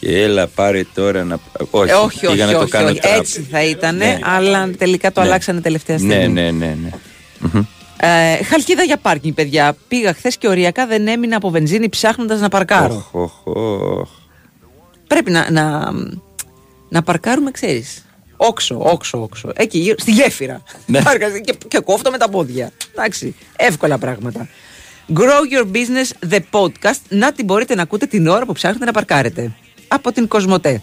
Και 0.00 0.20
έλα 0.22 0.46
πάρε 0.46 0.84
τώρα 0.94 1.24
να. 1.24 1.38
Όχι, 1.70 1.90
Ε, 1.90 1.94
όχι, 1.94 2.26
όχι, 2.26 2.34
πήγα 2.34 2.46
να 2.46 2.52
το 2.52 2.58
όχι, 2.58 2.70
κάνω 2.70 2.88
όχι. 2.88 3.00
τραπ. 3.00 3.16
Έτσι 3.18 3.46
θα 3.50 3.64
ήταν, 3.64 3.96
Ναι. 3.96 4.18
αλλά 4.22 4.70
τελικά 4.78 5.12
το 5.12 5.20
Ναι. 5.20 5.26
αλλάξανε 5.26 5.60
τελευταία 5.60 5.98
στιγμή. 5.98 6.16
Ναι, 6.16 6.26
ναι, 6.26 6.50
ναι. 6.50 6.76
ναι. 6.82 6.90
Μμμ. 7.38 7.62
Ε, 7.96 8.42
χαλκίδα 8.44 8.82
για 8.82 8.96
πάρκινγκ, 8.96 9.34
παιδιά. 9.34 9.76
Πήγα 9.88 10.12
χθες 10.14 10.36
και 10.36 10.48
οριακά 10.48 10.86
δεν 10.86 11.06
έμεινα 11.08 11.36
από 11.36 11.50
βενζίνη 11.50 11.88
ψάχνοντας 11.88 12.40
να 12.40 12.48
παρκάρω. 12.48 12.94
Οχ, 13.12 13.14
οχ, 13.14 13.56
οχ. 14.00 14.08
Πρέπει 15.06 15.30
να, 15.30 15.50
να, 15.50 15.90
να 16.88 17.02
παρκάρουμε, 17.02 17.50
ξέρεις. 17.50 18.04
Όξο, 18.36 18.78
όξο, 18.80 19.22
όξο. 19.22 19.52
Εκεί 19.56 19.78
γύρω, 19.78 19.94
στη 19.98 20.10
γέφυρα. 20.12 20.62
Ναι. 20.86 21.02
Πάρκα- 21.02 21.38
και, 21.38 21.54
και 21.68 21.78
κόφτω 21.78 22.10
με 22.10 22.18
τα 22.18 22.28
πόδια. 22.28 22.70
Εντάξει, 22.92 23.34
εύκολα 23.56 23.98
πράγματα. 23.98 24.48
Grow 25.12 25.42
Your 25.52 25.66
Business, 25.72 26.32
the 26.32 26.38
podcast. 26.50 27.00
Να 27.08 27.32
την 27.32 27.44
μπορείτε 27.44 27.74
να 27.74 27.82
ακούτε 27.82 28.06
την 28.06 28.26
ώρα 28.26 28.44
που 28.46 28.52
ψάχνετε 28.52 28.84
να 28.84 28.92
παρκάρετε. 28.92 29.52
Από 29.88 30.12
την 30.12 30.28
Κοσμοτέ. 30.28 30.82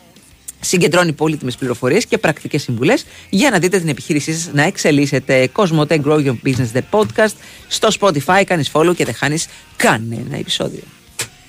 Συγκεντρώνει 0.60 1.14
πολύτιμες 1.14 1.56
πληροφορίες 1.56 2.06
και 2.06 2.18
πρακτικές 2.18 2.62
συμβουλές 2.62 3.06
για 3.30 3.50
να 3.50 3.60
δείτε 3.60 3.80
την 3.80 3.88
επιχείρησή 3.88 4.34
σας 4.34 4.50
να 4.54 4.64
εξελίσσετε. 4.64 5.48
Κοσμοτέ 5.48 6.02
Grow 6.06 6.26
Your 6.26 6.36
Business, 6.46 6.72
the 6.74 6.82
podcast. 6.92 7.34
Στο 7.68 7.88
Spotify 8.00 8.44
κάνεις 8.46 8.70
follow 8.74 8.96
και 8.96 9.06
δεν 9.06 9.14
χάνεις 9.14 9.48
κανένα 9.76 10.38
επεισόδιο. 10.38 10.84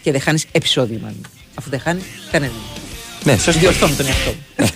Και 0.03 0.13
δεν 0.13 0.21
χάνεις 0.21 0.47
επεισόδιο, 0.53 0.99
μάλλον. 1.03 1.21
Αφού 1.55 1.71
δεν 1.71 1.81
χάνει 1.81 2.01
κανένα. 2.31 2.53
Ναι, 3.25 3.37
σωστό. 3.37 3.61
Διορθώνω 3.61 3.95
τον 3.97 4.07
εαυτό 4.07 4.31
μου. 4.31 4.69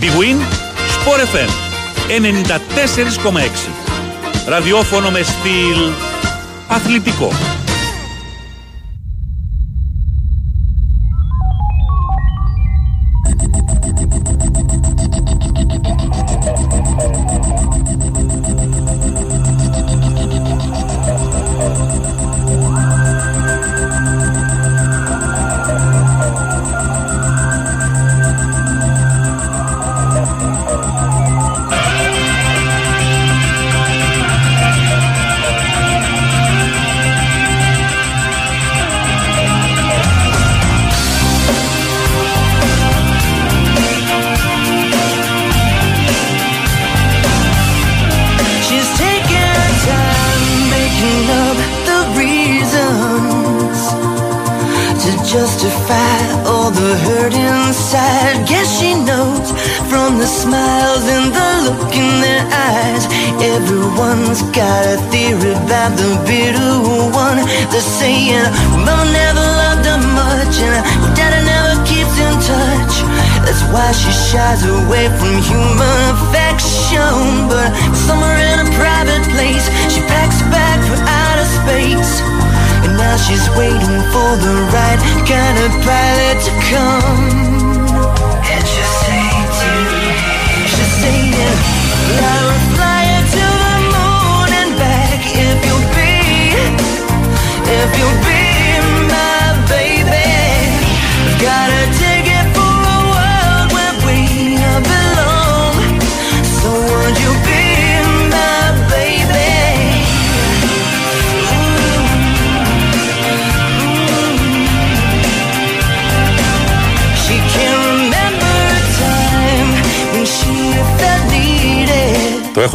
Big 0.00 0.12
Win, 0.20 0.36
Sport 0.94 1.20
FM 1.34 1.50
94,6. 2.08 3.70
Ραδιόφωνο 4.46 5.10
με 5.10 5.22
στυλ 5.22 6.11
αθλητικό. 6.74 7.30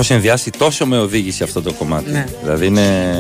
Needed. 0.08 0.18
Το 0.18 0.24
έχω 0.24 0.36
συνδυάσει 0.38 0.50
τόσο 0.50 0.86
με 0.86 0.98
οδήγηση 0.98 1.44
αυτό 1.44 1.62
το 1.62 1.74
κομμάτι. 1.74 2.12
Ναι. 2.12 2.26
Δηλαδή 2.42 2.66
είναι 2.66 3.20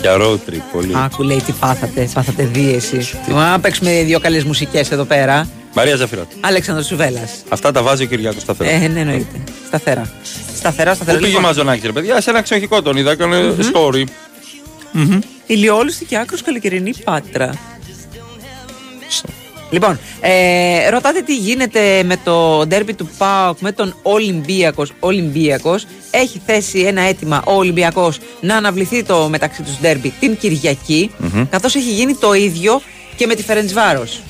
για 0.00 0.16
road 0.16 0.50
trip 0.50 0.62
πολύ. 0.72 0.92
Άκου 0.96 1.22
λέει 1.22 1.42
τι 1.46 1.52
πάθατε, 1.52 2.08
πάθατε 2.14 2.44
δίεση. 2.44 3.08
Να 3.28 3.60
παίξουμε 3.60 4.02
δύο 4.02 4.20
καλές 4.20 4.44
μουσικές 4.44 4.90
εδώ 4.90 5.04
πέρα. 5.04 5.48
Μαρία 5.74 5.96
Ζαφυράτ. 5.96 6.30
Αλέξανδρος 6.40 6.86
Σουβέλλα. 6.86 7.28
Αυτά 7.48 7.72
τα 7.72 7.82
βάζει 7.82 8.02
ο 8.02 8.06
Κυριάκος 8.06 8.42
σταθερά. 8.42 8.70
Ε, 8.70 8.88
ναι, 8.88 9.00
εννοείται. 9.00 9.40
Σταθερά. 9.66 10.10
Σταθερά, 10.56 10.94
σταθερά. 10.94 11.16
Πού 11.16 11.22
πήγε 11.22 11.36
Λοιπόν, 11.36 11.42
Μαζονάκη, 11.42 11.86
ρε 11.86 11.92
παιδιά, 11.92 12.20
σε 12.20 12.30
ένα 12.30 12.42
ξενοχικό 12.42 12.82
τον 12.82 12.96
είδα, 12.96 13.10
έκανε 13.10 13.54
story. 13.72 14.04
Ηλιόλουστη 15.46 16.04
και 16.04 16.18
άκρος 16.18 16.42
καλοκαιρινή 16.42 16.94
πάτρα. 17.04 17.52
Λοιπόν, 19.72 19.98
ε, 20.20 20.88
ρωτάτε 20.90 21.20
τι 21.20 21.36
γίνεται 21.36 22.02
με 22.04 22.16
το 22.24 22.66
ντέρμπι 22.66 22.94
του 22.94 23.10
ΠΑΟΚ 23.18 23.58
με 23.60 23.72
τον 23.72 23.94
Ολυμπιακός. 24.02 24.92
Ολυμπιακός 25.00 25.86
έχει 26.10 26.40
θέσει 26.46 26.78
ένα 26.80 27.00
αίτημα 27.02 27.42
ο 27.46 27.52
Ολυμπιακός 27.52 28.18
να 28.40 28.56
αναβληθεί 28.56 29.02
το 29.04 29.28
μεταξύ 29.28 29.62
τους 29.62 29.78
ντέρμπι 29.80 30.12
την 30.20 30.36
κυριακη 30.36 31.10
καθώς 31.50 31.74
έχει 31.74 31.90
γίνει 31.92 32.14
το 32.14 32.32
ίδιο 32.34 32.80
και 33.16 33.26
με 33.26 33.34
τη 33.34 33.42
Φερεντσβάρος. 33.42 34.20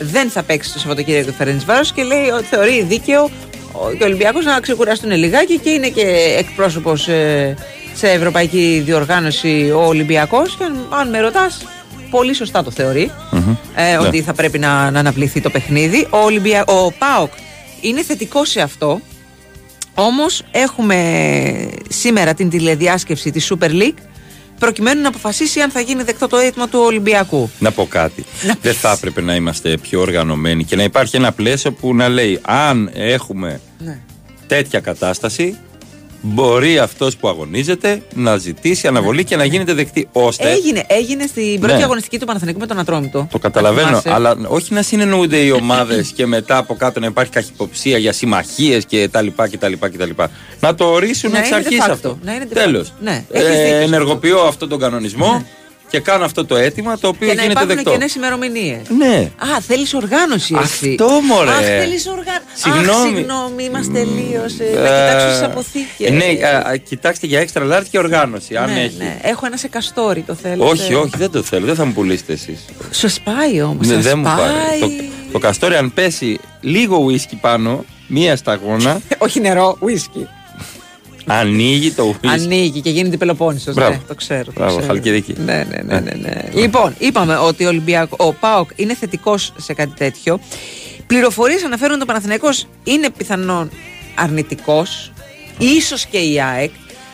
Δεν 0.00 0.30
θα 0.30 0.42
παίξει 0.42 0.72
το 0.72 0.78
Σαββατοκύριακο 0.78 1.30
τη 1.30 1.36
Φερεντσβάρος 1.36 1.92
και 1.92 2.02
λέει 2.02 2.28
ότι 2.28 2.44
θεωρεί 2.44 2.82
δίκαιο 2.82 3.30
ο- 3.72 3.92
και 3.98 4.02
ο 4.02 4.06
Ολυμπιακός 4.06 4.44
να 4.44 4.60
ξεκουραστούν 4.60 5.10
λιγάκι 5.12 5.58
και 5.58 5.70
είναι 5.70 5.88
και 5.88 6.34
εκπρόσωπος 6.38 7.08
ε, 7.08 7.54
σε 7.94 8.08
ευρωπαϊκή 8.10 8.82
διοργάνωση 8.84 9.70
ο 9.74 9.86
Ολυμπιακός 9.86 10.56
και 10.56 10.64
αν, 10.64 10.86
αν 10.90 11.08
με 11.08 11.20
ρωτάς 11.20 11.66
πολύ 12.10 12.34
σωστά 12.34 12.62
το 12.62 12.70
θεωρεί 12.70 13.10
ε, 13.74 13.82
Ναι. 13.90 13.98
ότι 13.98 14.22
θα 14.22 14.32
πρέπει 14.32 14.58
να, 14.58 14.90
να 14.90 14.98
αναβληθεί 14.98 15.40
το 15.40 15.50
παιχνίδι. 15.50 16.06
Ο, 16.10 16.16
Ολυμπια... 16.18 16.64
ο 16.66 16.92
ΠΑΟΚ 16.92 17.32
είναι 17.80 18.02
θετικό 18.02 18.44
σε 18.44 18.60
αυτό. 18.60 19.00
Όμως 19.94 20.42
έχουμε 20.50 21.70
σήμερα 21.88 22.34
την 22.34 22.48
τηλεδιάσκεψη 22.50 23.30
της 23.30 23.52
Super 23.52 23.70
League 23.70 23.98
προκειμένου 24.58 25.00
να 25.02 25.08
αποφασίσει 25.08 25.60
αν 25.60 25.70
θα 25.70 25.80
γίνει 25.80 26.02
δεκτό 26.02 26.26
το 26.28 26.36
αίτημα 26.36 26.68
του 26.68 26.80
Ολυμπιακού. 26.84 27.50
Να 27.58 27.70
πω 27.72 27.86
κάτι. 27.86 28.24
Δεν 28.62 28.74
θα 28.74 28.92
έπρεπε 28.92 29.20
να 29.20 29.34
είμαστε 29.34 29.76
πιο 29.76 30.00
οργανωμένοι 30.00 30.64
και 30.64 30.76
να 30.76 30.82
υπάρχει 30.82 31.16
ένα 31.16 31.32
πλαίσιο 31.32 31.72
που 31.72 31.94
να 31.94 32.08
λέει 32.08 32.38
αν 32.42 32.90
έχουμε 32.94 33.60
Ναι. 33.78 33.98
τέτοια 34.46 34.80
κατάσταση, 34.80 35.56
μπορεί 36.20 36.78
αυτός 36.78 37.16
που 37.16 37.28
αγωνίζεται 37.28 38.02
να 38.14 38.36
ζητήσει 38.36 38.86
αναβολή 38.86 39.24
και 39.24 39.36
να 39.36 39.44
γίνεται 39.44 39.72
δεκτή. 39.74 40.08
Ώστε. 40.12 40.50
Έγινε, 40.50 40.84
έγινε 40.88 41.26
στην 41.26 41.60
πρώτη 41.60 41.76
Ναι. 41.76 41.82
αγωνιστική 41.84 42.18
του 42.18 42.26
Παναθηναϊκού 42.26 42.60
με 42.60 42.66
τον 42.66 42.78
Ατρόμητο. 42.78 43.28
Το 43.30 43.38
καταλαβαίνω, 43.38 43.86
Θυμάσαι. 43.86 44.12
αλλά 44.12 44.36
όχι 44.48 44.74
να 44.74 44.82
συνεννοούνται 44.82 45.36
οι 45.36 45.50
ομάδες 45.50 46.08
και 46.16 46.26
μετά 46.26 46.56
από 46.56 46.74
κάτω 46.74 47.00
να 47.00 47.06
υπάρχει 47.06 47.30
καχυποψία 47.32 47.98
για 47.98 48.12
συμμαχίες 48.12 48.84
κτλ. 48.90 49.26
κτλ, 49.50 49.72
κτλ. 49.80 50.10
Να 50.60 50.74
το 50.74 50.84
ορίσουν 50.84 51.30
Να 51.30 51.38
εξ 51.38 51.48
είναι 51.48 51.56
de 51.58 51.62
αρχή 51.66 51.78
facto, 51.82 51.90
αυτό. 51.92 52.18
να 52.22 52.34
είναι 52.34 52.44
de 52.50 52.54
Τέλος. 52.54 52.88
facto. 52.88 53.00
Ναι, 53.00 53.24
έχεις 53.30 53.48
δίκιο. 53.48 53.62
Ε, 53.76 53.82
ενεργοποιώ 53.82 54.38
αυτόν 54.40 54.68
τον 54.68 54.78
κανονισμό 54.78 55.46
και 55.90 56.00
κάνω 56.00 56.24
αυτό 56.24 56.44
το 56.44 56.56
αίτημα 56.56 56.98
το 56.98 57.08
οποίο 57.08 57.28
Και 57.28 57.34
να 57.34 57.42
γίνεται 57.42 57.52
υπάρχουν 57.60 57.76
δεκτό. 57.76 57.90
και 57.90 57.96
νέες 57.98 58.14
ημερομηνίες. 58.14 58.80
Ναι. 58.98 59.30
Α, 59.38 59.60
θέλεις 59.60 59.94
οργάνωση 59.94 60.54
εσύ. 60.62 60.88
Αυτό, 60.90 61.08
μωρέ. 61.22 61.50
Αχ, 61.50 61.56
θέλεις 61.58 62.06
οργάνωση. 62.06 62.54
Συγγνώμη. 62.54 62.90
Αχ, 62.90 63.14
συγγνώμη, 63.16 63.70
μα 63.70 63.80
τελείωσε. 63.92 64.64
Ε, 64.64 64.80
Να 64.80 64.88
κοιτάξω 64.88 65.28
τις 65.28 65.42
αποθήκες. 65.42 66.10
Ναι, 66.10 66.46
α, 66.46 66.68
α, 66.70 66.76
κοιτάξτε 66.76 67.26
για 67.26 67.40
έξτρα 67.40 67.64
large 67.78 67.86
και 67.90 67.98
οργάνωση. 67.98 68.56
Αν 68.56 68.72
ναι, 68.72 68.80
έχει. 68.80 68.94
ναι. 68.98 69.16
Έχω 69.22 69.46
ένα 69.46 69.56
σε 69.56 69.68
καστόρι, 69.68 70.20
το 70.20 70.34
θέλω. 70.34 70.68
Όχι, 70.68 70.94
όχι, 70.94 71.12
δεν 71.16 71.30
το 71.30 71.42
θέλω. 71.42 71.66
Δεν 71.66 71.74
θα 71.74 71.84
μου 71.84 71.92
πουλήσετε 71.92 72.32
εσείς. 72.32 72.64
Σου 72.90 73.08
σπάει 73.08 73.62
όμως. 73.62 73.86
Ναι, 73.86 73.96
δεν 73.96 74.18
μου 74.18 74.24
πάρει. 74.24 74.80
Το, 74.80 74.88
το 75.32 75.38
καστόρι, 75.38 75.74
αν 75.74 75.92
πέσει 75.94 76.38
λίγο 76.60 76.96
ουίσκι 76.96 77.36
πάνω, 77.36 77.84
μία 78.06 78.36
σταγόνα, 78.36 79.00
Όχι 79.18 79.40
νερό, 79.40 79.76
ουίσκι. 79.80 80.28
Ανοίγει 81.28 81.90
το 81.90 82.02
ουίσκι. 82.02 82.28
Ανοίγει 82.28 82.80
και 82.80 82.90
γίνεται 82.90 83.16
Πελοπόννησος. 83.16 83.74
Μπράβο. 83.74 83.90
Ναι, 83.90 84.00
το 84.08 84.14
ξέρω. 84.14 84.44
το 84.44 84.52
Μπράβο, 84.54 84.76
ξέρω. 84.76 84.86
Χαλκιδική. 84.92 85.34
Ναι, 85.38 85.66
ναι, 85.70 85.82
ναι, 85.82 86.00
ναι, 86.00 86.12
ναι. 86.20 86.60
Λοιπόν, 86.60 86.94
είπαμε 86.98 87.36
ότι 87.36 87.64
ο, 87.64 87.68
Ολυμπιακ, 87.68 88.12
ο 88.16 88.32
ΠΑΟΚ 88.32 88.70
είναι 88.76 88.94
θετικός 88.94 89.52
σε 89.56 89.74
κάτι 89.74 89.92
τέτοιο. 89.96 90.40
Πληροφορίες 91.06 91.64
αναφέρουν 91.64 91.94
ότι 91.94 92.02
ο 92.02 92.06
Παναθηναϊκός 92.06 92.66
είναι 92.84 93.10
πιθανόν 93.10 93.70
αρνητικός, 94.14 95.12
ίσως 95.58 96.06
και 96.06 96.18
η 96.18 96.40
ΑΕΚ. 96.40 96.70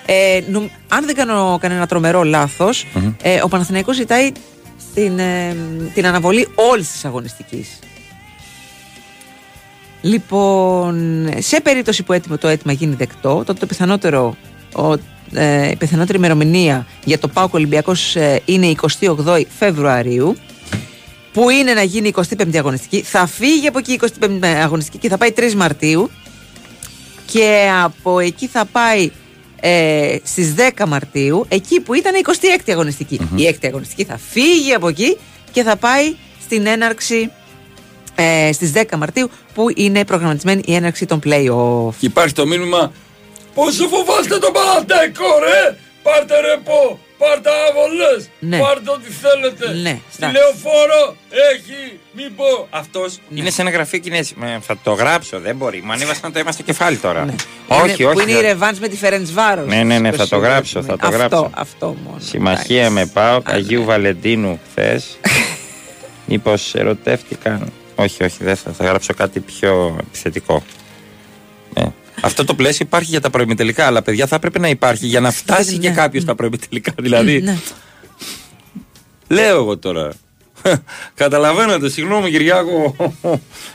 Ε, 0.06 0.40
νομ- 0.50 0.68
αν 0.88 1.06
δεν 1.06 1.14
κάνω 1.14 1.58
κανένα 1.60 1.86
τρομερό 1.86 2.22
λάθος, 2.22 2.86
ε, 3.22 3.40
ο 3.42 3.48
Παναθηναϊκός 3.48 3.96
ζητάει 3.96 4.32
την, 4.94 5.18
ε, 5.18 5.56
την 5.94 6.06
αναβολή 6.06 6.48
όλης 6.54 6.90
της 6.92 7.04
αγωνιστικής. 7.04 7.68
Λοιπόν, 10.04 11.28
σε 11.38 11.60
περίπτωση 11.60 12.02
που 12.02 12.12
έτοιμο, 12.12 12.38
το 12.38 12.48
αίτημα 12.48 12.72
γίνει 12.72 12.94
δεκτό, 12.94 13.42
τότε 13.46 13.58
το 13.58 13.66
πιθανότερο, 13.66 14.36
ο, 14.76 14.92
ε, 15.32 15.70
η 15.70 15.76
πιθανότερη 15.76 16.18
ημερομηνία 16.18 16.86
για 17.04 17.18
το 17.18 17.28
ΠΑΟΚ 17.28 17.54
Ολυμπιακός 17.54 18.16
ε, 18.16 18.42
είναι 18.44 18.66
η 18.66 18.78
28 19.00 19.42
Φεβρουαρίου, 19.58 20.36
που 21.32 21.50
είναι 21.50 21.72
να 21.74 21.82
γίνει 21.82 22.08
η 22.08 22.14
25η 22.16 22.56
αγωνιστική. 22.56 23.02
Θα 23.02 23.26
φύγει 23.26 23.66
από 23.66 23.78
εκεί 23.78 23.92
η 23.92 24.00
25η 24.02 24.44
αγωνιστική 24.44 24.98
και 24.98 25.08
θα 25.08 25.16
πάει 25.18 25.32
3 25.36 25.52
Μαρτίου 25.52 26.10
και 27.26 27.68
από 27.82 28.18
εκεί 28.18 28.46
θα 28.46 28.64
πάει 28.64 29.10
ε, 29.60 30.16
στις 30.22 30.54
10 30.76 30.84
Μαρτίου, 30.86 31.46
εκεί 31.48 31.80
που 31.80 31.94
ήταν 31.94 32.14
η 32.14 32.20
26η 32.26 32.70
αγωνιστικη 32.70 33.14
Η 33.34 33.56
6η 33.60 33.66
αγωνιστική 33.66 34.04
θα 34.04 34.18
φύγει 34.30 34.72
από 34.74 34.88
εκεί 34.88 35.16
και 35.52 35.62
θα 35.62 35.76
πάει 35.76 36.14
στην 36.44 36.66
έναρξη 36.66 37.30
ε, 38.14 38.52
στις 38.52 38.72
10 38.74 38.82
Μαρτίου 38.96 39.30
που 39.54 39.66
είναι 39.74 40.04
προγραμματισμένη 40.04 40.62
η 40.64 40.74
έναρξη 40.74 41.06
των 41.06 41.20
play-off. 41.24 41.94
Και 41.98 42.06
υπάρχει 42.06 42.34
το 42.34 42.46
μήνυμα 42.46 42.92
Πόσο 43.54 43.88
φοβάστε 43.88 44.38
τον 44.38 44.52
Πανατέκο 44.52 45.24
ρε 45.44 45.76
Πάρτε 46.02 46.40
ρεπό, 46.40 46.98
πάρτε 47.18 47.50
άβολες 47.68 48.28
Ναι. 48.38 48.58
Πάρτε 48.58 48.90
ό,τι 48.90 49.10
θέλετε 49.10 49.80
Ναι, 49.82 49.98
Στη 50.12 50.24
εντάξει. 50.24 50.36
λεωφόρο 50.42 51.16
έχει, 51.54 51.98
μην 52.12 52.34
πω 52.36 52.66
Αυτός 52.70 53.18
είναι 53.34 53.50
σε 53.50 53.60
ένα 53.60 53.70
γραφείο 53.70 53.98
και 53.98 54.08
είναι 54.08 54.18
έτσι, 54.18 54.34
«Μα, 54.38 54.58
Θα 54.60 54.76
το 54.82 54.92
γράψω, 54.92 55.38
δεν 55.40 55.56
μπορεί 55.56 55.82
Μου 55.84 55.92
ανέβασαν 55.92 56.32
το 56.32 56.38
αίμα 56.38 56.52
στο 56.52 56.62
κεφάλι 56.62 56.96
τώρα 56.96 57.24
Όχι, 57.68 57.82
είναι, 57.82 57.92
όχι 57.92 58.14
Που 58.14 58.20
είναι 58.20 58.30
η 58.30 58.34
δεν- 58.34 58.42
ρεβάνς 58.42 58.78
με 58.78 58.88
τη 58.88 58.96
Φερέντς 58.96 59.32
Βάρος. 59.32 59.66
Ναι, 59.66 59.82
ναι, 59.82 59.98
ναι, 59.98 60.10
θα 60.10 60.16
το 60.16 60.24
Στο 60.26 60.36
γράψω, 60.36 60.80
σίγουρο. 60.80 60.86
θα 60.86 60.96
το 60.98 61.06
αυτό, 61.06 61.18
γράψω. 61.18 61.50
Αυτό 61.54 61.96
μόνο. 62.04 62.18
Συμμαχία 62.20 62.90
με 62.90 63.06
πάω 63.06 63.40
Αγίου 63.44 63.84
Βαλεντίνου 63.84 64.60
χθες. 64.70 65.18
Μήπως 66.26 66.74
ερωτεύτηκαν. 66.74 67.72
Όχι, 67.94 68.24
όχι, 68.24 68.44
δεν 68.44 68.56
θα, 68.56 68.72
θα 68.72 68.84
γράψω 68.84 69.14
κάτι 69.14 69.40
πιο 69.40 69.96
επιθετικό. 70.00 70.62
Ναι. 71.78 71.84
Αυτό 72.20 72.44
το 72.44 72.54
πλαίσιο 72.54 72.86
υπάρχει 72.86 73.10
για 73.10 73.20
τα 73.20 73.30
προημιτελικά, 73.30 73.86
αλλά 73.86 74.02
παιδιά 74.02 74.26
θα 74.26 74.36
έπρεπε 74.36 74.58
να 74.58 74.68
υπάρχει 74.68 75.06
για 75.06 75.20
να 75.20 75.30
φτάσει 75.30 75.78
και 75.78 75.90
κάποιος 75.90 76.22
στα 76.22 76.34
προημιτελικά. 76.34 76.92
Δηλαδή, 76.98 77.40
Ναι. 77.40 77.58
λέω 79.28 79.56
εγώ 79.56 79.78
τώρα. 79.78 80.12
Καταλαβαίνετε, 81.14 81.88
συγγνώμη 81.88 82.30
Κυριάκο. 82.30 82.96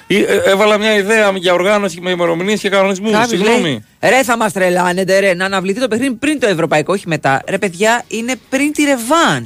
Ε, 0.08 0.16
ε, 0.18 0.42
Έβαλα 0.46 0.78
μια 0.78 0.96
ιδέα 0.96 1.32
για 1.38 1.54
οργάνωση 1.54 2.02
με 2.02 2.10
ημερομηνίες 2.10 2.60
και 2.60 2.70
κανονισμούς. 2.70 3.12
Κάποιος 3.12 3.30
Συγγνώμη. 3.30 3.62
λέει, 3.62 3.84
Ρε 4.00 4.24
θα 4.24 4.38
μας 4.38 4.54
τρελάνετε, 4.54 5.20
ρε, 5.20 5.34
να 5.34 5.46
αναβληθεί 5.46 5.80
το 5.80 5.88
παιχνίδι 5.88 6.14
πριν 6.14 6.40
το 6.40 6.48
ευρωπαϊκό, 6.48 6.94
όχι 6.94 7.08
μετά. 7.08 7.42
Ρε 7.48 7.58
παιδιά, 7.58 8.04
είναι 8.08 8.36
πριν 8.50 8.72
τη 8.74 8.84
ρεβάν. 8.84 9.46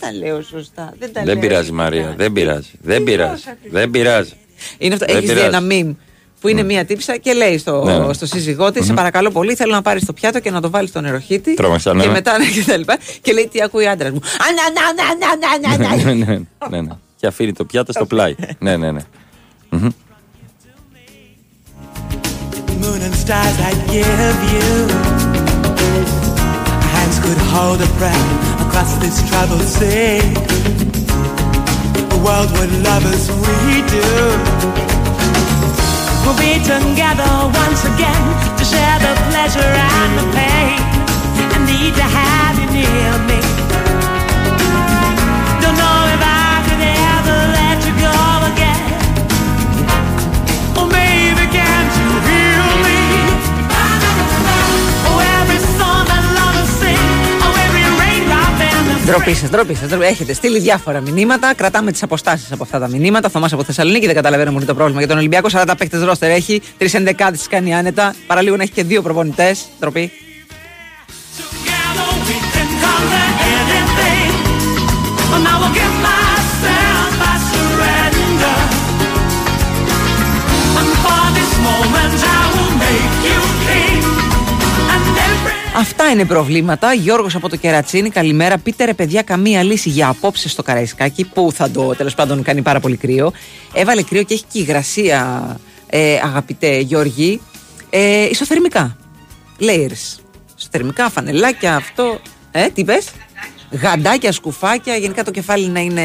Δεν 0.00 0.10
τα 0.10 0.12
λέω 0.26 0.42
σωστά. 0.42 0.92
Δεν 0.98 1.12
τα 1.12 1.20
Δεν 1.24 1.32
λέω 1.32 1.38
πειράζει 1.42 1.66
σωστά. 1.68 1.82
Μαρία, 1.82 2.14
δεν 2.16 2.32
πειράζει. 2.32 2.70
Δεν 2.82 3.02
πειράζει. 3.04 3.42
Δεν 3.70 3.90
πειράζει. 3.90 4.32
Είναι 4.78 4.94
αυτό. 4.94 5.06
Δεν 5.06 5.16
Έχεις 5.16 5.28
δει 5.28 5.34
πειράζει. 5.36 5.56
ένα 5.56 5.66
meme 5.70 5.94
που 6.40 6.48
είναι 6.48 6.62
μία 6.62 6.84
τύψα 6.84 7.16
και 7.16 7.32
λέει 7.32 7.58
στο, 7.58 7.84
Ναι, 7.84 7.98
ναι. 7.98 8.12
στο 8.12 8.26
σύζυγό 8.26 8.70
της: 8.72 8.84
Σε 8.84 8.90
Μμμ. 8.90 8.96
παρακαλώ 8.96 9.30
πολύ, 9.30 9.54
θέλω 9.54 9.72
να 9.72 9.82
πάρεις 9.82 10.04
το 10.04 10.12
πιάτο 10.12 10.40
και 10.40 10.50
να 10.50 10.60
το 10.60 10.70
βάλεις 10.70 10.90
στο 10.90 11.00
νεροχύτη. 11.00 11.54
Τρόμαξα, 11.54 11.94
ναι, 11.94 12.00
Και 12.00 12.06
ναι. 12.06 12.12
μετά 12.12 12.38
ναι, 12.38 12.44
και 12.44 12.64
τα 12.66 12.76
λοιπά. 12.76 12.98
Και 13.22 13.32
λέει: 13.32 13.48
Τι 13.52 13.62
ακούει 13.62 13.84
ο 13.86 13.90
άντρας 13.90 14.10
μου. 14.10 14.18
Α, 14.18 14.46
να, 14.58 14.64
να, 14.76 15.04
να, 15.04 15.26
να, 15.26 15.78
να, 15.78 15.78
να, 15.78 15.96
να. 15.96 16.14
ναι, 16.14 16.24
ναι, 16.24 16.40
ναι, 16.70 16.80
ναι. 16.80 16.94
Και 17.16 17.26
αφήνει 17.26 17.52
το 17.52 17.64
πιάτο 17.64 17.92
στο 17.92 18.06
πλάι. 18.06 18.34
Ναι, 18.58 18.76
ναι, 18.76 18.90
ναι. 18.92 19.00
Μμμ. 19.70 19.88
moon 22.82 23.00
and 23.08 23.14
stars 23.24 23.56
I 23.70 23.72
give 23.92 24.38
you. 24.52 25.39
Could 27.30 27.46
hold 27.54 27.80
a 27.80 27.86
breath 27.94 28.60
across 28.66 28.98
this 28.98 29.22
troubled 29.30 29.62
sea. 29.62 30.18
A 32.10 32.18
world 32.26 32.50
with 32.58 32.72
love 32.82 33.06
as 33.06 33.30
we 33.30 33.86
do. 33.86 34.10
We'll 36.26 36.34
be 36.42 36.58
together 36.58 37.30
once 37.54 37.84
again 37.86 38.24
to 38.58 38.64
share 38.64 38.98
the 38.98 39.14
pleasure 39.30 39.62
and 39.62 40.10
the 40.18 40.26
pain. 40.34 40.82
I 41.54 41.58
need 41.70 41.94
to 42.02 42.06
have 42.18 42.58
you 42.58 42.68
near 42.82 43.12
me. 43.30 43.40
Don't 45.62 45.78
know 45.78 45.98
if 46.10 46.20
I 46.26 46.29
Ντροπή 59.06 59.34
σας, 59.34 59.50
ντροπή 59.50 59.74
σας. 59.74 59.90
Έχετε 59.92 60.32
στείλει 60.32 60.58
διάφορα 60.58 61.00
μηνύματα. 61.00 61.54
Κρατάμε 61.54 61.92
τις 61.92 62.02
αποστάσεις 62.02 62.52
από 62.52 62.62
αυτά 62.62 62.78
τα 62.78 62.88
μηνύματα. 62.88 63.28
Θωμά 63.28 63.48
από 63.52 63.64
Θεσσαλονίκη, 63.64 64.06
δεν 64.06 64.14
καταλαβαίνω 64.14 64.52
πολύ 64.52 64.64
το 64.64 64.74
πρόβλημα 64.74 64.98
για 64.98 65.08
τον 65.08 65.18
Ολυμπιακό. 65.18 65.48
40 65.52 65.74
παίκτες 65.78 66.02
ρόστερ 66.02 66.30
έχει. 66.30 66.62
Τρεις 66.78 66.94
ενδεκάδες 66.94 67.42
τι 67.42 67.48
κάνει 67.48 67.74
άνετα. 67.74 68.14
Παραλίγο 68.26 68.56
να 68.56 68.62
έχει 68.62 68.72
και 68.72 68.84
δύο 68.84 69.02
προπονητές. 69.02 69.66
Ντροπή. 69.80 70.12
conquer 72.84 73.28
anything. 73.52 74.32
And 75.34 75.46
I 75.52 75.54
will 75.60 75.74
give 75.78 76.19
Αυτά 85.76 86.10
είναι 86.10 86.24
προβλήματα. 86.24 86.92
Γιώργος 86.92 87.34
από 87.34 87.48
το 87.48 87.56
Κερατσίνη, 87.56 88.10
καλημέρα. 88.10 88.58
Πείτε 88.58 88.84
ρε 88.84 88.94
παιδιά, 88.94 89.22
καμία 89.22 89.62
λύση 89.62 89.88
για 89.88 90.08
απόψε 90.08 90.48
στο 90.48 90.62
Καραϊσκάκι 90.62 91.24
που 91.24 91.52
θα 91.52 91.70
το 91.70 91.94
τέλος 91.96 92.14
πάντων 92.14 92.42
κάνει 92.42 92.62
πάρα 92.62 92.80
πολύ 92.80 92.96
κρύο. 92.96 93.32
Έβαλε 93.72 94.02
κρύο 94.02 94.22
και 94.22 94.34
έχει 94.34 94.44
και 94.52 94.58
υγρασία, 94.58 95.56
ε, 95.86 96.18
αγαπητέ 96.22 96.78
Γιώργη. 96.78 97.40
Ε, 97.90 98.24
ισοθερμικά. 98.24 98.96
Layers. 99.60 100.20
Ισοθερμικά, 100.58 101.10
φανελάκια, 101.10 101.76
αυτό. 101.76 102.20
Ε, 102.50 102.68
τι 102.68 102.84
πες; 102.84 103.10
Γαντάκια, 103.70 104.32
σκουφάκια, 104.32 104.96
γενικά 104.96 105.24
το 105.24 105.30
κεφάλι 105.30 105.68
να 105.68 105.80
είναι, 105.80 106.02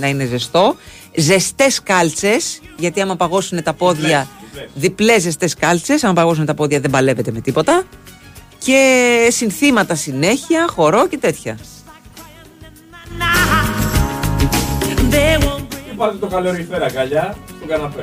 να 0.00 0.08
είναι 0.08 0.24
ζεστό. 0.24 0.76
Ζεστές 1.14 1.82
κάλτσες, 1.82 2.60
γιατί 2.76 3.00
άμα 3.00 3.16
παγώσουν 3.16 3.62
τα 3.62 3.72
πόδια. 3.72 4.28
Διπλές 4.74 5.22
ζεστές 5.22 5.54
κάλτσες, 5.54 6.04
άμα 6.04 6.12
παγώσουν 6.12 6.46
τα 6.46 6.54
πόδια 6.54 6.80
δεν 6.80 6.90
παλεύετε 6.90 7.32
με 7.32 7.40
τίποτα. 7.40 7.84
Και 8.66 9.28
συνθήματα 9.30 9.94
συνέχεια, 9.94 10.66
χορό 10.68 11.08
και 11.08 11.18
τέτοια. 11.18 11.58
they 15.10 15.42
will 15.42 15.60
Και 15.68 15.94
πάτε 15.96 16.16
το 16.16 16.26
καλοριφέρα 16.26 16.86
αγκαλιά 16.86 17.36
στον 17.56 17.68
καναπέ. 17.68 18.02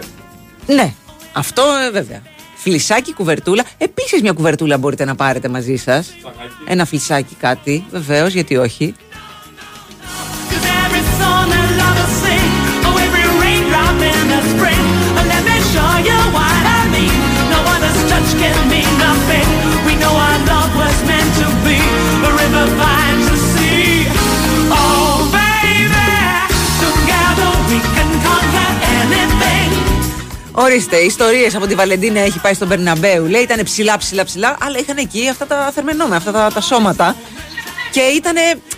Ναι, 0.67 0.93
αυτό 1.33 1.63
ε, 1.87 1.91
βέβαια. 1.91 2.21
Φλισάκι, 2.55 3.13
κουβερτούλα. 3.13 3.63
Επίσης 3.77 4.21
μια 4.21 4.31
κουβερτούλα 4.31 4.77
μπορείτε 4.77 5.05
να 5.05 5.15
πάρετε 5.15 5.47
μαζί 5.47 5.75
σας. 5.75 6.13
Ένα 6.67 6.85
φλισάκι 6.85 7.35
κάτι, 7.35 7.85
βεβαίως, 7.91 8.33
γιατί 8.33 8.57
όχι. 8.57 8.95
every 18.43 18.72
Ορίστε, 30.55 30.97
ιστορίες 30.97 31.55
από 31.55 31.67
τη 31.67 31.75
Βαλεντίνα 31.75 32.19
έχει 32.19 32.39
πάει 32.39 32.53
στον 32.53 32.67
Περναμπέου. 32.67 33.25
Λέει 33.25 33.41
ήταν 33.41 33.63
ψηλά, 33.63 33.97
ψηλά, 33.97 34.23
ψηλά, 34.23 34.57
αλλά 34.59 34.77
είχαν 34.79 34.97
εκεί 34.97 35.29
αυτά 35.29 35.45
τα 35.45 35.71
θερμενόμενα, 35.73 36.15
αυτά 36.15 36.31
τα, 36.31 36.51
τα 36.53 36.61
σώματα. 36.61 37.15
Και 37.91 37.99
ήταν 37.99 38.35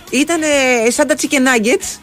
ήτανε 0.10 0.46
σαν 0.88 1.08
τα 1.08 1.16
chicken 1.22 1.36
nuggets. 1.36 2.00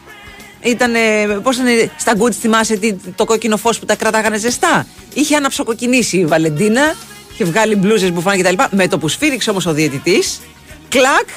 Ήτανε, 0.61 0.99
πώς 1.43 1.57
είναι, 1.57 1.91
στα 1.99 2.13
γκουτς 2.15 2.37
θυμάσαι 2.37 2.75
τι, 2.75 2.93
το 2.93 3.25
κόκκινο 3.25 3.57
φως 3.57 3.79
που 3.79 3.85
τα 3.85 3.95
κρατάγανε 3.95 4.37
ζεστά; 4.37 4.87
Είχε 5.13 5.35
αναψοκοκκινήσει 5.35 6.17
η 6.17 6.25
Βαλεντίνα, 6.25 6.95
είχε 7.33 7.43
βγάλει 7.43 7.75
μπλούζες, 7.75 8.11
μπουφάν 8.11 8.41
κτλ. 8.41 8.55
Με 8.69 8.87
το 8.87 8.97
που 8.97 9.07
σφύριξε 9.07 9.49
όμως 9.49 9.65
ο 9.65 9.73
διαιτητής, 9.73 10.41
κλακ, 10.89 11.27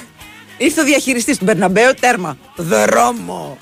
Ήρθε 0.58 0.80
ο 0.80 0.84
διαχειριστής 0.84 1.38
του 1.38 1.44
Μπερναμπέου, 1.44 1.94
τέρμα. 2.00 2.38
Δρόμο. 2.56 3.58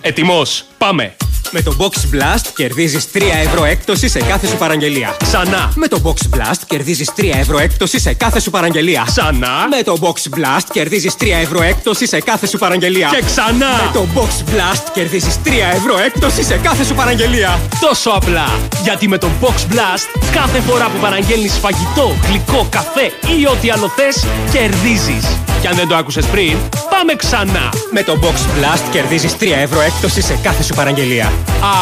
Ετοιμός, 0.00 0.64
πάμε! 0.78 1.16
Με 1.56 1.62
το 1.62 1.76
Box 1.78 2.14
Blast 2.14 2.46
κερδίζεις 2.56 3.06
3 3.14 3.22
ευρώ 3.44 3.64
έκπτωση 3.64 4.08
σε 4.08 4.18
κάθε 4.18 4.46
σου 4.46 4.56
παραγγελία. 4.56 5.16
Ξανά! 5.22 5.72
Με 5.74 5.88
το 5.88 6.00
Box 6.04 6.36
Blast 6.36 6.60
κερδίζεις 6.66 7.10
3 7.16 7.22
ευρώ 7.34 7.58
έκπτωση 7.58 8.00
σε 8.00 8.12
κάθε 8.14 8.40
σου 8.40 8.50
παραγγελία. 8.50 9.04
Ξανά! 9.06 9.68
Με 9.70 9.82
το 9.82 9.98
Box 10.02 10.38
Blast 10.38 10.64
κερδίζεις 10.72 11.14
3 11.20 11.24
ευρώ 11.42 11.62
έκπτωση 11.62 12.06
σε 12.06 12.20
κάθε 12.20 12.46
σου 12.46 12.58
παραγγελία. 12.58 13.08
Και 13.10 13.22
ξανά! 13.26 13.72
Με 13.84 13.90
το 13.92 14.06
Box 14.14 14.52
Blast 14.52 14.82
κερδίζεις 14.92 15.36
3 15.44 15.48
ευρώ 15.74 15.98
έκπτωση 15.98 16.42
σε 16.44 16.56
κάθε 16.62 16.84
σου 16.84 16.94
παραγγελία. 16.94 17.60
Τόσο 17.80 18.10
απλά! 18.10 18.58
Γιατί 18.82 19.08
με 19.08 19.18
το 19.18 19.28
Box 19.40 19.72
Blast 19.72 20.20
κάθε 20.32 20.60
φορά 20.60 20.84
που 20.84 20.98
παραγγέλνεις 21.00 21.58
φαγητό, 21.58 22.16
γλυκό, 22.28 22.66
καφέ 22.70 23.12
ή 23.40 23.46
ό,τι 23.46 23.70
άλλο 23.70 23.92
θες, 23.96 24.26
κερδίζεις. 24.52 25.38
Και 25.60 25.68
αν 25.68 25.76
δεν 25.76 25.88
το 25.88 25.96
άκουσες 25.96 26.26
πριν, 26.26 26.56
πάμε 26.90 27.14
ξανά! 27.16 27.72
Με 27.90 28.02
το 28.02 28.18
Box 28.22 28.34
Blast 28.34 28.82
κερδίζεις 28.90 29.32
3 29.40 29.44
ευρώ 29.62 29.80
έκπτωση 29.80 30.22
σε 30.22 30.38
κάθε 30.42 30.62
σου 30.62 30.74
παραγγελία. 30.74 31.32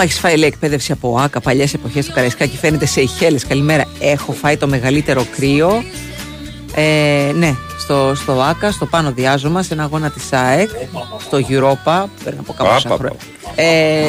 Άμα 0.00 0.06
έχεις 0.06 0.20
φάει 0.20 0.36
λέει, 0.36 0.48
εκπαίδευση 0.48 0.92
από 0.92 1.18
ΆΚΑ, 1.18 1.40
παλιές 1.40 1.74
εποχές 1.74 2.04
στο 2.04 2.12
Καραϊσκάκι, 2.14 2.56
φαίνεται 2.56 2.86
σε 2.86 3.00
ηχέλες. 3.00 3.44
Καλημέρα. 3.46 3.84
Έχω 4.00 4.32
φάει 4.32 4.56
το 4.56 4.66
μεγαλύτερο 4.68 5.26
κρύο. 5.36 5.82
Ε, 6.74 7.32
ναι, 7.34 7.54
στο, 7.78 8.12
στο 8.16 8.32
ΆΚΑ, 8.32 8.70
στο 8.70 8.86
πάνω 8.86 9.12
διάζωμα, 9.12 9.62
σε 9.62 9.74
ένα 9.74 9.82
αγώνα 9.82 10.10
της 10.10 10.32
ΑΕΚ, 10.32 10.68
στο 11.18 11.38
Europa. 11.48 12.04
Πρέπει 12.22 12.36
να 12.36 12.42
πω 12.42 12.52
κάπου 12.52 12.70
Πα, 12.70 12.78
σαν 12.78 12.90
πα, 12.90 12.96
χρο- 12.96 13.16
Ε, 13.54 14.04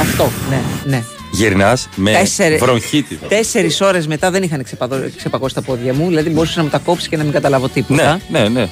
αυτό, 0.00 0.30
ναι, 0.50 0.60
ναι. 0.84 1.02
Γυρνάς 1.32 1.88
με 1.94 2.12
Τέσσερι- 2.12 2.58
βροχίτιδα. 2.60 3.26
Τέσσερις 3.26 3.80
ώρες 3.80 4.06
μετά 4.06 4.30
δεν 4.30 4.42
είχαν 4.42 4.64
ξεπαδο- 4.64 5.10
ξεπαγώσει 5.16 5.54
τα 5.54 5.62
πόδια 5.62 5.94
μου, 5.94 6.06
δηλαδή 6.08 6.30
μπορούσε 6.30 6.54
να 6.56 6.62
μου 6.62 6.68
τα 6.68 6.78
κόψεις 6.78 7.08
και 7.08 7.16
να 7.16 7.22
μην 7.22 7.32
καταλάβω 7.32 7.68
τίποτα. 7.68 8.20
Ναι, 8.28 8.40
ναι, 8.40 8.48
ναι. 8.48 8.62
Ε, 8.62 8.66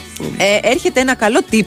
έρχεται 0.62 1.00
ένα 1.00 1.14
καλό 1.14 1.40
tip. 1.50 1.64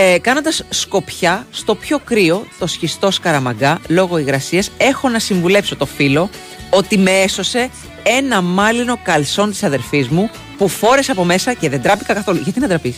Ε, 0.00 0.18
Κάνοντας 0.18 0.64
σκοπιά 0.68 1.46
στο 1.50 1.74
πιο 1.74 1.98
κρύο, 2.04 2.46
το 2.58 2.66
σχιστό 2.66 3.10
Σκαραμαγκά, 3.10 3.80
λόγω 3.88 4.18
υγρασίας, 4.18 4.70
έχω 4.76 5.08
να 5.08 5.18
συμβουλέψω 5.18 5.76
το 5.76 5.86
φίλο 5.86 6.30
ότι 6.70 6.98
με 6.98 7.10
έσωσε 7.10 7.70
ένα 8.02 8.40
μάλινο 8.42 8.98
καλσόν 9.02 9.50
της 9.50 9.62
αδερφής 9.62 10.08
μου 10.08 10.30
που 10.58 10.68
φόρεσε 10.68 11.10
από 11.10 11.24
μέσα 11.24 11.52
και 11.52 11.68
δεν 11.68 11.82
τράπηκα 11.82 12.14
καθόλου. 12.14 12.40
Γιατί 12.44 12.60
να 12.60 12.68
τραπείς; 12.68 12.96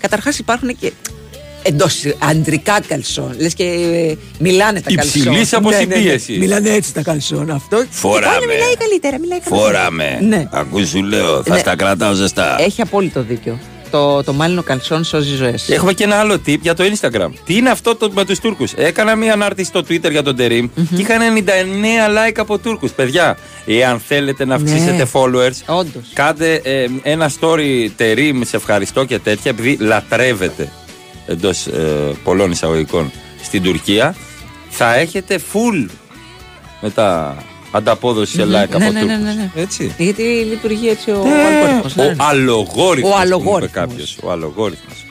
Καταρχάς 0.00 0.38
υπάρχουν 0.38 0.76
και 0.78 0.92
εντός 1.62 2.02
αντρικά 2.18 2.80
καλσόν. 2.88 3.34
Λες 3.38 3.54
και 3.54 3.64
ε, 3.64 4.16
μιλάνε 4.38 4.80
τα 4.80 4.90
καλσόν. 4.94 5.22
Υψηλής 5.22 5.54
αποσυμπίεσης. 5.54 6.38
Μιλάνε 6.38 6.70
έτσι 6.70 6.94
τα 6.94 7.02
καλσόν. 7.02 7.50
Αυτό. 7.50 7.84
Φοράμε. 7.90 8.34
Και 8.34 8.46
πάλι 8.46 8.46
μιλάει 8.46 8.76
καλύτερα. 8.76 9.18
Μιλάει 9.18 9.38
καλύτερα. 9.40 9.62
Φοράμε. 9.62 10.18
Ναι. 10.22 10.48
Ακούς 10.50 10.88
σου 10.88 11.02
λέω, 11.02 11.42
θα 11.42 11.54
Ναι. 11.54 11.58
στα 11.58 11.76
κρατάω 11.76 12.12
ζεστά. 12.12 12.56
Έχει 12.60 12.80
απόλυτο 12.80 13.22
δίκιο. 13.22 13.58
Το, 13.96 14.22
το 14.22 14.32
μάλινο 14.32 14.62
καλσόν 14.62 15.04
σώζει 15.04 15.34
ζωές. 15.36 15.68
Έχουμε 15.68 15.92
και 15.92 16.04
ένα 16.04 16.16
άλλο 16.16 16.34
tip 16.46 16.58
για 16.60 16.74
το 16.74 16.84
Instagram. 16.84 17.28
Τι 17.44 17.56
είναι 17.56 17.70
αυτό 17.70 17.96
το, 17.96 18.10
με 18.14 18.24
τους 18.24 18.38
Τούρκους; 18.38 18.72
Έκανα 18.72 19.14
μία 19.14 19.32
ανάρτηση 19.32 19.68
στο 19.68 19.80
Twitter 19.80 20.10
για 20.10 20.22
τον 20.22 20.36
τεριμ 20.36 20.68
και 20.74 21.00
είχαν 21.02 21.20
99 21.36 22.28
like 22.28 22.34
από 22.36 22.58
Τούρκους. 22.58 22.90
Παιδιά, 22.92 23.38
εάν 23.66 24.00
θέλετε 24.06 24.44
να 24.44 24.54
αυξήσετε 24.54 24.92
Ναι. 24.92 25.04
followers, 25.12 25.74
Όντως. 25.76 26.02
κάντε 26.12 26.54
ε, 26.54 26.86
ένα 27.02 27.30
story 27.40 27.88
τεριμ, 27.96 28.42
σε 28.42 28.56
ευχαριστώ 28.56 29.04
και 29.04 29.18
τέτοια, 29.18 29.50
επειδή 29.50 29.76
λατρεύετε 29.80 30.72
εντός 31.26 31.66
πολλών 32.24 32.50
εισαγωγικών 32.50 33.10
στην 33.42 33.62
Τουρκία. 33.62 34.14
Θα 34.68 34.94
έχετε 34.94 35.40
full 35.52 35.88
μετά 36.80 37.36
ανταπόδοση 37.76 38.32
σε 38.32 38.42
like 38.42 38.46
ναι, 38.48 38.58
από 38.62 38.78
ναι, 38.78 38.84
Τούρκους. 38.90 39.06
ναι, 39.06 39.16
ναι, 39.16 39.32
ναι. 39.32 39.50
Έτσι. 39.54 39.94
Γιατί 39.98 40.22
λειτουργεί 40.22 40.88
έτσι 40.88 41.10
ο 41.10 41.22
Ναι. 41.24 41.30
αλγόριθμος. 41.44 41.96
Ο 41.96 42.16
αλογόριθμος. 42.18 43.10
Ο 43.12 43.14
που 43.14 43.20
αλογόριθμος. 43.20 43.58
είπε 43.70 43.80
κάποιος. 43.80 44.16
Ο 44.22 44.30
αλογόριθμος. 44.30 45.04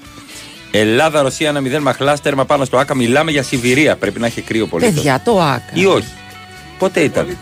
Ελλάδα, 0.71 1.21
Ρωσία, 1.21 1.49
ένα 1.49 1.61
μηδέν 1.61 1.81
μαχλά, 1.81 2.17
τέρμα 2.19 2.45
πάνω 2.45 2.65
στο 2.65 2.77
Άκα. 2.77 2.95
Μιλάμε 2.95 3.31
για 3.31 3.43
Σιβηρία. 3.43 3.95
Πρέπει 3.95 4.19
να 4.19 4.25
έχει 4.25 4.41
κρύο 4.41 4.67
πολύ. 4.67 4.85
Παιδιά, 4.85 5.21
το 5.25 5.41
άκα. 5.41 5.69
Ή 5.73 5.85
όχι. 5.85 6.07
Πότε 6.79 6.99
ήταν; 6.99 7.37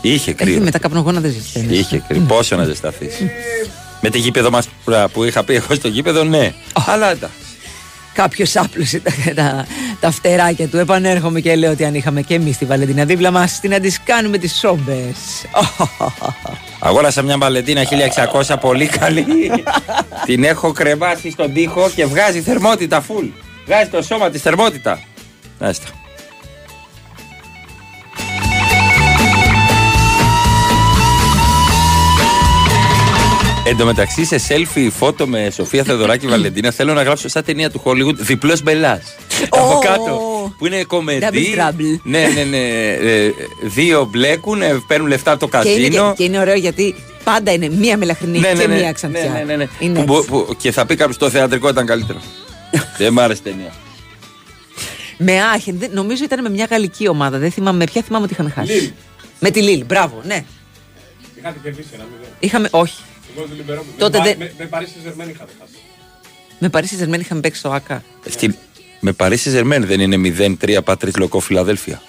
Είχε 0.00 0.14
Έχει 0.14 0.32
κρύο. 0.32 0.60
με 0.60 0.70
τα 0.70 0.78
καπνογόνα 0.78 1.20
δεν 1.20 1.30
ζητάει. 1.30 1.78
Είχε 1.78 2.02
κρύο. 2.08 2.20
Πόσο 2.28 2.56
να 2.56 2.64
ζεσταθείς. 2.64 3.14
Με 4.00 4.10
τη 4.10 4.18
γήπεδο 4.18 4.50
μας 4.50 4.68
που 5.12 5.24
είχα 5.24 5.44
πει 5.44 5.54
εγώ 5.54 5.74
στο 5.74 5.88
γήπεδο, 5.88 6.24
ναι. 6.24 6.52
Αλλά 6.86 7.10
εντάξει. 7.10 7.34
Κάποιος 8.18 8.56
άπλωσε 8.56 9.00
τα, 9.00 9.12
τα, 9.34 9.66
τα 10.00 10.10
φτεράκια 10.10 10.68
του. 10.68 10.76
Επανέρχομαι 10.76 11.40
και 11.40 11.56
λέω 11.56 11.70
ότι 11.70 11.84
αν 11.84 11.94
είχαμε 11.94 12.20
και 12.22 12.34
εμείς 12.34 12.58
τη 12.58 12.64
Βαλεντίνα 12.64 13.04
δίπλα 13.04 13.30
μας, 13.30 13.60
τι 13.60 13.68
να 13.68 13.80
τις 13.80 14.00
κάνουμε 14.02 14.38
τι 14.38 14.48
σόμπες. 14.48 15.46
Αγόρασα 16.78 17.22
μια 17.22 17.38
Βαλεντίνα 17.38 17.82
1600 18.48 18.54
πολύ 18.60 18.86
καλή. 18.86 19.26
Την 20.24 20.44
έχω 20.44 20.72
κρεμάσει 20.72 21.30
στον 21.30 21.52
τοίχο 21.52 21.90
και 21.94 22.06
βγάζει 22.06 22.40
θερμότητα 22.40 23.00
φουλ. 23.00 23.26
Βγάζει 23.66 23.90
το 23.90 24.02
σώμα 24.02 24.30
της 24.30 24.42
θερμότητα. 24.42 25.00
Άστα. 25.58 25.97
Εν 33.68 33.76
τω 33.76 33.84
μεταξύ, 33.84 34.24
σε 34.24 34.36
selfie 34.48 34.88
φώτο 34.98 35.26
με 35.26 35.50
Σοφία 35.50 35.84
Θεοδωράκη 35.84 36.26
Βαλεντίνα, 36.26 36.70
θέλω 36.70 36.92
να 36.94 37.02
γράψω 37.02 37.28
σαν 37.28 37.44
ταινία 37.44 37.70
του 37.70 37.82
Hollywood 37.84 38.14
διπλός 38.14 38.62
μπελάς. 38.62 39.14
Από 39.48 39.78
κάτω. 39.84 40.20
Που 40.58 40.66
είναι 40.66 40.82
κομμεντή. 40.84 41.54
Double 41.56 41.60
trouble. 41.60 42.00
Ναι, 42.02 42.28
ναι, 42.34 42.42
ναι. 42.44 42.58
Ε, 42.92 43.30
Δύο 43.62 44.04
μπλέκουν, 44.10 44.62
ε, 44.62 44.82
παίρνουν 44.86 45.08
λεφτά 45.08 45.30
από 45.32 45.48
το 45.48 45.58
και, 45.58 45.68
είναι, 45.68 45.78
και, 45.80 45.84
καζίνο. 45.96 46.14
και 46.16 46.24
είναι 46.24 46.38
ωραίο 46.38 46.54
γιατί 46.54 46.94
πάντα 47.24 47.52
είναι 47.52 47.68
μία 47.68 47.96
μελαχρινή 47.96 48.38
Ναι, 48.38 48.52
ναι, 48.52 48.60
και 48.60 48.66
ναι. 48.66 48.74
μία 48.74 48.92
ξανθιά. 48.92 49.22
Ναι, 49.30 49.38
ναι, 49.38 49.44
ναι, 49.44 49.56
ναι. 49.56 49.66
Είναι 49.78 50.04
Που- 50.04 50.14
έτσι. 50.16 50.28
που- 50.28 50.54
και 50.58 50.72
θα 50.72 50.86
πει 50.86 50.96
κάποιος 50.96 51.16
το 51.16 51.30
θεατρικό 51.30 51.68
ήταν 51.68 51.86
καλύτερο. 51.86 52.18
Δεν 52.98 53.12
μ' 53.12 53.18
άρεσε 53.20 53.40
η 53.46 53.50
ταινία. 53.50 53.72
Με 55.18 55.40
Άχεν, 55.54 55.76
δεν- 55.78 55.90
νομίζω 55.92 56.24
ήταν 56.24 56.42
με 56.42 56.50
μια 56.50 56.66
γαλλική 56.70 57.08
ομάδα. 57.08 57.38
Δεν 57.38 57.50
θυμάμαι 57.50 57.78
με 57.78 57.84
ποια 57.84 58.02
θυμάμαι 58.02 58.24
ότι 58.24 58.32
είχαμε 58.32 58.50
χάσει. 58.50 58.72
Λίλ. 58.72 58.90
Με 59.40 59.50
τη 59.50 59.62
Λίλ, 59.62 59.84
μπράβο, 59.84 60.20
ναι. 60.26 60.44
Είχατε 61.38 61.58
κερδίσει 61.62 61.88
ένα 61.94 62.04
μηδέν. 62.12 62.30
Είχαμε, 62.38 62.68
όχι. 62.70 62.94
Εγώ 63.36 63.46
του 63.46 63.54
Λιμπερόπουλου. 63.56 63.94
Τότε 63.98 64.18
Με- 64.18 64.24
δεν- 64.24 64.36
Με, 64.38 64.52
με 64.58 64.64
Παρίσι 64.64 64.92
Ζερμένη 65.02 65.30
είχατε 65.30 65.52
χάσει. 65.60 65.72
Με 66.58 66.68
Παρίσι 66.68 66.96
Ζερμένη 66.96 67.22
είχαμε 67.22 67.40
παίξει 67.40 67.58
στο 67.58 67.70
ΑΚΑ. 67.70 68.04
Στην- 68.28 68.54
με 69.00 69.12
Παρίσι 69.12 69.50
Ζερμέν 69.50 69.84
δεν 69.86 70.00
είναι 70.00 70.16
0-3 70.16 70.82
Πατρί 70.84 71.10
Λοκό 71.18 71.40
Φιλαδέλφια. 71.40 72.02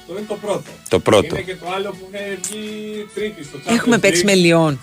Αυτό 0.00 0.12
είναι 0.18 0.26
το 0.28 0.34
πρώτο. 0.40 0.62
Το 0.88 0.98
πρώτο. 1.00 1.26
Είναι 1.36 1.40
και 1.44 1.54
το 1.56 1.66
άλλο 1.76 1.90
που 1.90 2.08
είχε 2.12 2.38
βγει 2.42 3.06
τρίτη 3.14 3.44
στο 3.44 3.58
Champions 3.58 3.74
Έχουμε 3.74 3.98
παίξει 3.98 4.20
League. 4.22 4.30
με 4.30 4.34
Λιόν. 4.34 4.80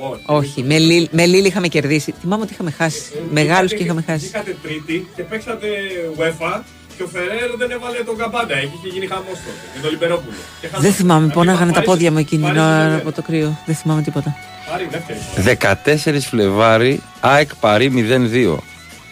Όχι. 0.00 0.22
Όχι, 0.26 0.62
με 0.62 0.78
Λίλ, 0.78 1.08
με 1.12 1.26
Λίλ 1.26 1.44
είχαμε 1.44 1.68
κερδίσει. 1.68 2.14
Θυμάμαι 2.20 2.42
ότι 2.42 2.52
είχαμε 2.52 2.70
χάσει. 2.70 3.00
Μεγάλους 3.30 3.72
και 3.74 3.82
είχαμε 3.82 4.02
χάσει. 4.06 4.24
Είχατε 4.26 4.56
τρίτη 4.62 5.08
και 5.16 5.22
παίξατε 5.22 5.66
UEFA 6.16 6.60
και 7.00 7.06
ο 7.08 7.12
Φεραίρ 7.18 7.50
δεν 7.62 7.70
έβαλε 7.70 7.98
τον 8.08 8.16
Καμπάντα. 8.16 8.54
Εκεί 8.56 8.72
είχε 8.78 8.88
γίνει 8.94 9.06
χαμός 9.12 9.38
τότε. 9.44 9.60
Με 9.74 9.80
τον 9.82 9.90
Λιμπερόπουλο. 9.90 10.36
Και 10.60 10.66
χάσατε. 10.66 10.82
Δεν 10.86 10.92
θυμάμαι, 10.98 11.20
Δηλαδή, 11.20 11.34
πονάγανε 11.38 11.66
τα 11.72 11.72
Παρίσι- 11.72 11.90
πόδια 11.90 12.10
μου 12.12 12.18
εκείνη 12.18 12.42
την 12.42 12.52
Παρίσι 12.54 12.64
ώρα 12.66 12.78
Ζερμένη. 12.80 13.00
από 13.00 13.12
το 13.12 13.22
κρύο. 13.28 13.50
Δεν 13.66 13.74
θυμάμαι 13.74 14.02
τίποτα. 14.02 14.30
Πάρει 14.70 14.88
δεύτερη. 14.90 15.18
14 15.36 16.26
Φλεβάρι, 16.30 17.02
ΑΕΚ 17.20 17.50
Παρί 17.60 17.88
0-2. 17.90 18.62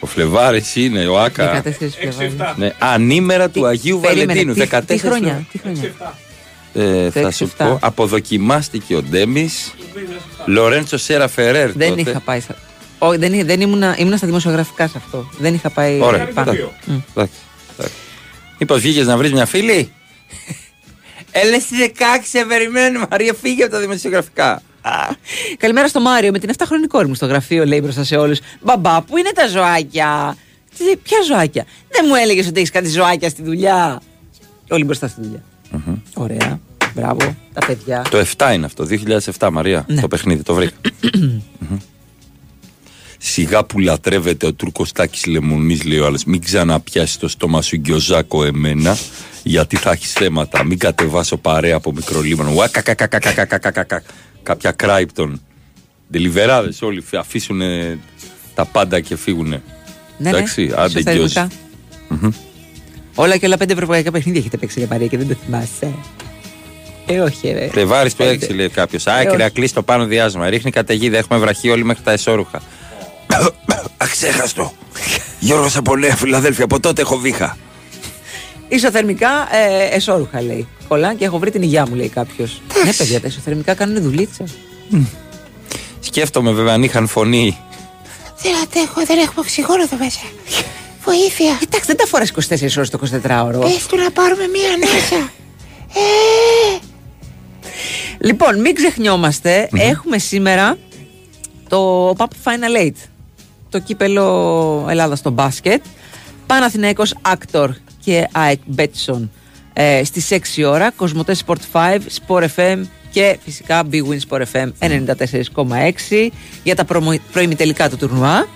Ο 0.00 0.06
Φλεβάρης 0.06 0.76
είναι 0.76 1.06
ο 1.06 1.20
Άκα. 1.20 1.62
14 1.64 1.94
Φλεβάρι. 1.98 2.34
Ναι, 2.56 2.72
ανήμερα 2.78 3.48
του 3.48 3.66
Αγίου 3.66 3.98
Περίμενε, 4.02 4.26
Βαλεντίνου. 4.26 4.52
τι- 4.54 4.58
14 4.60 4.84
Τι 4.86 4.98
χρονιά, 4.98 5.46
τι 5.52 5.58
χρονιά. 5.58 5.82
Ε, 6.74 7.10
θα 7.10 7.20
Το 7.20 7.30
σου 7.30 7.44
6-7. 7.44 7.64
πω, 7.68 7.78
αποδοκιμάστηκε 7.82 8.96
ο 8.96 9.02
Ντέμις. 9.02 9.74
Λορέντσο 10.46 10.96
Σέρα 10.98 11.28
Φερέρ. 11.28 11.72
Δεν 11.72 11.88
τότε. 11.88 12.00
είχα 12.10 12.20
πάει. 12.20 12.40
σε- 12.40 12.54
Όχι, 12.98 13.18
δεν, 13.18 13.46
δεν 13.46 13.60
ήμουνα, 13.60 13.94
ήμουνα 13.98 14.16
στα 14.16 14.26
δημοσιογραφικά 14.26 14.86
σε 14.88 14.94
αυτό. 14.96 15.28
Δεν 15.38 15.54
είχα 15.54 15.70
πάει 15.70 15.98
Ωραία. 16.00 16.24
πάνω. 16.34 16.50
Εντάξει, 16.50 16.60
εντάξει, 16.60 17.04
εντάξει. 17.14 17.32
Μήπως 18.58 18.80
βγήκες 18.80 19.06
να 19.06 19.16
βρεις 19.16 19.32
μια 19.32 19.46
φίλη; 19.46 19.92
Έλε 21.30 21.58
στι 21.58 21.92
16, 21.98 22.02
σε 22.24 22.44
περιμένουμε. 22.44 23.06
Μαρία, 23.10 23.34
φύγε 23.42 23.62
από 23.62 23.72
τα 23.72 23.80
δημοσιογραφικά. 23.80 24.62
Καλημέρα 25.56 25.88
στο 25.88 26.00
Μάριο 26.00 26.30
με 26.32 26.38
την 26.38 26.50
7χρονη 26.56 26.86
κόρη 26.88 27.08
μου 27.08 27.14
στο 27.14 27.26
γραφείο, 27.26 27.64
λέει 27.64 27.80
μπροστά 27.82 28.04
σε 28.04 28.16
όλους. 28.16 28.38
Μπαμπά, 28.60 29.02
πού 29.02 29.16
είναι 29.16 29.30
τα 29.34 29.48
ζωάκια; 29.48 30.36
Τι, 30.78 30.96
ποια 30.96 31.18
ζωάκια; 31.26 31.64
Δεν 31.88 32.04
μου 32.08 32.14
έλεγες 32.14 32.46
ότι 32.46 32.58
έχεις 32.58 32.70
κάτι 32.70 32.88
ζωάκια 32.88 33.28
στη 33.28 33.42
δουλειά; 33.42 34.02
Όλοι 34.70 34.84
μπροστά 34.84 35.08
στη 35.08 35.20
δουλειά. 35.20 35.42
Ωραία. 36.14 36.60
Μπράβο. 36.94 37.36
Τα 37.52 37.66
παιδιά. 37.66 38.04
Το 38.10 38.24
7 38.36 38.50
είναι 38.54 38.66
αυτό, 38.66 38.86
2007 39.38 39.48
Μαρία. 39.52 39.84
Ναι. 39.88 40.00
Το 40.00 40.08
παιχνίδι, 40.08 40.42
το 40.42 40.54
βρήκα. 40.54 40.76
Μμμ. 41.18 41.78
Σιγά 43.18 43.64
που 43.64 43.78
λατρεύεται 43.78 44.46
ο 44.46 44.52
Τούρκος 44.52 44.92
Τάκης 44.92 45.26
Λεμονής, 45.26 45.84
λέει 45.84 45.98
ο 45.98 46.06
άλλος. 46.06 46.24
Μην 46.24 46.40
ξαναπιάσεις 46.40 47.18
το 47.18 47.28
στόμα 47.28 47.62
σου 47.62 47.76
γκιοζάκο 47.76 48.44
εμένα, 48.44 48.96
γιατί 49.42 49.76
θα 49.76 49.90
έχεις 49.90 50.12
θέματα. 50.12 50.64
Μην 50.64 50.78
κατεβάσω 50.78 51.36
παρέα 51.36 51.76
από 51.76 51.92
μικρολίμανο. 51.92 52.54
Κάποια 54.42 54.70
κράιπτον. 54.70 55.40
Τελιβεράδε 56.10 56.72
όλοι 56.80 57.04
αφήσουν 57.12 57.60
τα 58.54 58.64
πάντα 58.64 59.00
και 59.00 59.16
φύγουν. 59.16 59.48
Ναι, 59.48 59.60
ναι, 60.18 60.28
Εντάξει, 60.28 60.72
άντε 60.76 61.02
Όλα 63.14 63.36
και 63.36 63.46
όλα 63.46 63.56
πέντε 63.56 63.72
ευρωπαϊκά 63.72 64.10
παιχνίδια 64.10 64.40
έχετε 64.40 64.56
παίξει 64.56 64.86
για 64.86 65.06
και 65.06 65.18
δεν 65.18 65.28
το 65.28 65.36
θυμάσαι. 65.44 65.94
Ε, 67.06 67.20
όχι, 67.20 67.50
ρε. 67.50 67.66
Τεβάρι 67.66 68.12
το 68.12 68.24
έξι, 68.24 68.52
λέει 68.52 68.68
κάποιος. 68.68 69.06
Άκυρα, 69.06 69.44
ε, 69.44 69.48
κλείσει 69.48 69.74
το 69.74 69.82
πάνω 69.82 70.04
διάστημα. 70.04 70.48
Ρίχνει 70.48 70.70
καταιγίδα. 70.70 71.18
Έχουμε 71.18 71.38
βραχεί 71.38 71.70
όλοι 71.70 71.84
μέχρι 71.84 72.02
τα 72.02 72.12
εσόρουχα. 72.12 72.62
Αξέχαστο. 73.96 74.72
Γιώργος 75.38 75.76
από 75.76 75.96
Νέα 75.96 76.16
Φιλαδέλφια. 76.16 76.64
Από 76.64 76.80
τότε 76.80 77.00
έχω 77.00 77.16
βήχα. 77.16 77.56
Ισοθερμικά 78.68 79.28
ε, 79.56 79.94
εσόρουχα 79.96 80.42
λέει. 80.42 80.68
Κολλάν 80.88 81.16
και 81.16 81.24
έχω 81.24 81.38
βρει 81.38 81.50
την 81.50 81.62
υγειά 81.62 81.86
μου, 81.88 81.94
λέει 81.94 82.08
κάποιος. 82.08 82.62
Ναι, 82.84 82.92
παιδιά, 82.92 83.20
τα 83.20 83.26
ισοθερμικά 83.26 83.74
κάνουν 83.74 84.02
δουλίτσα. 84.02 84.44
Σκέφτομαι 86.00 86.52
βέβαια 86.52 86.74
αν 86.74 86.82
είχαν 86.82 87.06
φωνή. 87.06 87.58
Δεν 88.42 88.52
αντέχω, 88.62 89.04
δεν 89.06 89.18
έχουμε 89.18 89.40
οξυγόνο 89.40 89.82
εδώ 89.82 89.96
μέσα. 89.96 90.20
Βοήθεια. 91.04 91.58
Εντάξει, 91.62 91.86
δεν 91.86 91.96
τα 91.96 92.06
φοράς 92.06 92.30
24 92.30 92.76
ώρες 92.76 92.90
το 92.90 92.98
24ωρο. 93.22 93.60
Πες 93.60 93.86
του 93.88 93.96
να 93.96 94.10
πάρουμε 94.10 94.46
μία 94.46 94.72
ανάσα. 94.74 95.30
Λοιπόν, 98.18 98.60
μην 98.60 98.74
ξεχνιόμαστε, 98.74 99.68
έχουμε 99.72 100.18
σήμερα 100.18 100.78
το 101.68 102.10
Pub 102.18 102.24
Final 102.44 102.86
8. 102.86 102.90
Το 103.70 103.78
κύπελο 103.78 104.86
Ελλάδας 104.90 105.18
στο 105.18 105.30
μπάσκετ. 105.30 105.82
Παναθηναϊκός 106.46 107.14
Actor 107.34 107.68
και 108.04 108.28
ΑΕΚ 108.32 108.58
Μπέτσον 108.66 109.30
ε, 109.72 110.04
στις 110.04 110.28
6 110.30 110.64
ώρα. 110.66 110.90
Κοσμοτέ 110.90 111.36
Sport 111.46 111.56
5, 111.72 111.98
Sport 112.26 112.46
FM 112.56 112.78
και 113.10 113.38
φυσικά 113.44 113.82
Big 113.92 114.02
Win 114.02 114.18
Sport 114.28 114.42
FM 114.52 114.68
94,6 114.80 116.28
για 116.62 116.74
τα 116.74 116.84
προμο- 116.84 117.20
προημιτελικά 117.32 117.88
του 117.90 117.96
τουρνουά. 117.96 118.46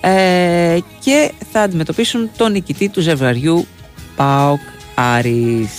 Ε, 0.00 0.78
και 1.04 1.32
θα 1.52 1.60
αντιμετωπίσουν 1.60 2.30
τον 2.36 2.52
νικητή 2.52 2.88
του 2.88 3.00
ζευγαριού 3.00 3.66
ΠΑΟΚ 4.16 4.60
Άρης. 4.94 5.70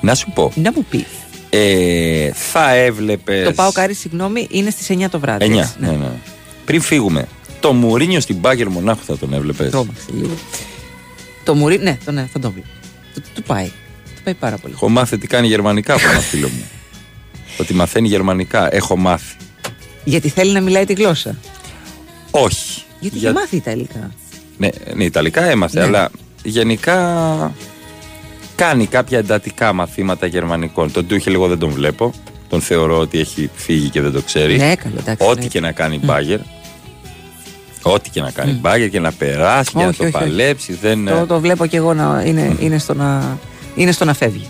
Να 0.00 0.14
σου 0.14 0.30
πω. 0.34 0.52
Να 0.54 0.72
μου 0.72 0.84
πεις. 0.90 1.06
Ε, 1.50 2.30
θα 2.32 2.74
έβλεπε. 2.74 3.42
Το 3.44 3.52
ΠΑΟΚ 3.52 3.78
Άρης, 3.78 3.98
συγγνώμη, 3.98 4.46
είναι 4.50 4.70
στις 4.70 4.90
9 4.90 5.08
το 5.10 5.20
βράδυ. 5.20 5.44
9. 5.44 5.58
έτσι, 5.58 5.72
Ναι. 5.78 5.90
Ναι, 5.90 6.06
Πριν 6.64 6.80
φύγουμε. 6.80 7.26
Το 7.62 7.72
Μουρίνιο 7.72 8.20
στην 8.20 8.36
Μπάγκερ 8.36 8.68
Μονάχου 8.68 9.04
θα 9.04 9.18
τον 9.18 9.32
έβλεπες. 9.34 9.70
Τρόμαξε 9.70 10.04
λίγο. 10.14 10.34
Το 11.44 11.54
Μουρί, 11.54 11.78
ναι, 11.78 11.98
το, 12.04 12.12
ναι, 12.12 12.28
θα 12.32 12.38
τον 12.38 12.52
βλέπει. 12.52 12.66
Του, 13.14 13.22
του 13.34 13.42
πάει. 13.42 13.66
Του 14.16 14.22
πάει 14.24 14.34
πάρα 14.34 14.56
πολύ. 14.56 14.74
Έχω 14.74 14.88
μάθει 14.88 15.18
τι 15.18 15.26
κάνει 15.26 15.46
γερμανικά 15.46 15.94
από 15.94 16.08
ένα 16.10 16.18
φίλο 16.20 16.48
μου. 16.48 16.62
Ότι 17.60 17.74
μαθαίνει 17.74 18.08
γερμανικά. 18.08 18.74
Έχω 18.74 18.96
μάθει. 18.96 19.36
Γιατί 20.04 20.28
θέλει 20.28 20.52
να 20.52 20.60
μιλάει 20.60 20.84
τη 20.84 20.92
γλώσσα; 20.92 21.36
Όχι. 22.30 22.82
Γιατί 23.00 23.18
Για- 23.18 23.28
έχει 23.30 23.38
μάθει 23.38 23.56
Ιταλικά. 23.56 24.10
Ναι, 24.58 24.68
ναι, 24.94 25.04
Ιταλικά 25.04 25.44
έμαθε, 25.44 25.78
Ναι. 25.80 25.84
αλλά 25.86 26.10
γενικά 26.42 27.54
κάνει 28.54 28.86
κάποια 28.86 29.18
εντατικά 29.18 29.72
μαθήματα 29.72 30.26
γερμανικών. 30.26 30.92
Τον 30.92 31.06
Τούχελ 31.06 31.34
εγώ 31.34 31.48
δεν 31.48 31.58
τον 31.58 31.70
βλέπω. 31.70 32.12
Τον 32.48 32.60
θεωρώ 32.60 32.98
ότι 32.98 33.18
έχει 33.18 33.50
φύγει 33.54 33.88
και 33.88 34.00
δεν 34.00 34.12
το 34.12 34.22
ξέρει. 34.22 34.56
Ναι, 34.56 34.74
καλά, 34.74 34.94
εντάξει, 34.98 35.26
Ό,τι 35.28 35.40
ναι. 35.40 35.46
και 35.46 35.60
να 35.60 35.72
κάνει 35.72 36.00
μπάγκερ. 36.02 36.38
Ό,τι 37.82 38.10
και 38.10 38.20
να 38.20 38.30
κάνει 38.30 38.52
μπάγκερ 38.52 38.88
και 38.88 39.00
να 39.00 39.12
περάσει 39.12 39.70
και 39.70 39.78
να 39.78 39.88
Όχι, 39.88 39.96
το 39.96 40.04
όχι, 40.04 40.16
όχι. 40.16 40.24
παλέψει. 40.24 40.78
Δεν... 40.82 41.06
Το, 41.06 41.26
το 41.26 41.40
βλέπω 41.40 41.66
και 41.66 41.76
εγώ 41.76 41.94
να 41.94 42.22
είναι, 42.26 42.56
είναι, 42.60 42.78
στο 42.78 42.94
να, 42.94 43.38
είναι 43.74 43.92
στο 43.92 44.04
να 44.04 44.14
φεύγει. 44.14 44.48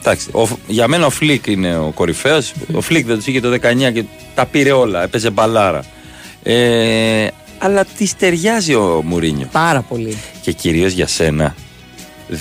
Εντάξει, 0.00 0.28
ο, 0.32 0.48
για 0.66 0.88
μένα 0.88 1.06
ο 1.06 1.10
Φλικ 1.10 1.46
είναι 1.46 1.76
ο 1.76 1.92
κορυφαίος. 1.94 2.52
Ο 2.72 2.80
Φλικ 2.80 3.06
δεν 3.06 3.16
τους 3.16 3.26
είχε 3.26 3.40
το 3.40 3.48
19 3.52 3.58
και 3.92 4.04
τα 4.34 4.46
πήρε 4.46 4.72
όλα. 4.72 5.02
Έπαιζε 5.02 5.30
μπαλάρα. 5.30 5.84
Ε, 6.42 7.26
αλλά 7.58 7.84
τη 7.84 8.14
ταιριάζει 8.14 8.74
ο 8.74 9.02
Μουρίνιο. 9.04 9.48
Πάρα 9.52 9.80
πολύ. 9.80 10.16
Και 10.40 10.52
κυρίως 10.52 10.92
για 10.92 11.06
σένα. 11.06 11.54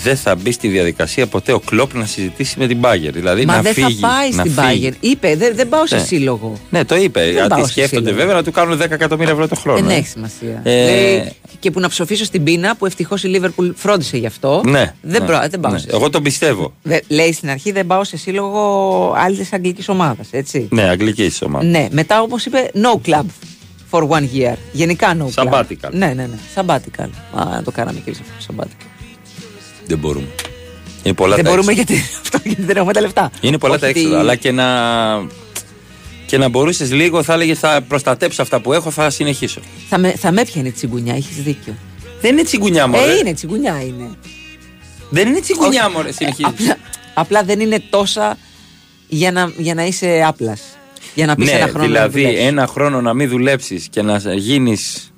Δεν 0.04 0.18
θα 0.18 0.36
μπει 0.36 0.52
στη 0.52 0.68
διαδικασία 0.68 1.28
ποτέ 1.28 1.52
ο 1.52 1.60
Κλόπ 1.60 1.94
να 1.94 2.06
συζητήσει 2.06 2.60
με 2.60 2.68
την 2.68 2.78
Μπάγερν. 2.78 3.12
Δηλαδή 3.14 3.46
Μα 3.46 3.56
να 3.56 3.62
δεν 3.62 3.74
φύγει. 3.74 4.00
θα 4.00 4.08
πάει 4.08 4.30
να 4.32 4.40
στην 4.42 4.52
φύγει. 4.54 4.56
Μπάγερν. 4.68 4.94
Είπε, 5.00 5.36
δεν, 5.36 5.56
δεν 5.56 5.70
πάω 5.70 5.88
σε 5.88 5.96
Ναι. 5.96 6.02
σύλλογο. 6.04 6.54
Ναι, 6.70 6.86
το 6.86 6.96
είπε. 6.96 7.20
Δεν 7.24 7.34
πάω 7.34 7.46
Γιατί 7.48 7.62
σε 7.66 7.72
σκέφτονται 7.72 7.96
σύλλογο. 8.06 8.18
βέβαια 8.18 8.36
να 8.36 8.44
του 8.44 8.52
κάνουν 8.52 8.78
10 8.82 8.92
εκατομμύρια 8.92 9.32
ευρώ 9.34 9.48
το 9.48 9.56
χρόνο. 9.56 9.80
Δεν 9.80 9.90
ε. 9.90 9.94
έχει 9.96 10.08
σημασία. 10.08 10.60
Ε, 10.64 10.84
Λέει, 10.84 11.32
και 11.60 11.72
που 11.72 11.80
να 11.80 11.90
ψοφήσω 11.90 12.24
στην 12.24 12.44
πείνα 12.44 12.76
που 12.76 12.86
ευτυχώς 12.86 13.24
η 13.24 13.28
Λίβερπουλ 13.28 13.70
φρόντισε 13.76 14.18
γι' 14.18 14.26
αυτό. 14.26 14.62
Ναι. 14.66 14.94
Δεν, 15.02 15.22
ναι, 15.22 15.28
προ- 15.28 15.50
δεν 15.50 15.60
πάω 15.60 15.72
ναι. 15.72 15.78
σε 15.78 15.88
Εγώ 15.92 16.10
τον 16.10 16.24
πιστεύω. 16.24 16.74
Δε- 16.84 17.00
λέει 17.08 17.34
στην 17.34 17.50
αρχή 17.50 17.72
δεν 17.72 17.88
πάω 17.88 18.04
σε 18.04 18.18
σύλλογο 18.18 19.14
άλλης 19.18 19.54
αγγλικής 19.54 19.90
ομάδας. 19.90 20.28
Έτσι. 20.32 20.68
Ναι, 20.72 20.82
αγγλικής 20.84 21.42
ομάδας. 21.42 21.68
Ναι, 21.70 21.88
μετά 21.92 22.22
όπω 22.22 22.36
είπε, 22.46 22.72
no 22.74 23.10
club 23.10 23.24
for 23.92 24.08
one 24.08 24.28
year. 24.38 24.56
Γενικά 24.72 25.18
no 25.20 25.24
club. 25.44 25.50
Sabbatical. 25.50 25.90
Ναι, 25.92 26.06
ναι, 26.06 26.14
ναι. 26.14 26.38
Sabbatical. 26.56 27.08
Α, 27.34 27.44
να 27.46 27.62
το 27.64 27.72
κάναμε 27.72 28.00
και 28.06 28.10
εμείς 28.10 28.20
αυτό. 28.40 28.54
Sabbatical. 28.56 28.86
Δεν 29.88 29.98
μπορούμε. 29.98 30.28
Είναι 31.04 31.14
πολλά 31.16 31.36
δεν 31.36 31.44
τα 31.44 31.50
μπορούμε 31.50 31.72
έξοδα. 31.72 31.94
γιατί, 31.94 32.10
αυτό, 32.24 32.40
γιατί 32.44 32.62
δεν 32.62 32.76
έχουμε 32.78 32.94
τα 32.94 33.02
λεφτά. 33.02 33.32
Είναι 33.42 33.58
πολλά 33.58 33.74
Όχι 33.74 33.82
τα 33.82 33.88
ότι- 33.90 34.00
έξοδα. 34.00 34.20
Αλλά 34.20 34.36
και 34.36 34.52
να. 34.52 34.66
Και 36.26 36.38
να 36.38 36.50
μπορούσες 36.50 36.92
λίγο, 36.92 37.24
θα 37.24 37.34
έλεγε 37.34 37.54
θα 37.56 37.82
προστατέψω 37.88 38.42
αυτά 38.42 38.62
που 38.62 38.74
έχω, 38.74 38.92
θα 38.92 39.10
συνεχίσω. 39.10 39.62
Θα 39.90 39.98
με, 39.98 40.12
θα 40.12 40.32
με 40.32 40.42
έπιανε 40.42 40.72
τσιγκουνιά, 40.72 41.16
έχεις 41.16 41.36
δίκιο. 41.44 41.76
Δεν 42.22 42.32
είναι 42.32 42.44
τσιγκουνιά, 42.44 42.88
μωρέ. 42.88 43.12
Ε, 43.12 43.18
είναι 43.18 43.34
τσιγκουνιά 43.34 43.82
είναι. 43.82 44.10
Δεν 45.10 45.28
είναι 45.28 45.40
τσιγκουνιά, 45.40 45.86
Όχι. 45.86 45.96
μωρέ. 45.96 46.12
Συνεχίζεις. 46.12 46.46
Απλά, 46.46 46.78
απλά 47.14 47.44
δεν 47.44 47.60
είναι 47.60 47.82
τόσα 47.90 48.38
για 49.08 49.32
να, 49.32 49.52
για 49.58 49.74
να 49.74 49.86
είσαι 49.86 50.24
άπλας. 50.28 50.62
Για 51.16 51.26
να 51.26 51.36
πεις 51.36 51.46
ναι, 51.46 51.52
ένα 51.58 51.68
χρόνο. 51.68 51.80
να 51.80 51.86
δηλαδή 51.88 52.20
δουλέψεις. 52.22 52.48
ένα 52.48 52.68
χρόνο 52.68 53.02
να 53.02 53.14
μην 53.14 53.30
δουλέψεις 53.30 53.88
και 53.90 54.02
να 54.02 54.22
γίνεις 54.36 55.12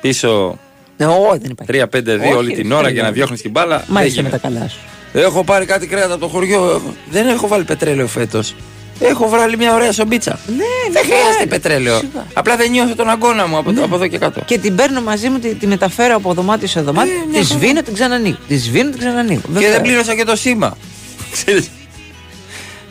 πίσω 0.00 0.48
Ναι, 0.48 0.56
όχι, 0.98 1.38
δεν 1.38 1.50
υπάρχει. 1.50 1.82
3-5-2 2.18 2.20
Όχι, 2.24 2.32
όλη 2.34 2.48
ρε, 2.54 2.54
την 2.60 2.72
ώρα 2.72 2.82
φίλε. 2.86 2.96
και 2.96 3.02
να 3.02 3.10
διώχνεις 3.10 3.40
την 3.42 3.50
μπάλα. 3.50 3.84
Μα 3.88 3.98
δεν 4.00 4.08
είσαι 4.08 4.22
με 4.22 4.28
τα 4.28 4.36
γίνεται. 4.42 4.58
καλάς 4.58 4.72
σου. 4.72 4.78
Έχω 5.12 5.44
πάρει 5.44 5.64
κάτι 5.66 5.86
κρέατα 5.86 6.12
από 6.14 6.22
το 6.22 6.28
χωριό. 6.28 6.82
Δεν 7.10 7.28
έχω 7.28 7.48
βάλει 7.48 7.64
πετρέλαιο 7.64 8.06
φέτος. 8.06 8.54
Έχω 9.00 9.28
βγάλει 9.28 9.56
μια 9.56 9.74
ωραία 9.74 9.92
σομπίτσα. 9.92 10.38
Ναι, 10.46 10.54
δεν 10.92 10.92
ναι, 10.92 11.12
χρειάζεται 11.14 11.44
ναι. 11.44 11.46
πετρέλαιο. 11.50 11.98
Σιγά. 11.98 12.26
Απλά 12.32 12.56
δεν 12.56 12.70
νιώθω 12.70 12.94
τον 12.94 13.08
αγκώνα 13.08 13.46
μου 13.46 13.56
από, 13.56 13.72
το- 13.72 13.84
από 13.84 13.94
εδώ 13.94 14.06
και 14.06 14.18
κάτω. 14.18 14.40
Και 14.44 14.58
την 14.58 14.74
παίρνω 14.74 15.00
μαζί 15.00 15.28
μου, 15.28 15.38
τη, 15.38 15.54
τη 15.54 15.66
μεταφέρω 15.66 16.16
από 16.16 16.32
δωμάτιο 16.34 16.68
σε 16.68 16.80
δωμάτιο. 16.80 17.12
ναι, 17.30 17.38
της 17.38 17.48
χαρά. 17.48 17.60
σβήνω, 17.60 17.82
την 17.82 17.94
ξανανοίγω. 17.94 18.36
Της 18.48 18.62
σβήνω, 18.62 18.90
την 18.90 18.98
ξανανοίγω. 18.98 19.40
Και 19.40 19.52
Βέβαια. 19.52 19.70
δεν 19.70 19.80
πλήρωσα 19.82 20.14
και 20.14 20.24
το 20.24 20.36
σήμα. 20.36 20.76
Ξέρεις. 21.32 21.68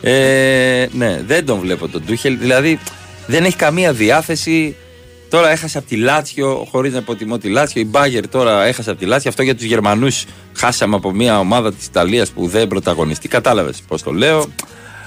ε, 0.02 0.86
ναι, 0.92 1.20
δεν 1.26 1.46
τον 1.46 1.58
βλέπω 1.58 1.88
τον 1.88 2.04
Τούχελ. 2.06 2.38
Δηλαδή 2.38 2.78
δεν 3.26 3.44
έχει 3.44 3.56
καμία 3.56 3.92
διάθεση. 3.92 4.76
Τώρα 5.32 5.50
έχασε 5.50 5.78
από 5.78 5.86
τη 5.88 5.96
Λάτσιο, 5.96 6.66
χωρίς 6.70 6.92
να 6.92 6.98
υποτιμώ 6.98 7.38
τη 7.38 7.48
Λάτσιο. 7.48 7.80
Η 7.80 7.84
Μπάγκερ 7.84 8.28
τώρα 8.28 8.64
έχασε 8.64 8.90
από 8.90 8.98
τη 8.98 9.06
Λάτσιο. 9.06 9.30
Αυτό 9.30 9.42
για 9.42 9.54
τους 9.54 9.64
Γερμανούς 9.64 10.24
χάσαμε 10.52 10.96
από 10.96 11.10
μια 11.12 11.38
ομάδα 11.38 11.72
της 11.72 11.86
Ιταλίας 11.86 12.30
που 12.30 12.46
δεν 12.46 12.68
πρωταγωνιστεί. 12.68 13.28
Κατάλαβες 13.28 13.82
πώς 13.88 14.02
το 14.02 14.10
λέω. 14.12 14.46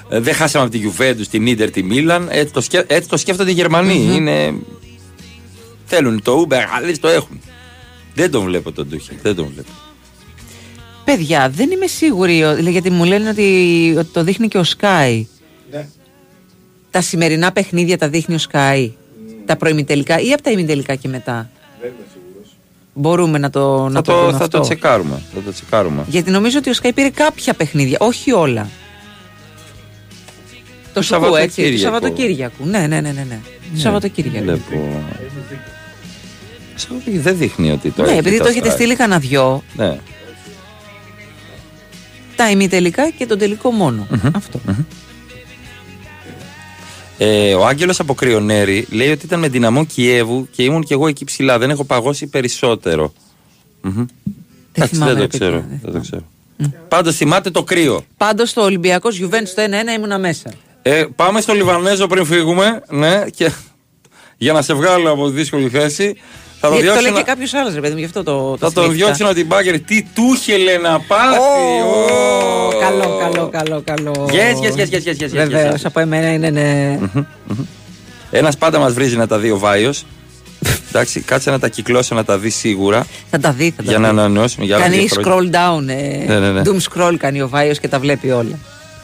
Ε, 0.08 0.20
δεν 0.20 0.34
χάσαμε 0.34 0.64
από 0.64 0.72
τη 0.72 0.78
Γιουβέντους, 0.78 1.28
την 1.28 1.46
Ίντερ, 1.46 1.70
τη 1.70 1.82
Μίλαν. 1.82 2.28
Έτσι 2.30 2.52
το, 2.52 2.60
σκέ, 2.60 2.84
έτσι 2.86 3.08
το 3.08 3.16
σκέφτονται 3.16 3.50
οι 3.50 3.54
γερμανοι 3.54 3.94
Είναι... 4.14 4.54
Θέλουν 5.84 6.22
το 6.22 6.46
Uber, 6.48 6.58
άλλοι 6.76 6.98
το 6.98 7.08
έχουν. 7.08 7.40
Δεν 8.14 8.30
τον 8.30 8.44
βλέπω 8.44 8.72
τον 8.72 8.88
Τούχελ. 8.90 9.16
Δεν 9.22 9.34
τον 9.34 9.48
βλέπω. 9.52 9.70
Παιδιά, 11.04 11.50
δεν 11.50 11.70
είμαι 11.70 11.86
σίγουρη, 11.86 12.44
ο- 12.44 12.56
γιατί 12.58 12.90
μου 12.90 13.04
λένε 13.04 13.28
ότι, 13.28 13.94
ότι 13.98 14.08
το 14.12 14.24
δείχνει 14.24 14.48
και 14.48 14.58
ο 14.58 14.64
Sky. 14.80 15.24
Ναι. 15.70 15.88
Τα 16.90 17.00
σημερινά 17.00 17.52
παιχνίδια 17.52 17.98
τα 17.98 18.08
δείχνει 18.08 18.34
ο 18.34 18.38
Sky. 18.52 18.90
Τα 19.46 19.56
προημιτελικά 19.56 20.18
ή 20.20 20.32
από 20.32 20.42
τα 20.42 20.50
ημιτελικά 20.50 20.94
και 20.94 21.08
μετά; 21.08 21.50
Δεν 21.80 21.90
είμαι 21.90 22.04
σίγουρος. 22.12 22.56
Μπορούμε 22.94 23.38
να 23.38 23.50
το, 23.50 23.88
να 23.88 23.90
θα 23.94 24.02
το, 24.02 24.12
το, 24.12 24.18
δούμε 24.20 24.30
θα 24.38 24.44
αυτό. 24.44 24.58
το 24.58 24.64
τσεκάρουμε. 24.64 25.22
Θα 25.34 25.40
το 25.40 25.52
τσεκάρουμε. 25.52 26.04
Γιατί 26.08 26.30
νομίζω 26.30 26.58
ότι 26.58 26.70
ο 26.70 26.72
Sky 26.82 26.90
πήρε 26.94 27.08
κάποια 27.10 27.54
παιχνίδια, 27.54 27.96
όχι 28.00 28.32
όλα. 28.32 28.68
Το 30.92 31.00
Του 31.00 31.06
Σουκού, 31.06 31.36
έτσι. 31.36 31.70
Του 31.72 31.78
Σαββατοκύριακου. 31.78 31.78
Σαββατοκύριακου. 31.78 32.66
Ναι, 32.66 32.78
ναι, 32.78 33.00
ναι, 33.00 33.12
ναι. 33.12 33.26
ναι. 33.28 33.38
Του 33.74 33.80
Σαββατοκύριακου. 33.80 34.44
Βλέπω. 34.44 35.02
Σαββατοκύριακο 36.74 37.22
δεν 37.22 37.36
δείχνει 37.38 37.70
ότι 37.70 37.90
το 37.90 38.02
Ναι, 38.02 38.08
έχει 38.08 38.18
επειδή 38.18 38.36
τα 38.38 38.42
το 38.44 38.48
έχετε 38.50 38.68
Sky. 38.68 38.72
στείλει 38.72 38.94
κανένα 38.96 39.18
δυο, 39.20 39.62
Ναι. 39.76 39.98
τα 42.36 42.50
ημιτελικά 42.50 43.10
και 43.10 43.26
τον 43.26 43.38
τελικό 43.38 43.70
μόνο. 43.70 44.06
Αυτό. 44.34 44.60
Ε, 47.18 47.54
ο 47.54 47.66
Άγγελος 47.66 48.00
από 48.00 48.14
Κρυονέρη 48.14 48.86
λέει 48.90 49.10
ότι 49.10 49.26
ήταν 49.26 49.40
με 49.40 49.48
δυναμό 49.48 49.84
Κιέβου 49.84 50.48
και 50.50 50.62
ήμουν 50.62 50.82
κι 50.82 50.92
εγώ 50.92 51.06
εκεί 51.06 51.24
ψηλά. 51.24 51.58
Δεν 51.58 51.70
έχω 51.70 51.84
παγώσει 51.84 52.26
περισσότερο. 52.26 53.12
Μμμ. 53.80 54.04
Εντάξει, 54.72 54.94
θυμάμαι, 54.94 55.12
δεν 55.12 55.20
ρε 55.20 55.26
το 55.26 55.38
παιδιά, 55.38 55.48
ξέρω. 55.48 55.64
Δεν 55.82 55.92
το 55.92 56.00
ξέρω. 56.00 56.22
Πάντως 56.88 57.16
θυμάται 57.16 57.50
το 57.50 57.62
κρύο. 57.62 58.04
Πάντως 58.16 58.52
το 58.52 58.62
Ολυμπιακός 58.62 59.20
Juventus 59.22 59.52
το 59.54 59.62
1-1 59.62 59.96
ήμουνα 59.96 60.18
μέσα. 60.18 60.52
Ε, 60.82 61.04
πάμε 61.16 61.40
στο 61.40 61.52
Λιβανέζο 61.52 62.06
πριν 62.06 62.24
φύγουμε. 62.24 62.82
Ναι, 62.88 63.24
και 63.34 63.52
για 64.36 64.52
να 64.52 64.62
σε 64.62 64.74
βγάλω 64.74 65.10
από 65.10 65.28
τη 65.28 65.34
δύσκολη 65.34 65.68
θέση. 65.68 66.16
Θα 66.60 66.68
το 66.68 66.74
Γιατί 66.74 66.86
το 66.86 66.92
διώξω 66.92 67.00
λέει 67.02 67.10
να- 67.12 67.18
και 67.18 67.24
κάποιος 67.24 67.54
άλλος, 67.54 67.74
ρε 67.74 67.80
παιδί 67.80 67.92
μου, 67.92 67.98
γι' 67.98 68.04
αυτό 68.04 68.22
το. 68.22 68.32
το 68.50 68.56
θα 68.66 68.72
τον 68.72 68.82
θυμήθηκα. 68.82 69.04
διώξει 69.04 69.22
να 69.22 69.34
την 69.34 69.46
μπάγκερ. 69.46 69.80
Τι 69.80 70.02
του 70.14 70.22
είχε 70.34 70.78
να 70.82 71.00
πάθει. 71.00 71.38
Ω, 71.38 72.78
Καλό, 72.80 73.18
καλό, 73.20 73.48
καλό, 73.48 73.82
καλό. 73.84 74.28
Yes, 74.30 74.66
yes, 74.66 74.76
yes, 74.80 74.88
yes, 74.90 75.06
yes, 75.06 75.20
yes, 75.20 75.24
yes, 75.24 75.30
Βεβαίως, 75.32 75.80
yes. 75.80 75.84
από 75.84 76.00
εμένα 76.00 76.32
είναι 76.32 76.50
ναι. 76.50 76.98
Ένας 78.30 78.56
πάντα 78.56 78.78
μας 78.78 78.92
βρίζει 78.92 79.16
να 79.16 79.26
τα 79.26 79.38
δει 79.38 79.50
ο 79.50 79.58
Βάιος. 79.58 80.04
Εντάξει, 80.88 81.20
κάτσε 81.20 81.50
να 81.50 81.58
τα 81.58 81.68
κυκλώσω 81.68 82.14
να 82.14 82.24
τα 82.24 82.38
δει 82.38 82.50
σίγουρα. 82.50 83.06
Θα 83.30 83.38
τα 83.38 83.50
δει, 83.52 83.70
θα 83.76 83.82
τα 83.82 83.88
Για 83.90 83.96
δει. 83.96 84.02
να 84.02 84.08
ανανεώσουμε 84.08 84.64
για 84.64 84.74
άλλα 84.76 84.84
Κάνει 84.84 84.96
δύο 84.96 85.22
χρόνια. 85.22 85.32
scroll 85.32 85.54
down. 85.54 85.88
Ε, 85.88 86.24
Ναι, 86.26 86.38
ναι, 86.38 86.50
ναι. 86.52 86.62
Doom 86.64 86.78
scroll 86.92 87.14
κάνει 87.18 87.40
ο 87.42 87.48
Βάιος 87.48 87.78
και 87.80 87.88
τα 87.88 87.98
βλέπει 87.98 88.30
όλα. 88.30 88.58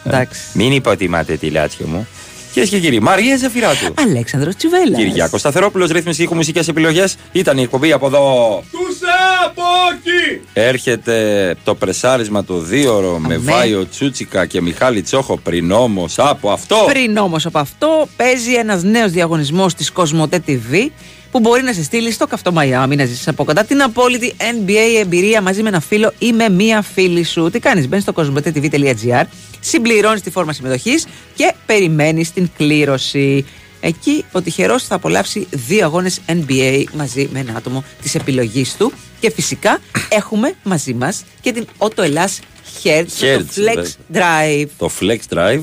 Εντάξει. 0.04 0.40
Μην 0.52 0.72
υποτιμάτε 0.72 1.36
τη 1.36 1.50
λάτσια 1.50 1.86
μου. 1.86 2.06
Κυρίες 2.52 2.70
και 2.70 2.78
κύριοι, 2.78 3.00
Μαρία 3.00 3.36
Ζεφυράτου. 3.36 3.94
Αλέξανδρος 3.94 4.56
Τσιβέλα. 4.56 4.96
Κυριάκος 4.96 5.40
Σταθερόπουλος, 5.40 5.90
ρύθμιση 5.90 6.22
ήχου 6.22 6.34
μουσικές 6.34 6.68
επιλογές. 6.68 7.16
Ήταν 7.32 7.58
η 7.58 7.62
εκπομπή 7.62 7.92
από 7.92 8.06
εδώ. 8.06 8.62
Τους 8.70 8.98
απόκι! 9.44 10.40
Έρχεται 10.52 11.56
το 11.64 11.74
πρεσάρισμα 11.74 12.44
το 12.44 12.58
δίωρο 12.58 13.18
με 13.18 13.36
Βάιο 13.36 13.88
Τσούτσικα 13.88 14.46
και 14.46 14.60
Μιχάλη 14.60 15.02
Τσόχο 15.02 15.36
πριν 15.36 15.70
όμως 15.70 16.18
από 16.18 16.50
αυτό. 16.50 16.76
Πριν 16.86 17.16
όμως 17.16 17.46
από 17.46 17.58
αυτό, 17.58 18.08
παίζει 18.16 18.54
ένας 18.54 18.82
νέος 18.82 19.10
διαγωνισμός 19.10 19.74
της 19.74 19.90
Κοσμοτέ 19.92 20.42
TV 20.46 20.88
που 21.32 21.40
μπορεί 21.40 21.62
να 21.62 21.72
σε 21.72 21.82
στείλει 21.82 22.10
στο 22.10 22.26
καυτό 22.26 22.52
Μαϊάμι 22.52 22.96
να 22.96 23.04
ζήσεις 23.04 23.28
από 23.28 23.44
κοντά 23.44 23.64
την 23.64 23.82
απόλυτη 23.82 24.34
NBA 24.38 25.00
εμπειρία 25.00 25.42
μαζί 25.42 25.62
με 25.62 25.68
ένα 25.68 25.80
φίλο 25.80 26.12
ή 26.18 26.32
με 26.32 26.48
μία 26.48 26.82
φίλη 26.82 27.24
σου. 27.24 27.50
Τι 27.50 27.58
κάνεις, 27.58 27.88
μπαίνεις 27.88 28.04
στο 28.04 28.12
κοσμοτέ.tv.gr, 28.12 29.24
συμπληρώνεις 29.60 30.20
τη 30.20 30.30
φόρμα 30.30 30.52
συμμετοχής 30.52 31.06
και 31.34 31.52
περιμένεις 31.66 32.32
την 32.32 32.50
κλήρωση. 32.56 33.46
Εκεί 33.80 34.24
ο 34.32 34.42
τυχερός 34.42 34.84
θα 34.84 34.94
απολαύσει 34.94 35.46
δύο 35.50 35.84
αγώνες 35.84 36.20
NBA 36.26 36.84
μαζί 36.94 37.28
με 37.32 37.38
ένα 37.38 37.52
άτομο 37.56 37.84
της 38.02 38.14
επιλογής 38.14 38.76
του. 38.76 38.92
Και 39.20 39.30
φυσικά 39.30 39.78
έχουμε 40.20 40.54
μαζί 40.62 40.94
μας 40.94 41.24
και 41.40 41.52
την 41.52 41.66
Auto 41.78 42.02
Ελλάς 42.02 42.40
Hertz, 42.82 43.06
το 43.20 43.26
Hertz, 43.26 43.58
Flex 43.58 43.74
βέβαια. 43.74 43.84
Drive. 44.12 44.68
Το 44.78 44.90
Flex 45.00 45.36
Drive. 45.36 45.62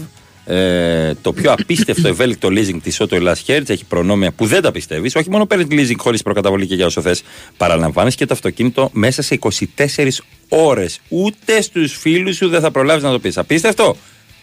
Ε, 0.51 1.13
το 1.21 1.33
πιο 1.33 1.51
απίστευτο 1.51 2.07
ευέλικτο 2.07 2.47
leasing 2.51 2.79
της 2.83 3.01
Auto 3.01 3.11
Ελλάς 3.11 3.43
Hertz 3.47 3.69
έχει 3.69 3.85
προνόμια 3.85 4.31
που 4.31 4.45
δεν 4.45 4.61
τα 4.61 4.71
πιστεύεις. 4.71 5.15
Όχι 5.15 5.29
μόνο 5.29 5.45
παίρνεις 5.45 5.67
leasing 5.71 5.95
χωρίς 5.97 6.21
προκαταβολή 6.21 6.67
και 6.67 6.75
για 6.75 6.85
όσο 6.85 7.01
θες, 7.01 7.23
παραλαμβάνεις 7.57 8.15
και 8.15 8.25
το 8.25 8.33
αυτοκίνητο 8.33 8.89
μέσα 8.93 9.21
σε 9.21 9.39
24 9.77 10.21
ώρες. 10.47 10.99
Ούτε 11.09 11.61
στους 11.61 11.97
φίλους 11.97 12.35
σου 12.35 12.49
δεν 12.49 12.61
θα 12.61 12.71
προλάβεις 12.71 13.03
να 13.03 13.11
το 13.11 13.19
πεις. 13.19 13.37
Απίστευτο. 13.37 13.95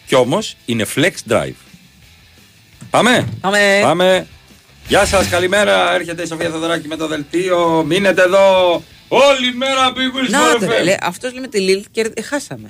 Κι 0.07 0.15
όμως 0.15 0.55
είναι 0.65 0.85
Flex 0.95 1.11
Drive. 1.29 1.53
Πάμε. 2.89 3.27
Πάμε. 3.41 3.79
Πάμε. 3.81 4.27
Γεια 4.87 5.05
σας, 5.05 5.27
καλημέρα. 5.29 5.93
Έρχεται 5.93 6.21
η 6.21 6.25
Σοφία 6.27 6.49
Θεοδωράκη 6.49 6.87
με 6.87 6.95
το 6.95 7.07
δελτίο. 7.07 7.83
Μείνετε 7.87 8.21
εδώ. 8.21 8.83
Όλη 9.07 9.53
μέρα 9.55 9.93
πήγουν 9.93 10.21
Να 10.29 10.39
στο 10.49 10.59
το 10.59 10.65
FM. 10.65 10.83
ρε, 10.83 10.97
αυτός 11.01 11.31
λέει 11.31 11.41
με 11.41 11.47
τη 11.47 11.59
Λίλ 11.59 11.83
και 11.91 12.11
ε, 12.13 12.21
χάσαμε. 12.21 12.69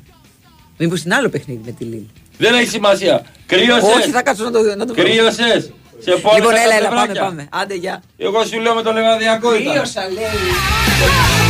Μήπως 0.77 1.03
είναι 1.03 1.15
άλλο 1.15 1.29
παιχνίδι 1.29 1.61
με 1.65 1.71
τη 1.71 1.83
Λίλ. 1.83 2.03
Δεν 2.37 2.53
έχει 2.53 2.69
σημασία. 2.69 3.21
Κρύωσες. 3.45 3.93
Όχι, 3.95 4.09
θα 4.09 4.21
κάτσω 4.21 4.43
να 4.43 4.51
το, 4.51 4.59
να 4.77 4.85
το 4.85 4.93
βρω. 4.93 5.03
Κρύωσες. 5.03 5.71
Σε 5.99 6.11
πόδια 6.11 6.37
Λοιπόν, 6.37 6.53
τα 6.53 6.61
έλα, 6.61 6.75
έλα, 6.75 6.87
πάμε, 6.89 7.01
πλευράκια. 7.05 7.21
πάμε. 7.21 7.47
Άντε, 7.51 7.73
γεια. 7.73 8.03
Εγώ 8.17 8.43
σου 8.45 8.59
λέω 8.59 8.73
με 8.73 8.81
το 8.81 8.91
λεβαδιακό 8.91 9.55
ήταν. 9.55 9.73
Κρύωσα, 9.73 10.01
λέει. 10.13 11.46